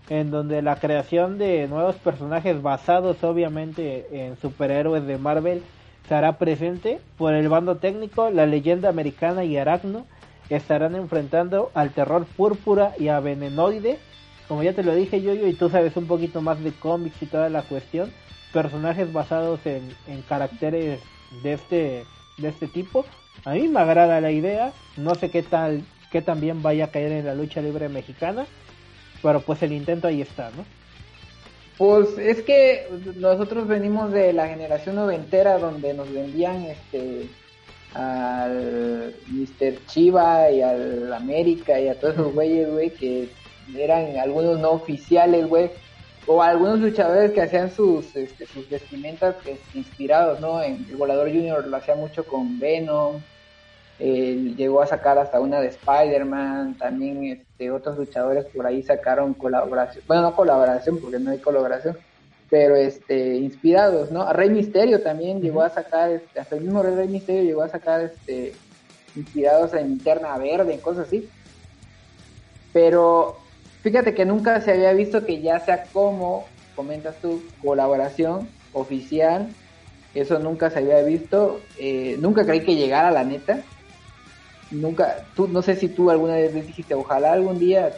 en 0.08 0.30
donde 0.30 0.62
la 0.62 0.76
creación 0.76 1.38
de 1.38 1.68
nuevos 1.68 1.96
personajes 1.96 2.60
basados 2.60 3.22
obviamente 3.22 4.06
en 4.10 4.36
superhéroes 4.36 5.06
de 5.06 5.16
Marvel 5.16 5.62
estará 6.06 6.38
presente. 6.38 7.00
Por 7.18 7.34
el 7.34 7.48
bando 7.48 7.78
técnico, 7.78 8.30
la 8.30 8.46
leyenda 8.46 8.88
americana 8.88 9.42
y 9.44 9.56
Aracno 9.56 10.06
estarán 10.48 10.94
enfrentando 10.94 11.72
al 11.74 11.90
terror 11.90 12.26
púrpura 12.26 12.92
y 12.96 13.08
a 13.08 13.18
Venenoide. 13.18 13.98
Como 14.46 14.62
ya 14.62 14.72
te 14.72 14.84
lo 14.84 14.94
dije 14.94 15.20
yo, 15.20 15.34
y 15.34 15.52
tú 15.54 15.68
sabes 15.68 15.96
un 15.96 16.06
poquito 16.06 16.40
más 16.40 16.62
de 16.62 16.70
cómics 16.70 17.20
y 17.20 17.26
toda 17.26 17.48
la 17.48 17.62
cuestión, 17.62 18.12
personajes 18.52 19.12
basados 19.12 19.58
en, 19.66 19.92
en 20.06 20.22
caracteres 20.22 21.00
de 21.42 21.52
este, 21.52 22.04
de 22.38 22.48
este 22.48 22.68
tipo. 22.68 23.04
A 23.44 23.54
mí 23.54 23.66
me 23.66 23.80
agrada 23.80 24.20
la 24.20 24.30
idea, 24.30 24.72
no 24.96 25.16
sé 25.16 25.32
qué 25.32 25.42
tal, 25.42 25.82
qué 26.12 26.22
también 26.22 26.62
vaya 26.62 26.84
a 26.84 26.90
caer 26.92 27.10
en 27.10 27.26
la 27.26 27.34
lucha 27.34 27.60
libre 27.60 27.88
mexicana, 27.88 28.46
pero 29.22 29.40
pues 29.40 29.60
el 29.64 29.72
intento 29.72 30.06
ahí 30.06 30.22
está, 30.22 30.50
¿no? 30.56 30.64
Pues 31.78 32.16
es 32.18 32.42
que 32.42 32.88
nosotros 33.16 33.66
venimos 33.66 34.10
de 34.10 34.32
la 34.32 34.48
generación 34.48 34.96
noventera 34.96 35.58
donde 35.58 35.92
nos 35.92 36.10
vendían 36.10 36.62
este 36.64 37.28
al 37.92 39.14
Mr. 39.28 39.86
Chiva 39.86 40.50
y 40.50 40.60
al 40.62 41.12
América 41.12 41.80
y 41.80 41.88
a 41.88 41.98
todos 41.98 42.14
esos 42.14 42.34
güeyes, 42.34 42.70
güey, 42.70 42.90
que 42.90 43.28
eran 43.74 44.18
algunos 44.18 44.58
no 44.58 44.72
oficiales, 44.72 45.46
güey, 45.48 45.70
o 46.26 46.42
algunos 46.42 46.80
luchadores 46.80 47.32
que 47.32 47.42
hacían 47.42 47.70
sus, 47.70 48.14
este, 48.16 48.46
sus 48.46 48.68
vestimentas 48.68 49.36
inspirados, 49.74 50.40
¿no? 50.40 50.62
En 50.62 50.86
el 50.88 50.96
Volador 50.96 51.28
Junior 51.28 51.66
lo 51.66 51.76
hacía 51.76 51.94
mucho 51.94 52.24
con 52.26 52.58
Venom, 52.58 53.20
llegó 53.98 54.82
a 54.82 54.86
sacar 54.86 55.18
hasta 55.18 55.40
una 55.40 55.60
de 55.60 55.68
Spider-Man, 55.68 56.76
también 56.76 57.45
este, 57.56 57.70
otros 57.70 57.96
luchadores 57.96 58.44
por 58.54 58.66
ahí 58.66 58.82
sacaron 58.82 59.32
colaboración, 59.32 60.04
bueno, 60.06 60.22
no 60.22 60.36
colaboración 60.36 60.98
porque 61.00 61.18
no 61.18 61.30
hay 61.30 61.38
colaboración, 61.38 61.96
pero 62.50 62.76
este, 62.76 63.36
inspirados, 63.36 64.10
¿no? 64.10 64.22
A 64.22 64.34
Rey 64.34 64.50
Misterio 64.50 65.00
también 65.00 65.40
llegó 65.40 65.62
a 65.62 65.70
sacar, 65.70 66.10
este, 66.10 66.38
hasta 66.38 66.56
el 66.56 66.64
mismo 66.64 66.82
Rey 66.82 67.08
Misterio 67.08 67.44
llegó 67.44 67.62
a 67.62 67.70
sacar, 67.70 68.02
este, 68.02 68.52
inspirados 69.16 69.72
en 69.72 69.86
Interna 69.86 70.36
Verde, 70.36 70.74
en 70.74 70.80
cosas 70.80 71.06
así. 71.06 71.26
Pero 72.74 73.38
fíjate 73.82 74.14
que 74.14 74.26
nunca 74.26 74.60
se 74.60 74.72
había 74.72 74.92
visto 74.92 75.24
que 75.24 75.40
ya 75.40 75.58
sea 75.60 75.84
como, 75.94 76.44
comentas 76.74 77.16
tú, 77.22 77.42
colaboración 77.62 78.48
oficial, 78.74 79.48
eso 80.14 80.38
nunca 80.38 80.68
se 80.68 80.80
había 80.80 81.00
visto, 81.00 81.60
eh, 81.78 82.16
nunca 82.20 82.44
creí 82.44 82.60
que 82.60 82.76
llegara 82.76 83.10
la 83.10 83.24
neta, 83.24 83.62
nunca, 84.70 85.24
tú, 85.34 85.48
no 85.48 85.62
sé 85.62 85.76
si 85.76 85.88
tú 85.88 86.10
alguna 86.10 86.34
vez 86.34 86.54
dijiste, 86.54 86.94
ojalá 86.94 87.32
algún 87.32 87.58
día. 87.58 87.92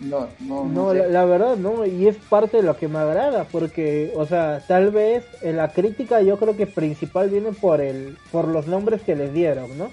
No, 0.00 0.28
no, 0.40 0.64
no. 0.64 0.94
la, 0.94 1.24
verdad, 1.26 1.56
no, 1.56 1.84
y 1.84 2.08
es 2.08 2.16
parte 2.16 2.56
de 2.56 2.62
lo 2.62 2.74
que 2.76 2.88
me 2.88 2.98
agrada, 2.98 3.44
porque, 3.44 4.12
o 4.16 4.24
sea, 4.24 4.62
tal 4.66 4.90
vez 4.90 5.24
en 5.42 5.58
la 5.58 5.72
crítica 5.72 6.22
yo 6.22 6.38
creo 6.38 6.56
que 6.56 6.66
principal 6.66 7.28
viene 7.28 7.52
por 7.52 7.82
el, 7.82 8.16
por 8.32 8.48
los 8.48 8.66
nombres 8.66 9.02
que 9.02 9.14
les 9.14 9.34
dieron, 9.34 9.76
¿no? 9.76 9.90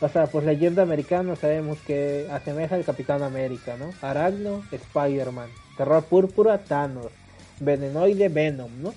O 0.00 0.08
sea, 0.08 0.26
pues 0.26 0.46
leyenda 0.46 0.82
americana 0.82 1.36
sabemos 1.36 1.78
que 1.86 2.26
asemeja 2.30 2.74
al 2.74 2.84
Capitán 2.84 3.22
América, 3.22 3.76
¿no? 3.78 3.90
Aragno, 4.00 4.62
Spider-Man, 4.72 5.50
Terror 5.76 6.04
Púrpura, 6.04 6.58
Thanos, 6.58 7.08
Venenoide, 7.60 8.28
Venom, 8.28 8.70
¿no? 8.82 8.94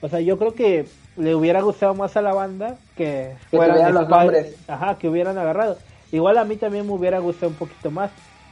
O 0.00 0.08
sea, 0.08 0.20
yo 0.20 0.38
creo 0.38 0.54
que 0.54 0.86
le 1.18 1.34
hubiera 1.34 1.60
gustado 1.60 1.94
más 1.94 2.16
a 2.16 2.22
la 2.22 2.32
banda 2.32 2.76
que 2.96 3.34
fueran 3.50 3.92
los 3.92 4.08
nombres. 4.08 4.56
Ajá, 4.68 4.98
que 4.98 5.08
hubieran 5.08 5.36
agarrado. 5.36 5.78
Igual 6.12 6.38
a 6.38 6.44
mí 6.44 6.56
también 6.56 6.86
me 6.86 6.92
hubiera 6.92 7.18
gustado 7.18 7.50
un 7.50 7.56
poquito 7.56 7.90
más, 7.90 8.10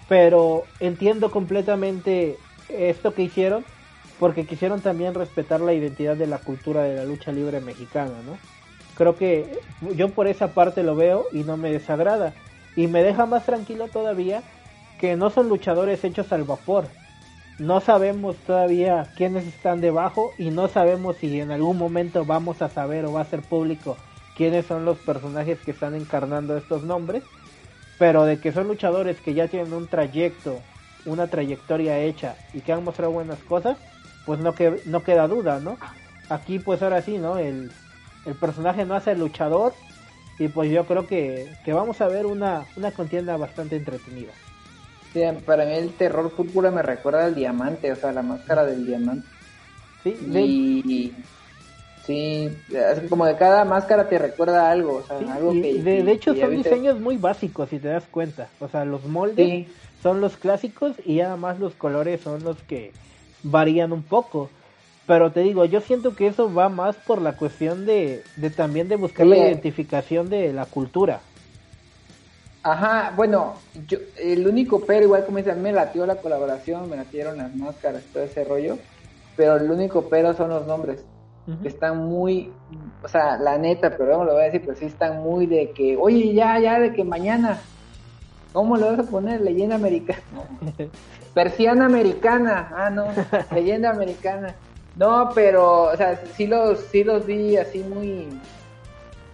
pero 0.08 0.64
entiendo 0.80 1.30
completamente 1.30 2.36
esto 2.68 3.14
que 3.14 3.22
hicieron 3.22 3.64
porque 4.18 4.46
quisieron 4.46 4.80
también 4.80 5.14
respetar 5.14 5.60
la 5.60 5.72
identidad 5.74 6.16
de 6.16 6.26
la 6.26 6.38
cultura 6.38 6.82
de 6.82 6.96
la 6.96 7.04
lucha 7.04 7.32
libre 7.32 7.60
mexicana, 7.60 8.14
¿no? 8.24 8.38
Creo 8.96 9.16
que 9.16 9.58
yo 9.94 10.08
por 10.08 10.26
esa 10.26 10.48
parte 10.48 10.82
lo 10.82 10.96
veo 10.96 11.26
y 11.32 11.44
no 11.44 11.56
me 11.56 11.70
desagrada. 11.70 12.32
Y 12.76 12.86
me 12.86 13.02
deja 13.02 13.26
más 13.26 13.44
tranquilo 13.44 13.88
todavía 13.88 14.42
que 14.98 15.16
no 15.16 15.30
son 15.30 15.48
luchadores 15.48 16.02
hechos 16.02 16.32
al 16.32 16.44
vapor. 16.44 16.86
No 17.58 17.80
sabemos 17.80 18.36
todavía 18.46 19.10
quiénes 19.16 19.46
están 19.46 19.80
debajo 19.80 20.34
y 20.36 20.50
no 20.50 20.68
sabemos 20.68 21.16
si 21.16 21.40
en 21.40 21.50
algún 21.50 21.78
momento 21.78 22.26
vamos 22.26 22.60
a 22.60 22.68
saber 22.68 23.06
o 23.06 23.12
va 23.12 23.22
a 23.22 23.24
ser 23.24 23.40
público 23.40 23.96
quiénes 24.36 24.66
son 24.66 24.84
los 24.84 24.98
personajes 24.98 25.58
que 25.60 25.70
están 25.70 25.94
encarnando 25.94 26.56
estos 26.58 26.82
nombres. 26.82 27.24
Pero 27.98 28.26
de 28.26 28.38
que 28.40 28.52
son 28.52 28.68
luchadores 28.68 29.18
que 29.22 29.32
ya 29.32 29.48
tienen 29.48 29.72
un 29.72 29.86
trayecto, 29.86 30.60
una 31.06 31.28
trayectoria 31.28 31.98
hecha 31.98 32.36
y 32.52 32.60
que 32.60 32.74
han 32.74 32.84
mostrado 32.84 33.12
buenas 33.12 33.38
cosas, 33.38 33.78
pues 34.26 34.38
no, 34.38 34.54
que, 34.54 34.82
no 34.84 35.02
queda 35.02 35.26
duda, 35.26 35.58
¿no? 35.58 35.78
Aquí 36.28 36.58
pues 36.58 36.82
ahora 36.82 37.00
sí, 37.00 37.16
¿no? 37.16 37.38
El, 37.38 37.72
el 38.26 38.34
personaje 38.34 38.84
no 38.84 38.94
hace 38.94 39.16
luchador 39.16 39.72
y 40.38 40.48
pues 40.48 40.70
yo 40.70 40.84
creo 40.84 41.06
que, 41.06 41.50
que 41.64 41.72
vamos 41.72 42.02
a 42.02 42.08
ver 42.08 42.26
una, 42.26 42.66
una 42.76 42.90
contienda 42.90 43.38
bastante 43.38 43.76
entretenida. 43.76 44.32
Sí, 45.16 45.22
para 45.46 45.64
mí 45.64 45.72
el 45.72 45.94
terror 45.94 46.30
púrpura 46.30 46.70
me 46.70 46.82
recuerda 46.82 47.24
al 47.24 47.34
diamante, 47.34 47.90
o 47.90 47.96
sea, 47.96 48.12
la 48.12 48.20
máscara 48.20 48.66
del 48.66 48.86
diamante. 48.86 49.26
Sí, 50.04 50.14
y, 50.84 51.14
sí, 52.04 52.50
como 53.08 53.24
de 53.24 53.34
cada 53.36 53.64
máscara 53.64 54.10
te 54.10 54.18
recuerda 54.18 54.70
algo, 54.70 54.96
o 54.96 55.02
sea, 55.02 55.34
algo 55.34 55.52
que... 55.52 55.82
De, 55.82 56.12
hecho 56.12 56.34
son 56.34 56.50
diseños 56.50 57.00
muy 57.00 57.16
básicos, 57.16 57.70
si 57.70 57.78
te 57.78 57.88
das 57.88 58.04
cuenta. 58.10 58.50
O 58.60 58.68
sea, 58.68 58.84
los 58.84 59.06
moldes 59.06 59.68
son 60.02 60.20
los 60.20 60.36
clásicos 60.36 60.92
y 61.06 61.20
además 61.20 61.60
los 61.60 61.72
colores 61.72 62.20
son 62.20 62.44
los 62.44 62.58
que 62.64 62.92
varían 63.42 63.94
un 63.94 64.02
poco. 64.02 64.50
Pero 65.06 65.32
te 65.32 65.40
digo, 65.40 65.64
yo 65.64 65.80
siento 65.80 66.14
que 66.14 66.26
eso 66.26 66.52
va 66.52 66.68
más 66.68 66.94
por 66.94 67.22
la 67.22 67.38
cuestión 67.38 67.86
de, 67.86 68.22
de 68.36 68.50
también 68.50 68.88
de 68.88 68.96
buscar 68.96 69.26
la 69.26 69.38
identificación 69.38 70.28
de 70.28 70.52
la 70.52 70.66
cultura. 70.66 71.22
Ajá, 72.66 73.12
bueno, 73.14 73.54
yo, 73.86 73.98
el 74.16 74.44
único 74.44 74.80
pero, 74.80 75.04
igual 75.04 75.24
como 75.24 75.38
dice, 75.38 75.54
me 75.54 75.70
latió 75.70 76.04
la 76.04 76.16
colaboración, 76.16 76.90
me 76.90 76.96
latieron 76.96 77.36
las 77.36 77.54
máscaras, 77.54 78.02
todo 78.12 78.24
ese 78.24 78.42
rollo, 78.42 78.76
pero 79.36 79.54
el 79.54 79.70
único 79.70 80.08
pero 80.08 80.34
son 80.34 80.50
los 80.50 80.66
nombres, 80.66 81.04
que 81.62 81.68
están 81.68 81.98
muy, 81.98 82.52
o 83.04 83.08
sea, 83.08 83.38
la 83.38 83.56
neta, 83.56 83.96
pero 83.96 84.24
lo 84.24 84.32
voy 84.32 84.42
a 84.42 84.46
decir, 84.46 84.62
pero 84.66 84.76
sí 84.76 84.86
están 84.86 85.22
muy 85.22 85.46
de 85.46 85.70
que, 85.70 85.96
oye, 85.96 86.34
ya, 86.34 86.58
ya, 86.58 86.80
de 86.80 86.92
que 86.92 87.04
mañana, 87.04 87.60
¿cómo 88.52 88.76
le 88.76 88.82
vas 88.82 88.98
a 88.98 89.04
poner? 89.04 89.42
Leyenda 89.42 89.76
americana. 89.76 90.22
Persiana 91.34 91.86
americana, 91.86 92.72
ah, 92.76 92.90
no, 92.90 93.06
leyenda 93.54 93.90
americana. 93.90 94.56
No, 94.96 95.30
pero, 95.36 95.84
o 95.84 95.96
sea, 95.96 96.20
sí 96.34 96.48
los, 96.48 96.80
sí 96.80 97.04
los 97.04 97.26
vi 97.26 97.58
así 97.58 97.84
muy, 97.84 98.26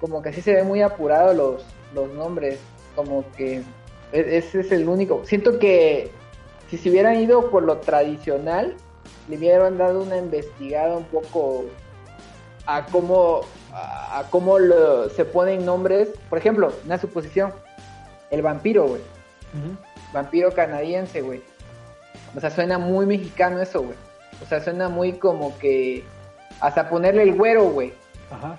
como 0.02 0.20
que 0.20 0.28
así 0.28 0.42
se 0.42 0.52
ven 0.52 0.68
muy 0.68 0.82
apurados 0.82 1.34
los, 1.34 1.64
los 1.94 2.12
nombres, 2.12 2.60
como 2.94 3.24
que 3.36 3.62
e, 4.12 4.36
ese 4.36 4.60
es 4.60 4.73
el 4.73 4.89
único. 4.89 5.23
Siento 5.24 5.59
que 5.59 6.10
si 6.69 6.78
se 6.78 6.90
hubieran 6.90 7.16
ido 7.16 7.51
por 7.51 7.62
lo 7.62 7.78
tradicional, 7.78 8.74
le 9.28 9.36
hubieran 9.36 9.78
dado 9.78 10.02
una 10.02 10.16
investigada 10.16 10.97
un 10.97 11.05
poco 11.05 11.64
a 12.66 12.86
cómo, 12.86 13.43
a, 13.73 14.24
cómo 14.31 14.56
se 15.14 15.24
ponen 15.24 15.64
nombres. 15.64 16.09
Por 16.28 16.39
ejemplo, 16.39 16.73
una 16.85 16.98
suposición, 16.98 17.52
el 18.31 18.43
vampiro, 18.43 18.86
güey. 18.86 19.01
Vampiro 20.12 20.52
canadiense, 20.52 21.20
güey. 21.20 21.43
O 22.35 22.40
sea, 22.40 22.51
suena 22.51 22.78
muy 22.78 23.06
mexicano 23.06 23.60
eso, 23.60 23.82
güey. 23.82 23.97
O 24.43 24.47
sea, 24.47 24.62
suena 24.62 24.89
muy 24.89 25.12
como 25.12 25.59
que 25.59 26.05
hasta 26.60 26.89
ponerle 26.89 27.24
el 27.24 27.35
güero, 27.35 27.64
güey. 27.64 27.93
Ajá. 28.31 28.59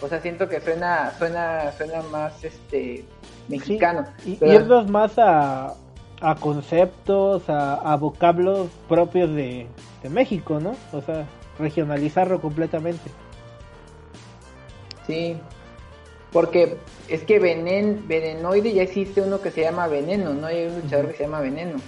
O 0.00 0.08
sea, 0.08 0.20
siento 0.20 0.48
que 0.48 0.60
suena, 0.60 1.12
suena, 1.18 1.72
suena 1.72 2.02
más 2.02 2.42
este 2.42 3.04
mexicano. 3.48 4.06
y, 4.24 4.36
Pero... 4.36 4.84
más 4.84 5.18
a, 5.18 5.74
a 6.20 6.34
conceptos, 6.36 7.42
a, 7.48 7.96
vocablos 7.96 8.68
propios 8.88 9.34
de, 9.34 9.66
México, 10.08 10.60
¿no? 10.60 10.74
O 10.92 11.02
sea, 11.02 11.26
regionalizarlo 11.58 12.40
completamente. 12.40 13.10
Sí, 15.06 15.36
porque 16.32 16.76
es 17.08 17.22
que 17.24 17.38
venen, 17.38 18.04
venenoide 18.06 18.72
ya 18.72 18.82
existe 18.82 19.20
uno 19.20 19.40
que 19.40 19.50
se 19.50 19.62
llama 19.62 19.88
veneno, 19.88 20.32
¿no? 20.32 20.46
Hay 20.46 20.66
un 20.66 20.80
luchador 20.80 21.08
que 21.08 21.16
se 21.16 21.24
llama 21.24 21.40
veneno. 21.40 21.78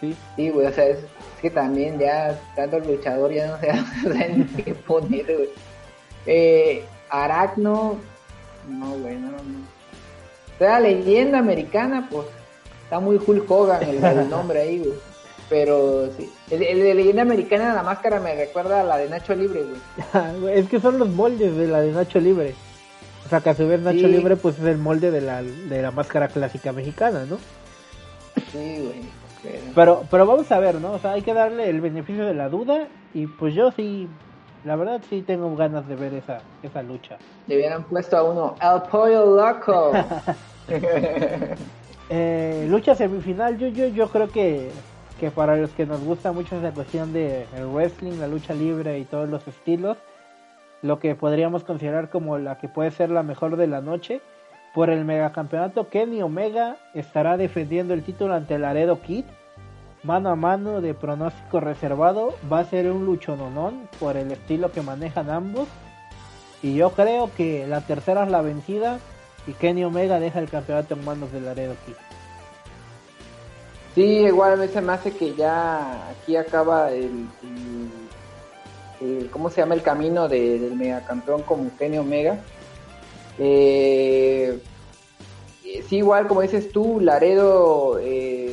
Sí. 0.00 0.14
Sí, 0.36 0.50
güey, 0.50 0.66
o 0.66 0.72
sea, 0.72 0.86
es, 0.86 0.98
que 1.40 1.50
también 1.50 1.98
ya 1.98 2.38
tanto 2.56 2.78
el 2.78 2.86
luchador 2.86 3.32
ya 3.32 3.46
no 3.46 3.58
se 3.58 4.28
ni 4.28 4.44
qué 4.62 4.74
poner, 4.74 5.24
güey. 5.24 5.50
Eh, 6.26 6.84
Aracno, 7.22 7.98
no, 8.68 8.90
güey, 8.98 9.16
no, 9.16 9.30
no. 9.30 9.36
O 9.36 10.58
sea, 10.58 10.80
leyenda 10.80 11.38
americana, 11.38 12.08
pues 12.10 12.26
está 12.82 13.00
muy 13.00 13.20
Hulk 13.24 13.50
Hogan 13.50 13.82
el, 13.82 14.28
nombre 14.30 14.60
ahí, 14.60 14.78
güey. 14.78 14.94
Pero 15.48 16.10
sí, 16.16 16.32
el, 16.50 16.60
de 16.60 16.94
leyenda 16.94 17.22
americana, 17.22 17.74
la 17.74 17.82
máscara 17.82 18.18
me 18.18 18.34
recuerda 18.34 18.80
a 18.80 18.84
la 18.84 18.96
de 18.96 19.08
Nacho 19.08 19.34
Libre, 19.34 19.64
güey. 20.40 20.58
es 20.58 20.68
que 20.68 20.80
son 20.80 20.98
los 20.98 21.08
moldes 21.08 21.56
de 21.56 21.66
la 21.66 21.80
de 21.80 21.92
Nacho 21.92 22.18
Libre. 22.18 22.54
O 23.26 23.28
sea, 23.28 23.40
que 23.40 23.50
a 23.50 23.54
su 23.54 23.66
vez 23.66 23.80
Nacho 23.80 24.06
Libre, 24.06 24.36
pues 24.36 24.58
es 24.58 24.64
el 24.64 24.78
molde 24.78 25.10
de 25.10 25.20
la, 25.20 25.42
de 25.42 25.82
la 25.82 25.90
máscara 25.90 26.28
clásica 26.28 26.72
mexicana, 26.72 27.26
¿no? 27.28 27.38
Sí, 28.52 28.80
güey. 28.82 29.24
Pero, 29.74 30.04
pero 30.10 30.26
vamos 30.26 30.50
a 30.50 30.58
ver, 30.58 30.76
¿no? 30.76 30.92
O 30.92 30.98
sea, 30.98 31.12
hay 31.12 31.22
que 31.22 31.34
darle 31.34 31.68
el 31.68 31.80
beneficio 31.80 32.24
de 32.24 32.34
la 32.34 32.48
duda 32.48 32.88
y 33.12 33.26
pues 33.26 33.54
yo 33.54 33.72
sí, 33.72 34.08
la 34.64 34.76
verdad 34.76 35.00
sí 35.08 35.22
tengo 35.22 35.54
ganas 35.56 35.86
de 35.88 35.96
ver 35.96 36.14
esa, 36.14 36.40
esa 36.62 36.82
lucha. 36.82 37.18
Le 37.46 37.56
hubieran 37.56 37.84
puesto 37.84 38.16
a 38.16 38.22
uno 38.22 38.56
El 38.60 38.82
Pollo 38.90 39.36
Loco. 39.36 39.92
eh, 42.10 42.66
lucha 42.68 42.94
semifinal, 42.94 43.58
yo, 43.58 43.68
yo, 43.68 43.88
yo 43.88 44.08
creo 44.08 44.28
que, 44.28 44.70
que 45.20 45.30
para 45.30 45.56
los 45.56 45.70
que 45.70 45.86
nos 45.86 46.02
gusta 46.02 46.32
mucho 46.32 46.56
esa 46.56 46.72
cuestión 46.72 47.12
de 47.12 47.46
el 47.56 47.66
wrestling, 47.66 48.18
la 48.18 48.26
lucha 48.26 48.54
libre 48.54 48.98
y 48.98 49.04
todos 49.04 49.28
los 49.28 49.46
estilos, 49.46 49.98
lo 50.82 50.98
que 50.98 51.14
podríamos 51.14 51.64
considerar 51.64 52.10
como 52.10 52.38
la 52.38 52.58
que 52.58 52.68
puede 52.68 52.90
ser 52.90 53.10
la 53.10 53.22
mejor 53.22 53.56
de 53.56 53.66
la 53.66 53.80
noche, 53.80 54.20
por 54.74 54.90
el 54.90 55.04
megacampeonato, 55.04 55.88
Kenny 55.88 56.20
Omega 56.20 56.76
estará 56.94 57.36
defendiendo 57.36 57.94
el 57.94 58.02
título 58.02 58.34
ante 58.34 58.58
Laredo 58.58 59.00
Kid. 59.00 59.24
Mano 60.04 60.30
a 60.30 60.36
mano 60.36 60.80
de 60.80 60.94
pronóstico 60.94 61.60
reservado. 61.60 62.34
Va 62.52 62.60
a 62.60 62.64
ser 62.64 62.90
un 62.90 63.04
luchononón 63.04 63.88
por 63.98 64.16
el 64.16 64.30
estilo 64.30 64.70
que 64.70 64.82
manejan 64.82 65.30
ambos. 65.30 65.68
Y 66.62 66.74
yo 66.74 66.90
creo 66.90 67.30
que 67.36 67.66
la 67.66 67.80
tercera 67.80 68.24
es 68.24 68.30
la 68.30 68.42
vencida. 68.42 68.98
Y 69.46 69.52
Kenny 69.52 69.84
Omega 69.84 70.20
deja 70.20 70.38
el 70.38 70.48
campeonato 70.48 70.94
en 70.94 71.04
manos 71.04 71.32
de 71.32 71.40
Laredo 71.40 71.74
Kid. 71.84 71.94
Sí, 73.94 74.02
igual 74.02 74.60
a 74.60 74.66
se 74.66 74.80
me 74.80 74.92
hace 74.92 75.12
que 75.12 75.34
ya 75.34 76.08
aquí 76.10 76.36
acaba 76.36 76.90
el, 76.90 77.26
¿cómo 79.30 79.50
se 79.50 79.60
llama? 79.60 79.74
El 79.74 79.82
camino 79.82 80.28
del 80.28 80.74
megacampeón 80.74 81.42
como 81.42 81.70
Kenny 81.76 81.98
Omega 81.98 82.38
eh, 83.38 84.60
sí, 85.88 85.96
igual 85.96 86.26
como 86.28 86.42
dices 86.42 86.70
tú, 86.70 87.00
Laredo 87.00 87.98
eh, 88.00 88.43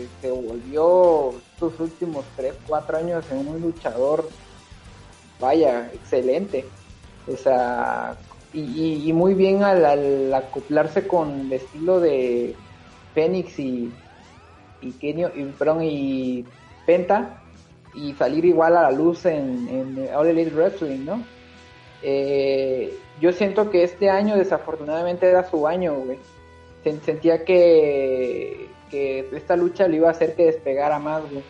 últimos 1.81 2.25
3, 2.35 2.53
4 2.67 2.97
años 2.97 3.25
en 3.31 3.47
un 3.47 3.61
luchador, 3.61 4.27
vaya, 5.39 5.89
excelente. 5.93 6.65
O 7.27 7.35
sea, 7.35 8.15
y, 8.53 9.11
muy 9.13 9.33
bien 9.33 9.63
al, 9.63 10.33
acoplarse 10.33 11.07
con 11.07 11.41
el 11.41 11.53
estilo 11.53 11.99
de 11.99 12.55
Fénix 13.13 13.59
y, 13.59 13.91
Kenio, 14.99 15.31
y, 15.35 15.43
perdón, 15.57 15.83
y 15.83 16.45
Penta, 16.85 17.41
y 17.93 18.13
salir 18.13 18.45
igual 18.45 18.77
a 18.77 18.83
la 18.83 18.91
luz 18.91 19.25
en, 19.25 20.07
All 20.15 20.27
Elite 20.27 20.51
Wrestling, 20.51 21.05
¿no? 21.05 21.23
Eh, 22.03 22.97
yo 23.19 23.31
siento 23.31 23.69
que 23.69 23.83
este 23.83 24.09
año 24.09 24.35
desafortunadamente 24.35 25.29
era 25.29 25.49
su 25.49 25.67
año, 25.67 25.93
güey. 25.93 26.17
Sentía 26.83 27.45
que, 27.45 28.67
que 28.89 29.29
esta 29.33 29.55
lucha 29.55 29.87
le 29.87 29.97
iba 29.97 30.07
a 30.07 30.11
hacer 30.11 30.35
que 30.35 30.45
despegara 30.45 30.97
más, 30.97 31.21
güey. 31.29 31.43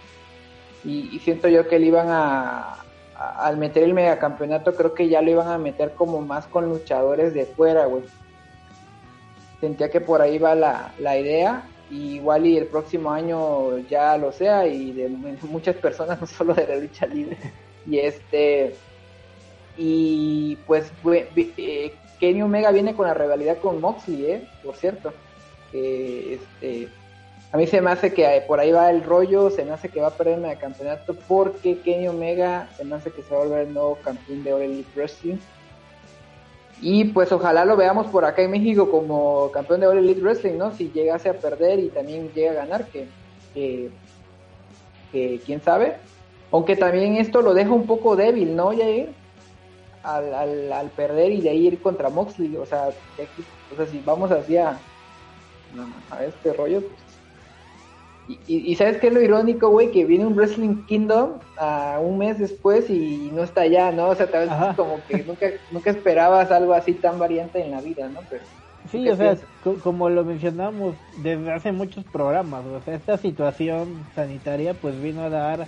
Y, 0.83 1.19
siento 1.19 1.47
yo 1.47 1.67
que 1.67 1.79
le 1.79 1.87
iban 1.87 2.07
a, 2.09 2.77
al 3.15 3.57
meter 3.57 3.83
el 3.83 3.93
megacampeonato, 3.93 4.73
creo 4.75 4.93
que 4.93 5.09
ya 5.09 5.21
lo 5.21 5.31
iban 5.31 5.47
a 5.47 5.57
meter 5.57 5.93
como 5.93 6.21
más 6.21 6.47
con 6.47 6.69
luchadores 6.69 7.33
de 7.33 7.45
fuera, 7.45 7.85
güey. 7.85 8.03
Sentía 9.59 9.91
que 9.91 10.01
por 10.01 10.21
ahí 10.21 10.39
va 10.39 10.55
la, 10.55 10.93
la 10.99 11.17
idea. 11.17 11.63
Igual 11.91 12.45
y 12.45 12.57
el 12.57 12.67
próximo 12.67 13.11
año 13.11 13.77
ya 13.89 14.17
lo 14.17 14.31
sea 14.31 14.65
y 14.65 14.93
de 14.93 15.09
muchas 15.43 15.75
personas, 15.75 16.19
no 16.21 16.27
solo 16.27 16.53
de 16.53 16.67
la 16.67 16.75
lucha 16.77 17.05
libre. 17.05 17.37
Y 17.85 17.99
este 17.99 18.75
y 19.77 20.57
pues 20.67 20.91
eh, 21.05 21.93
Kenny 22.19 22.41
Omega 22.41 22.71
viene 22.71 22.95
con 22.95 23.07
la 23.07 23.13
rivalidad 23.13 23.57
con 23.57 23.81
Moxley, 23.81 24.25
¿eh? 24.25 24.47
Por 24.63 24.75
cierto. 24.75 25.13
este, 25.73 26.89
a 27.53 27.57
mí 27.57 27.67
se 27.67 27.81
me 27.81 27.91
hace 27.91 28.13
que 28.13 28.43
por 28.47 28.59
ahí 28.59 28.71
va 28.71 28.89
el 28.89 29.03
rollo, 29.03 29.49
se 29.49 29.65
me 29.65 29.71
hace 29.71 29.89
que 29.89 29.99
va 29.99 30.07
a 30.07 30.11
perder 30.11 30.39
el 30.39 30.57
campeonato 30.57 31.13
porque 31.27 31.79
Kenny 31.79 32.07
Omega 32.07 32.69
se 32.77 32.85
me 32.85 32.95
hace 32.95 33.11
que 33.11 33.23
se 33.23 33.33
va 33.33 33.41
a 33.41 33.43
volver 33.43 33.67
el 33.67 33.73
nuevo 33.73 33.97
campeón 34.01 34.43
de 34.43 34.53
All 34.53 34.61
Elite 34.61 34.89
Wrestling. 34.95 35.37
Y 36.81 37.05
pues 37.05 37.31
ojalá 37.31 37.65
lo 37.65 37.75
veamos 37.75 38.07
por 38.07 38.23
acá 38.23 38.41
en 38.41 38.51
México 38.51 38.89
como 38.89 39.51
campeón 39.51 39.81
de 39.81 39.87
All 39.87 39.97
Elite 39.97 40.21
Wrestling, 40.21 40.57
¿no? 40.57 40.73
Si 40.73 40.91
llegase 40.91 41.27
a 41.29 41.33
perder 41.33 41.79
y 41.79 41.89
también 41.89 42.31
llega 42.33 42.51
a 42.51 42.65
ganar, 42.65 42.87
que, 42.87 43.07
que, 43.53 45.41
quién 45.45 45.61
sabe. 45.61 45.97
Aunque 46.51 46.77
también 46.77 47.17
esto 47.17 47.41
lo 47.41 47.53
deja 47.53 47.71
un 47.71 47.85
poco 47.85 48.15
débil, 48.15 48.55
¿no, 48.55 48.69
Jair? 48.69 49.09
Al, 50.03 50.33
al, 50.33 50.71
al 50.71 50.89
perder 50.89 51.31
y 51.33 51.41
de 51.41 51.49
ahí 51.49 51.67
ir 51.67 51.81
contra 51.81 52.09
Moxley. 52.09 52.55
O 52.55 52.65
sea, 52.65 52.87
o 52.87 53.75
sea 53.75 53.85
si 53.85 53.99
vamos 53.99 54.31
hacia 54.31 54.79
a 56.09 56.25
este 56.25 56.53
rollo, 56.53 56.81
pues 56.81 57.00
y, 58.47 58.75
sabes 58.75 58.97
qué 58.97 59.07
es 59.07 59.13
lo 59.13 59.21
irónico, 59.21 59.69
güey, 59.69 59.91
que 59.91 60.05
viene 60.05 60.25
un 60.25 60.35
Wrestling 60.35 60.85
Kingdom 60.85 61.39
a 61.57 61.99
un 62.01 62.17
mes 62.17 62.39
después 62.39 62.89
y 62.89 63.31
no 63.33 63.43
está 63.43 63.61
allá, 63.61 63.91
¿no? 63.91 64.09
O 64.09 64.15
sea, 64.15 64.27
tal 64.27 64.49
vez 64.49 64.75
como 64.75 64.99
que 65.07 65.23
nunca, 65.23 65.47
nunca 65.71 65.89
esperabas 65.89 66.51
algo 66.51 66.73
así 66.73 66.93
tan 66.93 67.19
variante 67.19 67.63
en 67.63 67.71
la 67.71 67.81
vida, 67.81 68.07
¿no? 68.09 68.21
Pero, 68.29 68.43
sí, 68.89 69.09
o 69.09 69.15
sea, 69.15 69.37
como 69.83 70.09
lo 70.09 70.23
mencionamos 70.23 70.95
desde 71.23 71.51
hace 71.51 71.71
muchos 71.71 72.03
programas, 72.05 72.65
o 72.65 72.81
sea, 72.81 72.95
esta 72.95 73.17
situación 73.17 73.87
sanitaria 74.15 74.73
pues 74.73 75.01
vino 75.01 75.23
a 75.23 75.29
dar, 75.29 75.67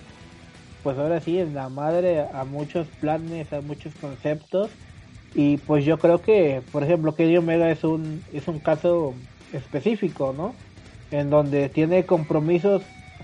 pues 0.83 0.97
ahora 0.97 1.19
sí, 1.19 1.39
en 1.39 1.55
la 1.55 1.69
madre 1.69 2.21
a 2.21 2.43
muchos 2.43 2.87
planes, 2.99 3.51
a 3.53 3.61
muchos 3.61 3.93
conceptos 3.95 4.69
y 5.35 5.57
pues 5.57 5.83
yo 5.85 5.97
creo 5.97 6.21
que, 6.21 6.61
por 6.71 6.83
ejemplo, 6.83 7.15
que 7.15 7.37
Omega 7.37 7.69
es 7.71 7.83
un, 7.83 8.21
es 8.33 8.47
un 8.47 8.59
caso 8.59 9.15
específico, 9.51 10.33
¿no? 10.37 10.53
En 11.13 11.29
donde 11.29 11.69
tiene 11.69 12.05
compromisos 12.05 12.81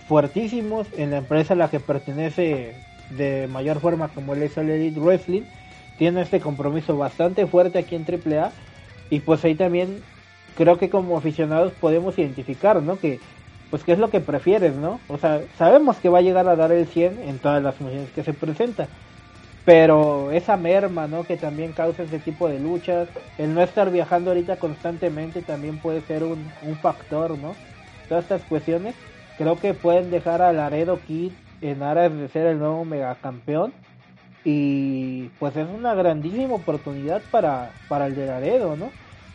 fuertísimos 0.07 0.87
en 0.97 1.11
la 1.11 1.17
empresa 1.17 1.53
a 1.53 1.57
la 1.57 1.69
que 1.69 1.79
pertenece 1.79 2.75
de 3.17 3.47
mayor 3.47 3.79
forma 3.79 4.09
como 4.09 4.33
el 4.33 4.43
Elite 4.43 4.99
Wrestling 4.99 5.41
tiene 5.97 6.21
este 6.21 6.39
compromiso 6.39 6.97
bastante 6.97 7.47
fuerte 7.47 7.79
aquí 7.79 7.95
en 7.95 8.05
AAA 8.05 8.51
y 9.09 9.19
pues 9.19 9.43
ahí 9.43 9.55
también 9.55 10.01
creo 10.55 10.77
que 10.77 10.89
como 10.89 11.17
aficionados 11.17 11.73
podemos 11.73 12.17
identificar, 12.17 12.81
¿no? 12.81 12.99
Que 12.99 13.19
pues 13.71 13.83
qué 13.83 13.93
es 13.93 13.99
lo 13.99 14.09
que 14.09 14.19
prefieres, 14.19 14.75
¿no? 14.75 14.99
O 15.07 15.17
sea, 15.17 15.41
sabemos 15.57 15.97
que 15.97 16.09
va 16.09 16.19
a 16.19 16.23
llegar 16.23 16.47
a 16.47 16.55
dar 16.55 16.71
el 16.71 16.87
100 16.87 17.19
en 17.19 17.39
todas 17.39 17.61
las 17.61 17.75
funciones 17.75 18.11
que 18.11 18.23
se 18.23 18.33
presenta, 18.33 18.87
pero 19.65 20.31
esa 20.31 20.57
merma, 20.57 21.07
¿no? 21.07 21.25
Que 21.25 21.37
también 21.37 21.73
causa 21.73 22.03
ese 22.03 22.19
tipo 22.19 22.47
de 22.47 22.59
luchas, 22.59 23.09
el 23.37 23.53
no 23.53 23.61
estar 23.61 23.91
viajando 23.91 24.31
ahorita 24.31 24.57
constantemente 24.57 25.41
también 25.43 25.79
puede 25.79 26.01
ser 26.01 26.23
un, 26.23 26.53
un 26.61 26.77
factor, 26.79 27.37
¿no? 27.37 27.57
Todas 28.09 28.25
estas 28.25 28.41
cuestiones, 28.43 28.95
creo 29.37 29.57
que 29.57 29.73
pueden 29.73 30.11
dejar 30.11 30.41
a 30.41 30.51
Laredo 30.51 30.99
Kid 31.07 31.31
en 31.61 31.83
aras 31.83 32.13
de 32.13 32.27
ser 32.27 32.47
el 32.47 32.59
nuevo 32.59 32.83
megacampeón. 32.83 33.71
Y 34.43 35.25
pues 35.39 35.55
es 35.55 35.67
una 35.69 35.93
grandísima 35.93 36.55
oportunidad 36.55 37.21
para, 37.29 37.71
para 37.87 38.07
el 38.07 38.15
de 38.15 38.25
Laredo, 38.25 38.75
¿no? 38.75 38.91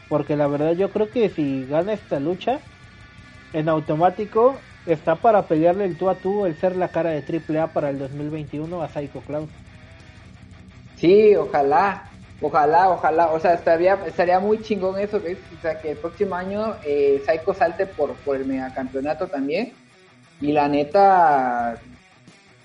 Porque 0.08 0.36
la 0.36 0.46
verdad 0.46 0.72
yo 0.72 0.90
creo 0.90 1.10
que 1.10 1.28
si 1.28 1.66
gana 1.66 1.92
esta 1.92 2.20
lucha, 2.20 2.58
en 3.52 3.68
automático 3.68 4.56
está 4.86 5.14
para 5.14 5.42
pelearle 5.42 5.84
el 5.84 5.96
tú 5.96 6.10
a 6.10 6.14
tú, 6.14 6.46
el 6.46 6.56
ser 6.56 6.76
la 6.76 6.88
cara 6.88 7.10
de 7.10 7.22
AAA 7.22 7.68
para 7.68 7.90
el 7.90 7.98
2021 7.98 8.82
a 8.82 8.88
Psycho 8.88 9.20
Clown. 9.20 9.48
Sí, 10.96 11.34
ojalá. 11.36 12.10
Ojalá, 12.46 12.90
ojalá, 12.90 13.28
o 13.28 13.40
sea, 13.40 13.54
estaría, 13.54 13.98
estaría 14.06 14.38
muy 14.38 14.60
chingón 14.60 15.00
eso, 15.00 15.16
o 15.16 15.62
sea, 15.62 15.80
que 15.80 15.92
el 15.92 15.96
próximo 15.96 16.34
año 16.34 16.76
eh, 16.84 17.22
Psycho 17.24 17.54
salte 17.54 17.86
por, 17.86 18.12
por 18.16 18.36
el 18.36 18.44
megacampeonato 18.44 19.28
también. 19.28 19.72
Y 20.42 20.52
la 20.52 20.68
neta, 20.68 21.80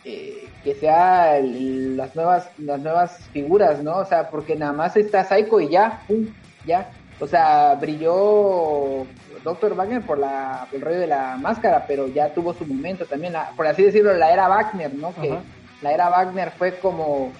eh, 0.03 0.49
que 0.65 0.75
sea 0.75 1.39
las 1.41 2.13
nuevas 2.13 2.49
las 2.57 2.81
nuevas 2.81 3.19
figuras, 3.31 3.81
¿no? 3.81 3.99
O 3.99 4.05
sea, 4.05 4.29
porque 4.29 4.57
nada 4.57 4.73
más 4.73 4.97
está 4.97 5.23
Psycho 5.23 5.61
y 5.61 5.69
ya, 5.69 6.01
pum, 6.09 6.27
ya. 6.65 6.89
O 7.21 7.25
sea, 7.25 7.75
brilló 7.75 9.07
Dr. 9.45 9.75
Wagner 9.75 10.01
por 10.01 10.17
la 10.17 10.67
el 10.73 10.81
rollo 10.81 10.99
de 10.99 11.07
la 11.07 11.37
máscara, 11.37 11.85
pero 11.87 12.05
ya 12.09 12.33
tuvo 12.33 12.53
su 12.53 12.65
momento 12.65 13.05
también, 13.05 13.33
por 13.55 13.65
así 13.65 13.83
decirlo, 13.83 14.13
la 14.13 14.33
era 14.33 14.49
Wagner, 14.49 14.93
¿no? 14.93 15.15
Que 15.15 15.37
la 15.81 15.93
era 15.93 16.09
Wagner 16.09 16.51
fue 16.51 16.77
como 16.79 17.31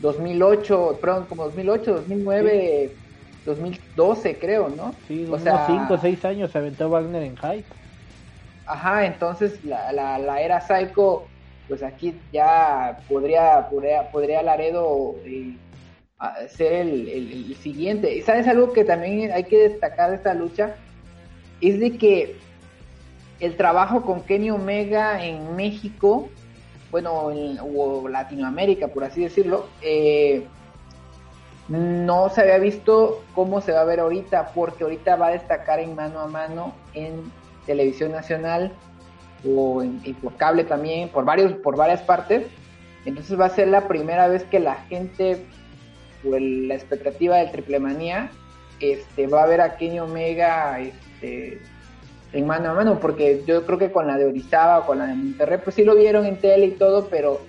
2008, 0.00 0.98
perdón, 1.00 1.26
como 1.28 1.44
2008, 1.44 1.92
2009, 1.92 2.92
2012 3.44 4.38
creo, 4.38 4.68
¿no? 4.68 4.94
Sí, 5.06 5.24
o 5.24 5.28
unos 5.28 5.42
sea, 5.42 5.66
5 5.66 5.94
o 5.94 5.98
6 5.98 6.24
años 6.24 6.50
se 6.50 6.58
aventó 6.58 6.88
Wagner 6.88 7.22
en 7.22 7.36
hype. 7.36 7.64
Ajá, 8.66 9.06
entonces 9.06 9.64
la, 9.64 9.92
la, 9.92 10.18
la, 10.18 10.40
era 10.42 10.60
Psycho, 10.60 11.24
pues 11.68 11.82
aquí 11.82 12.14
ya 12.32 12.98
podría, 13.08 13.68
podría, 13.70 14.10
podría 14.10 14.42
Laredo 14.42 15.16
eh, 15.24 15.56
ser 16.50 16.74
el, 16.74 17.08
el, 17.08 17.56
siguiente. 17.56 18.14
Y 18.14 18.22
sabes 18.22 18.46
algo 18.46 18.72
que 18.72 18.84
también 18.84 19.32
hay 19.32 19.44
que 19.44 19.68
destacar 19.68 20.10
de 20.10 20.16
esta 20.16 20.34
lucha, 20.34 20.76
es 21.62 21.80
de 21.80 21.96
que 21.96 22.36
el 23.40 23.56
trabajo 23.56 24.02
con 24.02 24.22
Kenny 24.22 24.50
Omega 24.50 25.24
en 25.24 25.56
México 25.56 26.28
bueno, 26.90 27.30
en, 27.30 27.58
o 27.60 28.08
Latinoamérica, 28.08 28.88
por 28.88 29.04
así 29.04 29.22
decirlo, 29.22 29.66
eh, 29.82 30.46
no 31.68 32.30
se 32.30 32.40
había 32.40 32.58
visto 32.58 33.22
cómo 33.34 33.60
se 33.60 33.72
va 33.72 33.82
a 33.82 33.84
ver 33.84 34.00
ahorita, 34.00 34.52
porque 34.54 34.84
ahorita 34.84 35.16
va 35.16 35.28
a 35.28 35.32
destacar 35.32 35.80
en 35.80 35.94
mano 35.94 36.20
a 36.20 36.26
mano 36.26 36.74
en 36.94 37.30
televisión 37.66 38.12
nacional 38.12 38.72
o 39.46 39.82
en, 39.82 40.00
por 40.14 40.36
cable 40.36 40.64
también, 40.64 41.10
por 41.10 41.24
varios, 41.24 41.52
por 41.52 41.76
varias 41.76 42.00
partes. 42.00 42.46
Entonces 43.04 43.38
va 43.38 43.46
a 43.46 43.50
ser 43.50 43.68
la 43.68 43.86
primera 43.86 44.28
vez 44.28 44.44
que 44.44 44.60
la 44.60 44.76
gente, 44.86 45.44
o 46.24 46.38
la 46.38 46.74
expectativa 46.74 47.36
del 47.36 47.50
Triple 47.50 47.80
Manía, 47.80 48.30
este, 48.80 49.26
va 49.26 49.42
a 49.42 49.46
ver 49.46 49.60
a 49.60 49.76
Kenny 49.76 50.00
Omega, 50.00 50.80
este, 50.80 51.60
en 52.32 52.46
mano 52.46 52.70
a 52.70 52.74
mano, 52.74 52.98
porque 53.00 53.42
yo 53.46 53.64
creo 53.64 53.78
que 53.78 53.90
con 53.90 54.06
la 54.06 54.16
de 54.18 54.26
Orizaba 54.26 54.80
o 54.80 54.86
con 54.86 54.98
la 54.98 55.06
de 55.06 55.14
Monterrey, 55.14 55.58
pues 55.62 55.76
sí 55.76 55.84
lo 55.84 55.94
vieron 55.94 56.26
en 56.26 56.38
tele 56.38 56.66
y 56.66 56.70
todo, 56.72 57.08
pero, 57.08 57.40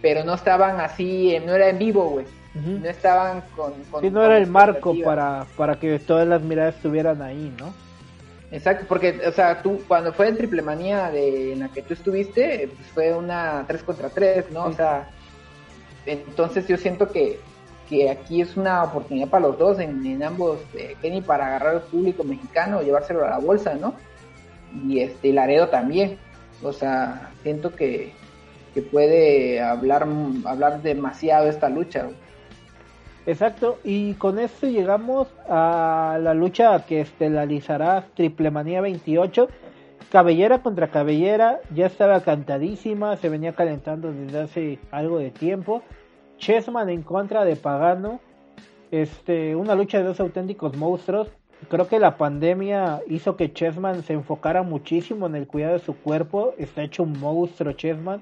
pero 0.00 0.24
no 0.24 0.34
estaban 0.34 0.80
así, 0.80 1.36
no 1.44 1.54
era 1.54 1.68
en 1.68 1.78
vivo, 1.78 2.10
güey. 2.10 2.26
No 2.54 2.86
estaban 2.86 3.42
con... 3.56 3.72
sí, 4.02 4.10
no 4.10 4.22
era 4.22 4.36
el 4.36 4.46
marco 4.46 4.94
para, 5.02 5.46
para 5.56 5.76
que 5.76 5.98
todas 5.98 6.28
las 6.28 6.42
miradas 6.42 6.74
estuvieran 6.74 7.22
ahí, 7.22 7.54
¿no? 7.58 7.72
Exacto, 8.50 8.84
porque, 8.86 9.18
o 9.26 9.32
sea, 9.32 9.62
tú, 9.62 9.80
cuando 9.88 10.12
fue 10.12 10.28
el 10.28 10.36
Triple 10.36 10.60
Manía 10.60 11.10
de, 11.10 11.54
en 11.54 11.60
la 11.60 11.68
que 11.68 11.80
tú 11.80 11.94
estuviste, 11.94 12.68
pues 12.76 12.88
fue 12.88 13.14
una 13.14 13.64
3 13.66 13.82
contra 13.82 14.10
3, 14.10 14.50
¿no? 14.50 14.64
O 14.64 14.72
sea, 14.74 15.08
entonces 16.04 16.68
yo 16.68 16.76
siento 16.76 17.10
que, 17.10 17.40
que 17.92 18.08
aquí 18.08 18.40
es 18.40 18.56
una 18.56 18.84
oportunidad 18.84 19.28
para 19.28 19.48
los 19.48 19.58
dos 19.58 19.78
en, 19.78 20.22
ambos, 20.22 20.60
eh, 20.72 20.96
Kenny 21.02 21.20
para 21.20 21.46
agarrar 21.46 21.74
al 21.74 21.82
público 21.82 22.24
mexicano, 22.24 22.80
llevárselo 22.80 23.22
a 23.22 23.28
la 23.28 23.38
bolsa, 23.38 23.74
¿no? 23.74 23.92
Y 24.88 25.00
este 25.00 25.30
Laredo 25.30 25.68
también. 25.68 26.16
O 26.62 26.72
sea, 26.72 27.32
siento 27.42 27.74
que, 27.74 28.14
que 28.72 28.80
puede 28.80 29.60
hablar, 29.60 30.06
hablar 30.46 30.80
demasiado 30.80 31.50
esta 31.50 31.68
lucha. 31.68 32.08
Exacto, 33.26 33.78
y 33.84 34.14
con 34.14 34.38
esto 34.38 34.66
llegamos 34.66 35.28
a 35.46 36.18
la 36.18 36.32
lucha 36.32 36.86
que 36.86 37.02
estelarizará 37.02 38.06
Triple 38.14 38.50
Manía 38.50 38.80
28. 38.80 39.48
Cabellera 40.10 40.62
contra 40.62 40.88
Cabellera 40.88 41.60
ya 41.74 41.84
estaba 41.86 42.22
cantadísima, 42.22 43.18
se 43.18 43.28
venía 43.28 43.52
calentando 43.52 44.14
desde 44.14 44.40
hace 44.40 44.78
algo 44.90 45.18
de 45.18 45.30
tiempo. 45.30 45.82
Chessman 46.42 46.90
en 46.90 47.02
contra 47.02 47.44
de 47.44 47.54
Pagano. 47.54 48.18
Este, 48.90 49.54
una 49.54 49.76
lucha 49.76 49.98
de 49.98 50.04
dos 50.04 50.18
auténticos 50.18 50.76
monstruos. 50.76 51.28
Creo 51.68 51.86
que 51.86 52.00
la 52.00 52.16
pandemia 52.16 53.00
hizo 53.06 53.36
que 53.36 53.52
Chessman 53.52 54.02
se 54.02 54.14
enfocara 54.14 54.64
muchísimo 54.64 55.26
en 55.26 55.36
el 55.36 55.46
cuidado 55.46 55.74
de 55.74 55.78
su 55.78 55.94
cuerpo. 55.94 56.52
Está 56.58 56.82
hecho 56.82 57.04
un 57.04 57.18
monstruo 57.20 57.72
Chessman. 57.74 58.20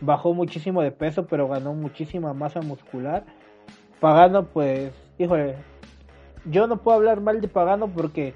Bajó 0.00 0.32
muchísimo 0.32 0.80
de 0.80 0.90
peso, 0.90 1.26
pero 1.26 1.48
ganó 1.48 1.74
muchísima 1.74 2.32
masa 2.32 2.62
muscular. 2.62 3.24
Pagano, 4.00 4.46
pues, 4.46 4.94
híjole, 5.18 5.56
yo 6.46 6.66
no 6.66 6.78
puedo 6.78 6.96
hablar 6.96 7.20
mal 7.20 7.42
de 7.42 7.48
Pagano 7.48 7.88
porque, 7.88 8.32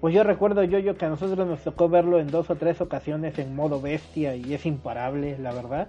pues 0.00 0.14
yo 0.14 0.22
recuerdo 0.22 0.62
yo, 0.62 0.78
yo 0.78 0.96
que 0.96 1.06
a 1.06 1.08
nosotros 1.08 1.44
nos 1.44 1.64
tocó 1.64 1.88
verlo 1.88 2.20
en 2.20 2.28
dos 2.28 2.48
o 2.50 2.54
tres 2.54 2.80
ocasiones 2.80 3.36
en 3.40 3.56
modo 3.56 3.80
bestia 3.80 4.36
y 4.36 4.54
es 4.54 4.64
imparable, 4.64 5.36
la 5.40 5.52
verdad. 5.52 5.88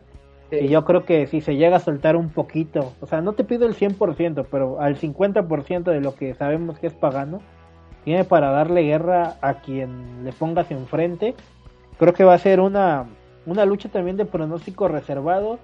Y 0.51 0.67
yo 0.67 0.83
creo 0.83 1.05
que 1.05 1.27
si 1.27 1.39
se 1.39 1.55
llega 1.55 1.77
a 1.77 1.79
soltar 1.79 2.15
un 2.17 2.29
poquito, 2.29 2.93
o 2.99 3.07
sea, 3.07 3.21
no 3.21 3.33
te 3.33 3.43
pido 3.43 3.65
el 3.65 3.75
100%, 3.75 4.45
pero 4.51 4.81
al 4.81 4.97
50% 4.97 5.83
de 5.83 6.01
lo 6.01 6.15
que 6.15 6.33
sabemos 6.33 6.77
que 6.77 6.87
es 6.87 6.93
pagano, 6.93 7.41
tiene 8.03 8.25
para 8.25 8.51
darle 8.51 8.83
guerra 8.83 9.35
a 9.41 9.55
quien 9.55 10.25
le 10.25 10.33
pongas 10.33 10.69
enfrente. 10.71 11.35
Creo 11.97 12.13
que 12.13 12.23
va 12.23 12.33
a 12.33 12.39
ser 12.39 12.59
una, 12.59 13.05
una 13.45 13.65
lucha 13.65 13.89
también 13.89 14.17
de 14.17 14.25
pronóstico 14.25 14.87
reservado. 14.87 15.59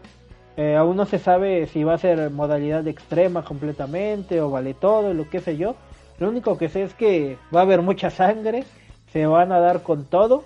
Eh, 0.55 0.75
aún 0.75 0.95
no 0.95 1.05
se 1.05 1.19
sabe 1.19 1.67
si 1.67 1.83
va 1.83 1.95
a 1.95 1.97
ser 1.97 2.31
modalidad 2.31 2.87
extrema 2.87 3.43
completamente 3.43 4.41
o 4.41 4.49
vale 4.49 4.73
todo, 4.73 5.13
lo 5.13 5.29
que 5.29 5.39
sé 5.39 5.57
yo. 5.57 5.75
Lo 6.19 6.29
único 6.29 6.57
que 6.57 6.69
sé 6.69 6.83
es 6.83 6.93
que 6.93 7.37
va 7.55 7.59
a 7.59 7.63
haber 7.63 7.81
mucha 7.81 8.09
sangre, 8.09 8.63
se 9.11 9.25
van 9.27 9.51
a 9.51 9.59
dar 9.59 9.83
con 9.83 10.05
todo. 10.05 10.43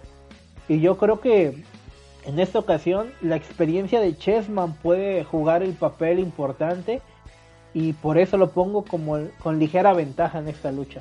Y 0.68 0.80
yo 0.80 0.98
creo 0.98 1.20
que 1.20 1.64
en 2.26 2.40
esta 2.40 2.60
ocasión, 2.60 3.12
la 3.22 3.36
experiencia 3.36 4.00
de 4.00 4.16
Chessman 4.16 4.74
puede 4.74 5.24
jugar 5.24 5.64
el 5.64 5.74
papel 5.74 6.20
importante 6.20 7.02
y 7.74 7.94
por 7.94 8.18
eso 8.18 8.38
lo 8.38 8.52
pongo 8.52 8.84
como 8.84 9.18
con 9.42 9.58
ligera 9.60 9.94
ventaja 9.94 10.40
en 10.40 10.48
esta 10.50 10.72
lucha. 10.72 11.00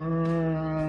Mm, 0.00 0.80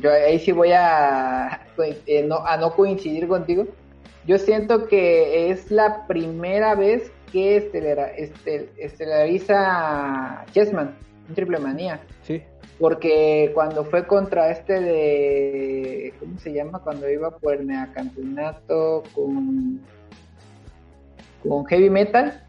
yo 0.00 0.10
ahí 0.12 0.38
sí 0.38 0.52
voy 0.52 0.72
a, 0.72 1.66
eh, 2.06 2.24
no, 2.26 2.44
a 2.44 2.56
no 2.56 2.72
coincidir 2.74 3.28
contigo. 3.28 3.66
Yo 4.26 4.38
siento 4.38 4.88
que 4.88 5.50
es 5.50 5.70
la 5.70 6.06
primera 6.06 6.74
vez 6.74 7.10
que 7.32 7.56
estelera, 7.56 8.08
estel, 8.08 8.68
estelariza 8.76 10.44
Chessman 10.52 10.94
en 11.28 11.34
Triple 11.34 11.58
Manía. 11.58 12.00
Sí. 12.22 12.42
Porque 12.78 13.50
cuando 13.54 13.84
fue 13.84 14.06
contra 14.06 14.50
este 14.50 14.80
de. 14.80 16.14
¿Cómo 16.20 16.38
se 16.38 16.52
llama? 16.52 16.80
Cuando 16.80 17.08
iba 17.10 17.30
por 17.30 17.54
el 17.54 17.68
campeonato 17.92 19.02
con. 19.14 19.80
con 21.42 21.64
Heavy 21.66 21.90
Metal 21.90 22.44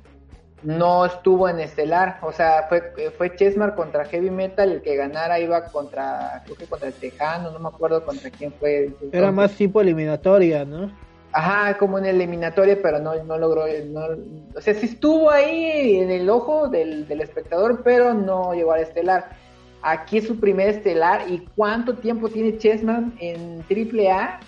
no 0.64 1.06
estuvo 1.06 1.48
en 1.48 1.60
estelar, 1.60 2.20
o 2.22 2.32
sea, 2.32 2.66
fue, 2.68 2.92
fue 3.18 3.36
Chesmar 3.36 3.76
contra 3.76 4.06
Heavy 4.06 4.30
Metal, 4.30 4.72
el 4.72 4.82
que 4.82 4.96
ganara 4.96 5.40
iba 5.40 5.66
contra, 5.66 6.42
creo 6.44 6.58
que 6.58 6.66
contra 6.66 6.90
el 6.90 6.94
Tejano, 6.94 7.52
no 7.52 7.60
me 7.60 7.70
acuerdo 7.70 8.04
contra 8.06 8.30
quién 8.30 8.52
fue. 8.54 8.94
Era 9.12 9.32
más 9.32 9.54
tipo 9.54 9.80
eliminatoria, 9.82 10.66
¿no? 10.66 10.92
Ajá, 11.32 11.78
como 11.78 12.00
en 12.00 12.06
eliminatoria, 12.06 12.80
pero 12.82 13.00
no, 13.00 13.24
no 13.24 13.38
logró, 13.38 13.66
no, 13.86 14.02
o 14.56 14.62
sea, 14.62 14.74
sí 14.74 14.88
estuvo 14.88 15.30
ahí 15.30 15.98
en 15.98 16.10
el 16.10 16.30
ojo 16.30 16.68
del, 16.68 17.08
del 17.08 17.22
espectador, 17.22 17.82
pero 17.84 18.14
no 18.14 18.54
llegó 18.54 18.72
al 18.72 18.82
estelar. 18.82 19.30
Aquí 19.82 20.18
es 20.18 20.28
su 20.28 20.40
primer 20.40 20.70
estelar, 20.70 21.30
¿y 21.30 21.48
cuánto 21.56 21.96
tiempo 21.96 22.30
tiene 22.30 22.58
Chessman 22.58 23.14
en 23.20 23.64
AAA? 23.70 24.40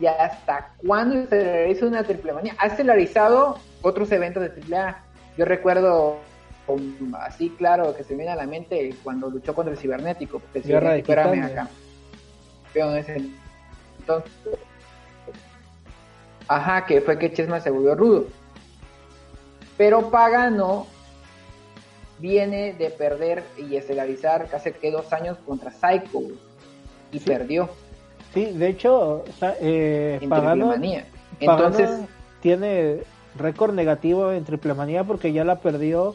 ¿Y 0.00 0.06
hasta 0.06 0.72
cuándo 0.78 1.28
se 1.28 1.42
realiza 1.42 1.86
una 1.86 2.02
triple 2.02 2.32
manía? 2.32 2.56
Ha 2.58 2.66
estelarizado 2.66 3.58
otros 3.82 4.10
eventos 4.10 4.42
de 4.42 4.76
AAA 4.76 5.04
yo 5.36 5.44
recuerdo 5.44 6.18
así 7.20 7.50
claro 7.50 7.94
que 7.94 8.04
se 8.04 8.14
me 8.14 8.18
viene 8.18 8.32
a 8.32 8.36
la 8.36 8.46
mente 8.46 8.94
cuando 9.02 9.28
luchó 9.28 9.54
contra 9.54 9.72
el 9.72 9.78
cibernético, 9.78 10.38
porque 10.38 10.60
el 10.60 10.64
cibernético 10.64 11.12
era 11.12 11.28
mega 11.28 11.68
entonces. 14.00 14.32
Ajá, 16.48 16.84
que 16.86 17.00
fue 17.00 17.18
que 17.18 17.32
Chesma 17.32 17.60
se 17.60 17.70
volvió 17.70 17.94
rudo. 17.94 18.26
Pero 19.76 20.10
Pagano 20.10 20.86
viene 22.18 22.72
de 22.72 22.90
perder 22.90 23.42
y 23.56 23.76
estelarizar 23.76 24.48
hace 24.54 24.72
que 24.72 24.90
dos 24.90 25.12
años 25.12 25.38
contra 25.46 25.70
Psycho 25.70 26.20
y 27.12 27.18
perdió. 27.20 27.68
Sí, 28.32 28.46
de 28.46 28.68
hecho, 28.68 29.24
eh, 29.60 30.20
Pagano, 30.28 30.74
Entonces 31.38 31.90
tiene 32.40 33.02
récord 33.36 33.74
negativo 33.74 34.32
en 34.32 34.44
triple 34.44 34.74
manía 34.74 35.04
porque 35.04 35.32
ya 35.32 35.44
la 35.44 35.60
perdió 35.60 36.14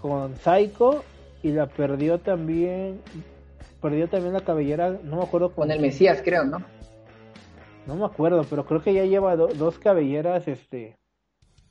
con 0.00 0.36
Psycho 0.36 1.04
y 1.42 1.50
la 1.50 1.66
perdió 1.66 2.18
también 2.18 3.00
perdió 3.80 4.08
también 4.08 4.32
la 4.32 4.40
cabellera 4.40 4.98
no 5.02 5.16
me 5.16 5.22
acuerdo 5.22 5.52
con, 5.52 5.70
el 5.70 5.80
Mesías 5.80 6.20
creo 6.24 6.44
no 6.44 6.62
no 7.86 7.96
me 7.96 8.04
acuerdo 8.04 8.44
pero 8.48 8.64
creo 8.64 8.82
que 8.82 8.94
ya 8.94 9.04
lleva 9.04 9.36
dos 9.36 9.78
cabelleras 9.78 10.46
este 10.48 10.96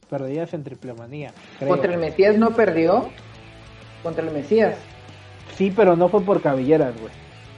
perdidas 0.10 0.54
en 0.54 0.64
triple 0.64 0.94
manía 0.94 1.34
contra 1.60 1.94
el 1.94 2.00
Mesías 2.00 2.38
no 2.38 2.52
perdió 2.52 3.10
contra 4.04 4.26
el 4.26 4.32
Mesías 4.32 4.76
sí 5.56 5.72
pero 5.76 5.96
no 5.96 6.10
fue 6.10 6.22
por 6.22 6.42
cabelleras 6.42 6.94
güey 7.00 7.14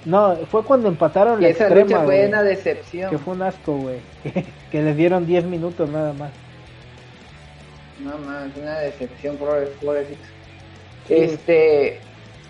no, 0.05 0.35
fue 0.51 0.63
cuando 0.63 0.89
empataron 0.89 1.41
la 1.41 1.47
esa 1.47 1.65
extrema, 1.65 2.03
fue 2.03 2.27
una 2.27 2.43
decepción. 2.43 3.09
Que 3.09 3.17
fue 3.17 3.35
un 3.35 3.41
asco, 3.41 3.77
güey. 3.77 3.99
que 4.71 4.81
les 4.81 4.97
dieron 4.97 5.25
10 5.25 5.45
minutos 5.45 5.89
nada 5.89 6.13
más. 6.13 6.31
No 8.03 8.17
más, 8.17 8.49
una 8.57 8.79
decepción, 8.79 9.37
pobrecito. 9.37 10.21
Este, 11.07 11.99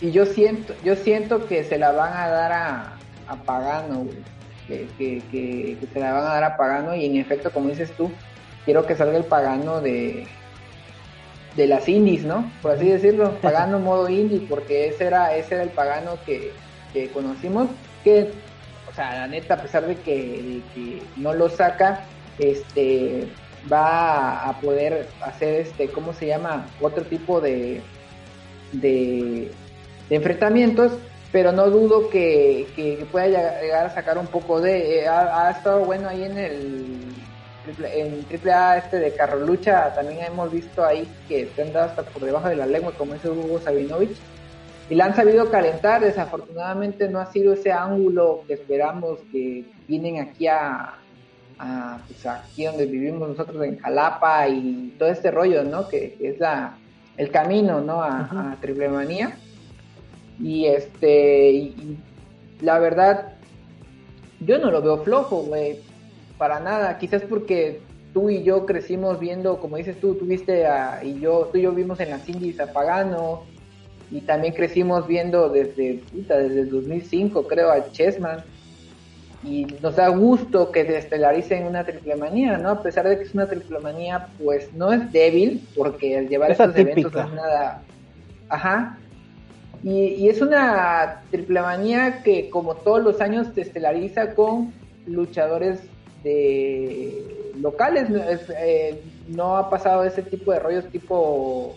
y 0.02 0.11
yo 0.11 0.26
siento, 0.26 0.74
yo 0.84 0.95
siento 0.95 1.48
que 1.48 1.64
se 1.64 1.78
la 1.78 1.91
van 1.91 2.14
a 2.14 2.28
dar 2.28 2.52
a, 2.52 2.94
a 3.28 3.36
Pagano, 3.44 4.07
Que, 4.68 4.88
que, 4.98 5.78
se 5.94 5.99
la 5.99 6.14
van 6.14 6.24
a 6.24 6.34
dar 6.34 6.44
a 6.44 6.57
Pagano 6.57 6.95
y 6.95 7.06
en 7.06 7.18
efecto, 7.18 7.52
como 7.52 7.70
dices 7.70 7.91
tú, 7.91 8.11
quiero 8.65 8.86
que 8.86 8.95
salga 8.95 9.18
el 9.18 9.26
Pagano 9.26 9.82
de, 9.82 10.28
de 11.55 11.67
las 11.67 11.88
indies, 11.88 12.23
¿no? 12.23 12.51
Por 12.61 12.71
así 12.71 12.89
decirlo, 12.89 13.38
Pagano 13.41 13.80
modo 13.80 14.09
indie, 14.09 14.45
porque 14.47 14.88
ese 14.88 15.05
era, 15.05 15.35
ese 15.35 15.55
era 15.55 15.63
el 15.63 15.69
Pagano 15.69 16.17
que, 16.25 16.51
que 16.93 17.09
conocimos, 17.09 17.67
que, 18.03 18.31
o 18.89 18.93
sea, 18.93 19.13
la 19.15 19.27
neta, 19.27 19.55
a 19.55 19.61
pesar 19.61 19.85
de 19.85 19.95
que, 19.95 20.15
de 20.15 20.61
que 20.73 21.01
no 21.17 21.34
lo 21.34 21.49
saca, 21.49 22.05
este 22.39 23.27
va 23.71 24.49
a 24.49 24.59
poder 24.59 25.07
hacer 25.21 25.61
este, 25.61 25.88
¿cómo 25.88 26.13
se 26.13 26.27
llama? 26.27 26.67
Otro 26.81 27.03
tipo 27.03 27.39
de, 27.39 27.81
de, 28.73 29.51
enfrentamientos, 30.09 30.93
pero 31.31 31.51
no 31.51 31.69
dudo 31.69 32.09
que, 32.09 32.67
que, 32.75 33.05
pueda 33.11 33.27
llegar 33.27 33.85
a 33.85 33.93
sacar 33.93 34.17
un 34.17 34.27
poco 34.27 34.61
de, 34.61 34.99
eh, 34.99 35.07
ha, 35.07 35.49
estado 35.49 35.85
bueno 35.85 36.09
ahí 36.09 36.23
en 36.23 36.38
el 36.38 37.12
en 37.68 38.26
AAA 38.30 38.77
este 38.77 38.99
de 38.99 39.14
carro 39.14 39.40
lucha 39.40 39.94
también 39.94 40.26
hemos 40.26 40.52
visto 40.52 40.84
ahí 40.84 41.07
que 41.27 41.45
te 41.45 41.61
han 41.61 41.73
dado 41.73 41.90
hasta 41.90 42.03
por 42.03 42.23
debajo 42.23 42.49
de 42.49 42.56
la 42.56 42.65
lengua 42.65 42.91
como 42.98 43.14
ese 43.14 43.30
Hugo 43.30 43.60
Sabinovich 43.60 44.18
y 44.90 44.95
la 44.95 45.06
han 45.06 45.15
sabido 45.15 45.49
calentar 45.49 46.02
desafortunadamente 46.02 47.07
no 47.10 47.19
ha 47.19 47.31
sido 47.31 47.53
ese 47.53 47.72
ángulo 47.72 48.44
que 48.48 48.56
esperamos 48.56 49.19
que 49.31 49.65
vienen 49.88 50.19
aquí 50.19 50.48
a, 50.48 50.95
pues 52.07 52.26
aquí 52.26 52.65
donde 52.65 52.85
vivimos 52.85 53.30
nosotros 53.30 53.64
en 53.64 53.80
Jalapa 53.80 54.48
y 54.48 54.95
todo 54.98 55.10
este 55.10 55.31
rollo, 55.31 55.64
¿no? 55.64 55.88
Que, 55.88 56.18
es 56.19 56.40
la, 56.40 56.77
el 57.18 57.31
camino, 57.31 57.81
¿no? 57.81 58.02
A, 58.02 58.57
Triple 58.61 58.90
Manía. 58.90 59.38
Y 60.40 60.65
este, 60.65 61.52
y, 61.52 61.98
la 62.61 62.80
verdad, 62.80 63.34
yo 64.40 64.57
no 64.57 64.72
lo 64.72 64.81
veo 64.81 65.03
flojo, 65.03 65.44
güey, 65.44 65.80
para 66.44 66.60
nada. 66.60 66.98
Quizás 66.98 67.22
porque 67.22 67.80
tú 68.14 68.30
y 68.30 68.44
yo 68.44 68.65
crecimos 68.65 69.18
viendo, 69.18 69.61
como 69.61 69.78
dices 69.78 69.98
tú, 70.02 70.15
tuviste 70.15 70.65
a, 70.65 71.02
y 71.02 71.22
yo, 71.22 71.48
tú 71.49 71.57
y 71.57 71.61
yo 71.61 71.72
vimos 71.72 72.02
en 72.02 72.10
las 72.10 72.28
indies 72.28 72.60
a 72.60 72.74
Pagano, 72.74 73.44
y 74.11 74.20
también 74.20 74.53
crecimos 74.53 75.07
viendo 75.07 75.48
desde, 75.48 76.03
desde 76.11 76.60
el 76.60 76.70
2005, 76.70 77.48
creo, 77.48 77.72
a 77.72 77.90
Chessman 77.94 78.44
y 79.41 79.68
nos 79.82 79.95
da 79.95 80.10
gusto 80.10 80.70
que 80.70 80.86
se 80.86 80.98
estelaricen 80.98 81.65
una 81.65 81.86
triple 81.86 82.18
manía, 82.18 82.57
¿no? 82.57 82.72
A 82.72 82.84
pesar 82.84 83.07
de 83.07 83.18
que 83.18 83.24
es 83.24 83.34
una 83.34 83.48
triple 83.48 83.80
manía, 83.80 84.28
pues 84.38 84.74
no 84.74 84.91
es 84.91 85.14
débil, 85.14 85.65
porque 85.78 86.18
al 86.18 86.28
llevar 86.28 86.52
estos 86.52 86.76
eventos 86.76 87.15
es 87.15 87.34
nada. 87.34 87.84
Ajá. 88.49 88.98
Y, 89.82 90.28
es 90.28 90.41
una 90.41 91.22
triple 91.32 91.61
manía 91.61 92.22
que, 92.22 92.49
como 92.49 92.76
todos 92.76 93.02
los 93.02 93.22
años, 93.22 93.48
se 93.56 93.61
estelariza 93.61 94.36
con 94.36 94.74
luchadores 95.06 95.80
de 96.23 97.51
locales. 97.59 98.07
Eh, 98.57 99.01
no 99.27 99.57
ha 99.57 99.69
pasado 99.69 100.03
ese 100.03 100.21
tipo 100.21 100.51
de 100.51 100.59
rollos 100.59 100.85
tipo 100.89 101.75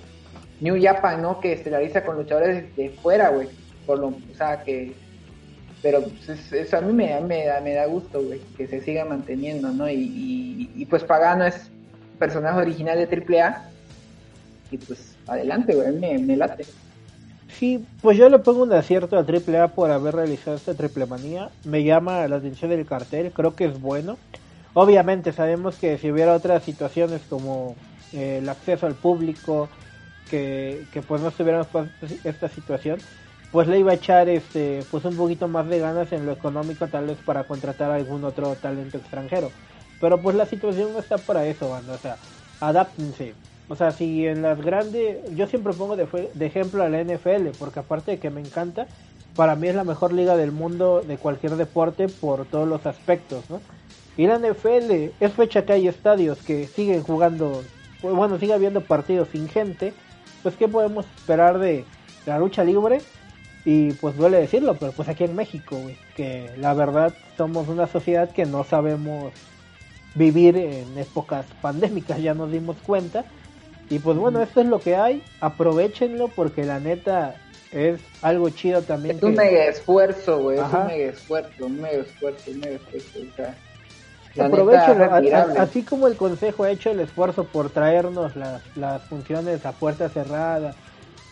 New 0.60 0.80
Japan, 0.80 1.22
¿no? 1.22 1.40
Que 1.40 1.52
estelariza 1.52 2.04
con 2.04 2.16
luchadores 2.16 2.74
de 2.76 2.90
fuera, 2.90 3.30
güey. 3.30 3.48
Por 3.86 3.98
lo, 3.98 4.08
o 4.08 4.36
sea, 4.36 4.62
que 4.62 4.94
pero 5.82 6.02
pues, 6.02 6.52
eso 6.52 6.76
a 6.78 6.80
mí 6.80 6.92
me, 6.92 7.20
me, 7.20 7.46
da, 7.46 7.60
me 7.60 7.74
da 7.74 7.86
gusto, 7.86 8.22
güey, 8.22 8.40
que 8.56 8.66
se 8.66 8.80
siga 8.80 9.04
manteniendo, 9.04 9.68
¿no? 9.68 9.88
Y, 9.88 10.70
y, 10.74 10.84
pues 10.86 11.04
Pagano 11.04 11.44
es 11.44 11.70
personaje 12.18 12.58
original 12.58 12.98
de 12.98 13.40
AAA 13.40 13.70
y 14.70 14.78
pues 14.78 15.14
adelante, 15.28 15.74
güey, 15.74 15.92
me 16.18 16.36
late. 16.36 16.64
Sí, 17.48 17.88
pues 18.00 18.18
yo 18.18 18.28
le 18.28 18.40
pongo 18.40 18.62
un 18.64 18.72
acierto 18.72 19.16
a 19.16 19.24
AAA 19.24 19.74
por 19.74 19.90
haber 19.90 20.14
realizado 20.16 20.56
esta 20.56 20.74
triple 20.76 21.06
manía. 21.06 21.54
Me 21.62 21.84
llama 21.84 22.26
la 22.28 22.36
atención 22.36 22.70
del 22.70 22.86
cartel, 22.86 23.32
creo 23.32 23.54
que 23.54 23.66
es 23.66 23.78
bueno. 23.80 24.20
Obviamente 24.72 25.32
sabemos 25.32 25.76
que 25.76 25.96
si 25.98 26.10
hubiera 26.10 26.34
otras 26.34 26.64
situaciones 26.64 27.26
como 27.26 27.78
eh, 28.12 28.38
el 28.38 28.48
acceso 28.48 28.86
al 28.86 28.96
público, 28.98 29.70
que, 30.26 30.88
que 30.92 31.02
pues 31.02 31.22
no 31.22 31.28
estuviéramos 31.28 31.68
esta 32.24 32.48
situación, 32.48 33.04
pues 33.50 33.68
le 33.68 33.78
iba 33.78 33.92
a 33.92 33.94
echar 33.94 34.28
este 34.28 34.86
pues 34.90 35.04
un 35.04 35.16
poquito 35.16 35.48
más 35.48 35.68
de 35.68 35.78
ganas 35.78 36.12
en 36.12 36.26
lo 36.26 36.32
económico 36.32 36.88
tal 36.90 37.06
vez 37.06 37.22
para 37.22 37.44
contratar 37.46 37.90
a 37.90 37.94
algún 37.96 38.24
otro 38.24 38.58
talento 38.58 38.98
extranjero 38.98 39.54
pero 39.98 40.20
pues 40.20 40.36
la 40.36 40.46
situación 40.46 40.92
no 40.92 40.98
está 40.98 41.24
para 41.24 41.46
eso 41.46 41.68
banda 41.70 41.94
o 41.94 41.98
sea 41.98 42.20
adáptense 42.60 43.36
o 43.68 43.76
sea 43.76 43.90
si 43.90 44.26
en 44.26 44.42
las 44.42 44.60
grandes 44.60 45.18
yo 45.34 45.46
siempre 45.46 45.72
pongo 45.72 45.96
de, 45.96 46.06
de 46.32 46.46
ejemplo 46.46 46.82
a 46.82 46.88
la 46.88 47.02
NFL 47.02 47.48
porque 47.58 47.80
aparte 47.80 48.12
de 48.12 48.18
que 48.18 48.30
me 48.30 48.40
encanta 48.40 48.86
para 49.34 49.56
mí 49.56 49.68
es 49.68 49.74
la 49.74 49.84
mejor 49.84 50.12
liga 50.12 50.36
del 50.36 50.52
mundo 50.52 51.02
de 51.06 51.18
cualquier 51.18 51.56
deporte 51.56 52.08
por 52.08 52.46
todos 52.46 52.68
los 52.68 52.86
aspectos 52.86 53.48
no 53.50 53.60
y 54.16 54.26
la 54.26 54.38
NFL 54.38 55.10
es 55.20 55.32
fecha 55.32 55.64
que 55.64 55.74
hay 55.74 55.88
estadios 55.88 56.38
que 56.38 56.66
siguen 56.66 57.02
jugando 57.02 57.62
pues, 58.00 58.14
bueno 58.14 58.38
sigue 58.38 58.54
habiendo 58.54 58.80
partidos 58.80 59.28
sin 59.32 59.48
gente 59.48 59.92
pues 60.42 60.56
qué 60.56 60.68
podemos 60.68 61.06
esperar 61.16 61.58
de 61.58 61.84
la 62.24 62.38
lucha 62.38 62.64
libre 62.64 63.00
y 63.66 63.92
pues 63.94 64.16
duele 64.16 64.38
decirlo, 64.38 64.74
pero 64.74 64.92
pues 64.92 65.08
aquí 65.08 65.24
en 65.24 65.34
México, 65.34 65.76
güey, 65.76 65.98
que 66.14 66.48
la 66.56 66.72
verdad 66.72 67.12
somos 67.36 67.66
una 67.66 67.88
sociedad 67.88 68.30
que 68.30 68.46
no 68.46 68.62
sabemos 68.62 69.32
vivir 70.14 70.56
en 70.56 70.96
épocas 70.96 71.44
pandémicas, 71.60 72.22
ya 72.22 72.32
nos 72.32 72.52
dimos 72.52 72.76
cuenta. 72.86 73.24
Y 73.88 73.98
pues 73.98 74.16
bueno, 74.16 74.42
esto 74.42 74.60
es 74.60 74.66
lo 74.66 74.80
que 74.80 74.96
hay, 74.96 75.22
aprovechenlo 75.40 76.28
porque 76.28 76.64
la 76.64 76.80
neta 76.80 77.36
es 77.72 78.00
algo 78.22 78.50
chido 78.50 78.82
también. 78.82 79.16
Es 79.16 79.22
un 79.22 79.34
mega 79.34 79.64
esfuerzo, 79.66 80.40
güey, 80.40 80.58
es 80.58 80.64
un 80.72 80.86
mega 80.86 81.10
esfuerzo, 81.10 81.66
un 81.66 81.80
mega 81.80 81.98
esfuerzo, 81.98 82.50
un 82.50 82.60
mega 82.60 82.76
esfuerzo. 82.76 83.18
O 83.32 83.36
sea, 83.36 83.54
Aprovechenlo, 84.44 85.04
así 85.58 85.82
como 85.82 86.06
el 86.08 86.16
consejo 86.16 86.64
ha 86.64 86.70
hecho 86.70 86.90
el 86.90 87.00
esfuerzo 87.00 87.44
por 87.44 87.70
traernos 87.70 88.36
las, 88.36 88.62
las 88.76 89.02
funciones 89.04 89.64
a 89.64 89.72
puerta 89.72 90.08
cerrada, 90.08 90.74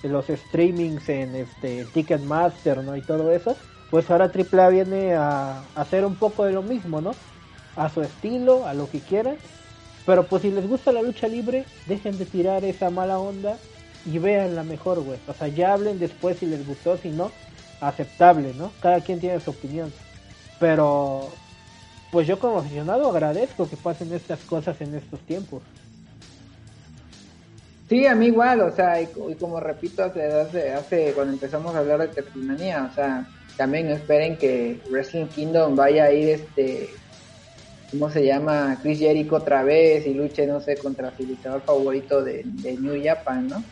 los 0.03 0.27
streamings 0.27 1.09
en 1.09 1.35
este 1.35 1.85
Ticketmaster, 1.93 2.79
¿no? 2.79 2.97
Y 2.97 3.03
todo 3.03 3.31
eso, 3.31 3.57
pues 3.91 4.11
ahora 4.11 4.31
AAA 4.31 4.69
viene 4.69 5.15
a, 5.15 5.63
hacer 5.75 6.05
un 6.05 6.17
poco 6.17 6.45
de 6.45 6.53
lo 6.53 6.63
mismo, 6.63 7.01
¿no? 7.01 7.13
A 7.77 7.89
su 7.89 8.03
estilo, 8.03 8.67
a 8.67 8.75
lo 8.75 8.89
que 8.89 9.01
quieran. 9.01 9.37
Pero 10.07 10.27
pues 10.27 10.43
si 10.43 10.51
les 10.51 10.69
gusta 10.69 10.93
la 10.93 11.03
lucha 11.03 11.29
libre, 11.29 11.65
dejen 11.87 12.19
de 12.19 12.27
tirar 12.27 12.65
esa 12.65 12.91
mala 12.91 13.19
onda 13.19 13.57
y 14.05 14.19
vean 14.19 14.55
la 14.55 14.63
mejor, 14.63 15.01
güey. 15.01 15.19
O 15.27 15.33
sea, 15.33 15.49
ya 15.49 15.73
hablen 15.73 15.99
después 15.99 16.39
si 16.39 16.47
les 16.47 16.67
gustó, 16.67 16.97
si 16.99 17.09
no, 17.09 17.31
aceptable, 17.81 18.53
¿no? 18.55 18.71
Cada 18.81 19.01
quien 19.01 19.21
tiene 19.21 19.41
su 19.41 19.51
opinión. 19.51 19.93
Pero, 20.61 21.29
pues 22.11 22.27
yo 22.27 22.39
como 22.39 22.59
aficionado 22.59 23.09
agradezco 23.09 23.69
que 23.69 23.77
pasen 23.77 24.13
estas 24.13 24.41
cosas 24.41 24.81
en 24.81 24.95
estos 24.95 25.21
tiempos. 25.21 25.63
Sí, 27.89 28.07
a 28.07 28.15
mí 28.15 28.27
igual, 28.27 28.61
o 28.61 28.75
sea, 28.75 29.01
y, 29.01 29.07
como 29.39 29.61
repito, 29.61 30.05
hace, 30.05 30.73
hace, 30.73 31.13
cuando 31.13 31.35
empezamos 31.35 31.75
a 31.75 31.79
hablar 31.79 32.01
de 32.01 32.09
Tecnomanía, 32.09 32.89
o 32.91 32.95
sea, 32.95 33.27
también 33.57 33.91
esperen 33.91 34.37
que 34.37 34.81
Wrestling 34.91 35.27
Kingdom 35.27 35.77
vaya 35.77 36.05
a 36.05 36.13
ir, 36.13 36.31
este, 36.31 36.91
¿cómo 37.95 38.11
se 38.11 38.27
llama? 38.27 38.77
Chris 38.83 38.99
Jericho 38.99 39.37
otra 39.37 39.63
vez 39.63 40.05
y 40.07 40.15
luche, 40.15 40.49
no 40.49 40.61
sé, 40.61 40.77
contra 40.77 41.17
su 41.17 41.23
luchador 41.25 41.63
favorito 41.63 42.25
de, 42.25 42.45
New 42.45 43.01
Japan, 43.03 43.47
¿no? 43.49 43.63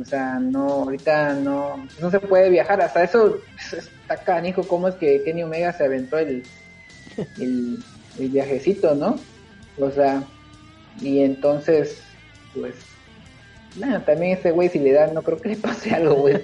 O 0.00 0.04
sea, 0.04 0.40
no, 0.40 0.66
ahorita 0.84 1.34
no, 1.34 1.86
no 2.00 2.10
se 2.10 2.18
puede 2.18 2.50
viajar, 2.50 2.80
hasta 2.80 3.04
eso 3.04 3.38
está 3.72 4.16
canijo, 4.16 4.64
cómo 4.64 4.88
es 4.88 4.96
que 4.96 5.22
Kenny 5.22 5.44
Omega 5.44 5.72
se 5.72 5.84
aventó 5.84 6.18
el, 6.18 6.42
el, 7.38 7.78
viajecito, 8.18 8.96
¿no? 8.96 9.18
O 9.78 9.90
sea, 9.90 10.24
y 11.00 11.20
entonces, 11.20 12.02
pues 12.54 12.74
Nada, 13.76 14.04
también 14.04 14.36
ese 14.36 14.50
güey 14.50 14.68
si 14.68 14.78
le 14.78 14.92
dan, 14.92 15.14
no 15.14 15.22
creo 15.22 15.38
que 15.38 15.48
le 15.50 15.56
pase 15.56 15.92
algo, 15.94 16.16
güey, 16.16 16.38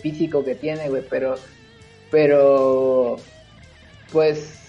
físico 0.00 0.44
que 0.44 0.56
tiene, 0.56 0.88
güey, 0.88 1.04
pero, 1.08 1.36
pero, 2.10 3.18
pues, 4.10 4.61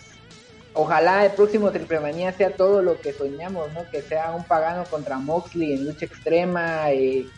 ojalá 0.73 1.25
el 1.25 1.31
próximo 1.31 1.71
Triple 1.71 1.99
Manía 1.99 2.31
sea 2.31 2.55
todo 2.55 2.81
lo 2.81 2.99
que 2.99 3.13
soñamos, 3.13 3.71
¿no? 3.73 3.89
Que 3.89 4.01
sea 4.01 4.31
un 4.31 4.43
pagano 4.43 4.83
contra 4.89 5.17
Moxley 5.17 5.73
en 5.73 5.85
lucha 5.85 6.05
extrema, 6.05 6.91
y 6.91 7.29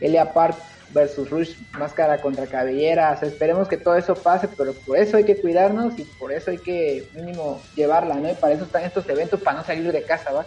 Elia 0.00 0.32
Park 0.32 0.56
versus 0.90 1.28
Rush, 1.30 1.54
máscara 1.72 2.20
contra 2.20 2.46
cabellera, 2.46 3.18
esperemos 3.20 3.68
que 3.68 3.76
todo 3.76 3.96
eso 3.96 4.14
pase, 4.14 4.48
pero 4.48 4.72
por 4.72 4.96
eso 4.96 5.16
hay 5.16 5.24
que 5.24 5.40
cuidarnos 5.40 5.98
y 5.98 6.04
por 6.04 6.32
eso 6.32 6.52
hay 6.52 6.58
que 6.58 7.08
mínimo 7.14 7.60
llevarla, 7.74 8.14
¿no? 8.14 8.30
Y 8.30 8.34
para 8.34 8.54
eso 8.54 8.64
están 8.64 8.84
estos 8.84 9.08
eventos, 9.08 9.40
para 9.40 9.58
no 9.58 9.64
salir 9.64 9.90
de 9.90 10.02
casa, 10.02 10.32
¿va? 10.32 10.46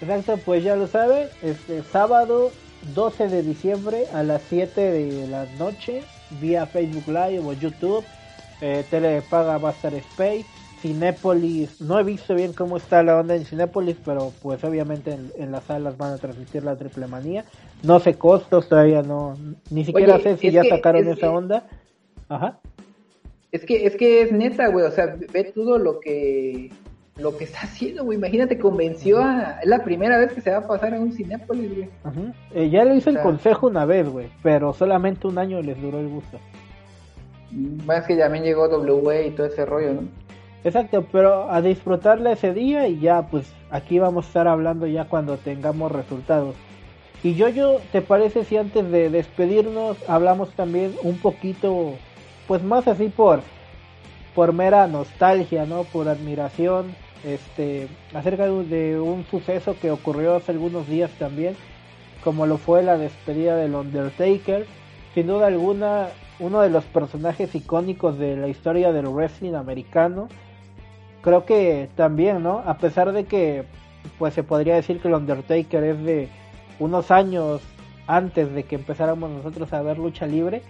Exacto, 0.00 0.38
pues 0.44 0.64
ya 0.64 0.74
lo 0.76 0.86
sabe, 0.88 1.28
este 1.40 1.82
sábado 1.84 2.50
12 2.94 3.28
de 3.28 3.42
diciembre 3.42 4.06
a 4.12 4.22
las 4.22 4.42
7 4.48 4.80
de 4.80 5.28
la 5.28 5.46
noche 5.58 6.02
vía 6.40 6.66
Facebook 6.66 7.06
Live 7.06 7.40
o 7.40 7.52
YouTube. 7.52 8.04
Eh, 8.60 8.84
Telepaga 8.90 9.58
va 9.58 9.70
a 9.70 9.72
estar 9.72 9.94
Space. 9.94 10.46
Cinépolis, 10.84 11.80
no 11.80 11.98
he 11.98 12.02
visto 12.02 12.34
bien 12.34 12.52
cómo 12.52 12.76
está 12.76 13.02
la 13.02 13.18
onda 13.18 13.34
en 13.34 13.46
Cinépolis, 13.46 13.96
pero 14.04 14.34
pues 14.42 14.62
obviamente 14.64 15.16
en, 15.38 15.50
las 15.50 15.64
salas 15.64 15.96
van 15.96 16.12
a 16.12 16.18
transmitir 16.18 16.62
la 16.62 16.76
triple 16.76 17.06
manía. 17.06 17.46
No 17.82 18.00
sé 18.00 18.16
costos, 18.16 18.68
todavía 18.68 19.00
no, 19.00 19.34
ni 19.70 19.86
siquiera 19.86 20.18
sé 20.18 20.36
si 20.36 20.50
ya 20.50 20.62
sacaron 20.62 21.08
esa 21.08 21.30
onda. 21.30 21.66
Ajá. 22.28 22.58
Es 23.50 23.64
que, 23.64 23.86
es 23.86 23.96
que 23.96 24.20
es 24.20 24.32
neta, 24.32 24.68
güey, 24.68 24.84
o 24.84 24.90
sea, 24.90 25.16
ve 25.32 25.44
todo 25.54 25.78
lo 25.78 26.00
que 26.00 26.70
lo 27.16 27.34
que 27.38 27.44
está 27.44 27.60
haciendo, 27.60 28.04
güey. 28.04 28.18
Imagínate, 28.18 28.58
convenció 28.58 29.22
a. 29.22 29.60
Es 29.62 29.66
la 29.66 29.82
primera 29.84 30.18
vez 30.18 30.34
que 30.34 30.42
se 30.42 30.50
va 30.50 30.58
a 30.58 30.66
pasar 30.66 30.92
en 30.92 31.00
un 31.00 31.12
Cinépolis, 31.12 31.74
güey. 31.74 31.88
Eh, 32.54 32.68
ya 32.68 32.84
lo 32.84 32.94
hizo 32.94 33.08
el 33.08 33.20
consejo 33.20 33.68
una 33.68 33.86
vez, 33.86 34.06
güey. 34.06 34.28
Pero 34.42 34.74
solamente 34.74 35.26
un 35.26 35.38
año 35.38 35.62
les 35.62 35.80
duró 35.80 35.98
el 35.98 36.08
gusto. 36.08 36.38
Más 37.86 38.04
que 38.04 38.16
también 38.16 38.44
llegó 38.44 38.68
W 38.68 39.28
y 39.28 39.30
todo 39.30 39.46
ese 39.46 39.64
rollo, 39.64 39.94
¿no? 39.94 40.23
Exacto, 40.64 41.06
pero 41.12 41.50
a 41.50 41.60
disfrutarle 41.60 42.32
ese 42.32 42.54
día 42.54 42.88
y 42.88 42.98
ya, 42.98 43.26
pues 43.26 43.52
aquí 43.70 43.98
vamos 43.98 44.24
a 44.24 44.28
estar 44.28 44.48
hablando 44.48 44.86
ya 44.86 45.04
cuando 45.04 45.36
tengamos 45.36 45.92
resultados. 45.92 46.56
Y 47.22 47.34
yo, 47.34 47.48
yo, 47.50 47.80
¿te 47.92 48.00
parece 48.00 48.44
si 48.44 48.56
antes 48.56 48.90
de 48.90 49.10
despedirnos 49.10 49.98
hablamos 50.08 50.50
también 50.54 50.94
un 51.02 51.18
poquito, 51.18 51.94
pues 52.48 52.62
más 52.62 52.88
así 52.88 53.08
por, 53.08 53.42
por 54.34 54.54
mera 54.54 54.86
nostalgia, 54.86 55.66
¿no? 55.66 55.84
Por 55.84 56.08
admiración 56.08 56.94
este, 57.24 57.88
acerca 58.14 58.46
de 58.46 59.00
un 59.00 59.24
suceso 59.30 59.76
que 59.80 59.90
ocurrió 59.90 60.34
hace 60.36 60.52
algunos 60.52 60.88
días 60.88 61.10
también, 61.18 61.56
como 62.22 62.46
lo 62.46 62.56
fue 62.56 62.82
la 62.82 62.96
despedida 62.96 63.56
del 63.56 63.74
Undertaker. 63.74 64.66
Sin 65.14 65.26
duda 65.26 65.46
alguna, 65.46 66.08
uno 66.40 66.60
de 66.60 66.70
los 66.70 66.84
personajes 66.84 67.54
icónicos 67.54 68.18
de 68.18 68.36
la 68.36 68.48
historia 68.48 68.92
del 68.92 69.08
wrestling 69.08 69.54
americano. 69.54 70.28
Creo 71.24 71.44
que 71.44 71.88
también, 71.96 72.42
¿no? 72.42 72.62
A 72.66 72.76
pesar 72.76 73.12
de 73.12 73.24
que, 73.24 73.64
pues 74.18 74.34
se 74.34 74.42
podría 74.42 74.74
decir 74.74 75.00
que 75.00 75.08
el 75.08 75.14
Undertaker 75.14 75.82
es 75.82 76.04
de 76.04 76.28
unos 76.78 77.10
años 77.10 77.62
antes 78.06 78.52
de 78.52 78.64
que 78.64 78.76
empezáramos 78.76 79.30
nosotros 79.30 79.72
a 79.72 79.80
ver 79.80 79.98
lucha 79.98 80.26
libre, 80.26 80.62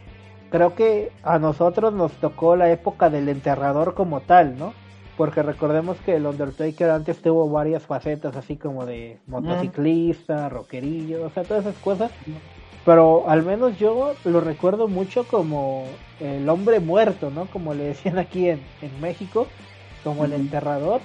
creo 0.50 0.76
que 0.76 1.10
a 1.24 1.40
nosotros 1.40 1.92
nos 1.92 2.12
tocó 2.12 2.54
la 2.54 2.70
época 2.70 3.10
del 3.10 3.28
enterrador 3.28 3.94
como 3.94 4.20
tal, 4.20 4.56
¿no? 4.56 4.72
porque 5.16 5.42
recordemos 5.42 5.96
que 6.04 6.16
el 6.16 6.26
Undertaker 6.26 6.90
antes 6.90 7.20
tuvo 7.22 7.48
varias 7.48 7.84
facetas, 7.84 8.36
así 8.36 8.56
como 8.56 8.84
de 8.86 9.18
motociclista, 9.26 10.48
rockerillo, 10.48 11.24
o 11.24 11.30
sea, 11.30 11.44
todas 11.44 11.66
esas 11.66 11.80
cosas. 11.80 12.10
Pero 12.84 13.28
al 13.28 13.42
menos 13.42 13.78
yo 13.78 14.14
lo 14.24 14.40
recuerdo 14.40 14.88
mucho 14.88 15.24
como 15.24 15.84
el 16.20 16.48
hombre 16.48 16.80
muerto, 16.80 17.30
¿no? 17.30 17.46
Como 17.46 17.74
le 17.74 17.84
decían 17.84 18.18
aquí 18.18 18.48
en, 18.48 18.60
en 18.82 19.00
México, 19.00 19.46
como 20.04 20.24
el 20.24 20.34
enterrador. 20.34 21.00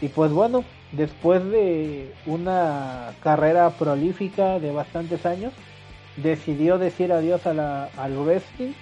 Y 0.00 0.08
pues 0.08 0.30
bueno, 0.30 0.64
después 0.92 1.44
de 1.50 2.12
una 2.26 3.14
carrera 3.22 3.70
prolífica 3.70 4.60
de 4.60 4.70
bastantes 4.70 5.26
años, 5.26 5.52
decidió 6.16 6.78
decir 6.78 7.12
adiós 7.12 7.46
a 7.46 7.54
la, 7.54 7.84
al 7.96 8.16
wrestling 8.18 8.72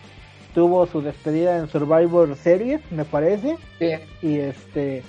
tuvo 0.55 0.86
su 0.86 1.01
despedida 1.01 1.59
en 1.59 1.68
Survivor 1.68 2.36
Series, 2.36 2.80
me 2.90 3.05
parece. 3.05 3.56
Sí. 3.78 3.92
Y 4.22 4.38
este 4.38 5.02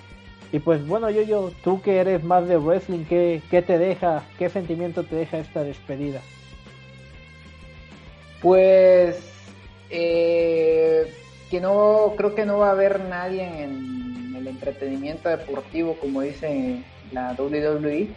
y 0.52 0.60
pues 0.60 0.86
bueno, 0.86 1.10
yo 1.10 1.22
yo 1.22 1.52
tú 1.64 1.82
que 1.82 1.98
eres 1.98 2.24
más 2.24 2.48
de 2.48 2.58
wrestling, 2.58 3.06
¿qué, 3.06 3.42
qué 3.50 3.62
te 3.62 3.78
deja, 3.78 4.24
qué 4.38 4.50
sentimiento 4.50 5.04
te 5.04 5.16
deja 5.16 5.38
esta 5.38 5.64
despedida? 5.64 6.22
Pues 8.42 9.18
eh, 9.90 11.14
que 11.50 11.62
no 11.62 12.14
creo 12.18 12.36
que 12.36 12.46
no 12.46 12.58
va 12.60 12.70
a 12.70 12.72
haber 12.72 13.00
nadie 13.02 13.64
en 13.64 14.01
entretenimiento 14.52 15.30
deportivo 15.30 15.96
como 16.00 16.22
dice 16.22 16.84
la 17.12 17.34
WWE 17.38 18.08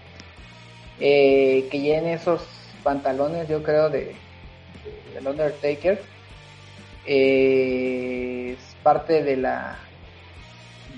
eh, 1.00 1.68
que 1.70 1.80
llene 1.80 2.14
esos 2.14 2.46
pantalones 2.84 3.48
yo 3.48 3.62
creo 3.62 3.90
de, 3.90 4.14
del 5.14 5.26
Undertaker 5.26 6.00
eh, 7.06 8.56
es 8.56 8.76
parte 8.82 9.22
de 9.22 9.36
la 9.36 9.78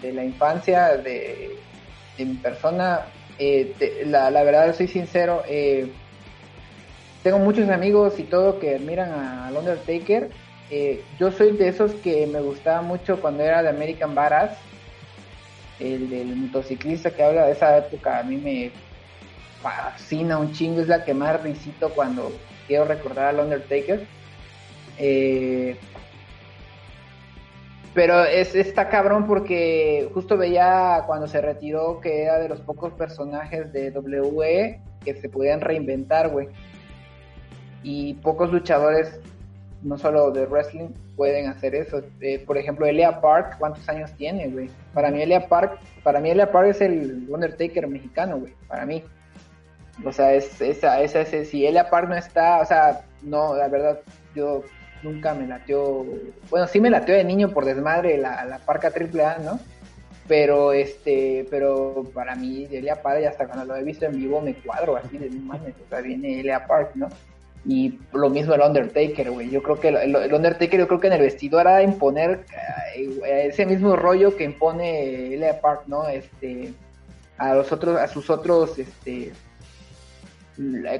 de 0.02 0.12
la 0.12 0.24
infancia 0.24 0.98
de, 0.98 1.56
mi 2.18 2.34
persona. 2.34 3.06
Eh, 3.38 4.04
la, 4.06 4.30
verdad, 4.42 4.74
soy 4.74 4.88
sincero, 4.88 5.42
tengo 7.22 7.38
muchos 7.38 7.68
amigos 7.70 8.18
y 8.18 8.24
todo 8.24 8.58
que 8.58 8.76
admiran 8.76 9.10
al 9.10 9.56
Undertaker. 9.56 10.28
yo 11.18 11.32
soy 11.32 11.56
de 11.56 11.68
esos 11.68 11.92
que 11.94 12.26
me 12.26 12.40
gustaba 12.40 12.82
mucho 12.82 13.20
cuando 13.20 13.42
era 13.42 13.62
de 13.62 13.70
American 13.70 14.14
Badass. 14.14 14.58
El 15.78 16.08
del 16.08 16.36
motociclista 16.36 17.10
que 17.10 17.22
habla 17.22 17.46
de 17.46 17.52
esa 17.52 17.76
época 17.78 18.18
a 18.18 18.22
mí 18.22 18.36
me 18.36 18.70
fascina 19.60 20.38
un 20.38 20.52
chingo, 20.52 20.80
es 20.80 20.88
la 20.88 21.04
que 21.04 21.14
más 21.14 21.42
risito 21.42 21.90
cuando 21.90 22.32
quiero 22.66 22.84
recordar 22.84 23.26
al 23.26 23.40
Undertaker. 23.40 24.06
Eh, 24.98 25.76
pero 27.96 28.24
es, 28.24 28.54
está 28.54 28.90
cabrón 28.90 29.26
porque 29.26 30.10
justo 30.12 30.36
veía 30.36 31.02
cuando 31.06 31.26
se 31.26 31.40
retiró 31.40 31.98
que 32.00 32.24
era 32.24 32.38
de 32.38 32.48
los 32.48 32.60
pocos 32.60 32.92
personajes 32.92 33.72
de 33.72 33.90
WWE 33.90 34.80
que 35.02 35.14
se 35.14 35.28
podían 35.30 35.62
reinventar, 35.62 36.28
güey. 36.28 36.48
Y 37.82 38.14
pocos 38.14 38.52
luchadores, 38.52 39.18
no 39.86 39.96
solo 39.96 40.32
de 40.32 40.46
wrestling, 40.46 40.88
pueden 41.14 41.46
hacer 41.46 41.74
eso. 41.76 42.02
Eh, 42.20 42.42
por 42.44 42.58
ejemplo, 42.58 42.86
Elia 42.86 43.20
Park, 43.20 43.56
¿cuántos 43.58 43.88
años 43.88 44.10
tiene, 44.16 44.48
güey? 44.48 44.68
Para 44.92 45.10
mí 45.10 45.22
Elia 45.22 45.46
Park, 45.48 45.78
para 46.02 46.20
mí 46.20 46.30
Elia 46.30 46.50
Park 46.50 46.68
es 46.70 46.80
el 46.80 47.24
Undertaker 47.28 47.86
mexicano, 47.86 48.38
güey, 48.38 48.52
para 48.66 48.84
mí. 48.84 49.04
O 50.04 50.12
sea, 50.12 50.34
es, 50.34 50.60
esa, 50.60 51.00
esa, 51.00 51.20
ese, 51.20 51.44
si 51.44 51.64
Elia 51.64 51.88
Park 51.88 52.08
no 52.08 52.16
está, 52.16 52.60
o 52.60 52.66
sea, 52.66 53.02
no, 53.22 53.54
la 53.54 53.68
verdad, 53.68 54.00
yo 54.34 54.64
nunca 55.04 55.34
me 55.34 55.46
latió, 55.46 56.04
bueno, 56.50 56.66
sí 56.66 56.80
me 56.80 56.90
latió 56.90 57.14
de 57.14 57.22
niño 57.22 57.50
por 57.50 57.64
desmadre 57.64 58.18
la, 58.18 58.44
la 58.44 58.58
parca 58.58 58.88
AAA, 58.88 59.38
¿no? 59.38 59.60
Pero, 60.26 60.72
este, 60.72 61.46
pero 61.48 62.02
para 62.12 62.34
mí, 62.34 62.66
Elia 62.72 63.00
Park, 63.00 63.24
hasta 63.24 63.46
cuando 63.46 63.64
lo 63.64 63.76
he 63.76 63.84
visto 63.84 64.04
en 64.04 64.16
vivo, 64.16 64.40
me 64.40 64.54
cuadro 64.54 64.96
así 64.96 65.16
de, 65.16 65.30
mames, 65.30 65.74
o 65.86 65.88
sea, 65.88 66.00
viene 66.00 66.40
Elia 66.40 66.66
Park, 66.66 66.90
¿no? 66.96 67.08
Y 67.68 67.98
lo 68.12 68.30
mismo 68.30 68.54
el 68.54 68.60
Undertaker, 68.60 69.30
güey. 69.30 69.50
Yo 69.50 69.62
creo 69.62 69.80
que 69.80 69.88
el, 69.88 70.32
Undertaker, 70.32 70.78
yo 70.78 70.86
creo 70.86 71.00
que 71.00 71.08
en 71.08 71.14
el 71.14 71.22
vestidor 71.22 71.66
hará 71.66 71.82
imponer 71.82 72.44
eh, 72.94 73.48
ese 73.48 73.66
mismo 73.66 73.96
rollo 73.96 74.36
que 74.36 74.44
impone 74.44 75.34
Elia 75.34 75.60
¿no? 75.88 76.08
Este, 76.08 76.72
a 77.38 77.54
los 77.54 77.72
otros, 77.72 77.98
a 77.98 78.06
sus 78.06 78.30
otros, 78.30 78.78
este, 78.78 79.32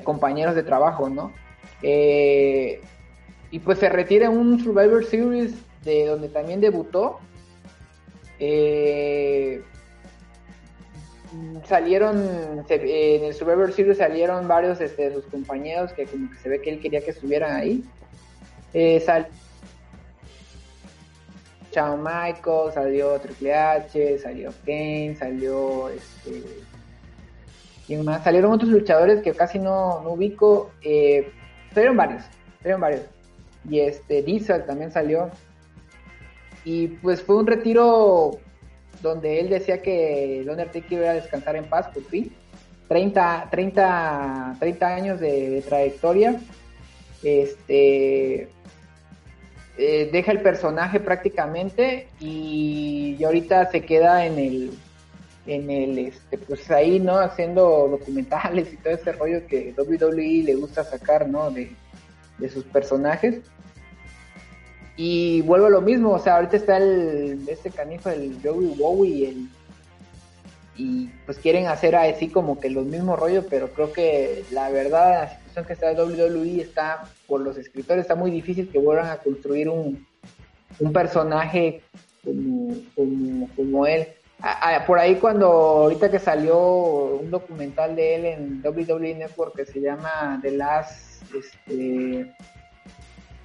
compañeros 0.03 0.57
de 0.57 0.65
trabajo, 0.65 1.09
¿no? 1.09 1.33
Eh, 1.83 2.81
y 3.51 3.59
pues 3.61 3.79
se 3.79 3.89
retira 3.89 4.29
un 4.29 4.59
Survivor 4.63 5.05
Series 5.05 5.55
de 5.85 6.07
donde 6.07 6.29
también 6.29 6.61
debutó. 6.61 7.21
Eh, 8.39 9.63
salieron 11.65 12.65
en 12.69 13.25
el 13.25 13.35
Survivor 13.35 13.73
Series 13.73 13.99
salieron 13.99 14.47
varios 14.47 14.81
este, 14.81 15.11
de 15.11 15.15
sus 15.15 15.27
compañeros 15.27 15.93
que 15.93 16.07
como 16.07 16.31
que 16.31 16.37
se 16.37 16.49
ve 16.49 16.61
que 16.61 16.71
él 16.71 16.81
quería 16.81 17.01
que 17.01 17.11
estuvieran 17.11 17.55
ahí. 17.55 17.85
Eh, 18.73 19.01
sal 19.01 19.29
Shawn 21.73 22.03
Michaels, 22.03 22.75
salió 22.75 23.19
Triple 23.21 23.55
H, 23.55 24.19
salió 24.19 24.53
Kane, 24.65 25.15
salió 25.19 25.89
este 25.91 26.43
¿quién 27.87 28.05
más? 28.05 28.25
Salieron 28.25 28.53
otros 28.53 28.71
luchadores 28.71 29.23
que 29.23 29.33
casi 29.33 29.59
no, 29.59 30.03
no 30.03 30.13
ubico, 30.13 30.73
eh, 30.83 31.31
salieron 31.73 31.97
varios, 31.97 32.25
varios. 32.79 33.03
Y 33.69 33.81
este 33.81 34.23
Diesel 34.23 34.65
también 34.65 34.91
salió. 34.91 35.31
Y 36.65 36.89
pues 36.89 37.23
fue 37.23 37.37
un 37.37 37.47
retiro 37.47 38.39
donde 39.03 39.41
él 39.41 39.49
decía 39.49 39.83
que 39.83 40.41
el 40.41 40.51
Undertaker 40.51 40.93
iba 40.93 41.11
a 41.11 41.15
descansar 41.15 41.57
en 41.57 41.65
paz 41.65 41.89
por 41.89 42.05
fin. 42.05 42.33
30, 42.89 43.49
30, 43.51 44.57
30 44.59 44.87
años 44.87 45.21
de, 45.21 45.63
trayectoria. 45.67 46.41
Este 47.23 48.49
eh, 49.79 50.09
deja 50.13 50.33
el 50.33 50.41
personaje 50.41 51.01
prácticamente 51.01 52.09
y, 52.21 53.23
ahorita 53.25 53.71
se 53.71 53.83
queda 53.85 54.27
en 54.27 54.39
el 54.39 54.71
en 55.47 55.71
el 55.71 55.99
este 55.99 56.39
pues 56.39 56.69
ahí 56.71 56.99
no 56.99 57.19
haciendo 57.19 57.89
documentales 57.89 58.73
y 58.73 58.77
todo 58.79 58.95
ese 58.95 59.13
rollo 59.13 59.47
que 59.47 59.75
WWE 59.79 60.43
le 60.45 60.55
gusta 60.57 60.83
sacar 60.83 61.29
no 61.29 61.51
de, 61.53 61.71
de 62.39 62.49
sus 62.49 62.65
personajes 62.65 63.41
y 64.97 65.43
vuelvo 65.43 65.67
a 65.67 65.71
lo 65.71 65.83
mismo, 65.83 66.13
o 66.13 66.19
sea, 66.19 66.37
ahorita 66.37 66.57
está 66.57 66.79
el, 66.79 67.47
este 67.49 67.71
canijo, 67.71 68.09
el 68.09 68.39
Joey 68.43 68.75
Wowie, 68.79 69.29
el, 69.29 69.49
y 70.79 71.09
pues 71.25 71.39
quieren 71.39 71.67
hacer 71.67 71.97
así 71.97 72.29
como 72.29 72.61
que 72.61 72.71
los 72.71 72.85
mismos 72.87 73.19
rollos, 73.19 73.45
pero 73.49 73.71
creo 73.71 73.93
que 73.93 74.45
la 74.51 74.71
verdad, 74.71 75.23
la 75.23 75.29
situación 75.29 75.65
que 75.65 75.73
está 75.73 75.91
el 75.91 75.99
WWE 75.99 76.61
está, 76.61 77.05
por 77.27 77.41
los 77.41 77.57
escritores, 77.57 78.03
está 78.03 78.15
muy 78.15 78.31
difícil 78.31 78.69
que 78.71 78.79
vuelvan 78.79 79.09
a 79.09 79.19
construir 79.19 79.69
un, 79.69 80.07
un 80.79 80.93
personaje 80.93 81.83
como, 82.25 82.75
como, 82.95 83.49
como 83.57 83.87
él. 83.87 84.09
por 84.87 84.99
ahí 84.99 85.17
cuando, 85.17 85.47
ahorita 85.47 86.11
que 86.11 86.19
salió 86.19 86.59
un 86.59 87.31
documental 87.31 87.97
de 87.97 88.15
él 88.15 88.25
en 88.27 88.63
WWE 88.63 89.15
Network 89.15 89.57
que 89.57 89.65
se 89.65 89.81
llama 89.81 90.39
The 90.43 90.51
Last, 90.53 91.23
este, 91.35 92.35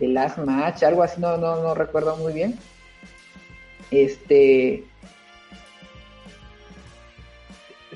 The 0.02 0.08
Last 0.08 0.40
Match, 0.40 0.82
algo 0.82 1.04
así, 1.04 1.22
no, 1.22 1.38
no, 1.38 1.62
no 1.62 1.76
recuerdo 1.76 2.18
muy 2.18 2.34
bien. 2.34 2.58
Este 3.92 4.84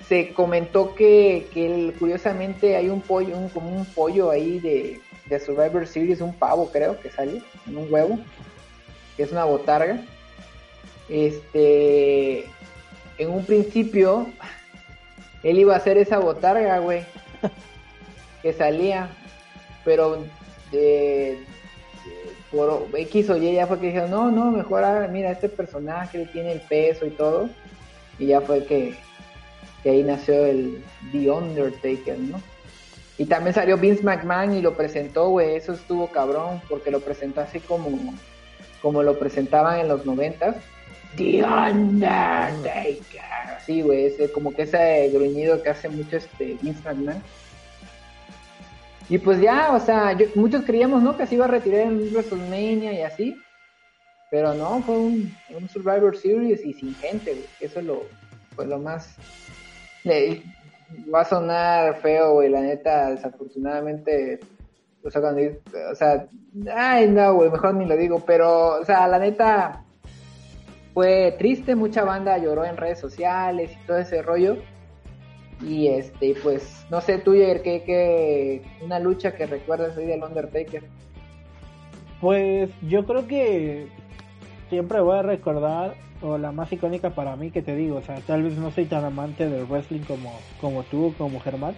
se 0.07 0.32
comentó 0.34 0.94
que, 0.94 1.48
que 1.52 1.95
curiosamente 1.98 2.76
hay 2.76 2.90
un 2.90 3.02
pollo, 3.02 3.36
un, 3.36 3.49
como 3.49 3.76
un 3.76 3.86
pollo 3.86 4.30
ahí 4.30 4.60
de, 4.60 5.02
de 5.26 5.40
Survivor 5.40 5.88
Series, 5.88 6.22
un 6.22 6.36
pavo 6.36 6.69
creo 6.72 6.99
que 6.99 7.10
sale, 7.10 7.41
en 7.68 7.76
un 7.76 7.91
huevo, 7.91 8.19
que 9.18 9.23
es 9.23 9.32
una 9.32 9.45
botarga. 9.45 9.99
Este, 11.10 12.45
en 13.18 13.32
un 13.32 13.44
principio, 13.45 14.27
él 15.41 15.57
iba 15.57 15.73
a 15.73 15.77
hacer 15.77 15.98
esa 15.98 16.19
botarga, 16.19 16.77
güey, 16.77 17.03
que 18.44 18.53
salía, 18.53 19.10
pero 19.84 20.23
de, 20.72 21.40
por 22.52 22.88
X 22.94 23.30
o 23.30 23.38
Y 23.38 23.54
ya 23.54 23.68
fue 23.68 23.80
que 23.80 23.88
dijeron, 23.88 24.12
no, 24.12 24.32
no, 24.32 24.52
mejor 24.52 24.84
mira, 25.10 25.32
este 25.32 25.50
personaje 25.50 26.28
tiene 26.32 26.54
el 26.54 26.62
peso 26.62 27.06
y 27.06 27.12
todo. 27.12 27.50
Y 28.18 28.28
ya 28.28 28.42
fue 28.42 28.66
que, 28.66 28.96
que 29.84 29.90
ahí 29.90 30.04
nació 30.04 30.46
el 30.46 30.84
The 31.12 31.30
Undertaker, 31.30 32.18
¿no? 32.18 32.42
Y 33.18 33.26
también 33.26 33.54
salió 33.54 33.78
Vince 33.78 34.04
McMahon 34.04 34.56
y 34.56 34.62
lo 34.62 34.76
presentó, 34.76 35.30
güey, 35.30 35.56
eso 35.56 35.74
estuvo 35.74 36.08
cabrón, 36.08 36.62
porque 36.70 36.92
lo 36.92 37.00
presentó 37.00 37.42
así 37.42 37.60
como, 37.62 37.90
como 38.82 39.04
lo 39.04 39.18
presentaban 39.18 39.80
en 39.80 39.88
los 39.88 40.06
noventas. 40.06 40.58
The 41.16 41.44
Undertaker. 41.44 43.22
Sí, 43.66 43.82
güey, 43.82 44.14
como 44.34 44.54
que 44.54 44.64
ese 44.64 45.10
gruñido 45.14 45.64
que 45.64 45.70
hace 45.70 45.88
mucho 45.88 46.18
este 46.18 46.58
Vince 46.62 46.82
McMahon. 46.84 47.24
Y 49.07 49.19
pues 49.19 49.40
ya, 49.40 49.73
o 49.73 49.80
sea, 49.80 50.18
muchos 50.34 50.64
creíamos, 50.64 51.03
¿no? 51.03 51.15
Que 51.15 51.27
se 51.27 51.36
iba 51.36 51.45
a 51.45 51.49
retirar 51.49 51.82
en 51.82 52.11
WrestleMania 52.11 52.94
y 52.94 53.02
así. 53.02 53.38
Pero 54.32 54.53
no, 54.53 54.82
fue 54.82 54.98
un, 54.98 55.32
Survivor 55.72 56.18
Series 56.18 56.65
y 56.65 56.73
sin 56.73 56.95
gente. 56.95 57.45
Eso 57.60 57.80
es 57.80 57.86
lo, 57.86 58.03
pues 58.56 58.68
lo 58.68 58.80
más... 58.80 59.15
va 61.14 61.22
a 61.22 61.26
sonar 61.26 62.02
feo, 62.02 62.34
güey, 62.34 62.49
la 62.49 62.61
neta, 62.61 63.11
desafortunadamente... 63.11 64.40
O 65.03 65.11
sea, 65.11 65.22
cuando... 65.22 65.41
O 65.91 65.95
sea, 65.95 66.27
ay, 66.76 67.07
no, 67.07 67.36
güey, 67.36 67.52
mejor 67.52 67.76
ni 67.76 67.86
lo 67.86 67.95
digo. 67.95 68.23
Pero, 68.26 68.80
o 68.80 68.86
sea, 68.86 69.07
la 69.07 69.19
neta... 69.19 69.82
Fue 70.95 71.36
triste, 71.38 71.76
mucha 71.76 72.06
banda 72.06 72.38
lloró 72.38 72.64
en 72.64 72.77
redes 72.77 72.99
sociales 72.99 73.69
y 73.72 73.86
todo 73.86 73.98
ese 73.98 74.22
rollo 74.22 74.57
y 75.61 75.88
este, 75.88 76.36
pues, 76.44 76.86
no 76.90 77.02
sé, 77.02 77.18
tú, 77.18 77.32
Jair, 77.32 77.61
¿qué, 77.61 77.84
qué, 77.86 78.61
una 78.82 78.99
lucha 78.99 79.36
que 79.36 79.45
recuerdas 79.45 79.98
ahí 79.98 80.06
del 80.06 80.23
Undertaker? 80.23 80.84
Pues 82.19 82.69
yo 82.82 83.06
creo 83.06 83.27
que 83.27 83.88
siempre 84.69 84.99
voy 84.99 85.18
a 85.18 85.22
recordar, 85.22 85.95
o 86.22 86.38
la 86.38 86.52
más 86.52 86.72
icónica 86.72 87.11
para 87.11 87.36
mí 87.36 87.52
que 87.52 87.61
te 87.61 87.76
digo, 87.76 87.98
o 87.98 88.02
sea, 88.02 88.15
tal 88.27 88.44
vez 88.44 88.57
no 88.57 88.72
soy 88.72 88.86
tan 88.86 89.06
amante 89.06 89.49
del 89.49 89.65
wrestling 89.65 90.02
como, 90.02 90.34
como 90.60 90.84
tú, 90.84 91.14
como 91.18 91.40
Germán, 91.40 91.76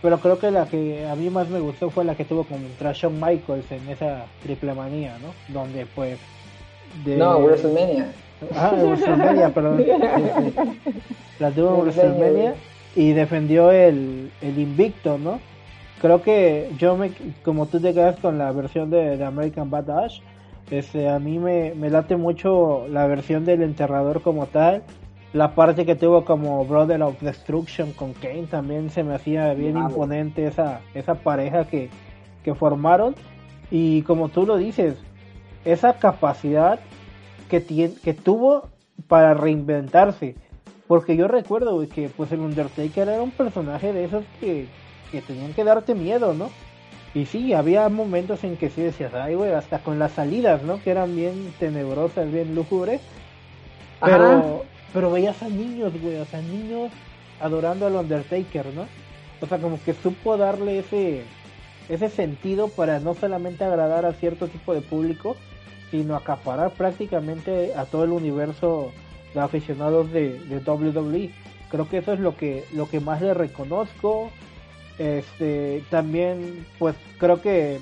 pero 0.00 0.18
creo 0.18 0.38
que 0.38 0.50
la 0.50 0.66
que 0.66 1.06
a 1.06 1.14
mí 1.14 1.30
más 1.30 1.48
me 1.48 1.60
gustó 1.60 1.90
fue 1.90 2.04
la 2.04 2.14
que 2.14 2.24
tuvo 2.24 2.44
contra 2.44 2.92
Shawn 2.92 3.20
Michaels 3.20 3.70
en 3.70 3.88
esa 3.88 4.26
triple 4.42 4.74
manía, 4.74 5.16
¿no? 5.18 5.32
Donde 5.52 5.86
pues... 5.86 6.18
De... 7.04 7.16
No, 7.16 7.38
WrestleMania. 7.38 8.12
Ah, 8.54 8.72
WrestleMania, 8.76 9.48
perdón. 9.48 9.84
la 11.38 11.50
tuvo 11.50 11.74
en 11.74 11.80
WrestleMania 11.80 12.54
y 12.96 13.12
defendió 13.12 13.70
el, 13.70 14.30
el 14.40 14.58
invicto, 14.58 15.18
¿no? 15.18 15.40
Creo 16.00 16.22
que 16.22 16.70
yo 16.78 16.96
me, 16.96 17.12
como 17.44 17.66
tú 17.66 17.80
te 17.80 17.94
quedas 17.94 18.18
con 18.20 18.38
la 18.38 18.52
versión 18.52 18.90
de, 18.90 19.22
American 19.24 19.70
Badass, 19.70 20.20
este, 20.70 21.08
a 21.08 21.18
mí 21.18 21.38
me, 21.38 21.74
me, 21.74 21.90
late 21.90 22.16
mucho 22.16 22.86
la 22.88 23.06
versión 23.06 23.44
del 23.44 23.62
enterrador 23.62 24.22
como 24.22 24.46
tal, 24.46 24.82
la 25.32 25.54
parte 25.54 25.84
que 25.84 25.96
tuvo 25.96 26.24
como 26.24 26.64
Brother 26.64 27.02
of 27.02 27.20
Destruction 27.20 27.92
con 27.92 28.12
Kane 28.12 28.46
también 28.48 28.90
se 28.90 29.02
me 29.02 29.14
hacía 29.14 29.52
bien 29.54 29.76
imponente 29.76 30.46
esa, 30.46 30.80
esa 30.94 31.16
pareja 31.16 31.66
que, 31.66 31.90
que 32.44 32.54
formaron. 32.54 33.16
Y 33.70 34.02
como 34.02 34.28
tú 34.28 34.46
lo 34.46 34.56
dices, 34.56 34.94
esa 35.64 35.94
capacidad 35.94 36.78
que, 37.50 37.60
tiene, 37.60 37.94
que 37.94 38.14
tuvo 38.14 38.68
para 39.08 39.34
reinventarse 39.34 40.36
porque 40.86 41.16
yo 41.16 41.28
recuerdo, 41.28 41.86
que 41.88 42.08
pues 42.08 42.30
el 42.32 42.40
Undertaker 42.40 43.08
era 43.08 43.22
un 43.22 43.30
personaje 43.30 43.92
de 43.92 44.04
esos 44.04 44.24
que, 44.40 44.66
que 45.10 45.22
tenían 45.22 45.54
que 45.54 45.64
darte 45.64 45.94
miedo, 45.94 46.34
¿no? 46.34 46.50
Y 47.14 47.26
sí, 47.26 47.52
había 47.52 47.88
momentos 47.88 48.42
en 48.42 48.56
que 48.56 48.70
sí 48.70 48.82
decías, 48.82 49.14
ay, 49.14 49.34
güey, 49.34 49.52
hasta 49.52 49.78
con 49.78 49.98
las 49.98 50.12
salidas, 50.12 50.62
¿no? 50.62 50.82
Que 50.82 50.90
eran 50.90 51.14
bien 51.14 51.54
tenebrosas, 51.60 52.30
bien 52.30 52.54
lúgubres. 52.54 53.00
Pero, 54.04 54.64
pero 54.92 55.12
veías 55.12 55.40
a 55.42 55.48
niños, 55.48 55.92
güey, 56.02 56.16
o 56.16 56.24
sea, 56.24 56.42
niños 56.42 56.90
adorando 57.40 57.86
al 57.86 57.94
Undertaker, 57.94 58.66
¿no? 58.74 58.86
O 59.40 59.46
sea, 59.46 59.58
como 59.58 59.78
que 59.82 59.94
supo 59.94 60.36
darle 60.36 60.80
ese, 60.80 61.22
ese 61.88 62.08
sentido 62.08 62.68
para 62.68 62.98
no 62.98 63.14
solamente 63.14 63.64
agradar 63.64 64.04
a 64.04 64.12
cierto 64.12 64.48
tipo 64.48 64.74
de 64.74 64.80
público, 64.80 65.36
sino 65.90 66.16
acaparar 66.16 66.72
prácticamente 66.72 67.74
a 67.74 67.84
todo 67.84 68.04
el 68.04 68.10
universo 68.10 68.92
de 69.34 69.40
aficionados 69.40 70.10
de, 70.12 70.38
de 70.40 70.58
WWE. 70.58 71.30
Creo 71.70 71.88
que 71.88 71.98
eso 71.98 72.12
es 72.12 72.20
lo 72.20 72.36
que, 72.36 72.64
lo 72.72 72.88
que 72.88 73.00
más 73.00 73.20
le 73.20 73.34
reconozco. 73.34 74.30
Este, 74.98 75.82
también, 75.90 76.64
pues 76.78 76.94
creo 77.18 77.42
que, 77.42 77.80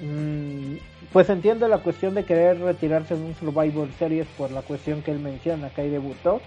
mm, 0.00 0.76
pues 1.12 1.28
entiendo 1.28 1.68
la 1.68 1.78
cuestión 1.78 2.14
de 2.14 2.24
querer 2.24 2.58
retirarse 2.58 3.14
en 3.14 3.22
un 3.22 3.34
Survivor 3.34 3.88
Series 3.98 4.26
por 4.38 4.50
la 4.50 4.62
cuestión 4.62 5.02
que 5.02 5.10
él 5.10 5.18
menciona, 5.18 5.70
que 5.70 5.82
ahí 5.82 5.90
debutó. 5.90 6.40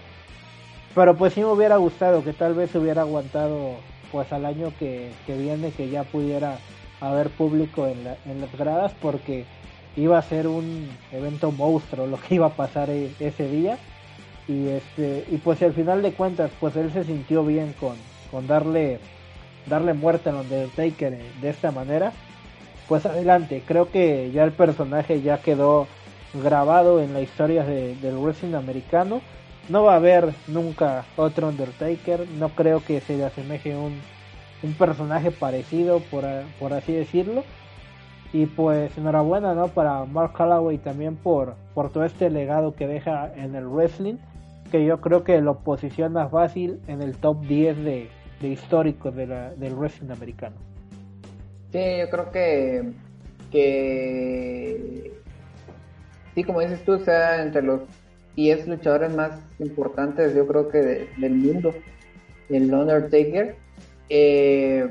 Pero 0.94 1.16
pues 1.16 1.34
sí 1.34 1.40
me 1.40 1.46
hubiera 1.46 1.76
gustado 1.76 2.24
que 2.24 2.32
tal 2.32 2.54
vez 2.54 2.74
hubiera 2.74 3.02
aguantado 3.02 3.76
pues 4.10 4.32
al 4.32 4.46
año 4.46 4.72
que, 4.78 5.10
viene, 5.26 5.70
que 5.70 5.88
ya 5.90 6.02
pudiera 6.02 6.58
haber 7.00 7.28
público 7.28 7.86
en, 7.86 7.98
en 8.26 8.40
las 8.40 8.52
gradas, 8.56 8.92
porque 9.00 9.44
iba 9.96 10.18
a 10.18 10.22
ser 10.22 10.46
un 10.46 10.88
evento 11.12 11.50
monstruo 11.50 12.06
lo 12.06 12.18
que 12.20 12.36
iba 12.36 12.46
a 12.46 12.50
pasar 12.50 12.90
e, 12.90 13.10
ese 13.20 13.48
día 13.48 13.78
y 14.48 14.68
este 14.68 15.24
y 15.30 15.36
pues 15.36 15.62
al 15.62 15.74
final 15.74 16.02
de 16.02 16.12
cuentas 16.12 16.50
pues 16.58 16.74
él 16.76 16.90
se 16.92 17.04
sintió 17.04 17.44
bien 17.44 17.74
con, 17.78 17.96
con 18.30 18.46
darle 18.46 18.98
darle 19.66 19.92
muerte 19.92 20.30
a 20.30 20.34
Undertaker 20.34 21.18
de 21.40 21.48
esta 21.50 21.70
manera 21.70 22.12
pues 22.88 23.04
adelante 23.04 23.62
creo 23.66 23.90
que 23.90 24.30
ya 24.32 24.44
el 24.44 24.52
personaje 24.52 25.20
ya 25.20 25.38
quedó 25.42 25.86
grabado 26.34 27.00
en 27.00 27.14
la 27.14 27.20
historia 27.20 27.64
del 27.64 28.16
wrestling 28.18 28.54
americano. 28.54 29.20
No 29.68 29.84
va 29.84 29.94
a 29.94 29.96
haber 29.96 30.32
nunca 30.46 31.04
otro 31.16 31.48
Undertaker 31.48 32.26
no 32.38 32.48
creo 32.50 32.82
que 32.82 33.00
se 33.00 33.16
le 33.16 33.24
asemeje 33.24 33.76
un, 33.76 34.00
un 34.62 34.72
personaje 34.74 35.30
parecido 35.30 36.00
por, 36.00 36.24
por 36.58 36.72
así 36.72 36.92
decirlo. 36.92 37.44
Y 38.32 38.46
pues 38.46 38.96
enhorabuena 38.98 39.54
¿no? 39.54 39.68
para 39.68 40.04
Mark 40.04 40.34
Calloway 40.34 40.76
también 40.78 41.16
por, 41.16 41.54
por 41.74 41.90
todo 41.90 42.04
este 42.04 42.28
legado 42.28 42.74
que 42.74 42.86
deja 42.86 43.32
en 43.36 43.54
el 43.54 43.66
wrestling 43.66 44.16
que 44.68 44.84
yo 44.84 45.00
creo 45.00 45.24
que 45.24 45.40
lo 45.40 45.60
posiciona 45.60 46.28
fácil 46.28 46.80
en 46.86 47.02
el 47.02 47.16
top 47.16 47.40
10 47.46 47.84
de, 47.84 48.08
de 48.40 48.48
históricos 48.48 49.14
de 49.14 49.26
la, 49.26 49.50
del 49.54 49.74
wrestling 49.74 50.10
americano. 50.10 50.56
Sí, 51.72 51.80
yo 51.98 52.08
creo 52.08 52.30
que, 52.30 52.92
que 53.50 55.12
sí, 56.34 56.44
como 56.44 56.60
dices 56.60 56.82
tú, 56.84 56.98
sea, 56.98 57.42
entre 57.42 57.62
los 57.62 57.82
10 58.36 58.68
luchadores 58.68 59.14
más 59.14 59.40
importantes, 59.58 60.34
yo 60.34 60.46
creo 60.46 60.68
que 60.68 61.08
del 61.18 61.34
mundo, 61.34 61.74
el 62.48 62.72
Undertaker. 62.72 63.56
Eh, 64.08 64.88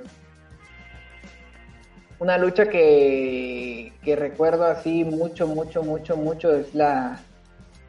una 2.19 2.37
lucha 2.37 2.69
que, 2.69 3.93
que 4.03 4.15
recuerdo 4.15 4.65
así 4.65 5.03
mucho, 5.03 5.47
mucho, 5.47 5.83
mucho, 5.83 6.17
mucho 6.17 6.55
es 6.55 6.73
la, 6.75 7.19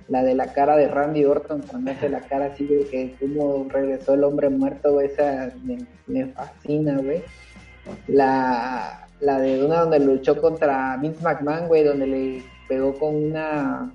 la 0.08 0.22
de 0.22 0.34
la 0.34 0.52
cara 0.52 0.76
de 0.76 0.88
Randy 0.88 1.24
Orton, 1.24 1.62
cuando 1.62 1.90
hace 1.90 2.08
la 2.08 2.20
cara 2.20 2.46
así 2.46 2.64
de 2.64 2.86
que 2.86 3.14
como 3.20 3.66
regresó 3.68 4.14
el 4.14 4.24
hombre 4.24 4.48
muerto, 4.48 5.00
esa 5.00 5.52
me, 6.06 6.26
fascina, 6.26 6.96
güey. 6.98 7.22
La, 8.06 9.06
la 9.20 9.38
de 9.38 9.64
una 9.64 9.80
donde 9.80 10.00
luchó 10.00 10.40
contra 10.40 10.96
Vince 10.96 11.22
McMahon, 11.22 11.68
güey, 11.68 11.84
donde 11.84 12.06
le 12.06 12.42
pegó 12.68 12.98
con 12.98 13.14
una, 13.14 13.92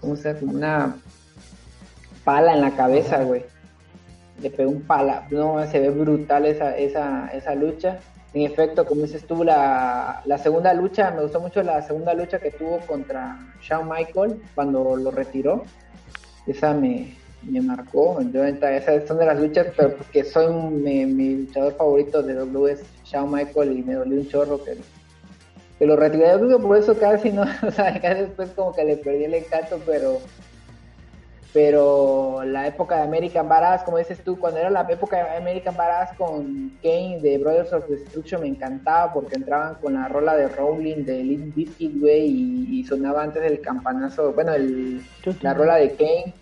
¿cómo 0.00 0.16
se 0.16 0.34
llama? 0.34 0.52
Una 0.52 0.96
pala 2.24 2.54
en 2.54 2.60
la 2.60 2.70
cabeza, 2.70 3.22
güey. 3.24 3.44
Le 4.40 4.50
pegó 4.50 4.70
un 4.70 4.82
pala, 4.82 5.26
no, 5.30 5.64
se 5.66 5.80
ve 5.80 5.90
brutal 5.90 6.46
esa, 6.46 6.76
esa, 6.76 7.28
esa 7.28 7.54
lucha 7.54 7.98
en 8.34 8.42
efecto, 8.42 8.84
como 8.84 9.02
dices 9.02 9.24
tú, 9.24 9.44
la, 9.44 10.20
la, 10.24 10.38
segunda 10.38 10.74
lucha, 10.74 11.12
me 11.12 11.22
gustó 11.22 11.40
mucho 11.40 11.62
la 11.62 11.80
segunda 11.82 12.14
lucha 12.14 12.40
que 12.40 12.50
tuvo 12.50 12.80
contra 12.80 13.38
Shawn 13.62 13.88
Michael 13.88 14.42
cuando 14.56 14.96
lo 14.96 15.10
retiró. 15.12 15.64
Esa 16.44 16.74
me, 16.74 17.14
me 17.48 17.60
marcó. 17.60 18.18
esas 18.20 19.06
son 19.06 19.18
de 19.18 19.26
las 19.26 19.38
luchas, 19.38 19.68
pero 19.76 19.96
porque 19.96 20.24
soy 20.24 20.52
mi, 20.52 21.36
luchador 21.36 21.76
favorito 21.76 22.22
de 22.24 22.34
W 22.34 22.72
es 22.72 22.82
Shawn 23.04 23.30
Michael 23.30 23.78
y 23.78 23.82
me 23.82 23.94
dolió 23.94 24.18
un 24.18 24.28
chorro 24.28 24.62
que, 24.64 24.78
que 25.78 25.86
lo 25.86 25.94
retiré. 25.94 26.26
Yo 26.30 26.38
creo 26.38 26.58
que 26.58 26.64
por 26.64 26.76
eso 26.76 26.98
casi 26.98 27.30
no, 27.30 27.42
o 27.62 27.70
sea, 27.70 28.00
casi 28.00 28.22
después 28.22 28.50
como 28.50 28.74
que 28.74 28.84
le 28.84 28.96
perdí 28.96 29.24
el 29.24 29.34
encanto, 29.34 29.80
pero 29.86 30.18
pero 31.54 32.42
la 32.44 32.66
época 32.66 32.96
de 32.96 33.02
American 33.04 33.48
Badass, 33.48 33.84
como 33.84 33.98
dices 33.98 34.18
tú, 34.24 34.36
cuando 34.36 34.58
era 34.58 34.70
la 34.70 34.84
época 34.90 35.18
de 35.18 35.36
American 35.36 35.76
Badass 35.76 36.16
con 36.18 36.76
Kane 36.82 37.20
de 37.22 37.38
Brothers 37.38 37.72
of 37.72 37.88
Destruction 37.88 38.40
me 38.40 38.48
encantaba 38.48 39.12
porque 39.12 39.36
entraban 39.36 39.76
con 39.76 39.94
la 39.94 40.08
rola 40.08 40.34
de 40.34 40.48
Rowling 40.48 41.04
de 41.04 41.22
Limp 41.22 41.54
Bizkit, 41.54 42.00
güey, 42.00 42.26
y, 42.72 42.84
sonaba 42.84 43.22
antes 43.22 43.40
del 43.40 43.60
campanazo, 43.60 44.32
bueno, 44.32 44.52
el, 44.52 45.00
la 45.42 45.54
rola 45.54 45.76
de 45.76 45.92
Kane, 45.92 46.34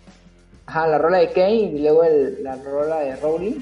ajá, 0.65 0.87
la 0.87 0.97
rola 0.97 1.19
de 1.19 1.29
Kane 1.29 1.53
y 1.53 1.79
luego 1.83 2.03
el, 2.03 2.43
la 2.43 2.55
rola 2.55 3.01
de 3.01 3.15
Rowling. 3.17 3.59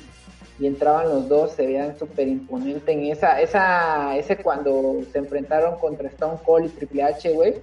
Y 0.58 0.68
entraban 0.68 1.10
los 1.10 1.28
dos, 1.28 1.54
se 1.54 1.66
veían 1.66 1.98
súper 1.98 2.28
imponentes 2.28 2.88
en 2.88 3.06
esa, 3.08 3.42
esa, 3.42 4.16
ese 4.16 4.38
cuando 4.38 5.02
se 5.12 5.18
enfrentaron 5.18 5.80
contra 5.80 6.08
Stone 6.08 6.38
Cold 6.46 6.68
y 6.68 6.70
Triple 6.70 7.04
H, 7.04 7.34
güey 7.34 7.56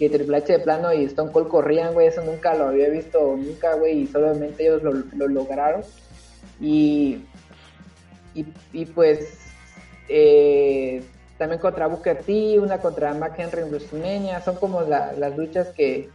que 0.00 0.08
Triple 0.08 0.38
H 0.38 0.50
de 0.54 0.58
plano 0.60 0.94
y 0.94 1.04
Stone 1.04 1.30
Cold 1.30 1.48
corrían, 1.48 1.92
güey, 1.92 2.06
eso 2.06 2.24
nunca 2.24 2.54
lo 2.54 2.68
había 2.68 2.88
visto, 2.88 3.36
nunca, 3.36 3.74
güey, 3.74 4.00
y 4.00 4.06
solamente 4.06 4.62
ellos 4.62 4.82
lo, 4.82 5.28
lograron. 5.28 5.82
Y, 6.58 7.26
y, 8.72 8.86
pues 8.86 9.40
eh, 10.08 11.02
también 11.36 11.60
contra 11.60 11.86
Booker 11.86 12.22
T, 12.22 12.58
una 12.58 12.78
contra 12.78 13.12
Mark 13.12 13.34
Henry 13.36 13.60
en 13.60 13.68
WrestleMania, 13.68 14.40
son 14.40 14.56
como 14.56 14.80
las 14.80 15.36
luchas 15.36 15.68
que, 15.68 16.08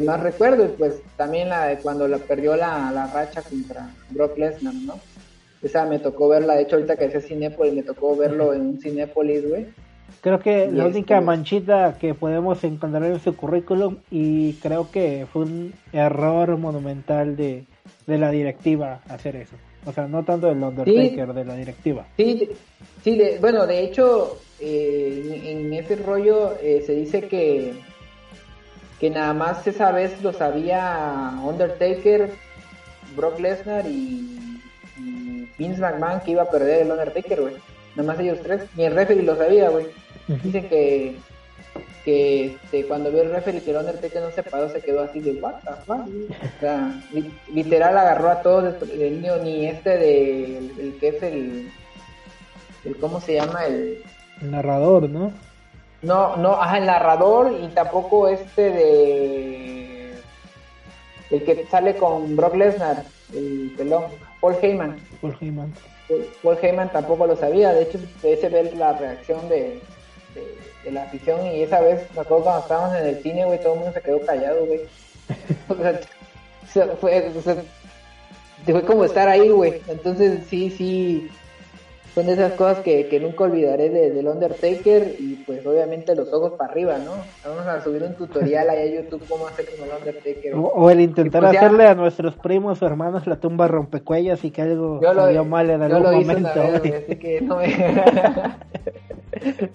más 0.00 0.20
recuerdo, 0.20 0.64
y 0.64 0.68
pues 0.68 1.02
también 1.18 1.50
la 1.50 1.66
de 1.66 1.76
cuando 1.76 2.08
la 2.08 2.16
perdió 2.16 2.56
la, 2.56 2.90
la 2.90 3.06
racha 3.08 3.42
contra 3.42 3.94
Brock 4.08 4.38
Lesnar, 4.38 4.72
¿no? 4.72 4.98
Esa 5.60 5.84
me 5.84 5.98
tocó 5.98 6.28
verla, 6.28 6.54
de 6.54 6.62
hecho 6.62 6.76
ahorita 6.76 6.96
que 6.96 7.08
decía 7.08 7.20
Cinépolis, 7.20 7.74
me 7.74 7.82
tocó 7.82 8.16
verlo 8.16 8.54
en 8.54 8.62
un 8.62 8.80
Cinépolis, 8.80 9.46
güey 9.46 9.66
Creo 10.20 10.40
que 10.40 10.70
la 10.70 10.86
única 10.86 11.20
manchita 11.20 11.96
que 11.98 12.14
podemos 12.14 12.62
encontrar 12.64 13.04
en 13.04 13.20
su 13.20 13.36
currículum 13.36 13.96
y 14.10 14.54
creo 14.54 14.90
que 14.90 15.26
fue 15.32 15.42
un 15.42 15.72
error 15.92 16.56
monumental 16.56 17.36
de, 17.36 17.64
la 18.06 18.30
directiva 18.30 19.00
hacer 19.08 19.36
eso. 19.36 19.56
O 19.86 19.92
sea, 19.92 20.06
no 20.06 20.24
tanto 20.24 20.48
del 20.48 20.62
Undertaker, 20.62 21.32
de 21.32 21.44
la 21.44 21.54
directiva. 21.54 22.06
Sí, 22.16 22.50
sí 23.02 23.18
bueno, 23.40 23.66
de 23.66 23.80
hecho, 23.80 24.38
eh, 24.60 25.42
en, 25.46 25.72
ese 25.72 25.96
rollo 25.96 26.54
eh, 26.60 26.82
se 26.84 26.92
dice 26.94 27.22
que, 27.22 27.72
que 28.98 29.10
nada 29.10 29.32
más 29.32 29.66
esa 29.66 29.90
vez 29.90 30.22
lo 30.22 30.32
sabía 30.32 31.32
Undertaker, 31.42 32.30
Brock 33.16 33.40
Lesnar 33.40 33.86
y, 33.86 34.60
y 34.98 35.48
Vince 35.56 35.80
McMahon 35.80 36.20
que 36.20 36.32
iba 36.32 36.42
a 36.42 36.50
perder 36.50 36.82
el 36.82 36.90
Undertaker, 36.90 37.40
güey. 37.40 37.54
Nada 37.96 38.12
más 38.12 38.20
ellos 38.20 38.38
tres. 38.42 38.62
Ni 38.76 38.84
el 38.84 38.94
referee 38.94 39.22
lo 39.22 39.36
sabía, 39.36 39.68
güey. 39.68 39.86
Dicen 40.28 40.68
que, 40.68 41.16
que 42.04 42.46
este, 42.46 42.86
cuando 42.86 43.10
vio 43.10 43.22
el 43.22 43.32
referee 43.32 43.62
que 43.62 43.70
el 43.70 43.78
Undertaker 43.78 44.22
no 44.22 44.30
se 44.30 44.42
paró, 44.42 44.68
se 44.68 44.80
quedó 44.80 45.02
así 45.02 45.20
de 45.20 45.32
what 45.40 45.54
the 45.64 45.74
fuck? 45.84 46.00
O 46.00 46.60
sea, 46.60 47.02
literal 47.52 47.98
agarró 47.98 48.30
a 48.30 48.42
todos, 48.42 48.74
el 48.90 49.20
niño 49.20 49.36
ni 49.38 49.66
este 49.66 49.98
de 49.98 50.58
el, 50.58 50.96
que 51.00 51.08
es 51.08 51.22
el, 51.22 51.72
el, 52.84 52.96
¿cómo 52.96 53.20
se 53.20 53.34
llama? 53.34 53.66
El, 53.66 54.02
narrador, 54.40 55.08
¿no? 55.08 55.32
No, 56.02 56.36
no, 56.36 56.54
ajá, 56.54 56.78
el 56.78 56.86
narrador 56.86 57.52
y 57.60 57.66
tampoco 57.68 58.28
este 58.28 58.70
de 58.70 60.14
el 61.30 61.44
que 61.44 61.66
sale 61.66 61.96
con 61.96 62.36
Brock 62.36 62.54
Lesnar, 62.54 63.04
el 63.34 63.72
pelón, 63.76 64.04
Paul 64.40 64.56
Heyman. 64.60 64.96
Paul 65.20 65.36
Heyman. 65.40 65.72
Paul 66.42 66.58
Heyman 66.60 66.92
tampoco 66.92 67.26
lo 67.26 67.36
sabía, 67.36 67.72
de 67.72 67.82
hecho 67.82 67.98
ese 68.22 68.48
ver 68.48 68.74
la 68.76 68.92
reacción 68.92 69.48
de, 69.48 69.80
de, 70.34 70.90
la 70.90 71.04
afición 71.04 71.46
y 71.46 71.62
esa 71.62 71.80
vez, 71.80 72.02
me 72.14 72.22
acuerdo 72.22 72.44
cuando 72.44 72.62
estábamos 72.62 72.96
en 72.98 73.06
el 73.06 73.22
cine, 73.22 73.44
güey, 73.44 73.60
todo 73.60 73.74
el 73.74 73.80
mundo 73.80 73.94
se 73.94 74.02
quedó 74.02 74.20
callado, 74.20 74.66
güey. 74.66 74.80
o 75.68 75.76
sea, 76.66 76.88
fue, 77.00 77.30
fue 78.64 78.82
como 78.84 79.04
estar 79.04 79.28
ahí, 79.28 79.48
güey. 79.48 79.82
Entonces, 79.88 80.40
sí, 80.48 80.70
sí, 80.70 81.30
son 82.14 82.26
de 82.26 82.32
esas 82.32 82.52
cosas 82.52 82.80
que, 82.80 83.08
que 83.08 83.20
nunca 83.20 83.44
olvidaré 83.44 83.90
de, 83.90 84.10
del 84.10 84.26
Undertaker 84.26 85.14
y 85.18 85.36
pues 85.46 85.64
obviamente 85.64 86.14
los 86.14 86.32
ojos 86.32 86.52
para 86.52 86.70
arriba, 86.70 86.98
¿no? 86.98 87.12
Vamos 87.44 87.66
a 87.66 87.82
subir 87.82 88.02
un 88.02 88.14
tutorial 88.14 88.68
ahí 88.68 88.88
a 88.88 89.00
YouTube 89.00 89.22
cómo 89.28 89.46
hacer 89.46 89.66
con 89.66 89.88
el 89.88 89.94
Undertaker. 89.96 90.54
O, 90.54 90.90
el 90.90 91.00
intentar 91.00 91.42
pues, 91.42 91.56
hacerle 91.56 91.86
a 91.86 91.94
nuestros 91.94 92.34
primos 92.34 92.82
o 92.82 92.86
hermanos 92.86 93.26
la 93.26 93.36
tumba 93.36 93.68
rompecuellas 93.68 94.44
y 94.44 94.50
que 94.50 94.62
algo 94.62 95.00
salió 95.02 95.44
mal 95.44 95.70
en 95.70 95.82
algún 95.82 96.02
momento. 96.02 96.48
así 96.48 97.16
que 97.16 97.40
no 97.40 97.56
me... 97.56 97.70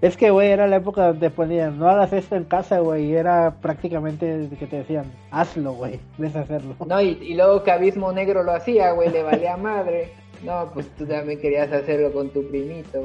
Es 0.00 0.16
que, 0.16 0.30
güey, 0.30 0.50
era 0.50 0.68
la 0.68 0.76
época 0.76 1.08
donde 1.08 1.28
ponían, 1.28 1.76
no 1.76 1.88
hagas 1.88 2.12
esto 2.12 2.36
en 2.36 2.44
casa, 2.44 2.78
güey, 2.78 3.06
y 3.06 3.16
era 3.16 3.56
prácticamente 3.60 4.48
que 4.56 4.68
te 4.68 4.76
decían, 4.76 5.06
hazlo, 5.32 5.72
güey, 5.72 5.98
ves 6.18 6.36
hacerlo. 6.36 6.76
No, 6.86 7.00
y, 7.00 7.18
y 7.20 7.34
luego 7.34 7.64
que 7.64 7.72
Abismo 7.72 8.12
Negro 8.12 8.44
lo 8.44 8.52
hacía, 8.52 8.92
güey, 8.92 9.10
le 9.10 9.24
valía 9.24 9.56
madre. 9.56 10.12
No, 10.42 10.70
pues 10.72 10.88
tú 10.96 11.06
también 11.06 11.40
querías 11.40 11.72
hacerlo 11.72 12.12
con 12.12 12.30
tu 12.30 12.46
primito. 12.48 13.00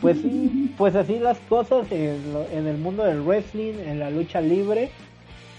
Pues 0.00 0.18
sí, 0.18 0.74
pues 0.76 0.94
así 0.94 1.18
las 1.18 1.38
cosas 1.40 1.90
en, 1.90 2.20
en 2.52 2.66
el 2.66 2.78
mundo 2.78 3.04
del 3.04 3.22
wrestling, 3.22 3.74
en 3.86 3.98
la 3.98 4.10
lucha 4.10 4.40
libre. 4.40 4.90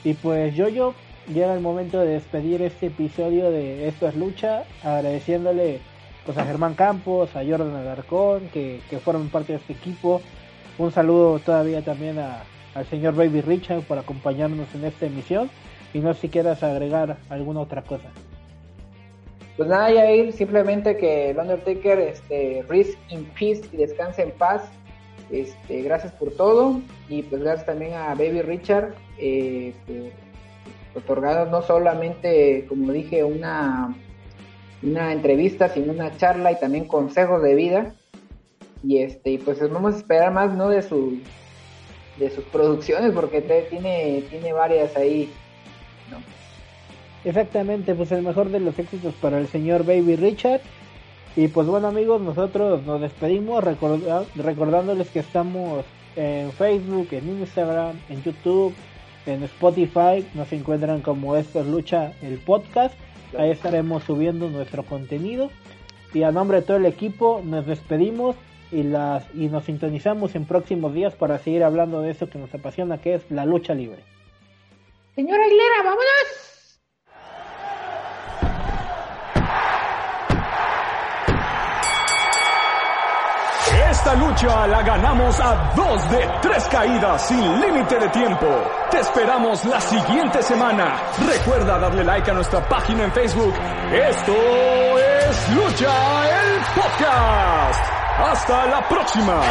Y 0.03 0.13
pues 0.13 0.55
yo, 0.55 0.69
yo, 0.69 0.93
llega 1.33 1.53
el 1.53 1.59
momento 1.59 1.99
de 1.99 2.13
despedir 2.13 2.61
este 2.61 2.87
episodio 2.87 3.51
de 3.51 3.87
Esto 3.87 4.07
es 4.07 4.15
Lucha, 4.15 4.63
agradeciéndole 4.83 5.79
pues 6.25 6.37
a 6.37 6.45
Germán 6.45 6.75
Campos, 6.75 7.35
a 7.35 7.43
Jordan 7.43 7.75
Alarcón, 7.75 8.49
que, 8.53 8.81
que 8.89 8.97
parte 8.97 9.53
de 9.53 9.59
este 9.59 9.73
equipo. 9.73 10.21
Un 10.77 10.91
saludo 10.91 11.39
todavía 11.39 11.81
también 11.81 12.19
a, 12.19 12.43
al 12.75 12.85
señor 12.85 13.15
Baby 13.15 13.41
Richard 13.41 13.81
por 13.81 13.97
acompañarnos 13.97 14.67
en 14.75 14.85
esta 14.85 15.05
emisión. 15.05 15.49
Y 15.93 15.99
no 15.99 16.13
si 16.13 16.29
quieras 16.29 16.61
agregar 16.61 17.17
alguna 17.29 17.61
otra 17.61 17.81
cosa. 17.81 18.09
Pues 19.60 19.68
nada, 19.68 19.91
Yair, 19.91 20.31
simplemente 20.31 20.95
que 20.95 21.31
el 21.31 21.38
Undertaker, 21.38 21.99
este, 21.99 22.64
rest 22.69 22.98
in 23.10 23.26
peace 23.38 23.64
y 23.73 23.76
descanse 23.76 24.22
en 24.22 24.31
paz. 24.31 24.72
Este, 25.30 25.81
gracias 25.81 26.14
por 26.14 26.31
todo 26.31 26.80
y 27.10 27.23
pues 27.23 27.41
gracias 27.41 27.65
también 27.65 27.94
a 27.94 28.15
Baby 28.15 28.41
Richard 28.41 28.94
eh, 29.18 29.73
no 31.52 31.61
solamente, 31.61 32.68
como 32.69 32.94
dije, 32.94 33.26
una, 33.26 33.94
una 34.81 35.11
entrevista, 35.11 35.68
sino 35.68 35.91
una 35.91 36.15
charla 36.15 36.53
y 36.53 36.60
también 36.61 36.86
consejos 36.86 37.44
de 37.44 37.56
vida. 37.56 37.94
Y 38.81 38.99
este, 38.99 39.31
y 39.31 39.38
pues 39.40 39.60
vamos 39.69 39.95
a 39.95 39.98
esperar 39.98 40.31
más, 40.31 40.53
¿no? 40.53 40.69
De 40.69 40.81
su, 40.81 41.19
de 42.18 42.30
sus 42.30 42.45
producciones, 42.45 43.11
porque 43.11 43.41
tiene, 43.41 44.23
tiene 44.30 44.53
varias 44.53 44.95
ahí. 44.95 45.30
Exactamente, 47.25 47.95
pues 47.95 48.11
el 48.11 48.23
mejor 48.23 48.49
de 48.49 48.59
los 48.59 48.77
éxitos 48.79 49.13
para 49.15 49.39
el 49.39 49.47
señor 49.47 49.85
Baby 49.85 50.15
Richard. 50.15 50.61
Y 51.35 51.47
pues 51.47 51.67
bueno 51.67 51.87
amigos, 51.87 52.21
nosotros 52.21 52.83
nos 52.83 53.01
despedimos 53.01 53.63
recordándoles 53.63 55.09
que 55.09 55.19
estamos 55.19 55.85
en 56.15 56.51
Facebook, 56.51 57.09
en 57.11 57.29
Instagram, 57.29 57.99
en 58.09 58.23
YouTube, 58.23 58.73
en 59.25 59.43
Spotify. 59.43 60.25
Nos 60.33 60.51
encuentran 60.53 61.01
como 61.01 61.35
Esto 61.35 61.61
es 61.61 61.67
Lucha, 61.67 62.13
el 62.21 62.39
podcast. 62.39 62.95
Ahí 63.37 63.51
estaremos 63.51 64.03
subiendo 64.03 64.49
nuestro 64.49 64.83
contenido. 64.83 65.51
Y 66.13 66.23
a 66.23 66.31
nombre 66.31 66.61
de 66.61 66.65
todo 66.65 66.77
el 66.77 66.85
equipo 66.85 67.41
nos 67.43 67.65
despedimos 67.67 68.35
y, 68.71 68.83
las, 68.83 69.23
y 69.35 69.47
nos 69.47 69.65
sintonizamos 69.65 70.35
en 70.35 70.45
próximos 70.45 70.93
días 70.93 71.13
para 71.15 71.37
seguir 71.37 71.63
hablando 71.63 72.01
de 72.01 72.11
eso 72.11 72.29
que 72.29 72.39
nos 72.39 72.53
apasiona, 72.53 72.99
que 72.99 73.15
es 73.15 73.29
la 73.29 73.45
lucha 73.45 73.73
libre. 73.75 74.03
Señora 75.15 75.43
Aguilera, 75.43 75.83
vámonos. 75.83 76.48
Esta 83.99 84.15
lucha 84.15 84.65
la 84.67 84.81
ganamos 84.81 85.38
a 85.41 85.73
dos 85.76 86.09
de 86.09 86.26
tres 86.41 86.63
caídas 86.71 87.27
sin 87.27 87.59
límite 87.59 87.99
de 87.99 88.07
tiempo. 88.07 88.47
Te 88.89 88.99
esperamos 89.01 89.65
la 89.65 89.81
siguiente 89.81 90.41
semana. 90.41 90.95
Recuerda 91.27 91.77
darle 91.77 92.05
like 92.05 92.31
a 92.31 92.34
nuestra 92.34 92.65
página 92.69 93.03
en 93.03 93.11
Facebook. 93.11 93.53
Esto 93.91 94.34
es 94.99 95.49
Lucha 95.49 95.91
el 96.30 96.81
Podcast. 96.81 97.84
Hasta 98.19 98.65
la 98.67 98.88
próxima. 98.88 99.41